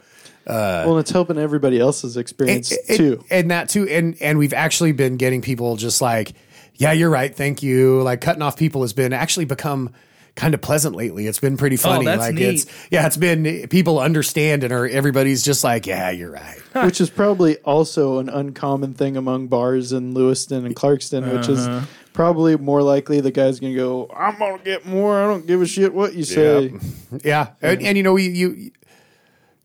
Uh, 0.46 0.84
well, 0.86 0.98
it's 0.98 1.10
helping 1.10 1.38
everybody 1.38 1.78
else's 1.80 2.16
experience 2.16 2.72
And- 2.88 2.96
too. 2.98 3.24
and 3.30 3.50
that 3.50 3.68
too, 3.70 3.88
and 3.88 4.16
and 4.20 4.38
we've 4.38 4.52
actually 4.52 4.92
been 4.92 5.16
getting 5.16 5.40
people 5.40 5.76
just 5.76 6.02
like, 6.02 6.34
yeah, 6.74 6.92
you're 6.92 7.10
right, 7.10 7.34
thank 7.34 7.62
you. 7.62 8.02
Like 8.02 8.20
cutting 8.20 8.42
off 8.42 8.56
people 8.56 8.82
has 8.82 8.92
been 8.92 9.12
actually 9.12 9.46
become 9.46 9.90
kind 10.34 10.54
of 10.54 10.60
pleasant 10.60 10.96
lately. 10.96 11.26
It's 11.26 11.38
been 11.40 11.56
pretty 11.56 11.76
funny. 11.76 12.06
Oh, 12.06 12.10
that's 12.10 12.20
like 12.20 12.34
neat. 12.34 12.42
it's 12.62 12.66
yeah, 12.90 13.06
it's 13.06 13.16
been 13.16 13.68
people 13.68 13.98
understand 13.98 14.64
and 14.64 14.72
are 14.72 14.86
everybody's 14.88 15.42
just 15.42 15.62
like, 15.64 15.86
yeah, 15.86 16.10
you're 16.10 16.30
right. 16.30 16.58
which 16.84 17.00
is 17.00 17.10
probably 17.10 17.58
also 17.58 18.18
an 18.18 18.28
uncommon 18.28 18.94
thing 18.94 19.16
among 19.16 19.48
bars 19.48 19.92
in 19.92 20.14
Lewiston 20.14 20.64
and 20.64 20.74
Clarkston, 20.74 21.30
which 21.36 21.48
is 21.48 21.66
Uh-huh. 21.66 21.86
probably 22.14 22.56
more 22.56 22.82
likely 22.82 23.20
the 23.20 23.30
guy's 23.30 23.60
gonna 23.60 23.74
go, 23.74 24.10
I'm 24.16 24.38
gonna 24.38 24.62
get 24.62 24.86
more, 24.86 25.22
I 25.22 25.26
don't 25.26 25.46
give 25.46 25.60
a 25.60 25.66
shit 25.66 25.92
what 25.92 26.14
you 26.14 26.24
say. 26.24 26.72
Yeah, 27.22 27.50
and, 27.60 27.82
and 27.82 27.96
you 27.98 28.02
know 28.02 28.16
you 28.16 28.30
you 28.30 28.70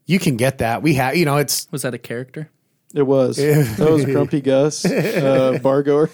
you 0.06 0.20
can 0.20 0.36
get 0.38 0.58
that. 0.60 0.82
We 0.82 0.96
have 0.96 1.16
you 1.16 1.24
know 1.26 1.38
it's 1.38 1.68
Was 1.72 1.84
that 1.84 1.94
a 1.94 1.98
character? 1.98 2.50
It 2.94 3.04
was. 3.04 3.38
That 3.78 3.90
was 3.92 4.06
Grumpy 4.06 4.42
Gus, 4.42 4.84
uh, 4.86 5.60
bar 5.62 5.84
goer. 5.84 6.10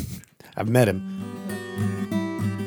I've 0.56 0.68
met 0.68 0.88
him. 0.88 1.31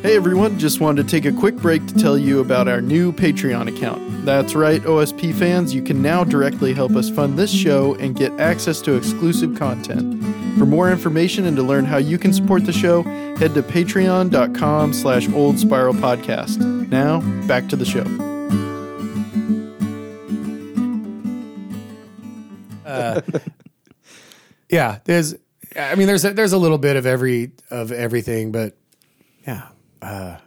Hey 0.05 0.15
everyone, 0.17 0.59
just 0.59 0.79
wanted 0.79 1.01
to 1.01 1.09
take 1.09 1.25
a 1.25 1.35
quick 1.35 1.55
break 1.55 1.87
to 1.87 1.95
tell 1.95 2.15
you 2.15 2.39
about 2.39 2.67
our 2.67 2.79
new 2.79 3.11
Patreon 3.11 3.75
account. 3.75 4.23
That's 4.23 4.53
right, 4.53 4.79
OSP 4.83 5.33
fans, 5.33 5.73
you 5.73 5.81
can 5.81 5.99
now 5.99 6.23
directly 6.23 6.75
help 6.75 6.91
us 6.91 7.09
fund 7.09 7.39
this 7.39 7.51
show 7.51 7.95
and 7.95 8.15
get 8.15 8.31
access 8.39 8.81
to 8.81 8.93
exclusive 8.93 9.57
content. 9.57 10.23
For 10.59 10.67
more 10.67 10.91
information 10.91 11.47
and 11.47 11.57
to 11.57 11.63
learn 11.63 11.85
how 11.85 11.97
you 11.97 12.19
can 12.19 12.33
support 12.33 12.67
the 12.67 12.71
show, 12.71 13.01
head 13.01 13.55
to 13.55 13.63
patreon.com 13.63 14.93
slash 14.93 15.27
old 15.29 15.57
spiral 15.57 15.95
podcast. 15.95 16.59
Now, 16.89 17.21
back 17.47 17.67
to 17.69 17.75
the 17.75 17.83
show. 17.83 18.05
Uh, 22.85 23.21
yeah, 24.69 24.99
there's 25.05 25.33
I 25.75 25.95
mean 25.95 26.05
there's 26.05 26.23
a, 26.25 26.31
there's 26.31 26.53
a 26.53 26.59
little 26.59 26.77
bit 26.77 26.95
of 26.95 27.07
every 27.07 27.53
of 27.71 27.91
everything, 27.91 28.51
but 28.51 28.77
yeah, 29.47 29.69
uh, 30.05 30.37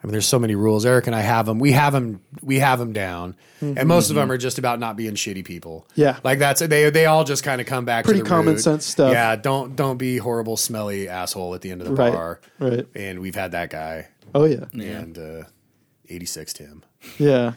I 0.00 0.06
mean, 0.06 0.12
there's 0.12 0.26
so 0.26 0.38
many 0.38 0.54
rules. 0.54 0.86
Eric 0.86 1.08
and 1.08 1.16
I 1.16 1.22
have 1.22 1.44
them. 1.46 1.58
We 1.58 1.72
have 1.72 1.92
them. 1.92 2.20
We 2.40 2.60
have 2.60 2.78
them 2.78 2.92
down, 2.92 3.34
and 3.60 3.88
most 3.88 4.10
of 4.10 4.16
them 4.16 4.30
are 4.30 4.38
just 4.38 4.58
about 4.58 4.78
not 4.78 4.96
being 4.96 5.14
shitty 5.14 5.44
people. 5.44 5.86
Mm-hmm. 5.90 6.00
Yeah. 6.02 6.18
like 6.22 6.38
that's 6.38 6.60
they. 6.60 6.88
They 6.90 7.06
all 7.06 7.24
just 7.24 7.42
kind 7.42 7.60
of 7.60 7.66
come 7.66 7.84
back. 7.84 8.04
Pretty 8.04 8.20
to 8.20 8.24
the 8.24 8.28
common 8.30 8.54
root. 8.54 8.60
sense 8.60 8.86
stuff. 8.86 9.12
Yeah, 9.12 9.34
don't 9.34 9.74
don't 9.74 9.96
be 9.96 10.18
horrible, 10.18 10.56
smelly 10.56 11.08
asshole 11.08 11.54
at 11.56 11.62
the 11.62 11.72
end 11.72 11.80
of 11.82 11.88
the 11.88 11.94
Right, 11.94 12.12
bar. 12.12 12.40
right. 12.60 12.86
And 12.94 13.18
we've 13.18 13.34
had 13.34 13.52
that 13.52 13.70
guy, 13.70 14.06
Oh 14.36 14.44
yeah. 14.44 14.66
and 14.72 15.18
uh, 15.18 15.42
86 16.08 16.52
Tim. 16.52 16.84
Yeah. 17.18 17.54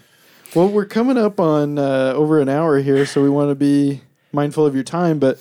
Well, 0.56 0.68
we're 0.68 0.86
coming 0.86 1.18
up 1.20 1.40
on 1.40 1.78
uh, 1.78 2.14
over 2.16 2.40
an 2.42 2.50
hour 2.50 2.80
here, 2.80 3.06
so 3.06 3.22
we 3.22 3.30
want 3.30 3.52
to 3.52 3.56
be 3.56 4.02
mindful 4.34 4.66
of 4.66 4.74
your 4.74 4.84
time. 4.84 5.20
But 5.20 5.38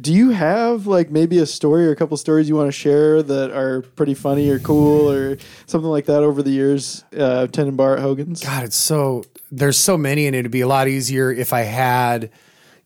do 0.00 0.12
you 0.12 0.30
have 0.30 0.86
like 0.86 1.10
maybe 1.10 1.38
a 1.38 1.46
story 1.46 1.86
or 1.86 1.90
a 1.90 1.96
couple 1.96 2.16
stories 2.16 2.48
you 2.48 2.54
want 2.54 2.68
to 2.68 2.72
share 2.72 3.22
that 3.22 3.50
are 3.50 3.82
pretty 3.82 4.14
funny 4.14 4.48
or 4.48 4.58
cool 4.58 5.10
or 5.10 5.38
something 5.66 5.90
like 5.90 6.06
that 6.06 6.22
over 6.22 6.42
the 6.42 6.50
years 6.50 7.04
uh, 7.16 7.46
tending 7.48 7.76
bar 7.76 7.96
at 7.96 8.00
Hogan's? 8.00 8.42
God, 8.44 8.64
it's 8.64 8.76
so 8.76 9.24
there's 9.50 9.78
so 9.78 9.96
many, 9.96 10.26
and 10.26 10.36
it'd 10.36 10.52
be 10.52 10.60
a 10.60 10.68
lot 10.68 10.88
easier 10.88 11.32
if 11.32 11.52
I 11.52 11.62
had, 11.62 12.30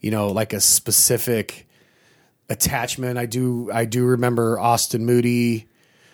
you 0.01 0.11
know, 0.11 0.29
like 0.29 0.53
a 0.53 0.61
specific 0.61 1.67
attachment. 2.49 3.19
I 3.19 3.27
do 3.27 3.71
I 3.73 3.85
do 3.85 4.05
remember 4.05 4.59
Austin 4.59 5.05
Moody 5.05 5.69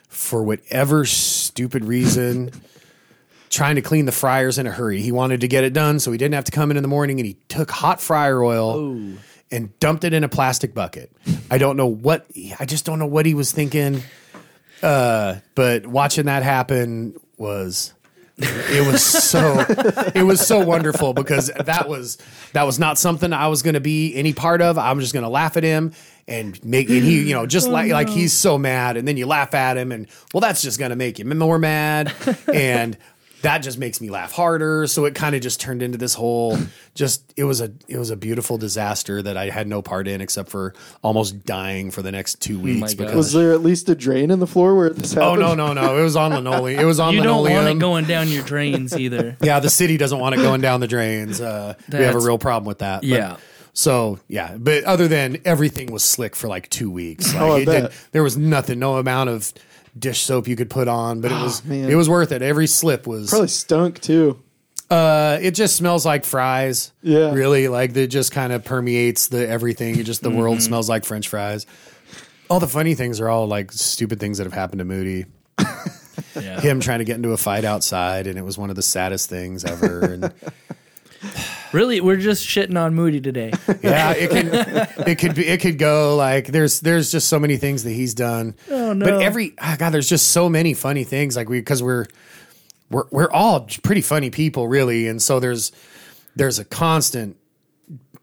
for 0.09 0.42
whatever 0.42 1.05
stupid 1.05 1.84
reason 1.84 2.51
trying 3.51 3.76
to 3.76 3.82
clean 3.82 4.07
the 4.07 4.12
fryers 4.12 4.59
in 4.59 4.66
a 4.66 4.70
hurry. 4.70 5.01
He 5.01 5.12
wanted 5.12 5.40
to 5.42 5.49
get 5.49 5.64
it 5.64 5.72
done 5.72 6.01
so 6.01 6.11
he 6.12 6.18
didn't 6.18 6.34
have 6.34 6.44
to 6.44 6.53
come 6.53 6.70
in 6.70 6.76
in 6.76 6.82
the 6.82 6.88
morning 6.88 7.18
and 7.18 7.26
he 7.26 7.34
took 7.49 7.70
hot 7.70 8.01
fryer 8.01 8.42
oil 8.42 9.16
and 9.51 9.78
dumped 9.80 10.05
it 10.05 10.12
in 10.12 10.24
a 10.24 10.28
plastic 10.28 10.74
bucket. 10.74 11.11
I 11.51 11.59
don't 11.59 11.76
know 11.76 11.86
what 11.86 12.26
I 12.59 12.64
just 12.64 12.84
don't 12.84 12.99
know 12.99 13.07
what 13.07 13.26
he 13.26 13.34
was 13.34 13.53
thinking. 13.53 14.03
Uh, 14.82 15.36
but 15.55 15.86
watching 15.86 16.26
that 16.26 16.42
happen 16.42 17.18
was 17.36 17.92
it 18.38 18.86
was 18.86 19.03
so 19.05 19.64
it 20.14 20.22
was 20.22 20.46
so 20.46 20.64
wonderful 20.64 21.12
because 21.12 21.49
that 21.49 21.88
was 21.88 22.18
that 22.53 22.62
was 22.62 22.78
not 22.78 22.99
something 22.99 23.32
I 23.32 23.49
was 23.49 23.62
going 23.62 23.74
to 23.74 23.80
be 23.80 24.14
any 24.14 24.32
part 24.32 24.62
of. 24.62 24.78
I'm 24.78 25.01
just 25.01 25.12
going 25.12 25.24
to 25.24 25.28
laugh 25.28 25.57
at 25.57 25.64
him 25.64 25.92
and 26.28 26.62
make 26.64 26.88
and 26.88 27.03
he 27.03 27.26
you 27.26 27.34
know 27.34 27.46
just 27.46 27.68
like 27.68 27.90
like 27.90 28.09
he's 28.09 28.32
so 28.32 28.59
mad 28.59 28.96
and 28.96 29.09
then 29.09 29.16
you 29.16 29.26
laugh 29.26 29.55
at 29.55 29.76
him 29.76 29.90
and 29.90 30.07
well 30.32 30.40
that's 30.40 30.62
just 30.62 30.78
going 30.78 30.90
to 30.90 30.96
make 30.96 31.18
him 31.18 31.36
more 31.36 31.59
mad 31.59 32.14
and 32.53 32.96
that 33.43 33.59
just 33.59 33.78
makes 33.78 34.01
me 34.01 34.11
laugh 34.11 34.32
harder 34.32 34.86
so 34.86 35.05
it 35.05 35.14
kind 35.14 35.34
of 35.34 35.41
just 35.41 35.61
turned 35.61 35.82
into 35.82 35.97
this 35.97 36.14
whole 36.14 36.59
just 36.95 37.32
it 37.36 37.45
was 37.45 37.61
a 37.61 37.70
it 37.86 37.97
was 37.99 38.11
a 38.11 38.16
beautiful 38.16 38.59
disaster 38.59 39.22
that 39.22 39.36
I 39.36 39.51
had 39.51 39.68
no 39.68 39.80
part 39.82 40.09
in 40.09 40.20
except 40.20 40.49
for 40.51 40.74
almost 41.03 41.45
dying 41.45 41.91
for 41.91 42.03
the 42.03 42.11
next 42.11 42.41
2 42.43 42.59
weeks 42.59 42.95
God. 42.95 42.99
because 42.99 43.14
Was 43.16 43.32
there 43.32 43.53
at 43.53 43.62
least 43.62 43.89
a 43.89 43.95
drain 43.95 44.30
in 44.30 44.41
the 44.41 44.47
floor 44.47 44.74
where 44.76 44.91
this 44.91 45.12
happened? 45.12 45.43
Oh 45.43 45.55
no 45.55 45.72
no 45.72 45.72
no! 45.72 45.97
It 45.99 46.03
was 46.03 46.16
on 46.16 46.32
linoleum. 46.32 46.80
It 46.80 46.84
was 46.84 46.99
on 46.99 47.14
linoleum. 47.16 47.45
You 47.49 47.55
don't 47.55 47.64
want 47.64 47.76
it 47.76 47.80
going 47.80 48.05
down 48.07 48.28
your 48.28 48.43
drains 48.45 48.97
either. 48.99 49.36
Yeah, 49.43 49.61
the 49.61 49.70
city 49.70 49.97
doesn't 49.97 50.18
want 50.18 50.34
it 50.34 50.39
going 50.39 50.61
down 50.61 50.80
the 50.80 50.89
drains. 50.89 51.41
Uh, 51.41 51.74
we 51.93 51.99
have 51.99 52.14
a 52.16 52.20
real 52.20 52.39
problem 52.39 52.66
with 52.66 52.78
that. 52.78 53.01
But- 53.03 53.09
Yeah. 53.09 53.36
so 53.72 54.18
yeah, 54.28 54.57
but 54.59 54.82
other 54.84 55.07
than 55.07 55.39
everything 55.45 55.93
was 55.93 56.03
slick 56.05 56.34
for 56.34 56.49
like 56.49 56.68
two 56.70 56.91
weeks. 56.91 57.32
Like, 57.34 57.43
Oh, 57.43 57.53
I 57.53 57.59
it 57.61 57.66
bet. 57.66 57.93
there 58.12 58.22
was 58.24 58.36
nothing, 58.36 58.78
no 58.80 58.97
amount 58.97 59.30
of 59.30 59.53
dish 59.97 60.20
soap 60.22 60.49
you 60.49 60.57
could 60.57 60.70
put 60.70 60.89
on, 60.89 61.20
but 61.20 61.30
it 61.30 61.41
was 61.41 61.62
Oh, 61.64 61.68
man. 61.68 61.91
it 61.91 61.95
was 61.95 62.09
worth 62.09 62.32
it. 62.32 62.43
Every 62.43 62.66
slip 62.66 63.07
was. 63.07 63.30
Probably 63.30 63.49
stunk 63.49 64.01
too. 64.01 64.43
Uh, 64.91 65.39
it 65.43 65.51
just 65.53 65.76
smells 65.76 66.07
like 66.07 66.24
fries. 66.24 66.93
Yeah. 67.03 67.32
really, 67.32 67.68
like 67.68 67.95
it 67.97 68.07
just 68.07 68.32
kind 68.32 68.53
of 68.53 68.64
permeates 68.64 69.28
the 69.28 69.47
everything. 69.47 69.99
It 69.99 70.05
just 70.05 70.22
the 70.22 70.30
Mm-hmm. 70.30 70.39
world 70.39 70.62
smells 70.62 70.89
like 70.89 71.05
French 71.05 71.28
fries. 71.28 71.66
All 72.49 72.59
the 72.61 72.66
funny 72.66 72.95
things 72.95 73.20
are 73.20 73.28
all 73.28 73.47
like 73.47 73.70
stupid 73.72 74.18
things 74.18 74.39
that 74.39 74.45
have 74.45 74.55
happened 74.55 74.78
to 74.78 74.84
Moody. 74.84 75.26
Yeah. 76.34 76.61
Him 76.61 76.78
trying 76.80 76.99
to 77.01 77.05
get 77.05 77.16
into 77.16 77.30
a 77.32 77.36
fight 77.36 77.64
outside, 77.64 78.26
and 78.28 78.39
it 78.39 78.43
was 78.43 78.57
one 78.59 78.70
of 78.70 78.76
the 78.76 78.82
saddest 78.82 79.28
things 79.28 79.64
ever. 79.64 80.01
And 80.05 80.32
Really, 81.72 82.00
we're 82.00 82.16
just 82.16 82.46
shitting 82.46 82.80
on 82.80 82.94
Moody 82.94 83.20
today. 83.20 83.52
yeah, 83.82 84.12
it 84.12 84.30
can 84.30 85.06
it 85.06 85.18
could 85.18 85.34
be 85.34 85.46
it 85.46 85.60
could 85.60 85.78
go 85.78 86.16
like 86.16 86.46
there's 86.46 86.80
there's 86.80 87.10
just 87.10 87.28
so 87.28 87.38
many 87.38 87.56
things 87.56 87.84
that 87.84 87.92
he's 87.92 88.14
done. 88.14 88.54
Oh, 88.70 88.92
no. 88.92 89.04
But 89.04 89.22
every 89.22 89.54
ah, 89.58 89.76
God, 89.78 89.90
there's 89.90 90.08
just 90.08 90.28
so 90.28 90.48
many 90.48 90.74
funny 90.74 91.04
things 91.04 91.36
like 91.36 91.48
we 91.48 91.60
because 91.60 91.82
we're 91.82 92.06
we're 92.90 93.04
we're 93.10 93.30
all 93.30 93.68
pretty 93.82 94.00
funny 94.00 94.30
people 94.30 94.68
really, 94.68 95.08
and 95.08 95.20
so 95.20 95.40
there's 95.40 95.72
there's 96.36 96.58
a 96.58 96.64
constant 96.64 97.36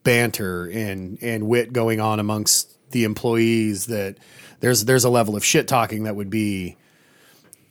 banter 0.03 0.67
and 0.67 1.17
and 1.21 1.47
wit 1.47 1.73
going 1.73 1.99
on 1.99 2.19
amongst 2.19 2.71
the 2.91 3.03
employees 3.03 3.87
that 3.87 4.17
there's 4.59 4.85
there's 4.85 5.03
a 5.03 5.09
level 5.09 5.35
of 5.35 5.43
shit 5.43 5.67
talking 5.67 6.03
that 6.03 6.15
would 6.15 6.29
be 6.29 6.77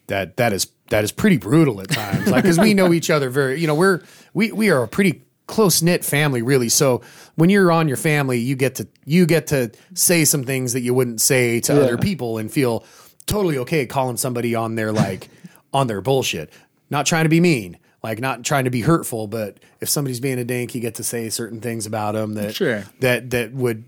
that 0.09 0.37
that 0.37 0.53
is 0.53 0.66
that 0.91 1.05
is 1.05 1.12
pretty 1.12 1.39
brutal 1.39 1.81
at 1.81 1.89
times 1.89 2.29
like 2.29 2.43
because 2.43 2.59
we 2.59 2.75
know 2.75 2.93
each 2.93 3.09
other 3.09 3.31
very 3.31 3.61
you 3.61 3.66
know 3.66 3.75
we're 3.75 4.03
we 4.35 4.53
we 4.53 4.68
are 4.68 4.83
a 4.83 4.89
pretty 4.89 5.22
close 5.47 5.83
knit 5.83 6.05
family 6.05 6.41
really 6.41 6.69
so 6.71 7.03
when 7.35 7.51
you're 7.51 7.71
on 7.71 7.87
your 7.87 7.97
family 7.99 8.39
you 8.39 8.57
get 8.57 8.77
to 8.77 8.89
you 9.05 9.27
get 9.27 9.47
to 9.49 9.71
say 9.95 10.25
some 10.25 10.43
things 10.45 10.73
that 10.73 10.81
you 10.81 10.95
wouldn't 10.95 11.21
say 11.21 11.61
to 11.61 11.75
Yeah. 11.75 11.81
other 11.81 11.99
people 11.99 12.39
and 12.39 12.51
feel 12.51 12.85
totally 13.27 13.59
okay 13.59 13.85
calling 13.87 14.17
somebody 14.17 14.55
on 14.55 14.75
their 14.75 14.91
like 14.93 15.29
on 15.75 15.87
their 15.87 16.01
bullshit 16.01 16.51
not 16.89 17.05
trying 17.05 17.25
to 17.25 17.29
be 17.29 17.41
mean 17.41 17.77
like 18.03 18.21
not 18.21 18.43
trying 18.45 18.65
to 18.65 18.71
be 18.71 18.81
hurtful 18.81 19.27
but 19.27 19.59
if 19.83 19.89
somebody's 19.91 20.21
being 20.21 20.39
a 20.39 20.45
dink 20.45 20.75
you 20.75 20.81
get 20.81 20.95
to 20.95 21.05
say 21.05 21.29
certain 21.29 21.61
things 21.61 21.85
about 21.85 22.13
them 22.15 22.35
that 22.35 22.55
Sure. 22.55 22.85
that 23.01 23.31
that 23.31 23.53
would 23.53 23.85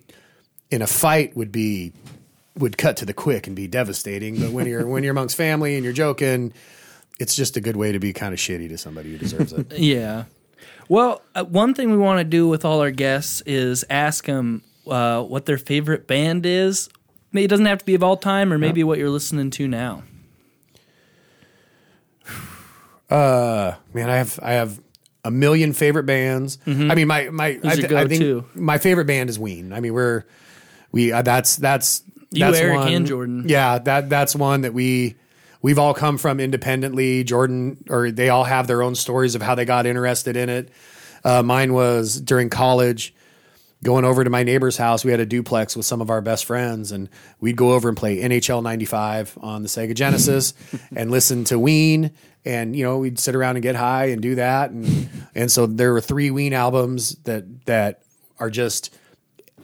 in 0.71 0.83
a 0.83 0.87
fight 0.87 1.35
would 1.37 1.53
be 1.53 1.93
would 2.59 2.77
cut 2.77 2.97
to 2.99 3.05
the 3.07 3.13
quick 3.15 3.47
and 3.47 3.55
be 3.55 3.67
devastating. 3.69 4.41
But 4.41 4.51
when 4.51 4.67
you're 4.67 4.87
when 4.87 5.05
you're 5.05 5.11
amongst 5.13 5.37
family 5.37 5.75
and 5.77 5.85
you're 5.85 5.93
joking, 5.93 6.53
it's 7.21 7.37
just 7.37 7.57
a 7.57 7.61
good 7.61 7.77
way 7.77 7.93
to 7.93 7.99
be 7.99 8.13
kind 8.15 8.33
of 8.33 8.41
shitty 8.41 8.69
to 8.71 8.79
somebody 8.79 9.13
who 9.13 9.19
deserves 9.19 9.53
it. 9.53 9.73
Yeah. 9.79 10.25
Well, 10.89 11.22
uh, 11.34 11.45
one 11.45 11.74
thing 11.74 11.91
we 11.91 11.97
want 11.97 12.18
to 12.20 12.24
do 12.24 12.49
with 12.49 12.64
all 12.64 12.80
our 12.80 12.91
guests 12.91 13.43
is 13.47 13.84
ask 13.91 14.24
them 14.26 14.62
uh, 14.87 15.22
what 15.22 15.47
their 15.47 15.59
favorite 15.59 16.07
band 16.07 16.47
is. 16.47 16.89
It 17.32 17.49
doesn't 17.49 17.66
have 17.66 17.78
to 17.78 17.84
be 17.84 17.95
of 17.95 18.03
all 18.03 18.16
time, 18.16 18.53
or 18.53 18.59
maybe 18.59 18.82
what 18.84 18.99
you're 18.99 19.11
listening 19.11 19.51
to 19.53 19.68
now. 19.68 20.03
Uh, 23.09 23.76
Man, 23.95 24.11
I 24.11 24.16
have 24.16 24.41
I 24.43 24.53
have 24.55 24.80
a 25.24 25.30
million 25.30 25.72
favorite 25.72 26.07
bands. 26.07 26.59
I 26.66 26.70
mean, 26.97 27.07
my 27.07 27.28
my 27.30 27.59
I, 27.62 27.74
your 27.74 27.97
I 27.99 28.09
think 28.09 28.57
my 28.57 28.78
favorite 28.78 29.05
band 29.07 29.30
is 29.30 29.39
Ween. 29.39 29.72
I 29.72 29.78
mean, 29.78 29.95
we're 29.95 30.24
we 30.91 31.12
uh, 31.12 31.22
that's 31.22 31.55
that's 31.55 32.03
You, 32.32 32.41
that's 32.41 32.59
Eric, 32.59 32.78
one- 32.78 32.93
and 32.93 33.07
Jordan. 33.07 33.45
Yeah, 33.47 33.78
that 33.78 34.09
that's 34.11 34.34
one 34.34 34.62
that 34.62 34.74
we 34.74 35.14
we've 35.63 35.79
all 35.79 35.95
come 35.95 36.19
from 36.19 36.41
independently. 36.41 37.25
Jordan 37.25 37.85
or 37.89 38.11
they 38.11 38.29
all 38.29 38.45
have 38.45 38.67
their 38.67 38.83
own 38.83 38.95
stories 38.95 39.35
of 39.35 39.43
how 39.43 39.55
they 39.55 39.65
got 39.65 39.87
interested 39.87 40.37
in 40.37 40.49
it. 40.49 40.71
Uh, 41.25 41.43
mine 41.43 41.73
was 41.73 42.21
during 42.21 42.51
college. 42.51 43.15
Going 43.85 44.07
over 44.07 44.25
to 44.25 44.31
my 44.31 44.43
neighbor's 44.43 44.79
house, 44.79 45.05
we 45.05 45.11
had 45.11 45.21
a 45.21 45.27
duplex 45.27 45.77
with 45.77 45.85
some 45.85 46.01
of 46.01 46.09
our 46.09 46.23
best 46.23 46.47
friends, 46.47 46.93
and 46.93 47.11
we'd 47.41 47.57
go 47.57 47.73
over 47.73 47.89
and 47.89 47.97
play 47.97 48.17
NHL 48.19 48.63
'95 48.63 49.37
on 49.43 49.63
the 49.63 49.69
Sega 49.69 49.95
Genesis, 49.95 50.55
and 50.97 51.11
listen 51.11 51.45
to 51.45 51.59
Ween, 51.59 52.13
and 52.45 52.75
you 52.75 52.85
know 52.85 52.99
we'd 52.99 53.19
sit 53.19 53.35
around 53.35 53.57
and 53.57 53.63
get 53.63 53.77
high 53.77 54.07
and 54.07 54.23
do 54.23 54.37
that, 54.37 54.71
and 54.71 55.09
and 55.35 55.53
so 55.53 55.67
there 55.67 55.93
were 55.93 56.01
three 56.01 56.31
Ween 56.31 56.55
albums 56.55 57.16
that 57.24 57.66
that 57.66 58.03
are 58.39 58.51
just 58.51 58.95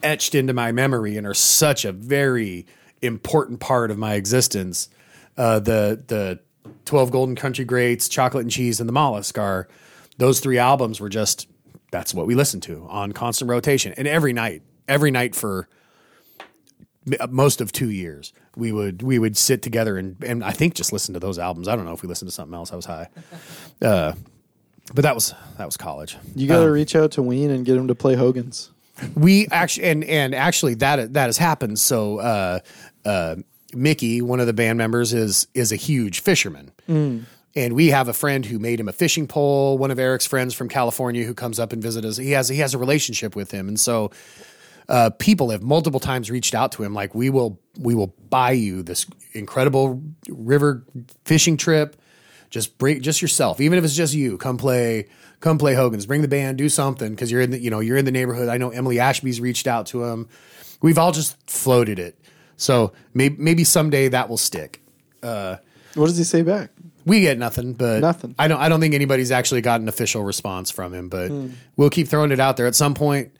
etched 0.03 0.35
into 0.35 0.53
my 0.53 0.73
memory 0.73 1.17
and 1.17 1.27
are 1.27 1.35
such 1.35 1.85
a 1.85 1.93
very 1.93 2.67
important 3.01 3.61
part 3.61 3.91
of 3.91 3.99
my 3.99 4.15
existence. 4.15 4.89
Uh, 5.37 5.59
the 5.61 6.03
the 6.07 6.41
Twelve 6.85 7.11
Golden 7.11 7.35
Country 7.37 7.65
Greats, 7.65 8.09
Chocolate 8.09 8.43
and 8.43 8.51
Cheese, 8.51 8.81
and 8.81 8.89
the 8.89 8.93
Mollusk 8.93 9.39
are 9.39 9.69
those 10.19 10.41
three 10.41 10.59
albums 10.59 11.01
were 11.01 11.09
just 11.09 11.49
that's 11.91 12.15
what 12.15 12.27
we 12.27 12.35
listened 12.35 12.63
to 12.65 12.87
on 12.89 13.13
constant 13.13 13.51
rotation 13.51 13.93
and 13.97 14.07
every 14.09 14.33
night, 14.33 14.63
every 14.89 15.11
night 15.11 15.35
for 15.35 15.69
most 17.31 17.61
of 17.61 17.73
two 17.73 17.91
years. 17.91 18.33
We 18.57 18.71
would 18.73 19.03
we 19.03 19.19
would 19.19 19.37
sit 19.37 19.63
together 19.63 19.97
and 19.97 20.17
and 20.23 20.45
I 20.45 20.53
think 20.53 20.75
just 20.75 20.93
listen 20.93 21.15
to 21.15 21.21
those 21.21 21.39
albums. 21.39 21.69
I 21.69 21.77
don't 21.77 21.85
know 21.85 21.93
if 21.93 22.03
we 22.03 22.09
listened 22.09 22.29
to 22.31 22.35
something 22.35 22.55
else. 22.55 22.73
I 22.73 22.77
was 22.77 22.85
high, 22.85 23.09
uh, 23.83 24.13
but 24.95 25.03
that 25.03 25.15
was 25.15 25.35
that 25.57 25.65
was 25.65 25.77
college. 25.77 26.17
You 26.35 26.47
got 26.49 26.61
to 26.61 26.71
reach 26.71 26.95
out 26.95 27.13
to 27.13 27.23
Ween 27.23 27.51
and 27.51 27.65
get 27.65 27.77
him 27.77 27.89
to 27.89 27.95
play 27.95 28.15
Hogan's. 28.15 28.71
we 29.15 29.49
actually 29.51 29.87
and 29.87 30.05
and 30.05 30.35
actually 30.35 30.75
that 30.75 31.15
that 31.15 31.27
has 31.27 31.39
happened 31.39 31.79
so 31.79 32.19
uh 32.19 32.59
uh 33.07 33.37
mickey 33.75 34.23
one 34.23 34.41
of 34.41 34.47
the 34.47 34.53
band 34.53 34.79
members 34.79 35.13
is 35.13 35.47
is 35.55 35.73
a 35.73 35.77
huge 35.77 36.21
fisherman. 36.21 36.73
And 37.55 37.75
we 37.75 37.89
have 37.89 38.09
a 38.09 38.15
friend 38.15 38.47
who 38.47 38.59
made 38.59 38.81
him 38.81 38.89
a 38.89 38.93
fishing 38.93 39.27
pole 39.27 39.79
one 39.79 39.91
of 39.91 39.99
eric's 39.99 40.27
friends 40.27 40.55
from 40.55 40.69
california 40.69 41.25
who 41.25 41.35
comes 41.35 41.59
up 41.59 41.73
and 41.73 41.83
visits 41.83 42.07
us. 42.07 42.17
He 42.17 42.33
has 42.33 42.49
he 42.49 42.59
has 42.59 42.75
a 42.75 42.79
relationship 42.79 43.37
with 43.37 43.51
him. 43.51 43.69
And 43.69 43.79
so 43.79 44.11
uh, 44.89 45.11
people 45.19 45.51
have 45.51 45.63
multiple 45.63 46.01
times 46.01 46.31
reached 46.31 46.55
out 46.55 46.73
to 46.73 46.83
him 46.83 46.95
like 46.95 47.15
we 47.15 47.31
will 47.31 47.61
we 47.79 47.95
will 47.95 48.15
buy 48.29 48.53
you 48.53 48.83
this 48.83 49.07
incredible 49.33 50.03
river 50.29 50.85
fishing 51.25 51.57
trip. 51.57 51.97
Just 52.51 52.77
bring 52.77 53.01
just 53.01 53.23
yourself. 53.23 53.61
Even 53.61 53.79
if 53.79 53.85
it's 53.85 53.97
just 53.97 54.13
you 54.13 54.37
come 54.37 54.59
play 54.59 55.09
come 55.41 55.57
play 55.57 55.75
hogan's. 55.75 56.05
Bring 56.05 56.23
the 56.23 56.29
band 56.29 56.59
do 56.59 56.69
something 56.69 57.11
because 57.11 57.31
you're 57.31 57.41
in 57.41 57.53
the 57.53 57.59
you 57.59 57.71
know 57.71 57.81
you're 57.81 57.97
in 57.97 58.05
the 58.05 58.13
neighborhood. 58.13 58.49
I 58.49 58.59
know 58.59 58.71
emily 58.71 59.01
ashby's 59.01 59.41
reached 59.41 59.67
out 59.67 59.87
to 59.87 60.05
him. 60.05 60.29
We've 60.83 60.99
all 60.99 61.13
just 61.13 61.37
floated 61.49 61.99
it 61.99 62.19
so 62.57 62.93
maybe 63.15 63.37
maybe 63.39 63.65
someday 63.65 64.09
that 64.09 64.29
will 64.29 64.37
stick 64.37 64.81
What 65.95 66.07
does 66.07 66.17
he 66.19 66.25
say 66.25 66.43
back? 66.43 66.71
we 67.05 67.21
get 67.21 67.37
nothing, 67.39 67.73
but 67.73 68.01
Nothing. 68.01 68.35
I 68.39 68.47
don't. 68.49 68.61
I 68.61 68.69
don't 68.69 68.81
think 68.81 68.95
anybody's 68.95 69.31
actually 69.33 69.61
got 69.61 69.81
an 69.81 69.89
official 69.89 70.23
response 70.23 70.71
from 70.71 70.95
him, 70.95 71.09
but 71.09 71.33
we'll 71.77 71.91
keep 71.91 72.07
throwing 72.09 72.31
it 72.31 72.39
out 72.39 72.57
there. 72.57 72.67
At 72.69 72.77
some 72.77 72.95
point, 72.95 73.33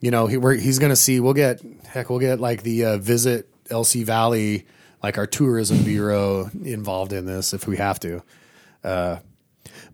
you 0.00 0.12
know, 0.12 0.28
he, 0.28 0.36
we're, 0.36 0.54
he's 0.54 0.78
going 0.78 0.90
to 0.90 0.96
see. 0.96 1.18
We'll 1.18 1.34
get 1.34 1.60
heck. 1.86 2.08
We'll 2.08 2.20
get 2.20 2.38
like 2.38 2.62
the 2.62 2.84
uh, 2.84 2.98
visit 2.98 3.48
LC 3.66 4.04
Valley, 4.04 4.66
like 5.02 5.18
our 5.18 5.26
tourism 5.26 5.82
bureau, 5.82 6.50
involved 6.62 7.12
in 7.12 7.26
this 7.26 7.52
if 7.52 7.66
we 7.66 7.78
have 7.78 7.98
to. 8.00 8.22
Uh, 8.84 9.18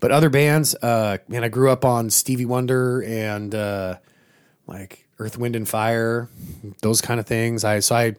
but 0.01 0.11
other 0.11 0.29
bands, 0.29 0.75
uh, 0.75 1.19
man, 1.27 1.43
I 1.43 1.49
grew 1.49 1.71
up 1.71 1.85
on 1.87 2.11
Stevie 2.11 2.45
Wonder 2.45 3.03
and 3.03 3.55
uh, 3.55 3.97
like 4.67 5.07
Earth, 5.19 5.39
Wind, 5.39 5.57
and 5.57 5.67
Fire, 5.69 6.29
those 6.83 7.01
kind 7.01 7.19
of 7.19 7.27
things. 7.27 7.65
I 7.65 7.81
so 7.81 7.95
I 7.95 8.17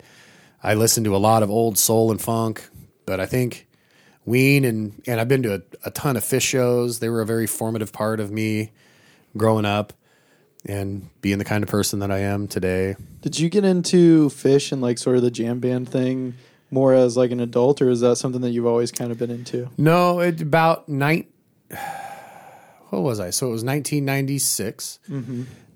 I 0.63 0.75
listen 0.75 1.03
to 1.05 1.15
a 1.15 1.17
lot 1.17 1.43
of 1.43 1.49
old 1.49 1.77
soul 1.77 2.11
and 2.11 2.21
funk, 2.21 2.69
but 3.05 3.19
I 3.19 3.25
think 3.25 3.67
Ween 4.25 4.63
and 4.63 5.01
and 5.07 5.19
I've 5.19 5.27
been 5.27 5.43
to 5.43 5.55
a, 5.55 5.61
a 5.85 5.91
ton 5.91 6.17
of 6.17 6.23
Phish 6.23 6.41
shows. 6.43 6.99
They 6.99 7.09
were 7.09 7.21
a 7.21 7.25
very 7.25 7.47
formative 7.47 7.91
part 7.91 8.19
of 8.19 8.31
me 8.31 8.71
growing 9.35 9.65
up 9.65 9.93
and 10.65 11.09
being 11.21 11.39
the 11.39 11.45
kind 11.45 11.63
of 11.63 11.69
person 11.69 11.99
that 11.99 12.11
I 12.11 12.19
am 12.19 12.47
today. 12.47 12.95
Did 13.21 13.39
you 13.39 13.49
get 13.49 13.65
into 13.65 14.29
Phish 14.29 14.71
and 14.71 14.81
like 14.81 14.97
sort 14.99 15.15
of 15.15 15.23
the 15.23 15.31
jam 15.31 15.59
band 15.59 15.89
thing 15.89 16.35
more 16.69 16.93
as 16.93 17.17
like 17.17 17.31
an 17.31 17.39
adult, 17.39 17.81
or 17.81 17.89
is 17.89 17.99
that 18.01 18.17
something 18.17 18.41
that 18.41 18.51
you've 18.51 18.65
always 18.67 18.91
kind 18.91 19.11
of 19.11 19.17
been 19.17 19.31
into? 19.31 19.69
No, 19.77 20.19
it 20.19 20.41
about 20.41 20.87
nine. 20.87 21.27
What 22.89 23.03
was 23.03 23.21
I? 23.21 23.29
So 23.29 23.47
it 23.47 23.51
was 23.51 23.63
1996 23.63 24.99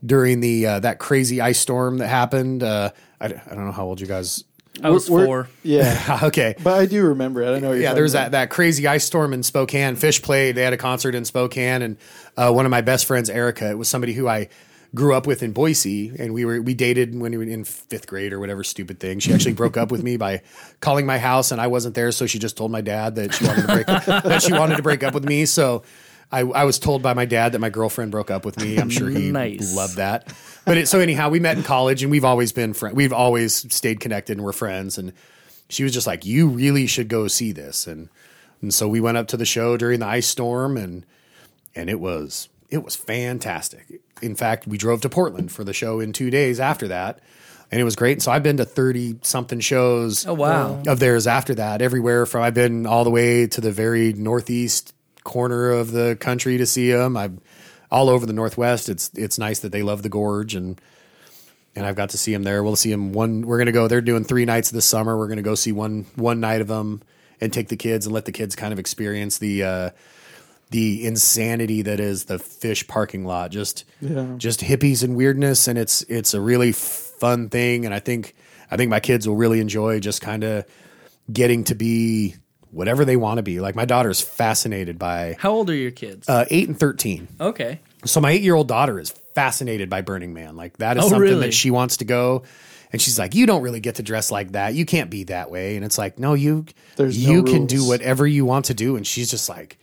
during 0.06 0.41
the 0.41 0.66
uh, 0.68 0.80
that 0.82 0.99
crazy 0.99 1.40
ice 1.40 1.57
storm 1.57 1.99
that 1.99 2.10
happened. 2.10 2.62
Uh, 2.62 2.91
I, 3.22 3.28
I 3.28 3.56
don't 3.56 3.66
know 3.66 3.72
how 3.72 3.86
old 3.86 4.02
you 4.02 4.06
guys. 4.07 4.44
I 4.84 4.90
was 4.90 5.10
We're- 5.10 5.26
4 5.26 5.50
Yeah, 5.64 6.20
okay, 6.24 6.56
but 6.64 6.80
I 6.80 6.86
do 6.86 7.06
remember 7.06 7.42
it. 7.42 7.56
I 7.56 7.60
know. 7.60 7.70
What 7.70 7.74
you're 7.74 7.82
yeah, 7.82 7.88
talking 7.90 7.96
there 7.96 8.04
was 8.04 8.14
about. 8.14 8.24
that, 8.32 8.32
that 8.32 8.50
crazy 8.50 8.88
ice 8.88 9.06
storm 9.06 9.34
in 9.34 9.44
Spokane. 9.44 9.96
Phish 9.96 10.22
played. 10.22 10.56
They 10.56 10.64
had 10.64 10.74
a 10.74 10.78
concert 10.78 11.16
in 11.16 11.26
Spokane, 11.26 11.82
and 11.82 11.98
uh, 12.38 12.52
one 12.52 12.66
of 12.66 12.72
my 12.72 12.82
best 12.82 13.06
friends, 13.06 13.30
Erica, 13.30 13.70
it 13.72 13.78
was 13.78 13.88
somebody 13.88 14.14
who 14.14 14.28
I 14.28 14.50
grew 14.94 15.14
up 15.14 15.28
with 15.28 15.44
in 15.44 15.52
Boise, 15.52 16.14
and 16.18 16.34
we 16.34 16.46
were 16.46 16.62
we 16.62 16.74
dated 16.74 17.20
when 17.20 17.32
we 17.32 17.38
were 17.38 17.44
in 17.44 17.64
fifth 17.66 18.08
grade 18.08 18.32
or 18.34 18.40
whatever 18.40 18.64
stupid 18.64 19.00
thing. 19.00 19.20
She 19.20 19.34
actually 19.34 19.54
broke 19.54 19.76
up 19.78 19.92
with 19.92 20.04
me 20.04 20.18
by 20.18 20.42
calling 20.80 21.06
my 21.06 21.18
house, 21.20 21.52
and 21.52 21.60
I 21.60 21.68
wasn't 21.68 21.96
there, 21.96 22.12
so 22.12 22.26
she 22.28 22.40
just 22.40 22.56
told 22.58 22.72
my 22.72 22.82
dad 22.82 23.16
that 23.16 23.34
she 23.34 23.46
wanted 23.46 23.62
to 23.62 23.68
break 23.68 23.86
that 24.06 24.42
she 24.44 24.54
wanted 24.54 24.78
to 24.78 24.84
break 24.84 25.04
up 25.04 25.14
with 25.14 25.26
me. 25.26 25.46
So. 25.46 25.84
I, 26.32 26.42
I 26.42 26.64
was 26.66 26.80
told 26.80 27.02
by 27.02 27.14
my 27.14 27.26
dad 27.26 27.52
that 27.54 27.60
my 27.60 27.70
girlfriend 27.70 28.12
broke 28.12 28.30
up 28.32 28.46
with 28.46 28.60
me. 28.60 28.78
I'm 28.78 28.90
sure 28.90 29.10
he 29.10 29.32
Nice. 29.32 29.74
loved 29.76 29.98
that. 29.98 30.34
But 30.66 30.78
it, 30.78 30.88
so 30.88 31.00
anyhow, 31.00 31.30
we 31.30 31.40
met 31.40 31.56
in 31.58 31.64
college, 31.64 32.02
and 32.02 32.12
we've 32.12 32.26
always 32.26 32.52
been 32.52 32.74
friends. 32.74 32.96
We've 32.96 33.14
always 33.14 33.72
stayed 33.74 34.00
connected, 34.00 34.38
and 34.38 34.46
we're 34.46 34.52
friends. 34.52 34.98
And 34.98 35.14
she 35.70 35.84
was 35.84 35.94
just 35.94 36.08
like, 36.08 36.26
"You 36.26 36.48
really 36.48 36.88
should 36.88 37.08
go 37.08 37.28
see 37.28 37.52
this." 37.52 37.88
And 37.88 38.10
and 38.62 38.74
so 38.74 38.88
we 38.88 39.00
went 39.00 39.18
up 39.18 39.28
to 39.30 39.38
the 39.38 39.46
show 39.46 39.78
during 39.78 40.00
the 40.00 40.08
ice 40.08 40.28
storm, 40.28 40.76
and 40.78 41.06
and 41.76 41.90
it 41.90 42.00
was 42.00 42.50
it 42.70 42.84
was 42.84 42.96
fantastic. 42.96 44.02
In 44.22 44.34
fact, 44.36 44.66
we 44.66 44.78
drove 44.78 45.02
to 45.02 45.10
Portland 45.10 45.52
for 45.52 45.64
the 45.64 45.74
show 45.74 46.00
in 46.00 46.12
two 46.12 46.32
days 46.32 46.60
after 46.60 46.88
that, 46.88 47.20
and 47.72 47.80
it 47.80 47.84
was 47.84 47.96
great. 47.96 48.22
So 48.24 48.32
I've 48.32 48.44
been 48.44 48.58
to 48.58 48.66
thirty 48.66 49.18
something 49.22 49.60
shows. 49.60 50.26
Oh, 50.26 50.34
wow. 50.34 50.82
Of 50.88 51.00
theirs 51.00 51.28
after 51.28 51.54
that, 51.56 51.84
everywhere 51.84 52.26
from 52.26 52.42
I've 52.42 52.56
been 52.56 52.88
all 52.88 53.04
the 53.04 53.12
way 53.12 53.46
to 53.46 53.62
the 53.62 53.72
very 53.72 54.12
northeast 54.14 54.94
corner 55.26 55.72
of 55.72 55.92
the 55.92 56.16
country 56.22 56.58
to 56.58 56.66
see 56.66 56.92
them. 56.92 57.18
I'm 57.18 57.42
all 57.92 58.10
over 58.10 58.26
the 58.26 58.32
northwest. 58.34 58.88
It's 58.88 59.10
it's 59.16 59.38
nice 59.38 59.60
that 59.60 59.74
they 59.74 59.84
love 59.84 60.02
the 60.04 60.10
gorge 60.10 60.56
and 60.56 60.80
and 61.76 61.86
I've 61.86 61.96
got 61.98 62.12
to 62.12 62.18
see 62.18 62.32
them 62.32 62.44
there. 62.44 62.64
We'll 62.64 62.78
see 62.78 62.90
them 62.92 63.12
one. 63.12 63.42
We're 63.46 63.58
gonna 63.58 63.74
go. 63.74 63.90
They're 63.90 64.00
doing 64.00 64.24
three 64.24 64.46
nights 64.46 64.72
this 64.72 64.86
summer. 64.86 65.18
We're 65.18 65.28
gonna 65.28 65.42
go 65.42 65.56
see 65.56 65.74
one 65.74 66.06
one 66.16 66.40
night 66.40 66.62
of 66.62 66.68
them 66.68 67.02
and 67.42 67.52
take 67.52 67.68
the 67.68 67.76
kids 67.76 68.06
and 68.06 68.16
let 68.16 68.24
the 68.24 68.32
kids 68.32 68.56
kind 68.56 68.72
of 68.72 68.80
experience 68.80 69.38
the 69.40 69.64
uh, 69.64 69.90
the 70.72 71.06
insanity 71.06 71.82
that 71.84 72.00
is 72.00 72.26
the 72.26 72.38
Phish 72.38 72.88
parking 72.88 73.26
lot. 73.26 73.52
Just 73.52 73.84
Yeah. 74.00 74.36
just 74.38 74.62
hippies 74.62 75.04
and 75.04 75.16
weirdness, 75.18 75.68
and 75.68 75.78
it's 75.78 76.02
it's 76.04 76.34
a 76.34 76.40
really 76.42 76.72
fun 76.72 77.50
thing. 77.50 77.86
And 77.86 77.94
I 77.94 78.00
think 78.00 78.36
I 78.72 78.78
think 78.78 78.90
my 78.90 79.00
kids 79.02 79.28
will 79.28 79.36
really 79.36 79.60
enjoy 79.60 80.00
just 80.00 80.22
kind 80.22 80.44
of 80.44 80.66
getting 81.32 81.64
to 81.66 81.76
be 81.76 82.36
whatever 82.76 83.06
they 83.06 83.16
want 83.16 83.38
to 83.38 83.44
be. 83.44 83.60
Like 83.60 83.76
my 83.76 83.86
daughter's 83.86 84.22
fascinated 84.22 85.00
by 85.00 85.36
How 85.40 85.52
old 85.52 85.70
are 85.70 85.76
your 85.76 85.92
kids? 85.92 86.28
uh, 86.30 86.46
eight 86.52 86.68
and 86.68 86.78
thirteen. 86.80 87.28
okay. 87.40 87.80
So 88.06 88.22
my 88.22 88.32
eight 88.32 88.44
year 88.44 88.54
old 88.54 88.68
daughter 88.68 89.00
is 89.00 89.10
fascinated 89.34 89.90
by 89.90 90.02
Burning 90.02 90.34
Man. 90.34 90.56
Like 90.56 90.78
that 90.78 90.98
is 90.98 91.06
Oh, 91.06 91.10
something 91.10 91.22
really? 91.30 91.48
that 91.48 91.54
she 91.54 91.72
wants 91.72 91.98
to 91.98 92.06
go. 92.06 92.44
And 92.92 93.02
she's 93.02 93.18
like, 93.18 93.34
you 93.36 93.46
don't 93.48 93.64
really 93.64 93.80
get 93.80 93.96
to 93.96 94.04
dress 94.04 94.30
like 94.32 94.52
that. 94.54 94.74
You 94.76 94.86
can't 94.86 95.10
be 95.10 95.24
that 95.26 95.50
way. 95.50 95.76
And 95.76 95.84
it's 95.84 95.98
like, 95.98 96.20
no, 96.20 96.34
you 96.36 96.66
There's 96.98 97.18
no 97.26 97.32
you 97.34 97.44
can 97.44 97.66
do 97.66 97.78
rules. 97.78 97.90
whatever 97.90 98.28
you 98.28 98.46
want 98.46 98.66
to 98.66 98.74
do. 98.76 98.96
And 98.96 99.06
she's 99.08 99.30
just 99.32 99.50
like, 99.50 99.78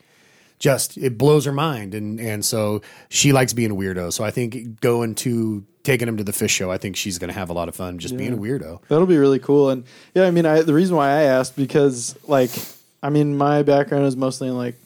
just 0.60 0.97
it 0.97 1.19
blows 1.19 1.44
her 1.47 1.52
mind. 1.52 1.94
And 1.94 2.20
and 2.20 2.44
so 2.44 2.82
she 3.09 3.32
likes 3.32 3.52
being 3.52 3.73
a 3.73 3.74
weirdo. 3.74 4.12
So 4.12 4.23
I 4.24 4.31
think 4.31 4.81
going 4.81 5.14
to 5.16 5.64
taking 5.82 6.06
him 6.06 6.16
to 6.19 6.24
the 6.24 6.31
Phish 6.32 6.51
show, 6.51 6.70
I 6.70 6.78
think 6.78 6.94
she's 6.97 7.19
gonna 7.19 7.32
have 7.32 7.51
a 7.51 7.52
lot 7.52 7.69
of 7.69 7.74
fun 7.74 7.98
just 7.98 8.16
being 8.16 8.32
a 8.35 8.36
weirdo. 8.36 8.81
That'll 8.89 9.06
be 9.06 9.16
really 9.19 9.40
cool. 9.40 9.70
And 9.70 9.82
yeah, 10.14 10.24
I 10.27 10.31
mean, 10.31 10.47
I, 10.47 10.62
the 10.62 10.73
reason 10.74 10.94
why 10.94 11.09
I 11.09 11.23
asked 11.23 11.56
because 11.56 12.14
like, 12.28 12.51
I 13.02 13.10
mean, 13.10 13.36
my 13.36 13.62
background 13.62 14.06
is 14.06 14.16
mostly 14.16 14.48
in 14.48 14.56
like 14.56 14.76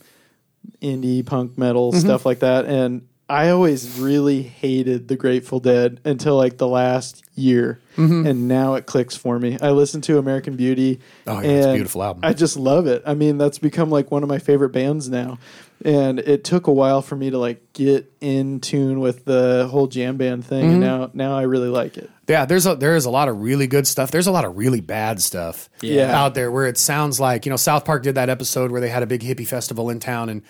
indie 0.82 1.24
punk 1.24 1.56
metal 1.58 1.92
Mm-hmm. 1.92 2.00
stuff 2.00 2.26
like 2.26 2.40
that, 2.40 2.64
and 2.66 3.06
I 3.28 3.48
always 3.50 3.98
really 3.98 4.42
hated 4.42 5.08
the 5.08 5.16
Grateful 5.16 5.58
Dead 5.60 6.00
until 6.04 6.36
like 6.36 6.58
the 6.58 6.68
last 6.68 7.24
year, 7.34 7.80
and 7.96 8.46
now 8.46 8.74
it 8.74 8.86
clicks 8.86 9.16
for 9.16 9.38
me. 9.38 9.58
I 9.60 9.70
listen 9.70 10.00
to 10.02 10.18
American 10.18 10.54
Beauty. 10.56 10.96
Mm-hmm. 10.96 11.30
Oh, 11.30 11.40
yeah, 11.40 11.48
it's 11.48 11.66
a 11.66 11.72
beautiful 11.74 12.02
album. 12.02 12.20
I 12.24 12.32
just 12.32 12.56
love 12.56 12.86
it. 12.86 13.02
I 13.04 13.14
mean, 13.14 13.36
that's 13.38 13.58
become 13.58 13.90
like 13.90 14.10
one 14.10 14.22
of 14.22 14.28
my 14.28 14.38
favorite 14.38 14.70
bands 14.70 15.08
now. 15.08 15.38
And 15.84 16.18
it 16.18 16.42
took 16.42 16.66
a 16.66 16.72
while 16.72 17.02
for 17.02 17.16
me 17.16 17.30
to 17.30 17.38
like 17.38 17.72
get 17.74 18.10
in 18.20 18.60
tune 18.60 18.98
with 19.00 19.24
the 19.26 19.68
whole 19.70 19.86
jam 19.86 20.16
band 20.16 20.44
thing, 20.44 20.62
Mm-hmm. 20.64 20.70
and 20.72 20.80
now 20.80 21.10
now 21.12 21.36
I 21.36 21.42
really 21.42 21.68
like 21.68 21.96
it. 21.98 22.10
Yeah, 22.26 22.44
there's 22.46 22.66
a 22.66 22.74
there 22.74 22.96
is 22.96 23.04
a 23.04 23.10
lot 23.10 23.28
of 23.28 23.40
really 23.40 23.66
good 23.66 23.86
stuff. 23.86 24.10
There's 24.10 24.26
a 24.26 24.32
lot 24.32 24.44
of 24.46 24.56
really 24.56 24.80
bad 24.80 25.20
stuff 25.22 25.68
Yeah. 25.82 26.18
out 26.18 26.34
there 26.34 26.50
where 26.50 26.66
it 26.66 26.78
sounds 26.78 27.20
like 27.20 27.44
you 27.46 27.50
know 27.50 27.56
South 27.56 27.84
Park 27.84 28.02
did 28.02 28.14
that 28.14 28.28
episode 28.30 28.70
where 28.72 28.80
they 28.80 28.88
had 28.88 29.02
a 29.02 29.06
big 29.06 29.20
hippie 29.20 29.46
festival 29.46 29.90
in 29.90 30.00
town 30.00 30.28
and 30.30 30.42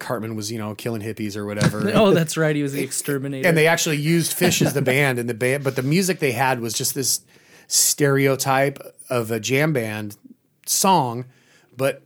Cartman 0.00 0.34
was 0.34 0.50
you 0.50 0.58
know 0.58 0.74
killing 0.74 1.00
hippies 1.00 1.36
or 1.36 1.46
whatever. 1.46 1.88
Oh, 1.94 2.10
that's 2.12 2.36
right. 2.36 2.54
He 2.56 2.62
was 2.64 2.72
the 2.72 2.82
exterminator. 2.82 3.46
and 3.48 3.56
they 3.56 3.68
actually 3.68 3.98
used 3.98 4.36
Phish 4.36 4.60
as 4.60 4.74
the 4.74 4.82
band 4.82 5.18
and 5.20 5.28
the 5.28 5.34
band, 5.34 5.62
but 5.62 5.76
the 5.76 5.82
music 5.84 6.18
they 6.18 6.32
had 6.32 6.58
was 6.60 6.74
just 6.74 6.94
this 6.96 7.20
stereotype 7.68 8.78
of 9.08 9.30
a 9.30 9.38
jam 9.38 9.72
band 9.72 10.16
song. 10.66 11.26
But 11.76 12.02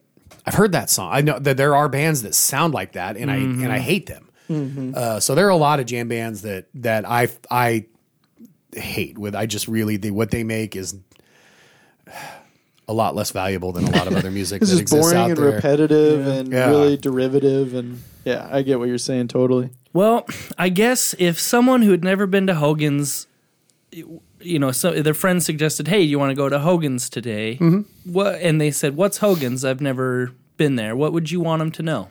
I've 0.49 0.55
heard 0.55 0.73
that 0.73 0.91
song. 0.91 1.11
I 1.13 1.21
know 1.21 1.39
that 1.39 1.57
there 1.57 1.75
are 1.77 1.89
bands 1.89 2.23
that 2.23 2.35
sound 2.35 2.75
like 2.75 2.93
that, 2.93 3.17
and 3.17 3.31
I 3.31 3.37
and 3.37 3.71
I 3.73 3.79
hate 3.79 4.07
them. 4.07 4.25
Uh, 4.97 5.21
so 5.21 5.35
there 5.35 5.47
are 5.47 5.51
a 5.51 5.57
lot 5.57 5.79
of 5.81 5.87
jam 5.87 6.09
bands 6.09 6.43
that 6.43 6.67
that 6.75 7.09
I 7.09 7.29
I 7.51 7.87
hate. 8.75 9.17
With 9.19 9.35
I 9.35 9.47
just 9.47 9.69
really 9.69 9.97
the, 9.97 10.11
what 10.11 10.31
they 10.31 10.43
make 10.45 10.75
is 10.77 10.97
a 12.87 12.93
lot 12.93 13.15
less 13.15 13.31
valuable 13.31 13.73
than 13.73 13.85
a 13.85 13.91
lot 13.91 14.07
of 14.07 14.17
other 14.17 14.31
music 14.31 14.63
It's 14.63 14.71
that 14.71 14.77
just 14.79 14.83
exists 14.83 15.13
boring 15.13 15.19
out 15.23 15.29
and 15.31 15.37
there. 15.39 15.55
repetitive 15.57 16.27
and 16.27 16.51
Yeah. 16.53 16.71
really 16.71 16.97
derivative 16.97 17.75
and 17.75 18.01
yeah, 18.25 18.49
I 18.51 18.63
get 18.63 18.79
what 18.79 18.89
you're 18.89 18.99
saying 18.99 19.29
totally. 19.29 19.71
Well, 19.93 20.27
I 20.59 20.69
guess 20.71 21.15
if 21.19 21.39
someone 21.39 21.83
who 21.83 21.91
had 21.93 22.03
never 22.05 22.27
been 22.27 22.47
to 22.47 22.55
Hogan's, 22.55 23.27
you 23.93 24.59
know, 24.59 24.71
so 24.71 25.03
their 25.03 25.15
friend 25.15 25.43
suggested, 25.43 25.89
"Hey, 25.89 26.03
you 26.03 26.19
want 26.19 26.31
to 26.31 26.35
go 26.35 26.49
to 26.49 26.59
Hogan's 26.59 27.09
today?" 27.09 27.59
Mm-hmm. 27.61 28.13
What? 28.13 28.37
And 28.37 28.61
they 28.61 28.71
said, 28.71 28.97
"What's 28.97 29.19
Hogan's? 29.19 29.65
I've 29.65 29.81
never 29.81 30.33
been 30.57 30.77
there." 30.77 30.95
What 30.95 31.13
would 31.13 31.31
you 31.31 31.41
want 31.41 31.61
them 31.61 31.73
to 31.73 31.83
know? 31.83 32.11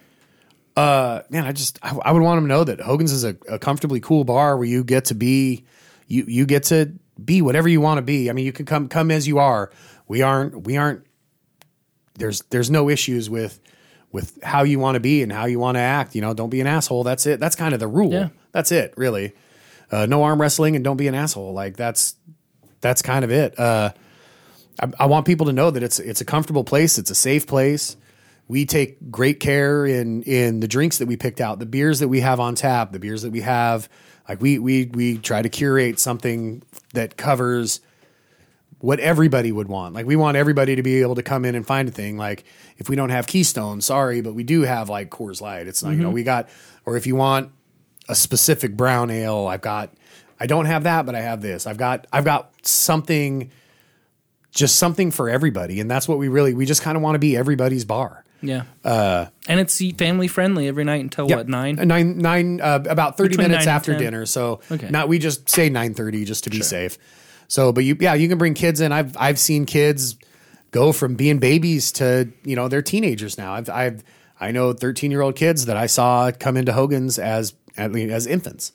uh, 0.77 1.23
man, 1.31 1.43
I 1.43 1.51
just 1.51 1.79
I, 1.81 1.97
I 2.05 2.11
would 2.11 2.21
want 2.21 2.37
them 2.37 2.45
to 2.45 2.49
know 2.49 2.63
that 2.63 2.79
Hogan's 2.79 3.11
is 3.11 3.23
a, 3.23 3.35
a 3.49 3.57
comfortably 3.57 3.99
cool 3.99 4.23
bar 4.23 4.55
where 4.55 4.67
you 4.67 4.83
get 4.83 5.05
to 5.05 5.15
be 5.15 5.65
you 6.07 6.23
you 6.27 6.45
get 6.45 6.63
to 6.65 6.93
be 7.23 7.41
whatever 7.41 7.67
you 7.67 7.81
want 7.81 7.97
to 7.97 8.03
be. 8.03 8.29
I 8.29 8.33
mean, 8.33 8.45
you 8.45 8.53
can 8.53 8.65
come 8.67 8.87
come 8.87 9.09
as 9.09 9.27
you 9.27 9.39
are. 9.39 9.71
We 10.07 10.21
aren't 10.21 10.65
we 10.67 10.77
aren't 10.77 11.03
there's 12.19 12.43
there's 12.51 12.69
no 12.69 12.89
issues 12.89 13.27
with 13.27 13.59
with 14.11 14.37
how 14.43 14.63
you 14.63 14.77
want 14.77 14.95
to 14.95 14.99
be 14.99 15.23
and 15.23 15.31
how 15.31 15.45
you 15.45 15.57
want 15.57 15.75
to 15.75 15.81
act. 15.81 16.13
You 16.13 16.21
know, 16.21 16.35
don't 16.35 16.51
be 16.51 16.61
an 16.61 16.67
asshole. 16.67 17.03
That's 17.03 17.25
it. 17.25 17.39
That's 17.39 17.55
kind 17.55 17.73
of 17.73 17.79
the 17.79 17.87
rule. 17.87 18.13
Yeah. 18.13 18.29
That's 18.51 18.71
it, 18.71 18.93
really. 18.95 19.33
Uh, 19.91 20.05
no 20.05 20.23
arm 20.23 20.41
wrestling 20.41 20.75
and 20.75 20.83
don't 20.83 20.97
be 20.97 21.07
an 21.07 21.15
asshole. 21.15 21.53
Like 21.53 21.77
that's 21.77 22.15
that's 22.81 23.01
kind 23.01 23.23
of 23.23 23.31
it. 23.31 23.57
Uh, 23.57 23.91
I, 24.81 24.91
I 25.01 25.05
want 25.05 25.25
people 25.25 25.45
to 25.47 25.53
know 25.53 25.71
that 25.71 25.83
it's 25.83 25.99
it's 25.99 26.21
a 26.21 26.25
comfortable 26.25 26.63
place. 26.63 26.97
It's 26.97 27.11
a 27.11 27.15
safe 27.15 27.47
place. 27.47 27.95
We 28.47 28.65
take 28.65 29.11
great 29.11 29.39
care 29.39 29.85
in 29.85 30.23
in 30.23 30.59
the 30.59 30.67
drinks 30.67 30.97
that 30.99 31.07
we 31.07 31.17
picked 31.17 31.41
out, 31.41 31.59
the 31.59 31.65
beers 31.65 31.99
that 31.99 32.07
we 32.07 32.19
have 32.21 32.39
on 32.39 32.55
tap, 32.55 32.91
the 32.91 32.99
beers 32.99 33.21
that 33.21 33.31
we 33.31 33.41
have. 33.41 33.89
Like 34.27 34.41
we 34.41 34.59
we 34.59 34.85
we 34.85 35.17
try 35.17 35.41
to 35.41 35.49
curate 35.49 35.99
something 35.99 36.63
that 36.93 37.17
covers 37.17 37.79
what 38.79 38.99
everybody 38.99 39.51
would 39.51 39.67
want. 39.67 39.95
Like 39.95 40.05
we 40.05 40.15
want 40.15 40.37
everybody 40.37 40.75
to 40.75 40.83
be 40.83 41.01
able 41.01 41.15
to 41.15 41.23
come 41.23 41.45
in 41.45 41.55
and 41.55 41.65
find 41.65 41.87
a 41.87 41.91
thing. 41.91 42.17
Like 42.17 42.43
if 42.77 42.89
we 42.89 42.95
don't 42.95 43.09
have 43.09 43.25
Keystone, 43.25 43.81
sorry, 43.81 44.21
but 44.21 44.33
we 44.33 44.43
do 44.43 44.61
have 44.61 44.89
like 44.89 45.09
Coors 45.09 45.41
Light. 45.41 45.67
It's 45.67 45.81
not 45.81 45.91
you 45.91 46.03
know 46.03 46.09
we 46.09 46.23
got. 46.23 46.49
Or 46.85 46.95
if 46.95 47.07
you 47.07 47.15
want 47.15 47.51
a 48.07 48.15
specific 48.15 48.75
brown 48.75 49.09
ale, 49.11 49.47
I've 49.47 49.61
got. 49.61 49.93
I 50.39 50.45
don't 50.45 50.65
have 50.65 50.83
that, 50.83 51.05
but 51.05 51.15
I 51.15 51.21
have 51.21 51.41
this. 51.41 51.65
I've 51.67 51.77
got. 51.77 52.07
I've 52.13 52.25
got 52.25 52.51
something. 52.65 53.51
Just 54.51 54.77
something 54.77 55.11
for 55.11 55.29
everybody, 55.29 55.79
and 55.79 55.89
that's 55.91 56.07
what 56.07 56.17
we 56.17 56.29
really. 56.29 56.53
We 56.53 56.65
just 56.65 56.81
kind 56.81 56.95
of 56.97 57.03
want 57.03 57.15
to 57.15 57.19
be 57.19 57.37
everybody's 57.37 57.85
bar. 57.85 58.23
Yeah. 58.41 58.63
Uh, 58.83 59.27
and 59.47 59.59
it's 59.59 59.81
family 59.95 60.27
friendly 60.27 60.67
every 60.67 60.83
night 60.83 61.01
until 61.01 61.27
Yep. 61.27 61.37
what 61.37 61.47
nine? 61.47 61.75
nine 61.75 62.17
nine 62.19 62.61
uh, 62.61 62.83
about 62.87 63.17
30 63.17 63.29
Between 63.29 63.47
minutes 63.49 63.65
after 63.67 63.95
dinner 63.97 64.27
so 64.27 64.59
Okay. 64.69 64.89
not 64.91 65.07
we 65.07 65.17
just 65.17 65.49
say 65.49 65.71
9:30 65.71 66.23
just 66.25 66.43
to 66.43 66.51
be 66.51 66.61
safe 66.61 66.99
so 67.47 67.71
but 67.71 67.83
you 67.83 67.97
yeah 67.99 68.13
you 68.13 68.27
can 68.29 68.37
bring 68.37 68.53
kids 68.53 68.79
in 68.79 68.91
i've 68.91 69.17
i've 69.17 69.39
seen 69.39 69.65
kids 69.65 70.17
go 70.69 70.91
from 70.91 71.15
being 71.15 71.39
babies 71.39 71.91
to 71.93 72.31
you 72.43 72.55
know 72.55 72.67
they're 72.67 72.83
teenagers 72.83 73.39
now 73.39 73.53
i've 73.53 73.69
i've 73.71 74.03
i 74.39 74.51
know 74.51 74.71
13 74.71 75.09
year 75.09 75.21
old 75.21 75.35
kids 75.35 75.65
that 75.65 75.75
i 75.75 75.87
saw 75.87 76.29
come 76.31 76.57
into 76.57 76.73
hogan's 76.73 77.17
as 77.17 77.55
at 77.77 77.91
least 77.91 78.11
as 78.11 78.25
infants 78.27 78.71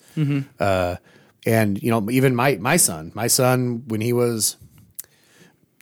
uh, 0.61 0.97
and 1.45 1.83
you 1.83 1.91
know 1.91 2.09
even 2.11 2.35
my 2.35 2.57
my 2.57 2.77
son 2.77 3.11
my 3.15 3.27
son 3.27 3.83
when 3.89 4.01
he 4.01 4.13
was 4.13 4.57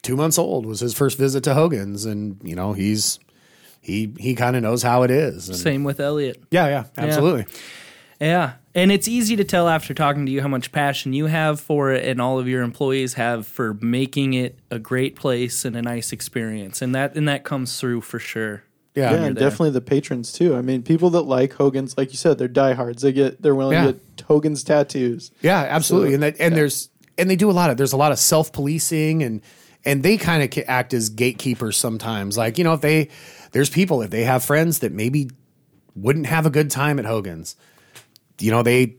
two 0.03 0.17
months 0.17 0.39
old 0.39 0.65
was 0.67 0.81
his 0.81 0.95
first 0.95 1.19
visit 1.19 1.45
to 1.45 1.55
hogan's 1.55 2.05
and 2.07 2.41
you 2.43 2.55
know 2.55 2.73
he's 2.73 3.19
he 3.81 4.13
he 4.19 4.35
kind 4.35 4.57
of 4.57 4.63
knows 4.63 4.83
how 4.83 5.03
it 5.03 5.11
is 5.11 5.49
and 5.49 5.59
Same 5.59 5.85
with 5.85 6.01
Elliot. 6.01 6.43
yeah 6.51 6.67
yeah 6.69 6.85
absolutely 6.97 7.47
Yeah. 8.21 8.53
And 8.73 8.93
it's 8.93 9.09
easy 9.09 9.35
to 9.37 9.45
tell 9.45 9.67
after 9.67 9.95
talking 9.95 10.27
to 10.27 10.31
you 10.33 10.43
how 10.43 10.49
much 10.49 10.71
passion 10.71 11.13
you 11.13 11.27
have 11.27 11.59
for 11.59 11.91
it 11.93 12.05
and 12.07 12.21
all 12.21 12.39
of 12.39 12.47
your 12.47 12.63
employees 12.63 13.15
have 13.15 13.47
for 13.47 13.75
making 13.75 14.35
it 14.35 14.59
a 14.71 14.79
great 14.79 15.17
place 15.17 15.65
and 15.65 15.75
a 15.75 15.83
nice 15.83 16.13
experience. 16.13 16.81
And 16.83 16.95
that 16.95 17.17
and 17.17 17.27
that 17.27 17.43
comes 17.45 17.81
through 17.81 18.03
for 18.03 18.19
sure. 18.21 18.63
Yeah, 18.95 19.11
Yeah, 19.13 19.17
and 19.25 19.37
there. 19.37 19.49
definitely 19.49 19.71
the 19.71 19.81
patrons 19.81 20.33
too. 20.33 20.55
I 20.57 20.63
mean, 20.63 20.83
people 20.83 21.11
that 21.11 21.23
like 21.23 21.53
Hogan's, 21.55 21.97
like 21.97 22.11
you 22.11 22.17
said, 22.17 22.39
they're 22.39 22.49
diehards. 22.49 23.03
They 23.03 23.13
get 23.13 23.41
they're 23.43 23.55
willing 23.55 23.75
Yeah. 23.79 23.87
to 23.89 23.93
get 23.95 24.21
Hogan's 24.27 24.65
tattoos. 24.65 25.31
Yeah, 25.43 25.59
absolutely. 25.61 26.11
So, 26.11 26.15
and 26.15 26.23
that 26.25 26.37
and 26.41 26.57
there's 26.57 26.89
and 27.19 27.29
they 27.31 27.37
do 27.37 27.51
a 27.51 27.53
lot 27.53 27.71
of 27.71 27.77
there's 27.77 27.93
a 27.93 27.97
lot 27.97 28.13
of 28.13 28.19
self 28.19 28.53
policing 28.53 29.23
and 29.23 29.43
and 29.85 30.03
they 30.03 30.17
kind 30.19 30.43
of 30.43 30.65
act 30.69 30.93
as 30.93 31.09
gatekeepers 31.09 31.77
sometimes. 31.77 32.37
Like 32.37 32.59
you 32.59 32.65
know 32.65 32.73
if 32.75 32.81
they 32.81 33.09
there's 33.53 33.71
people 33.71 34.03
if 34.03 34.11
they 34.11 34.25
have 34.25 34.45
friends 34.45 34.81
that 34.81 34.93
maybe 34.93 35.31
wouldn't 35.97 36.27
have 36.27 36.47
a 36.47 36.51
good 36.51 36.71
time 36.71 36.99
at 36.99 37.05
Hogan's, 37.05 37.57
you 38.39 38.51
know 38.51 38.63
they 38.63 38.97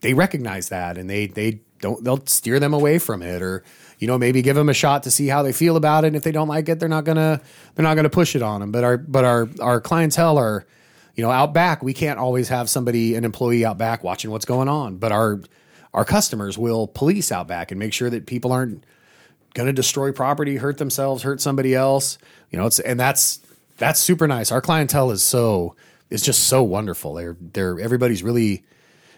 they 0.00 0.14
recognize 0.14 0.68
that 0.70 0.98
and 0.98 1.08
they 1.08 1.26
they 1.26 1.60
don't 1.80 2.02
they'll 2.04 2.24
steer 2.26 2.58
them 2.60 2.72
away 2.74 2.98
from 2.98 3.22
it 3.22 3.42
or 3.42 3.62
you 4.04 4.08
know 4.08 4.18
maybe 4.18 4.42
give 4.42 4.54
them 4.54 4.68
a 4.68 4.74
shot 4.74 5.04
to 5.04 5.10
see 5.10 5.28
how 5.28 5.42
they 5.42 5.54
feel 5.54 5.78
about 5.78 6.04
it. 6.04 6.08
And 6.08 6.16
if 6.16 6.24
they 6.24 6.30
don't 6.30 6.46
like 6.46 6.68
it, 6.68 6.78
they're 6.78 6.90
not 6.90 7.04
gonna 7.04 7.40
they're 7.74 7.82
not 7.82 7.94
gonna 7.94 8.10
push 8.10 8.36
it 8.36 8.42
on 8.42 8.60
them. 8.60 8.70
But 8.70 8.84
our 8.84 8.98
but 8.98 9.24
our 9.24 9.48
our 9.62 9.80
clientele 9.80 10.36
are 10.36 10.66
you 11.14 11.24
know 11.24 11.30
out 11.30 11.54
back 11.54 11.82
we 11.82 11.94
can't 11.94 12.18
always 12.18 12.48
have 12.48 12.68
somebody 12.68 13.14
an 13.14 13.24
employee 13.24 13.64
out 13.64 13.78
back 13.78 14.04
watching 14.04 14.30
what's 14.30 14.44
going 14.44 14.68
on 14.68 14.96
but 14.96 15.12
our 15.12 15.40
our 15.94 16.04
customers 16.04 16.58
will 16.58 16.86
police 16.86 17.30
out 17.30 17.46
back 17.46 17.70
and 17.70 17.78
make 17.78 17.92
sure 17.92 18.10
that 18.10 18.26
people 18.26 18.52
aren't 18.52 18.84
going 19.54 19.66
to 19.66 19.72
destroy 19.72 20.12
property 20.12 20.56
hurt 20.56 20.78
themselves 20.78 21.22
hurt 21.22 21.40
somebody 21.40 21.74
else 21.74 22.18
you 22.50 22.58
know 22.58 22.66
it's 22.66 22.80
and 22.80 22.98
that's 22.98 23.40
that's 23.78 24.00
super 24.00 24.26
nice 24.26 24.50
our 24.50 24.60
clientele 24.60 25.10
is 25.10 25.22
so 25.22 25.74
is 26.10 26.22
just 26.22 26.44
so 26.44 26.62
wonderful 26.62 27.14
they're 27.14 27.36
they're 27.40 27.78
everybody's 27.78 28.22
really 28.22 28.64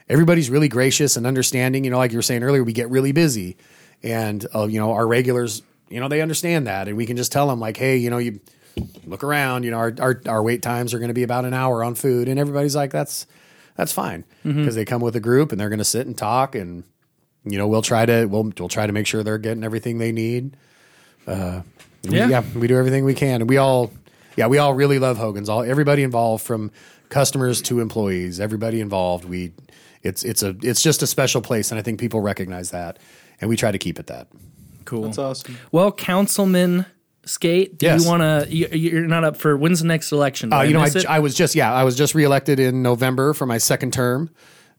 everybody's 0.09 0.51
really 0.51 0.69
gracious 0.69 1.17
and 1.17 1.27
understanding 1.27 1.83
you 1.85 1.91
know 1.91 1.99
like 1.99 2.13
you 2.13 2.19
were 2.19 2.23
saying 2.23 2.43
earlier 2.43 2.63
we 2.63 2.73
get 2.73 2.91
really 2.91 3.13
busy 3.13 3.57
and 4.03 4.47
uh, 4.55 4.67
you 4.67 4.79
know 4.81 4.93
our 4.93 5.07
regulars 5.07 5.63
you 5.89 6.01
know 6.01 6.09
they 6.09 6.21
understand 6.21 6.67
that. 6.67 6.89
And 6.89 6.97
we 6.97 7.07
can 7.07 7.17
just 7.17 7.33
tell 7.33 7.49
them 7.49 7.61
like 7.61 7.77
hey 7.77 7.97
you 7.97 8.11
know 8.11 8.19
you 8.19 8.41
look 9.07 9.25
around 9.25 9.63
you 9.65 9.71
know 9.71 9.79
our 9.79 9.95
our, 10.01 10.21
our 10.27 10.43
wait 10.43 10.63
times 10.63 10.93
are 10.95 10.99
going 10.99 11.09
to 11.09 11.15
be 11.15 11.23
about 11.23 11.45
an 11.45 11.55
hour 11.55 11.83
on 11.85 11.95
food. 11.95 12.29
And 12.29 12.39
everybody's 12.39 12.77
like 12.77 12.91
that's 12.91 13.27
that's 13.77 13.93
fine. 13.93 14.25
Because 14.43 14.75
they 14.75 14.85
come 14.85 15.01
with 15.03 15.17
a 15.17 15.21
group 15.21 15.53
and 15.53 15.61
they're 15.61 15.69
going 15.69 15.79
to 15.79 15.85
sit 15.85 16.07
and 16.07 16.17
talk 16.17 16.55
and 16.55 16.85
you 17.45 17.59
know 17.59 17.69
we'll 17.69 17.83
try 17.83 18.07
to 18.07 18.27
we'll 18.27 18.53
we'll 18.59 18.69
try 18.69 18.87
to 18.87 18.93
make 18.93 19.07
sure 19.07 19.23
they're 19.23 19.39
getting 19.39 19.65
everything 19.65 19.99
they 19.99 20.13
need. 20.13 20.57
Uh 21.27 21.63
we- 22.05 22.17
Yeah. 22.19 22.29
yeah 22.29 22.43
we 22.55 22.67
do 22.67 22.77
everything 22.77 23.05
we 23.05 23.15
can. 23.15 23.41
And 23.43 23.49
we 23.51 23.57
all 23.57 23.93
yeah 24.37 24.47
we 24.47 24.59
all 24.59 24.75
really 24.75 24.99
love 24.99 25.19
hogan's. 25.19 25.49
All 25.49 25.63
everybody 25.63 26.03
involved 26.03 26.45
from 26.45 26.71
customers 27.09 27.63
to 27.63 27.81
employees 27.81 28.41
everybody 28.41 28.81
involved. 28.81 29.25
We 29.25 29.53
it's 30.03 30.25
it's 30.25 30.43
a 30.43 30.55
it's 30.63 30.83
just 30.83 31.03
a 31.03 31.07
special 31.07 31.41
place 31.41 31.71
and 31.71 31.79
i 31.79 31.83
think 31.83 31.99
people 32.01 32.21
recognize 32.21 32.71
that 32.71 32.99
and 33.41 33.49
we 33.51 33.57
try 33.57 33.71
to 33.71 33.79
keep 33.79 33.99
it 33.99 34.07
that 34.09 34.29
Cool. 34.85 35.03
That's 35.03 35.19
awesome. 35.19 35.59
Well, 35.73 35.91
Councilman 35.91 36.87
Skate, 37.25 37.77
do 37.77 37.87
Yes. 37.87 38.05
you 38.05 38.09
want 38.09 38.23
to? 38.23 38.47
You're 38.55 39.07
not 39.09 39.25
up 39.25 39.37
for 39.37 39.57
when's 39.57 39.81
the 39.81 39.87
next 39.89 40.13
election? 40.13 40.51
Did 40.51 40.57
Uh, 40.57 40.63
you 40.63 40.75
know, 40.75 40.81
I. 40.81 40.91
I 41.09 41.19
was 41.19 41.35
just 41.35 41.57
yeah, 41.57 41.73
I 41.75 41.83
was 41.83 41.97
just 41.97 42.15
reelected 42.15 42.61
in 42.61 42.83
November 42.83 43.35
for 43.35 43.47
my 43.47 43.59
second 43.59 43.93
term. 43.93 44.31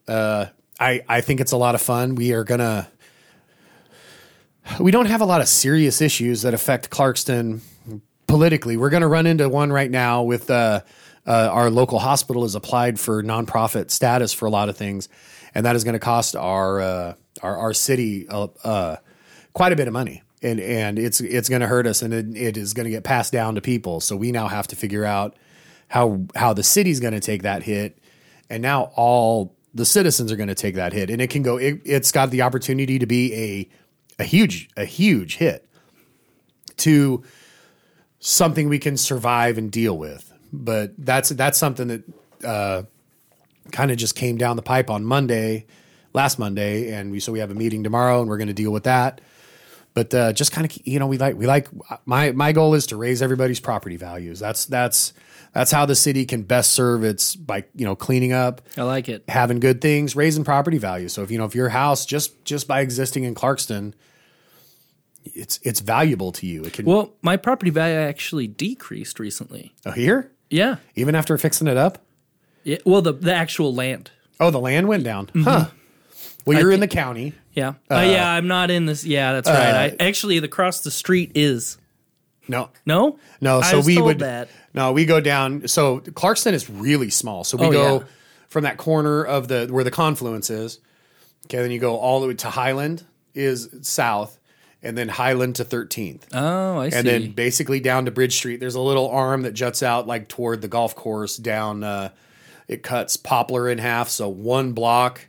Uh, 0.08 0.46
I 0.80 1.02
I 1.10 1.20
think 1.20 1.42
it's 1.42 1.52
a 1.52 1.58
lot 1.58 1.76
of 1.76 1.82
fun. 1.82 2.16
We 2.16 2.32
are 2.32 2.46
gonna. 2.46 2.88
We 4.80 4.92
don't 4.92 5.06
have 5.08 5.22
a 5.22 5.26
lot 5.26 5.42
of 5.42 5.48
serious 5.48 6.02
issues 6.02 6.42
that 6.42 6.54
affect 6.54 6.90
Clarkston 6.90 7.60
politically. 8.28 8.76
We're 8.78 8.90
going 8.90 9.02
to 9.02 9.08
run 9.08 9.26
into 9.26 9.48
one 9.48 9.72
right 9.72 9.90
now 9.90 10.24
with 10.24 10.50
uh, 10.50 10.82
uh, 11.26 11.50
our 11.52 11.70
local 11.70 12.00
hospital 12.00 12.42
has 12.44 12.54
applied 12.56 13.00
for 13.00 13.24
nonprofit 13.24 13.92
status 13.92 14.34
for 14.34 14.46
a 14.46 14.50
lot 14.50 14.68
of 14.68 14.76
things, 14.76 15.08
and 15.56 15.66
that 15.66 15.76
is 15.78 15.84
going 15.86 15.94
to 15.94 16.00
cost 16.00 16.36
our 16.36 16.82
uh, 16.82 17.14
our, 17.40 17.58
our 17.58 17.74
city 17.74 18.28
uh, 18.30 18.48
uh, 18.64 18.96
quite 19.54 19.72
a 19.72 19.76
bit 19.76 19.88
of 19.88 19.94
money. 19.94 20.24
And, 20.44 20.60
and 20.60 21.00
it's 21.00 21.20
it's 21.20 21.50
going 21.50 21.62
to 21.62 21.68
hurt 21.68 21.88
us, 21.88 22.04
and 22.04 22.14
it, 22.14 22.38
it 22.38 22.58
is 22.58 22.76
going 22.76 22.84
to 22.84 22.92
get 22.92 23.04
passed 23.04 23.34
down 23.34 23.56
to 23.56 23.62
people. 23.62 24.00
So 24.00 24.16
we 24.16 24.32
now 24.32 24.48
have 24.48 24.68
to 24.68 24.76
figure 24.76 25.04
out 25.04 25.36
how 25.88 26.28
how 26.36 26.54
the 26.54 26.62
city's 26.62 27.00
going 27.00 27.16
to 27.16 27.20
take 27.20 27.42
that 27.42 27.64
hit, 27.64 27.98
and 28.48 28.62
now 28.62 28.92
all 28.96 29.56
the 29.74 29.84
citizens 29.84 30.32
are 30.32 30.36
going 30.36 30.48
to 30.48 30.56
take 30.56 30.76
that 30.76 30.94
hit, 30.94 31.10
and 31.10 31.22
it 31.22 31.32
can 31.32 31.42
go. 31.42 31.58
It, 31.58 31.82
it's 31.86 32.12
got 32.12 32.30
the 32.30 32.44
opportunity 32.44 33.00
to 33.00 33.08
be 33.08 33.34
a 33.34 33.70
a 34.20 34.24
huge 34.24 34.70
a 34.78 34.86
huge 34.86 35.38
hit 35.38 35.68
to 36.78 37.24
something 38.20 38.70
we 38.70 38.80
can 38.80 38.96
survive 38.96 39.58
and 39.58 39.72
deal 39.72 39.98
with. 39.98 40.32
But 40.54 40.94
that's 40.98 41.30
that's 41.30 41.58
something 41.58 41.88
that 41.88 42.04
uh, 42.44 42.84
kind 43.72 43.92
of 43.92 43.98
just 43.98 44.16
came 44.16 44.38
down 44.38 44.56
the 44.56 44.62
pipe 44.62 44.90
on 44.90 45.04
Monday, 45.04 45.66
last 46.18 46.38
Monday, 46.40 46.92
and 46.92 47.12
we 47.12 47.20
so 47.22 47.32
we 47.32 47.40
have 47.40 47.52
a 47.52 47.56
meeting 47.56 47.84
tomorrow, 47.84 48.20
and 48.20 48.30
we're 48.30 48.38
going 48.38 48.48
to 48.56 48.62
deal 48.64 48.72
with 48.74 48.84
that. 48.84 49.22
But 49.94 50.14
uh, 50.14 50.34
just 50.34 50.52
kind 50.52 50.66
of 50.70 50.78
you 50.86 51.00
know 51.00 51.08
we 51.08 51.18
like 51.18 51.36
we 51.38 51.48
like 51.48 51.68
my 52.06 52.32
my 52.32 52.52
goal 52.52 52.74
is 52.76 52.88
to 52.88 52.98
raise 52.98 53.22
everybody's 53.22 53.60
property 53.60 53.96
values. 53.98 54.40
That's 54.40 54.66
that's 54.66 55.14
that's 55.54 55.72
how 55.72 55.86
the 55.88 55.96
city 55.96 56.26
can 56.26 56.44
best 56.44 56.72
serve 56.74 57.04
its 57.04 57.36
by 57.36 57.64
you 57.76 57.86
know 57.86 57.96
cleaning 57.96 58.32
up 58.34 58.62
I 58.78 58.84
like 58.84 59.10
it. 59.10 59.24
having 59.28 59.60
good 59.60 59.80
things, 59.82 60.16
raising 60.16 60.44
property 60.44 60.78
value. 60.78 61.08
So 61.10 61.24
if 61.24 61.32
you 61.32 61.38
know 61.40 61.46
if 61.46 61.56
your 61.56 61.70
house 61.70 62.06
just 62.06 62.44
just 62.46 62.68
by 62.68 62.82
existing 62.82 63.24
in 63.24 63.34
Clarkston, 63.34 63.94
it's 65.24 65.60
it's 65.64 65.80
valuable 65.80 66.32
to 66.34 66.46
you. 66.46 66.64
It 66.64 66.74
can 66.74 66.86
Well, 66.86 67.14
my 67.22 67.38
property 67.38 67.72
value 67.72 67.96
actually 67.98 68.48
decreased 68.48 69.20
recently. 69.20 69.74
oh, 69.86 69.92
here 69.92 70.32
Yeah. 70.50 70.76
even 70.96 71.16
after 71.16 71.38
fixing 71.38 71.68
it 71.68 71.78
up. 71.78 71.98
yeah. 72.64 72.78
Well, 72.86 73.02
the 73.02 73.14
the 73.14 73.34
actual 73.34 73.74
land. 73.74 74.12
Oh, 74.40 74.52
the 74.52 74.60
land 74.60 74.88
went 74.88 75.04
down, 75.04 75.26
Mm-hmm. 75.28 75.42
huh? 75.44 75.66
Well, 76.48 76.60
you're 76.60 76.72
in 76.72 76.80
the 76.80 76.88
county. 76.88 77.34
Yeah. 77.54 77.74
Uh, 77.90 78.06
yeah, 78.08 78.30
I'm 78.30 78.48
not 78.48 78.72
in 78.72 78.86
this. 78.86 79.06
Yeah, 79.06 79.34
that's 79.34 79.50
right. 79.50 79.94
I 80.00 80.04
actually 80.04 80.40
the 80.40 80.46
across 80.46 80.82
the 80.82 80.92
street 80.92 81.32
is. 81.36 81.78
No, 82.48 82.70
No? 82.86 83.20
no. 83.42 83.62
So 83.62 83.82
we 83.82 84.02
would 84.02 84.20
that. 84.20 84.48
no. 84.74 84.94
We 84.94 85.06
go 85.06 85.20
down. 85.20 85.68
So 85.68 86.00
Clarkston 86.00 86.54
is 86.54 86.70
really 86.70 87.10
small. 87.10 87.44
So 87.44 87.58
we 87.58 87.66
Oh, 87.68 87.72
go 87.72 87.98
yeah. 88.00 88.04
from 88.48 88.64
that 88.64 88.78
corner 88.78 89.24
of 89.26 89.50
the 89.50 89.68
where 89.70 89.84
the 89.84 89.92
confluence 89.92 90.50
is. 90.50 90.80
Okay, 91.46 91.58
then 91.58 91.72
you 91.72 91.80
go 91.80 91.98
all 91.98 92.22
the 92.22 92.28
way 92.28 92.34
to 92.36 92.50
Highland 92.50 93.04
is 93.34 93.70
south, 93.82 94.40
and 94.82 94.98
then 94.98 95.10
Highland 95.10 95.56
to 95.58 95.66
13th. 95.66 96.24
Oh, 96.34 96.78
I 96.80 96.90
see. 96.90 96.98
and 96.98 97.08
then 97.08 97.32
basically 97.32 97.80
down 97.82 98.06
to 98.06 98.12
Bridge 98.12 98.36
Street. 98.36 98.60
There's 98.62 98.76
a 98.76 98.82
little 98.82 99.10
arm 99.10 99.42
that 99.42 99.52
juts 99.54 99.84
out 99.84 100.08
like 100.08 100.30
toward 100.30 100.62
the 100.62 100.68
golf 100.70 100.96
course 100.96 101.36
down. 101.38 101.84
Uh, 101.84 102.10
it 102.70 102.82
cuts 102.84 103.18
Poplar 103.18 103.70
in 103.70 103.78
half, 103.78 104.08
so 104.10 104.28
one 104.30 104.72
block 104.74 105.27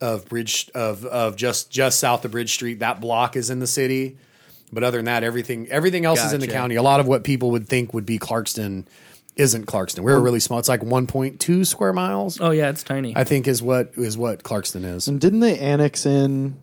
of 0.00 0.28
Bridge 0.28 0.70
of 0.74 1.04
of 1.04 1.36
just 1.36 1.70
just 1.70 1.98
south 1.98 2.24
of 2.24 2.30
Bridge 2.30 2.54
Street. 2.54 2.80
That 2.80 3.00
block 3.00 3.36
is 3.36 3.50
in 3.50 3.58
the 3.58 3.66
city, 3.66 4.16
but 4.72 4.82
other 4.82 4.98
than 4.98 5.06
that, 5.06 5.24
everything 5.24 5.68
everything 5.68 6.04
else 6.04 6.22
is 6.22 6.32
in 6.32 6.40
the 6.40 6.48
county. 6.48 6.76
A 6.76 6.82
lot 6.82 7.00
of 7.00 7.06
what 7.06 7.24
people 7.24 7.50
would 7.52 7.68
think 7.68 7.94
would 7.94 8.06
be 8.06 8.18
Clarkston 8.18 8.86
isn't 9.36 9.66
Clarkston. 9.66 10.00
We're 10.00 10.18
really 10.18 10.40
small. 10.40 10.58
It's 10.58 10.68
like 10.68 10.80
1.2 10.80 11.66
square 11.66 11.92
miles. 11.92 12.40
oh 12.40 12.50
yeah, 12.50 12.70
it's 12.70 12.82
tiny. 12.82 13.16
I 13.16 13.24
think 13.24 13.46
is 13.46 13.62
what 13.62 13.92
is 13.96 14.18
what 14.18 14.42
Clarkston 14.42 14.84
is. 14.84 15.08
And 15.08 15.20
didn't 15.20 15.40
they 15.40 15.58
annex 15.58 16.04
in 16.04 16.56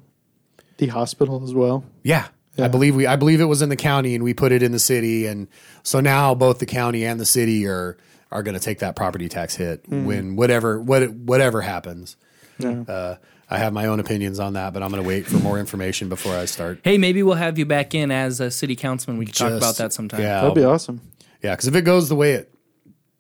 the 0.77 0.87
hospital 0.87 1.43
as 1.43 1.53
well? 1.53 1.85
Yeah. 2.03 2.27
I 2.57 2.69
believe 2.69 2.95
we 2.95 3.05
I 3.05 3.17
believe 3.17 3.41
it 3.41 3.45
was 3.45 3.61
in 3.61 3.67
the 3.67 3.75
county 3.75 4.15
and 4.15 4.23
we 4.23 4.33
put 4.33 4.53
it 4.53 4.63
in 4.63 4.71
the 4.71 4.79
city 4.79 5.25
and 5.25 5.49
so 5.83 5.99
now 5.99 6.33
both 6.33 6.59
the 6.59 6.65
county 6.65 7.05
and 7.05 7.19
the 7.19 7.25
city 7.25 7.67
are 7.67 7.97
are 8.31 8.43
going 8.43 8.53
to 8.53 8.61
take 8.61 8.79
that 8.79 8.95
property 8.95 9.27
tax 9.27 9.55
hit 9.55 9.85
hmm. 9.85 10.05
when 10.05 10.35
whatever 10.35 10.81
what 10.81 11.09
whatever 11.11 11.61
happens. 11.61 12.15
Yeah. 12.59 12.81
Uh, 12.87 13.15
I 13.49 13.57
have 13.59 13.73
my 13.73 13.85
own 13.85 13.99
opinions 13.99 14.39
on 14.39 14.53
that, 14.53 14.73
but 14.73 14.81
I'm 14.81 14.89
going 14.89 15.03
to 15.03 15.07
wait 15.07 15.27
for 15.27 15.37
more 15.37 15.59
information 15.59 16.09
before 16.09 16.35
I 16.35 16.45
start. 16.45 16.79
hey, 16.83 16.97
maybe 16.97 17.21
we'll 17.21 17.35
have 17.35 17.59
you 17.59 17.65
back 17.65 17.93
in 17.93 18.09
as 18.11 18.39
a 18.39 18.49
city 18.49 18.75
councilman. 18.75 19.19
We 19.19 19.25
can 19.25 19.35
talk 19.35 19.49
Just- 19.49 19.61
about 19.63 19.75
that 19.77 19.93
sometime. 19.93 20.21
Yeah, 20.21 20.41
That'd 20.41 20.55
be 20.55 20.63
I'll- 20.63 20.71
awesome. 20.71 20.99
yeah, 21.43 21.53
because 21.53 21.67
if 21.67 21.75
it 21.75 21.83
goes 21.83 22.09
the 22.09 22.15
way 22.15 22.33
it 22.33 22.51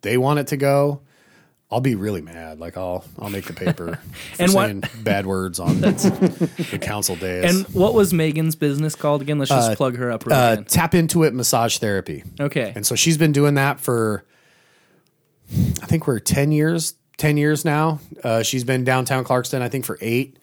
they 0.01 0.17
want 0.17 0.39
it 0.39 0.47
to 0.47 0.57
go, 0.57 1.01
I'll 1.71 1.81
be 1.81 1.95
really 1.95 2.21
mad. 2.21 2.59
Like 2.59 2.75
I'll 2.77 3.03
I'll 3.19 3.29
make 3.29 3.45
the 3.45 3.53
paper 3.53 3.99
for 4.33 4.41
And 4.43 4.53
what- 4.53 4.65
saying 4.65 4.83
bad 5.03 5.25
words 5.27 5.59
on 5.59 5.81
the 5.81 6.79
council 6.81 7.15
days. 7.15 7.43
And 7.65 7.65
what 7.75 7.93
was 7.93 8.11
Megan's 8.13 8.55
business 8.55 8.95
called 8.95 9.21
again? 9.21 9.37
Let's 9.37 9.49
just 9.51 9.75
plug 9.77 9.95
her 9.97 10.11
up 10.11 10.25
real 10.25 10.35
uh, 10.35 10.53
again. 10.53 10.65
tap 10.65 10.95
into 10.95 11.23
it 11.23 11.33
massage 11.35 11.77
therapy. 11.77 12.23
Okay. 12.39 12.71
And 12.75 12.85
so 12.85 12.95
she's 12.95 13.17
been 13.17 13.31
doing 13.31 13.53
that 13.55 13.79
for 13.79 14.25
I 15.81 15.85
think 15.85 16.07
we're 16.07 16.19
10 16.19 16.51
years, 16.51 16.95
10 17.17 17.37
years 17.37 17.65
now. 17.65 17.99
Uh, 18.23 18.43
she's 18.43 18.63
been 18.63 18.83
downtown 18.83 19.23
Clarkston, 19.23 19.61
I 19.61 19.69
think 19.69 19.85
for 19.85 19.97
eight. 20.01 20.37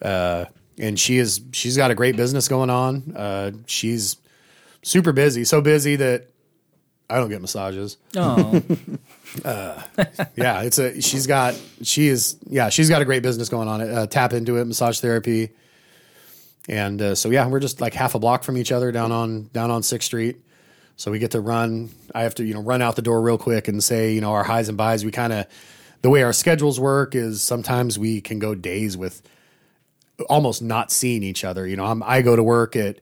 Uh, 0.00 0.46
and 0.78 0.98
she 0.98 1.18
is, 1.18 1.40
she's 1.52 1.76
got 1.76 1.90
a 1.90 1.94
great 1.94 2.16
business 2.16 2.48
going 2.48 2.70
on. 2.70 3.14
Uh, 3.16 3.50
she's 3.66 4.16
super 4.82 5.12
busy, 5.12 5.44
so 5.44 5.60
busy 5.60 5.96
that 5.96 6.28
I 7.10 7.16
don't 7.16 7.30
get 7.30 7.40
massages. 7.40 7.96
Oh, 8.16 8.62
yeah, 9.44 10.62
it's 10.62 10.78
a, 10.78 11.00
she's 11.00 11.26
got, 11.26 11.60
she 11.82 12.06
is, 12.08 12.36
yeah, 12.46 12.68
she's 12.68 12.88
got 12.88 13.02
a 13.02 13.04
great 13.04 13.22
business 13.22 13.48
going 13.48 13.66
on. 13.66 13.80
Uh, 13.80 14.06
tap 14.06 14.32
into 14.32 14.56
it, 14.58 14.66
massage 14.66 15.00
therapy. 15.00 15.50
And 16.68 17.00
uh, 17.00 17.14
so, 17.14 17.30
yeah, 17.30 17.48
we're 17.48 17.60
just 17.60 17.80
like 17.80 17.94
half 17.94 18.14
a 18.14 18.18
block 18.18 18.44
from 18.44 18.56
each 18.56 18.70
other 18.70 18.92
down 18.92 19.10
on, 19.10 19.48
down 19.52 19.70
on 19.70 19.82
Sixth 19.82 20.06
Street. 20.06 20.36
So 20.96 21.10
we 21.10 21.18
get 21.18 21.30
to 21.30 21.40
run. 21.40 21.90
I 22.14 22.22
have 22.22 22.34
to, 22.36 22.44
you 22.44 22.54
know, 22.54 22.60
run 22.60 22.82
out 22.82 22.96
the 22.96 23.02
door 23.02 23.22
real 23.22 23.38
quick 23.38 23.68
and 23.68 23.82
say, 23.82 24.12
you 24.12 24.20
know, 24.20 24.32
our 24.32 24.44
highs 24.44 24.68
and 24.68 24.76
buys. 24.76 25.04
We 25.04 25.12
kind 25.12 25.32
of, 25.32 25.46
the 26.02 26.10
way 26.10 26.22
our 26.22 26.32
schedules 26.32 26.78
work 26.78 27.14
is 27.14 27.42
sometimes 27.42 27.98
we 27.98 28.20
can 28.20 28.38
go 28.38 28.54
days 28.54 28.96
with 28.96 29.22
almost 30.28 30.62
not 30.62 30.90
seeing 30.90 31.22
each 31.22 31.44
other. 31.44 31.66
You 31.66 31.76
know, 31.76 31.84
I'm, 31.84 32.02
I 32.02 32.22
go 32.22 32.36
to 32.36 32.42
work 32.42 32.76
at 32.76 33.00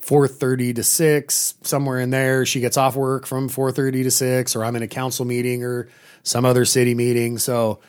4:30 0.00 0.76
to 0.76 0.82
6, 0.82 1.54
somewhere 1.62 2.00
in 2.00 2.10
there. 2.10 2.46
She 2.46 2.60
gets 2.60 2.76
off 2.76 2.96
work 2.96 3.26
from 3.26 3.48
4:30 3.48 4.04
to 4.04 4.10
6 4.10 4.56
or 4.56 4.64
I'm 4.64 4.76
in 4.76 4.82
a 4.82 4.88
council 4.88 5.24
meeting 5.24 5.64
or 5.64 5.88
some 6.22 6.44
other 6.44 6.64
city 6.64 6.94
meeting. 6.94 7.38
So 7.38 7.80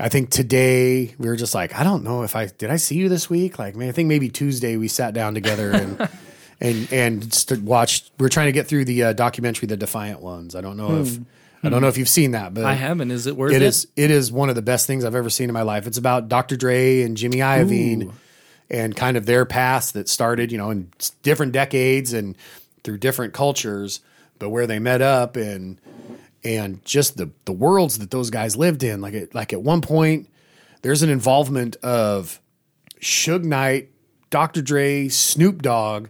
I 0.00 0.08
think 0.08 0.30
today 0.30 1.14
we 1.18 1.28
were 1.28 1.36
just 1.36 1.54
like, 1.54 1.74
I 1.74 1.84
don't 1.84 2.04
know 2.04 2.22
if 2.22 2.36
I 2.36 2.46
did 2.46 2.70
I 2.70 2.76
see 2.76 2.96
you 2.96 3.08
this 3.08 3.28
week? 3.28 3.58
Like, 3.58 3.76
man, 3.76 3.88
I 3.88 3.92
think 3.92 4.08
maybe 4.08 4.28
Tuesday 4.28 4.76
we 4.76 4.88
sat 4.88 5.14
down 5.14 5.34
together 5.34 5.70
and 5.70 6.08
and 6.60 6.92
and 6.92 7.62
watched. 7.64 8.10
We 8.18 8.26
are 8.26 8.30
trying 8.30 8.46
to 8.46 8.52
get 8.52 8.68
through 8.68 8.84
the 8.86 9.02
uh, 9.02 9.12
documentary, 9.12 9.66
The 9.66 9.76
Defiant 9.76 10.20
Ones. 10.20 10.54
I 10.54 10.60
don't 10.60 10.76
know 10.76 11.00
if 11.02 11.18
I 11.62 11.68
don't 11.68 11.80
know 11.80 11.88
if 11.88 11.96
you've 11.96 12.08
seen 12.08 12.32
that, 12.32 12.54
but 12.54 12.64
I 12.64 12.74
haven't. 12.74 13.10
Is 13.10 13.26
it 13.26 13.36
worth 13.36 13.52
it? 13.52 13.56
it 13.56 13.62
is 13.62 13.86
it 13.94 14.10
is 14.10 14.32
one 14.32 14.48
of 14.48 14.54
the 14.54 14.62
best 14.62 14.86
things 14.86 15.04
I've 15.04 15.14
ever 15.14 15.30
seen 15.30 15.48
in 15.48 15.54
my 15.54 15.62
life. 15.62 15.86
It's 15.86 15.98
about 15.98 16.28
Dr. 16.28 16.56
Dre 16.56 17.02
and 17.02 17.16
Jimmy 17.16 17.38
Iovine 17.38 18.12
and 18.68 18.96
kind 18.96 19.16
of 19.16 19.26
their 19.26 19.44
past 19.44 19.94
that 19.94 20.08
started, 20.08 20.50
you 20.50 20.58
know, 20.58 20.70
in 20.70 20.90
different 21.22 21.52
decades 21.52 22.12
and 22.12 22.36
through 22.82 22.98
different 22.98 23.32
cultures, 23.32 24.00
but 24.38 24.48
where 24.50 24.66
they 24.66 24.78
met 24.78 25.02
up 25.02 25.36
and 25.36 25.78
and 26.42 26.84
just 26.84 27.16
the 27.16 27.30
the 27.44 27.52
worlds 27.52 27.98
that 27.98 28.10
those 28.10 28.30
guys 28.30 28.56
lived 28.56 28.82
in. 28.82 29.00
Like 29.00 29.14
at, 29.14 29.34
like 29.34 29.52
at 29.52 29.62
one 29.62 29.82
point, 29.82 30.28
there's 30.82 31.02
an 31.02 31.10
involvement 31.10 31.76
of 31.76 32.40
Suge 33.00 33.44
Knight, 33.44 33.90
Dr. 34.30 34.62
Dre, 34.62 35.08
Snoop 35.08 35.62
Dogg, 35.62 36.08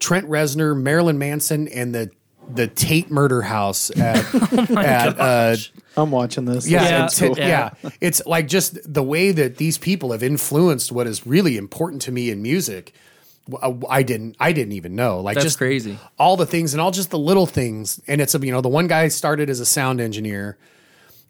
Trent 0.00 0.28
Reznor, 0.28 0.80
Marilyn 0.80 1.18
Manson, 1.18 1.68
and 1.68 1.94
the 1.94 2.10
the 2.54 2.66
Tate 2.66 3.10
murder 3.10 3.42
house 3.42 3.90
at, 3.96 4.34
at 4.70 5.20
uh, 5.20 5.56
I'm 5.96 6.10
watching 6.10 6.44
this. 6.44 6.68
yeah, 6.68 6.82
Yeah, 6.82 6.88
it's- 7.06 7.20
it- 7.22 7.26
cool. 7.28 7.38
yeah. 7.38 7.70
It's 8.00 8.24
like 8.26 8.48
just 8.48 8.78
the 8.92 9.02
way 9.02 9.32
that 9.32 9.56
these 9.56 9.78
people 9.78 10.12
have 10.12 10.22
influenced 10.22 10.92
what 10.92 11.06
is 11.06 11.26
really 11.26 11.56
important 11.56 12.02
to 12.02 12.12
me 12.12 12.30
in 12.30 12.42
music. 12.42 12.94
I 13.88 14.02
didn't, 14.04 14.36
I 14.38 14.52
didn't 14.52 14.72
even 14.74 14.94
know. 14.94 15.20
Like 15.20 15.34
That's 15.34 15.44
just 15.46 15.58
crazy. 15.58 15.98
all 16.18 16.36
the 16.36 16.46
things 16.46 16.72
and 16.72 16.80
all 16.80 16.92
just 16.92 17.10
the 17.10 17.18
little 17.18 17.46
things. 17.46 18.00
And 18.06 18.20
it's 18.20 18.34
a, 18.34 18.38
you 18.38 18.52
know, 18.52 18.60
the 18.60 18.68
one 18.68 18.86
guy 18.86 19.08
started 19.08 19.50
as 19.50 19.58
a 19.58 19.66
sound 19.66 20.00
engineer, 20.00 20.56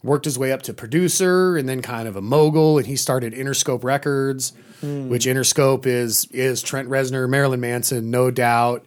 worked 0.02 0.26
his 0.26 0.38
way 0.38 0.52
up 0.52 0.60
to 0.62 0.74
producer, 0.74 1.56
and 1.56 1.66
then 1.66 1.80
kind 1.80 2.06
of 2.06 2.16
a 2.16 2.20
mogul. 2.20 2.76
And 2.76 2.86
he 2.86 2.96
started 2.96 3.32
Interscope 3.32 3.84
Records, 3.84 4.52
which 4.82 5.24
Interscope 5.24 5.86
is 5.86 6.26
is 6.26 6.60
Trent 6.60 6.90
Reznor, 6.90 7.26
Marilyn 7.28 7.60
Manson, 7.60 8.10
no 8.10 8.30
doubt. 8.30 8.84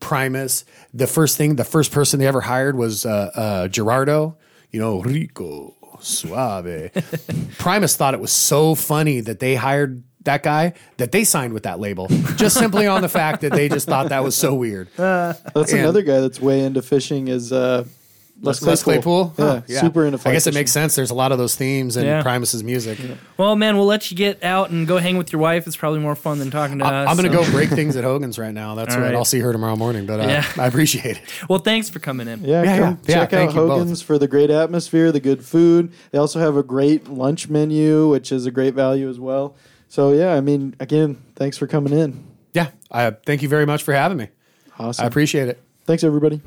Primus. 0.00 0.64
The 0.92 1.06
first 1.06 1.36
thing, 1.36 1.56
the 1.56 1.64
first 1.64 1.92
person 1.92 2.20
they 2.20 2.26
ever 2.26 2.40
hired 2.42 2.76
was 2.76 3.06
uh, 3.06 3.30
uh, 3.34 3.68
Gerardo. 3.68 4.36
You 4.70 4.80
know, 4.80 5.00
Rico 5.00 5.74
Suave. 6.00 6.90
Primus 7.58 7.96
thought 7.96 8.14
it 8.14 8.20
was 8.20 8.32
so 8.32 8.74
funny 8.74 9.20
that 9.20 9.38
they 9.40 9.54
hired 9.54 10.02
that 10.24 10.42
guy 10.42 10.72
that 10.96 11.12
they 11.12 11.22
signed 11.22 11.52
with 11.52 11.64
that 11.64 11.78
label, 11.80 12.08
just 12.36 12.56
simply 12.56 12.86
on 12.86 13.02
the 13.02 13.08
fact 13.08 13.42
that 13.42 13.52
they 13.52 13.68
just 13.68 13.86
thought 13.86 14.08
that 14.08 14.24
was 14.24 14.34
so 14.36 14.54
weird. 14.54 14.88
That's 14.96 15.42
And- 15.72 15.80
another 15.80 16.02
guy 16.02 16.20
that's 16.20 16.40
way 16.40 16.60
into 16.64 16.80
fishing 16.82 17.28
is 17.28 17.52
uh, 17.52 17.84
Les 18.44 18.58
Claypool. 18.60 18.72
Les 18.72 18.82
Claypool, 18.82 19.32
Yeah, 19.38 19.80
Huh, 19.80 19.80
super 19.86 20.04
into. 20.06 20.18
I 20.18 20.20
fly 20.20 20.32
guess 20.32 20.46
it 20.46 20.54
makes 20.54 20.70
sense. 20.72 20.94
There's 20.94 21.10
a 21.10 21.14
lot 21.14 21.32
of 21.32 21.38
those 21.38 21.54
themes 21.56 21.96
in 21.96 22.04
Yeah. 22.04 22.22
Primus's 22.22 22.62
music. 22.62 22.98
Well, 23.36 23.56
man, 23.56 23.76
we'll 23.76 23.86
let 23.86 24.10
you 24.10 24.16
get 24.16 24.42
out 24.44 24.70
and 24.70 24.86
go 24.86 24.98
hang 24.98 25.16
with 25.16 25.32
your 25.32 25.40
wife. 25.40 25.66
It's 25.66 25.76
probably 25.76 26.00
more 26.00 26.14
fun 26.14 26.38
than 26.38 26.50
talking 26.50 26.78
to 26.78 26.84
I- 26.84 27.04
us. 27.04 27.08
I'm 27.10 27.16
gonna 27.16 27.32
so- 27.32 27.44
go 27.44 27.50
break 27.50 27.70
things 27.70 27.96
at 27.96 28.04
Hogan's 28.04 28.38
right 28.38 28.54
now. 28.54 28.74
That's 28.74 28.94
All 28.94 29.00
what 29.00 29.06
right. 29.08 29.14
I'll 29.16 29.24
see 29.24 29.40
her 29.40 29.52
tomorrow 29.52 29.76
morning. 29.76 30.06
But 30.06 30.20
uh, 30.20 30.24
Yeah. 30.24 30.44
I 30.58 30.66
appreciate 30.66 31.16
it. 31.16 31.22
Well, 31.48 31.58
thanks 31.58 31.88
for 31.90 31.98
coming 31.98 32.28
in. 32.28 32.44
Yeah, 32.44 32.62
Yeah, 32.62 32.78
come 32.78 32.80
yeah. 32.80 32.96
Yeah, 33.06 33.20
check 33.20 33.30
thank 33.30 33.50
out 33.50 33.54
you 33.56 33.60
both. 33.62 33.78
Hogan's 33.78 34.02
for 34.02 34.18
the 34.18 34.28
great 34.28 34.50
atmosphere, 34.50 35.10
the 35.12 35.20
good 35.20 35.44
food. 35.44 35.90
They 36.12 36.18
also 36.18 36.38
have 36.40 36.56
a 36.56 36.62
great 36.62 37.08
lunch 37.08 37.48
menu, 37.48 38.08
which 38.08 38.30
is 38.32 38.46
a 38.46 38.50
great 38.50 38.74
value 38.74 39.08
as 39.08 39.18
well. 39.18 39.56
So 39.88 40.12
yeah, 40.12 40.34
I 40.34 40.40
mean, 40.40 40.74
again, 40.80 41.18
thanks 41.36 41.56
for 41.58 41.66
coming 41.66 41.92
in. 41.92 42.24
Yeah, 42.52 42.68
I 42.90 43.10
thank 43.26 43.42
you 43.42 43.48
very 43.48 43.66
much 43.66 43.82
for 43.82 43.92
having 43.92 44.18
me. 44.18 44.28
Awesome. 44.78 45.04
I 45.04 45.06
appreciate 45.08 45.48
it. 45.48 45.60
Thanks 45.86 46.02
everybody. 46.02 46.40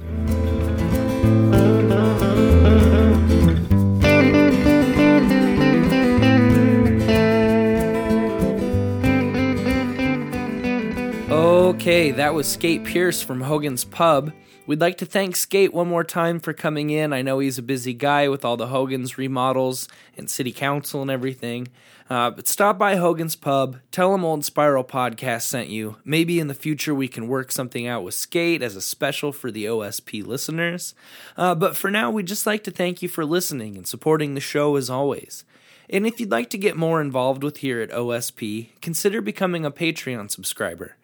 Okay, 11.77 12.09
that 12.09 12.33
was 12.33 12.47
Skate 12.47 12.83
Pierce 12.83 13.21
from 13.21 13.39
Hogan's 13.39 13.85
Pub. 13.85 14.33
We'd 14.65 14.81
like 14.81 14.97
to 14.97 15.05
thank 15.05 15.35
Skate 15.35 15.75
one 15.75 15.87
more 15.87 16.03
time 16.03 16.39
for 16.39 16.51
coming 16.51 16.89
in. 16.89 17.13
I 17.13 17.21
know 17.21 17.37
he's 17.37 17.59
a 17.59 17.61
busy 17.61 17.93
guy 17.93 18.27
with 18.29 18.43
all 18.43 18.57
the 18.57 18.67
Hogan's 18.67 19.19
remodels 19.19 19.87
and 20.17 20.27
city 20.27 20.51
council 20.51 21.03
and 21.03 21.11
everything. 21.11 21.67
Uh, 22.09 22.31
but 22.31 22.47
stop 22.47 22.79
by 22.79 22.95
Hogan's 22.95 23.35
Pub, 23.35 23.77
tell 23.91 24.13
him 24.15 24.25
Old 24.25 24.43
Spiral 24.43 24.83
Podcast 24.83 25.43
sent 25.43 25.69
you. 25.69 25.97
Maybe 26.03 26.39
in 26.39 26.47
the 26.47 26.55
future 26.55 26.95
we 26.95 27.07
can 27.07 27.27
work 27.27 27.51
something 27.51 27.85
out 27.85 28.03
with 28.03 28.15
Skate 28.15 28.63
as 28.63 28.75
a 28.75 28.81
special 28.81 29.31
for 29.31 29.51
the 29.51 29.65
OSP 29.65 30.25
listeners. 30.25 30.95
Uh, 31.37 31.53
but 31.53 31.77
for 31.77 31.91
now, 31.91 32.09
we'd 32.09 32.25
just 32.25 32.47
like 32.47 32.63
to 32.63 32.71
thank 32.71 33.03
you 33.03 33.07
for 33.07 33.23
listening 33.23 33.77
and 33.77 33.85
supporting 33.85 34.33
the 34.33 34.41
show 34.41 34.75
as 34.77 34.89
always. 34.89 35.45
And 35.91 36.07
if 36.07 36.19
you'd 36.19 36.31
like 36.31 36.49
to 36.49 36.57
get 36.57 36.75
more 36.75 36.99
involved 37.01 37.43
with 37.43 37.57
here 37.57 37.81
at 37.81 37.91
OSP, 37.91 38.69
consider 38.81 39.21
becoming 39.21 39.63
a 39.63 39.71
Patreon 39.71 40.31
subscriber. 40.31 40.95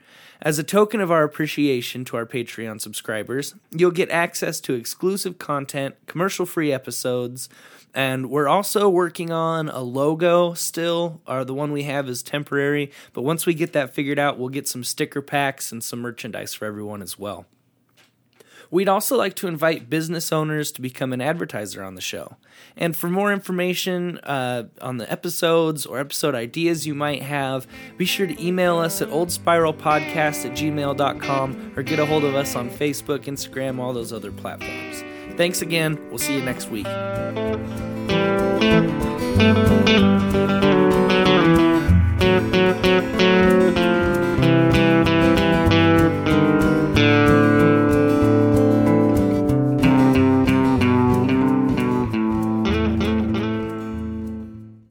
As 0.43 0.59
a 0.59 0.63
token 0.63 0.99
of 0.99 1.09
our 1.09 1.23
appreciation 1.23 2.03
to 2.03 2.17
our 2.17 2.25
Patreon 2.25 2.81
subscribers, 2.81 3.55
you'll 3.71 3.91
get 3.91 4.11
access 4.11 4.59
to 4.59 4.73
exclusive 4.73 5.39
content, 5.39 5.95
commercial 6.05 6.45
free 6.45 6.73
episodes, 6.73 7.47
and 7.93 8.29
we're 8.29 8.49
also 8.49 8.89
working 8.89 9.31
on 9.31 9.69
a 9.69 9.79
logo 9.79 10.53
still. 10.53 11.21
Or 11.25 11.45
the 11.45 11.53
one 11.53 11.71
we 11.71 11.83
have 11.83 12.09
is 12.09 12.21
temporary, 12.21 12.91
but 13.13 13.21
once 13.21 13.45
we 13.45 13.53
get 13.53 13.71
that 13.71 13.93
figured 13.93 14.19
out, 14.19 14.37
we'll 14.37 14.49
get 14.49 14.67
some 14.67 14.83
sticker 14.83 15.21
packs 15.21 15.71
and 15.71 15.81
some 15.81 16.01
merchandise 16.01 16.53
for 16.53 16.65
everyone 16.65 17.01
as 17.01 17.17
well. 17.17 17.45
We'd 18.73 18.89
also 18.89 19.15
like 19.15 19.35
to 19.35 19.45
invite 19.45 19.87
business 19.87 20.33
owners 20.33 20.71
to 20.71 20.81
become 20.81 21.13
an 21.13 21.21
advertiser 21.21 21.83
on 21.83 21.93
the 21.93 22.01
show. 22.01 22.37
And 22.75 22.97
for 22.97 23.07
more 23.07 23.31
information 23.31 24.17
uh, 24.23 24.63
on 24.81 24.97
the 24.97 25.09
episodes 25.11 25.85
or 25.85 25.99
episode 25.99 26.33
ideas 26.33 26.87
you 26.87 26.95
might 26.95 27.21
have, 27.21 27.67
be 27.97 28.05
sure 28.05 28.25
to 28.25 28.43
email 28.43 28.79
us 28.79 28.99
at 28.99 29.09
oldspiralpodcast 29.09 30.45
at 30.49 30.57
gmail.com 30.57 31.73
or 31.75 31.83
get 31.83 31.99
a 31.99 32.05
hold 32.07 32.23
of 32.23 32.33
us 32.33 32.55
on 32.55 32.71
Facebook, 32.71 33.25
Instagram, 33.25 33.77
all 33.77 33.93
those 33.93 34.11
other 34.11 34.31
platforms. 34.31 35.03
Thanks 35.37 35.61
again. 35.61 36.03
We'll 36.09 36.17
see 36.17 36.33
you 36.33 36.43
next 36.43 36.71
week. 36.71 36.87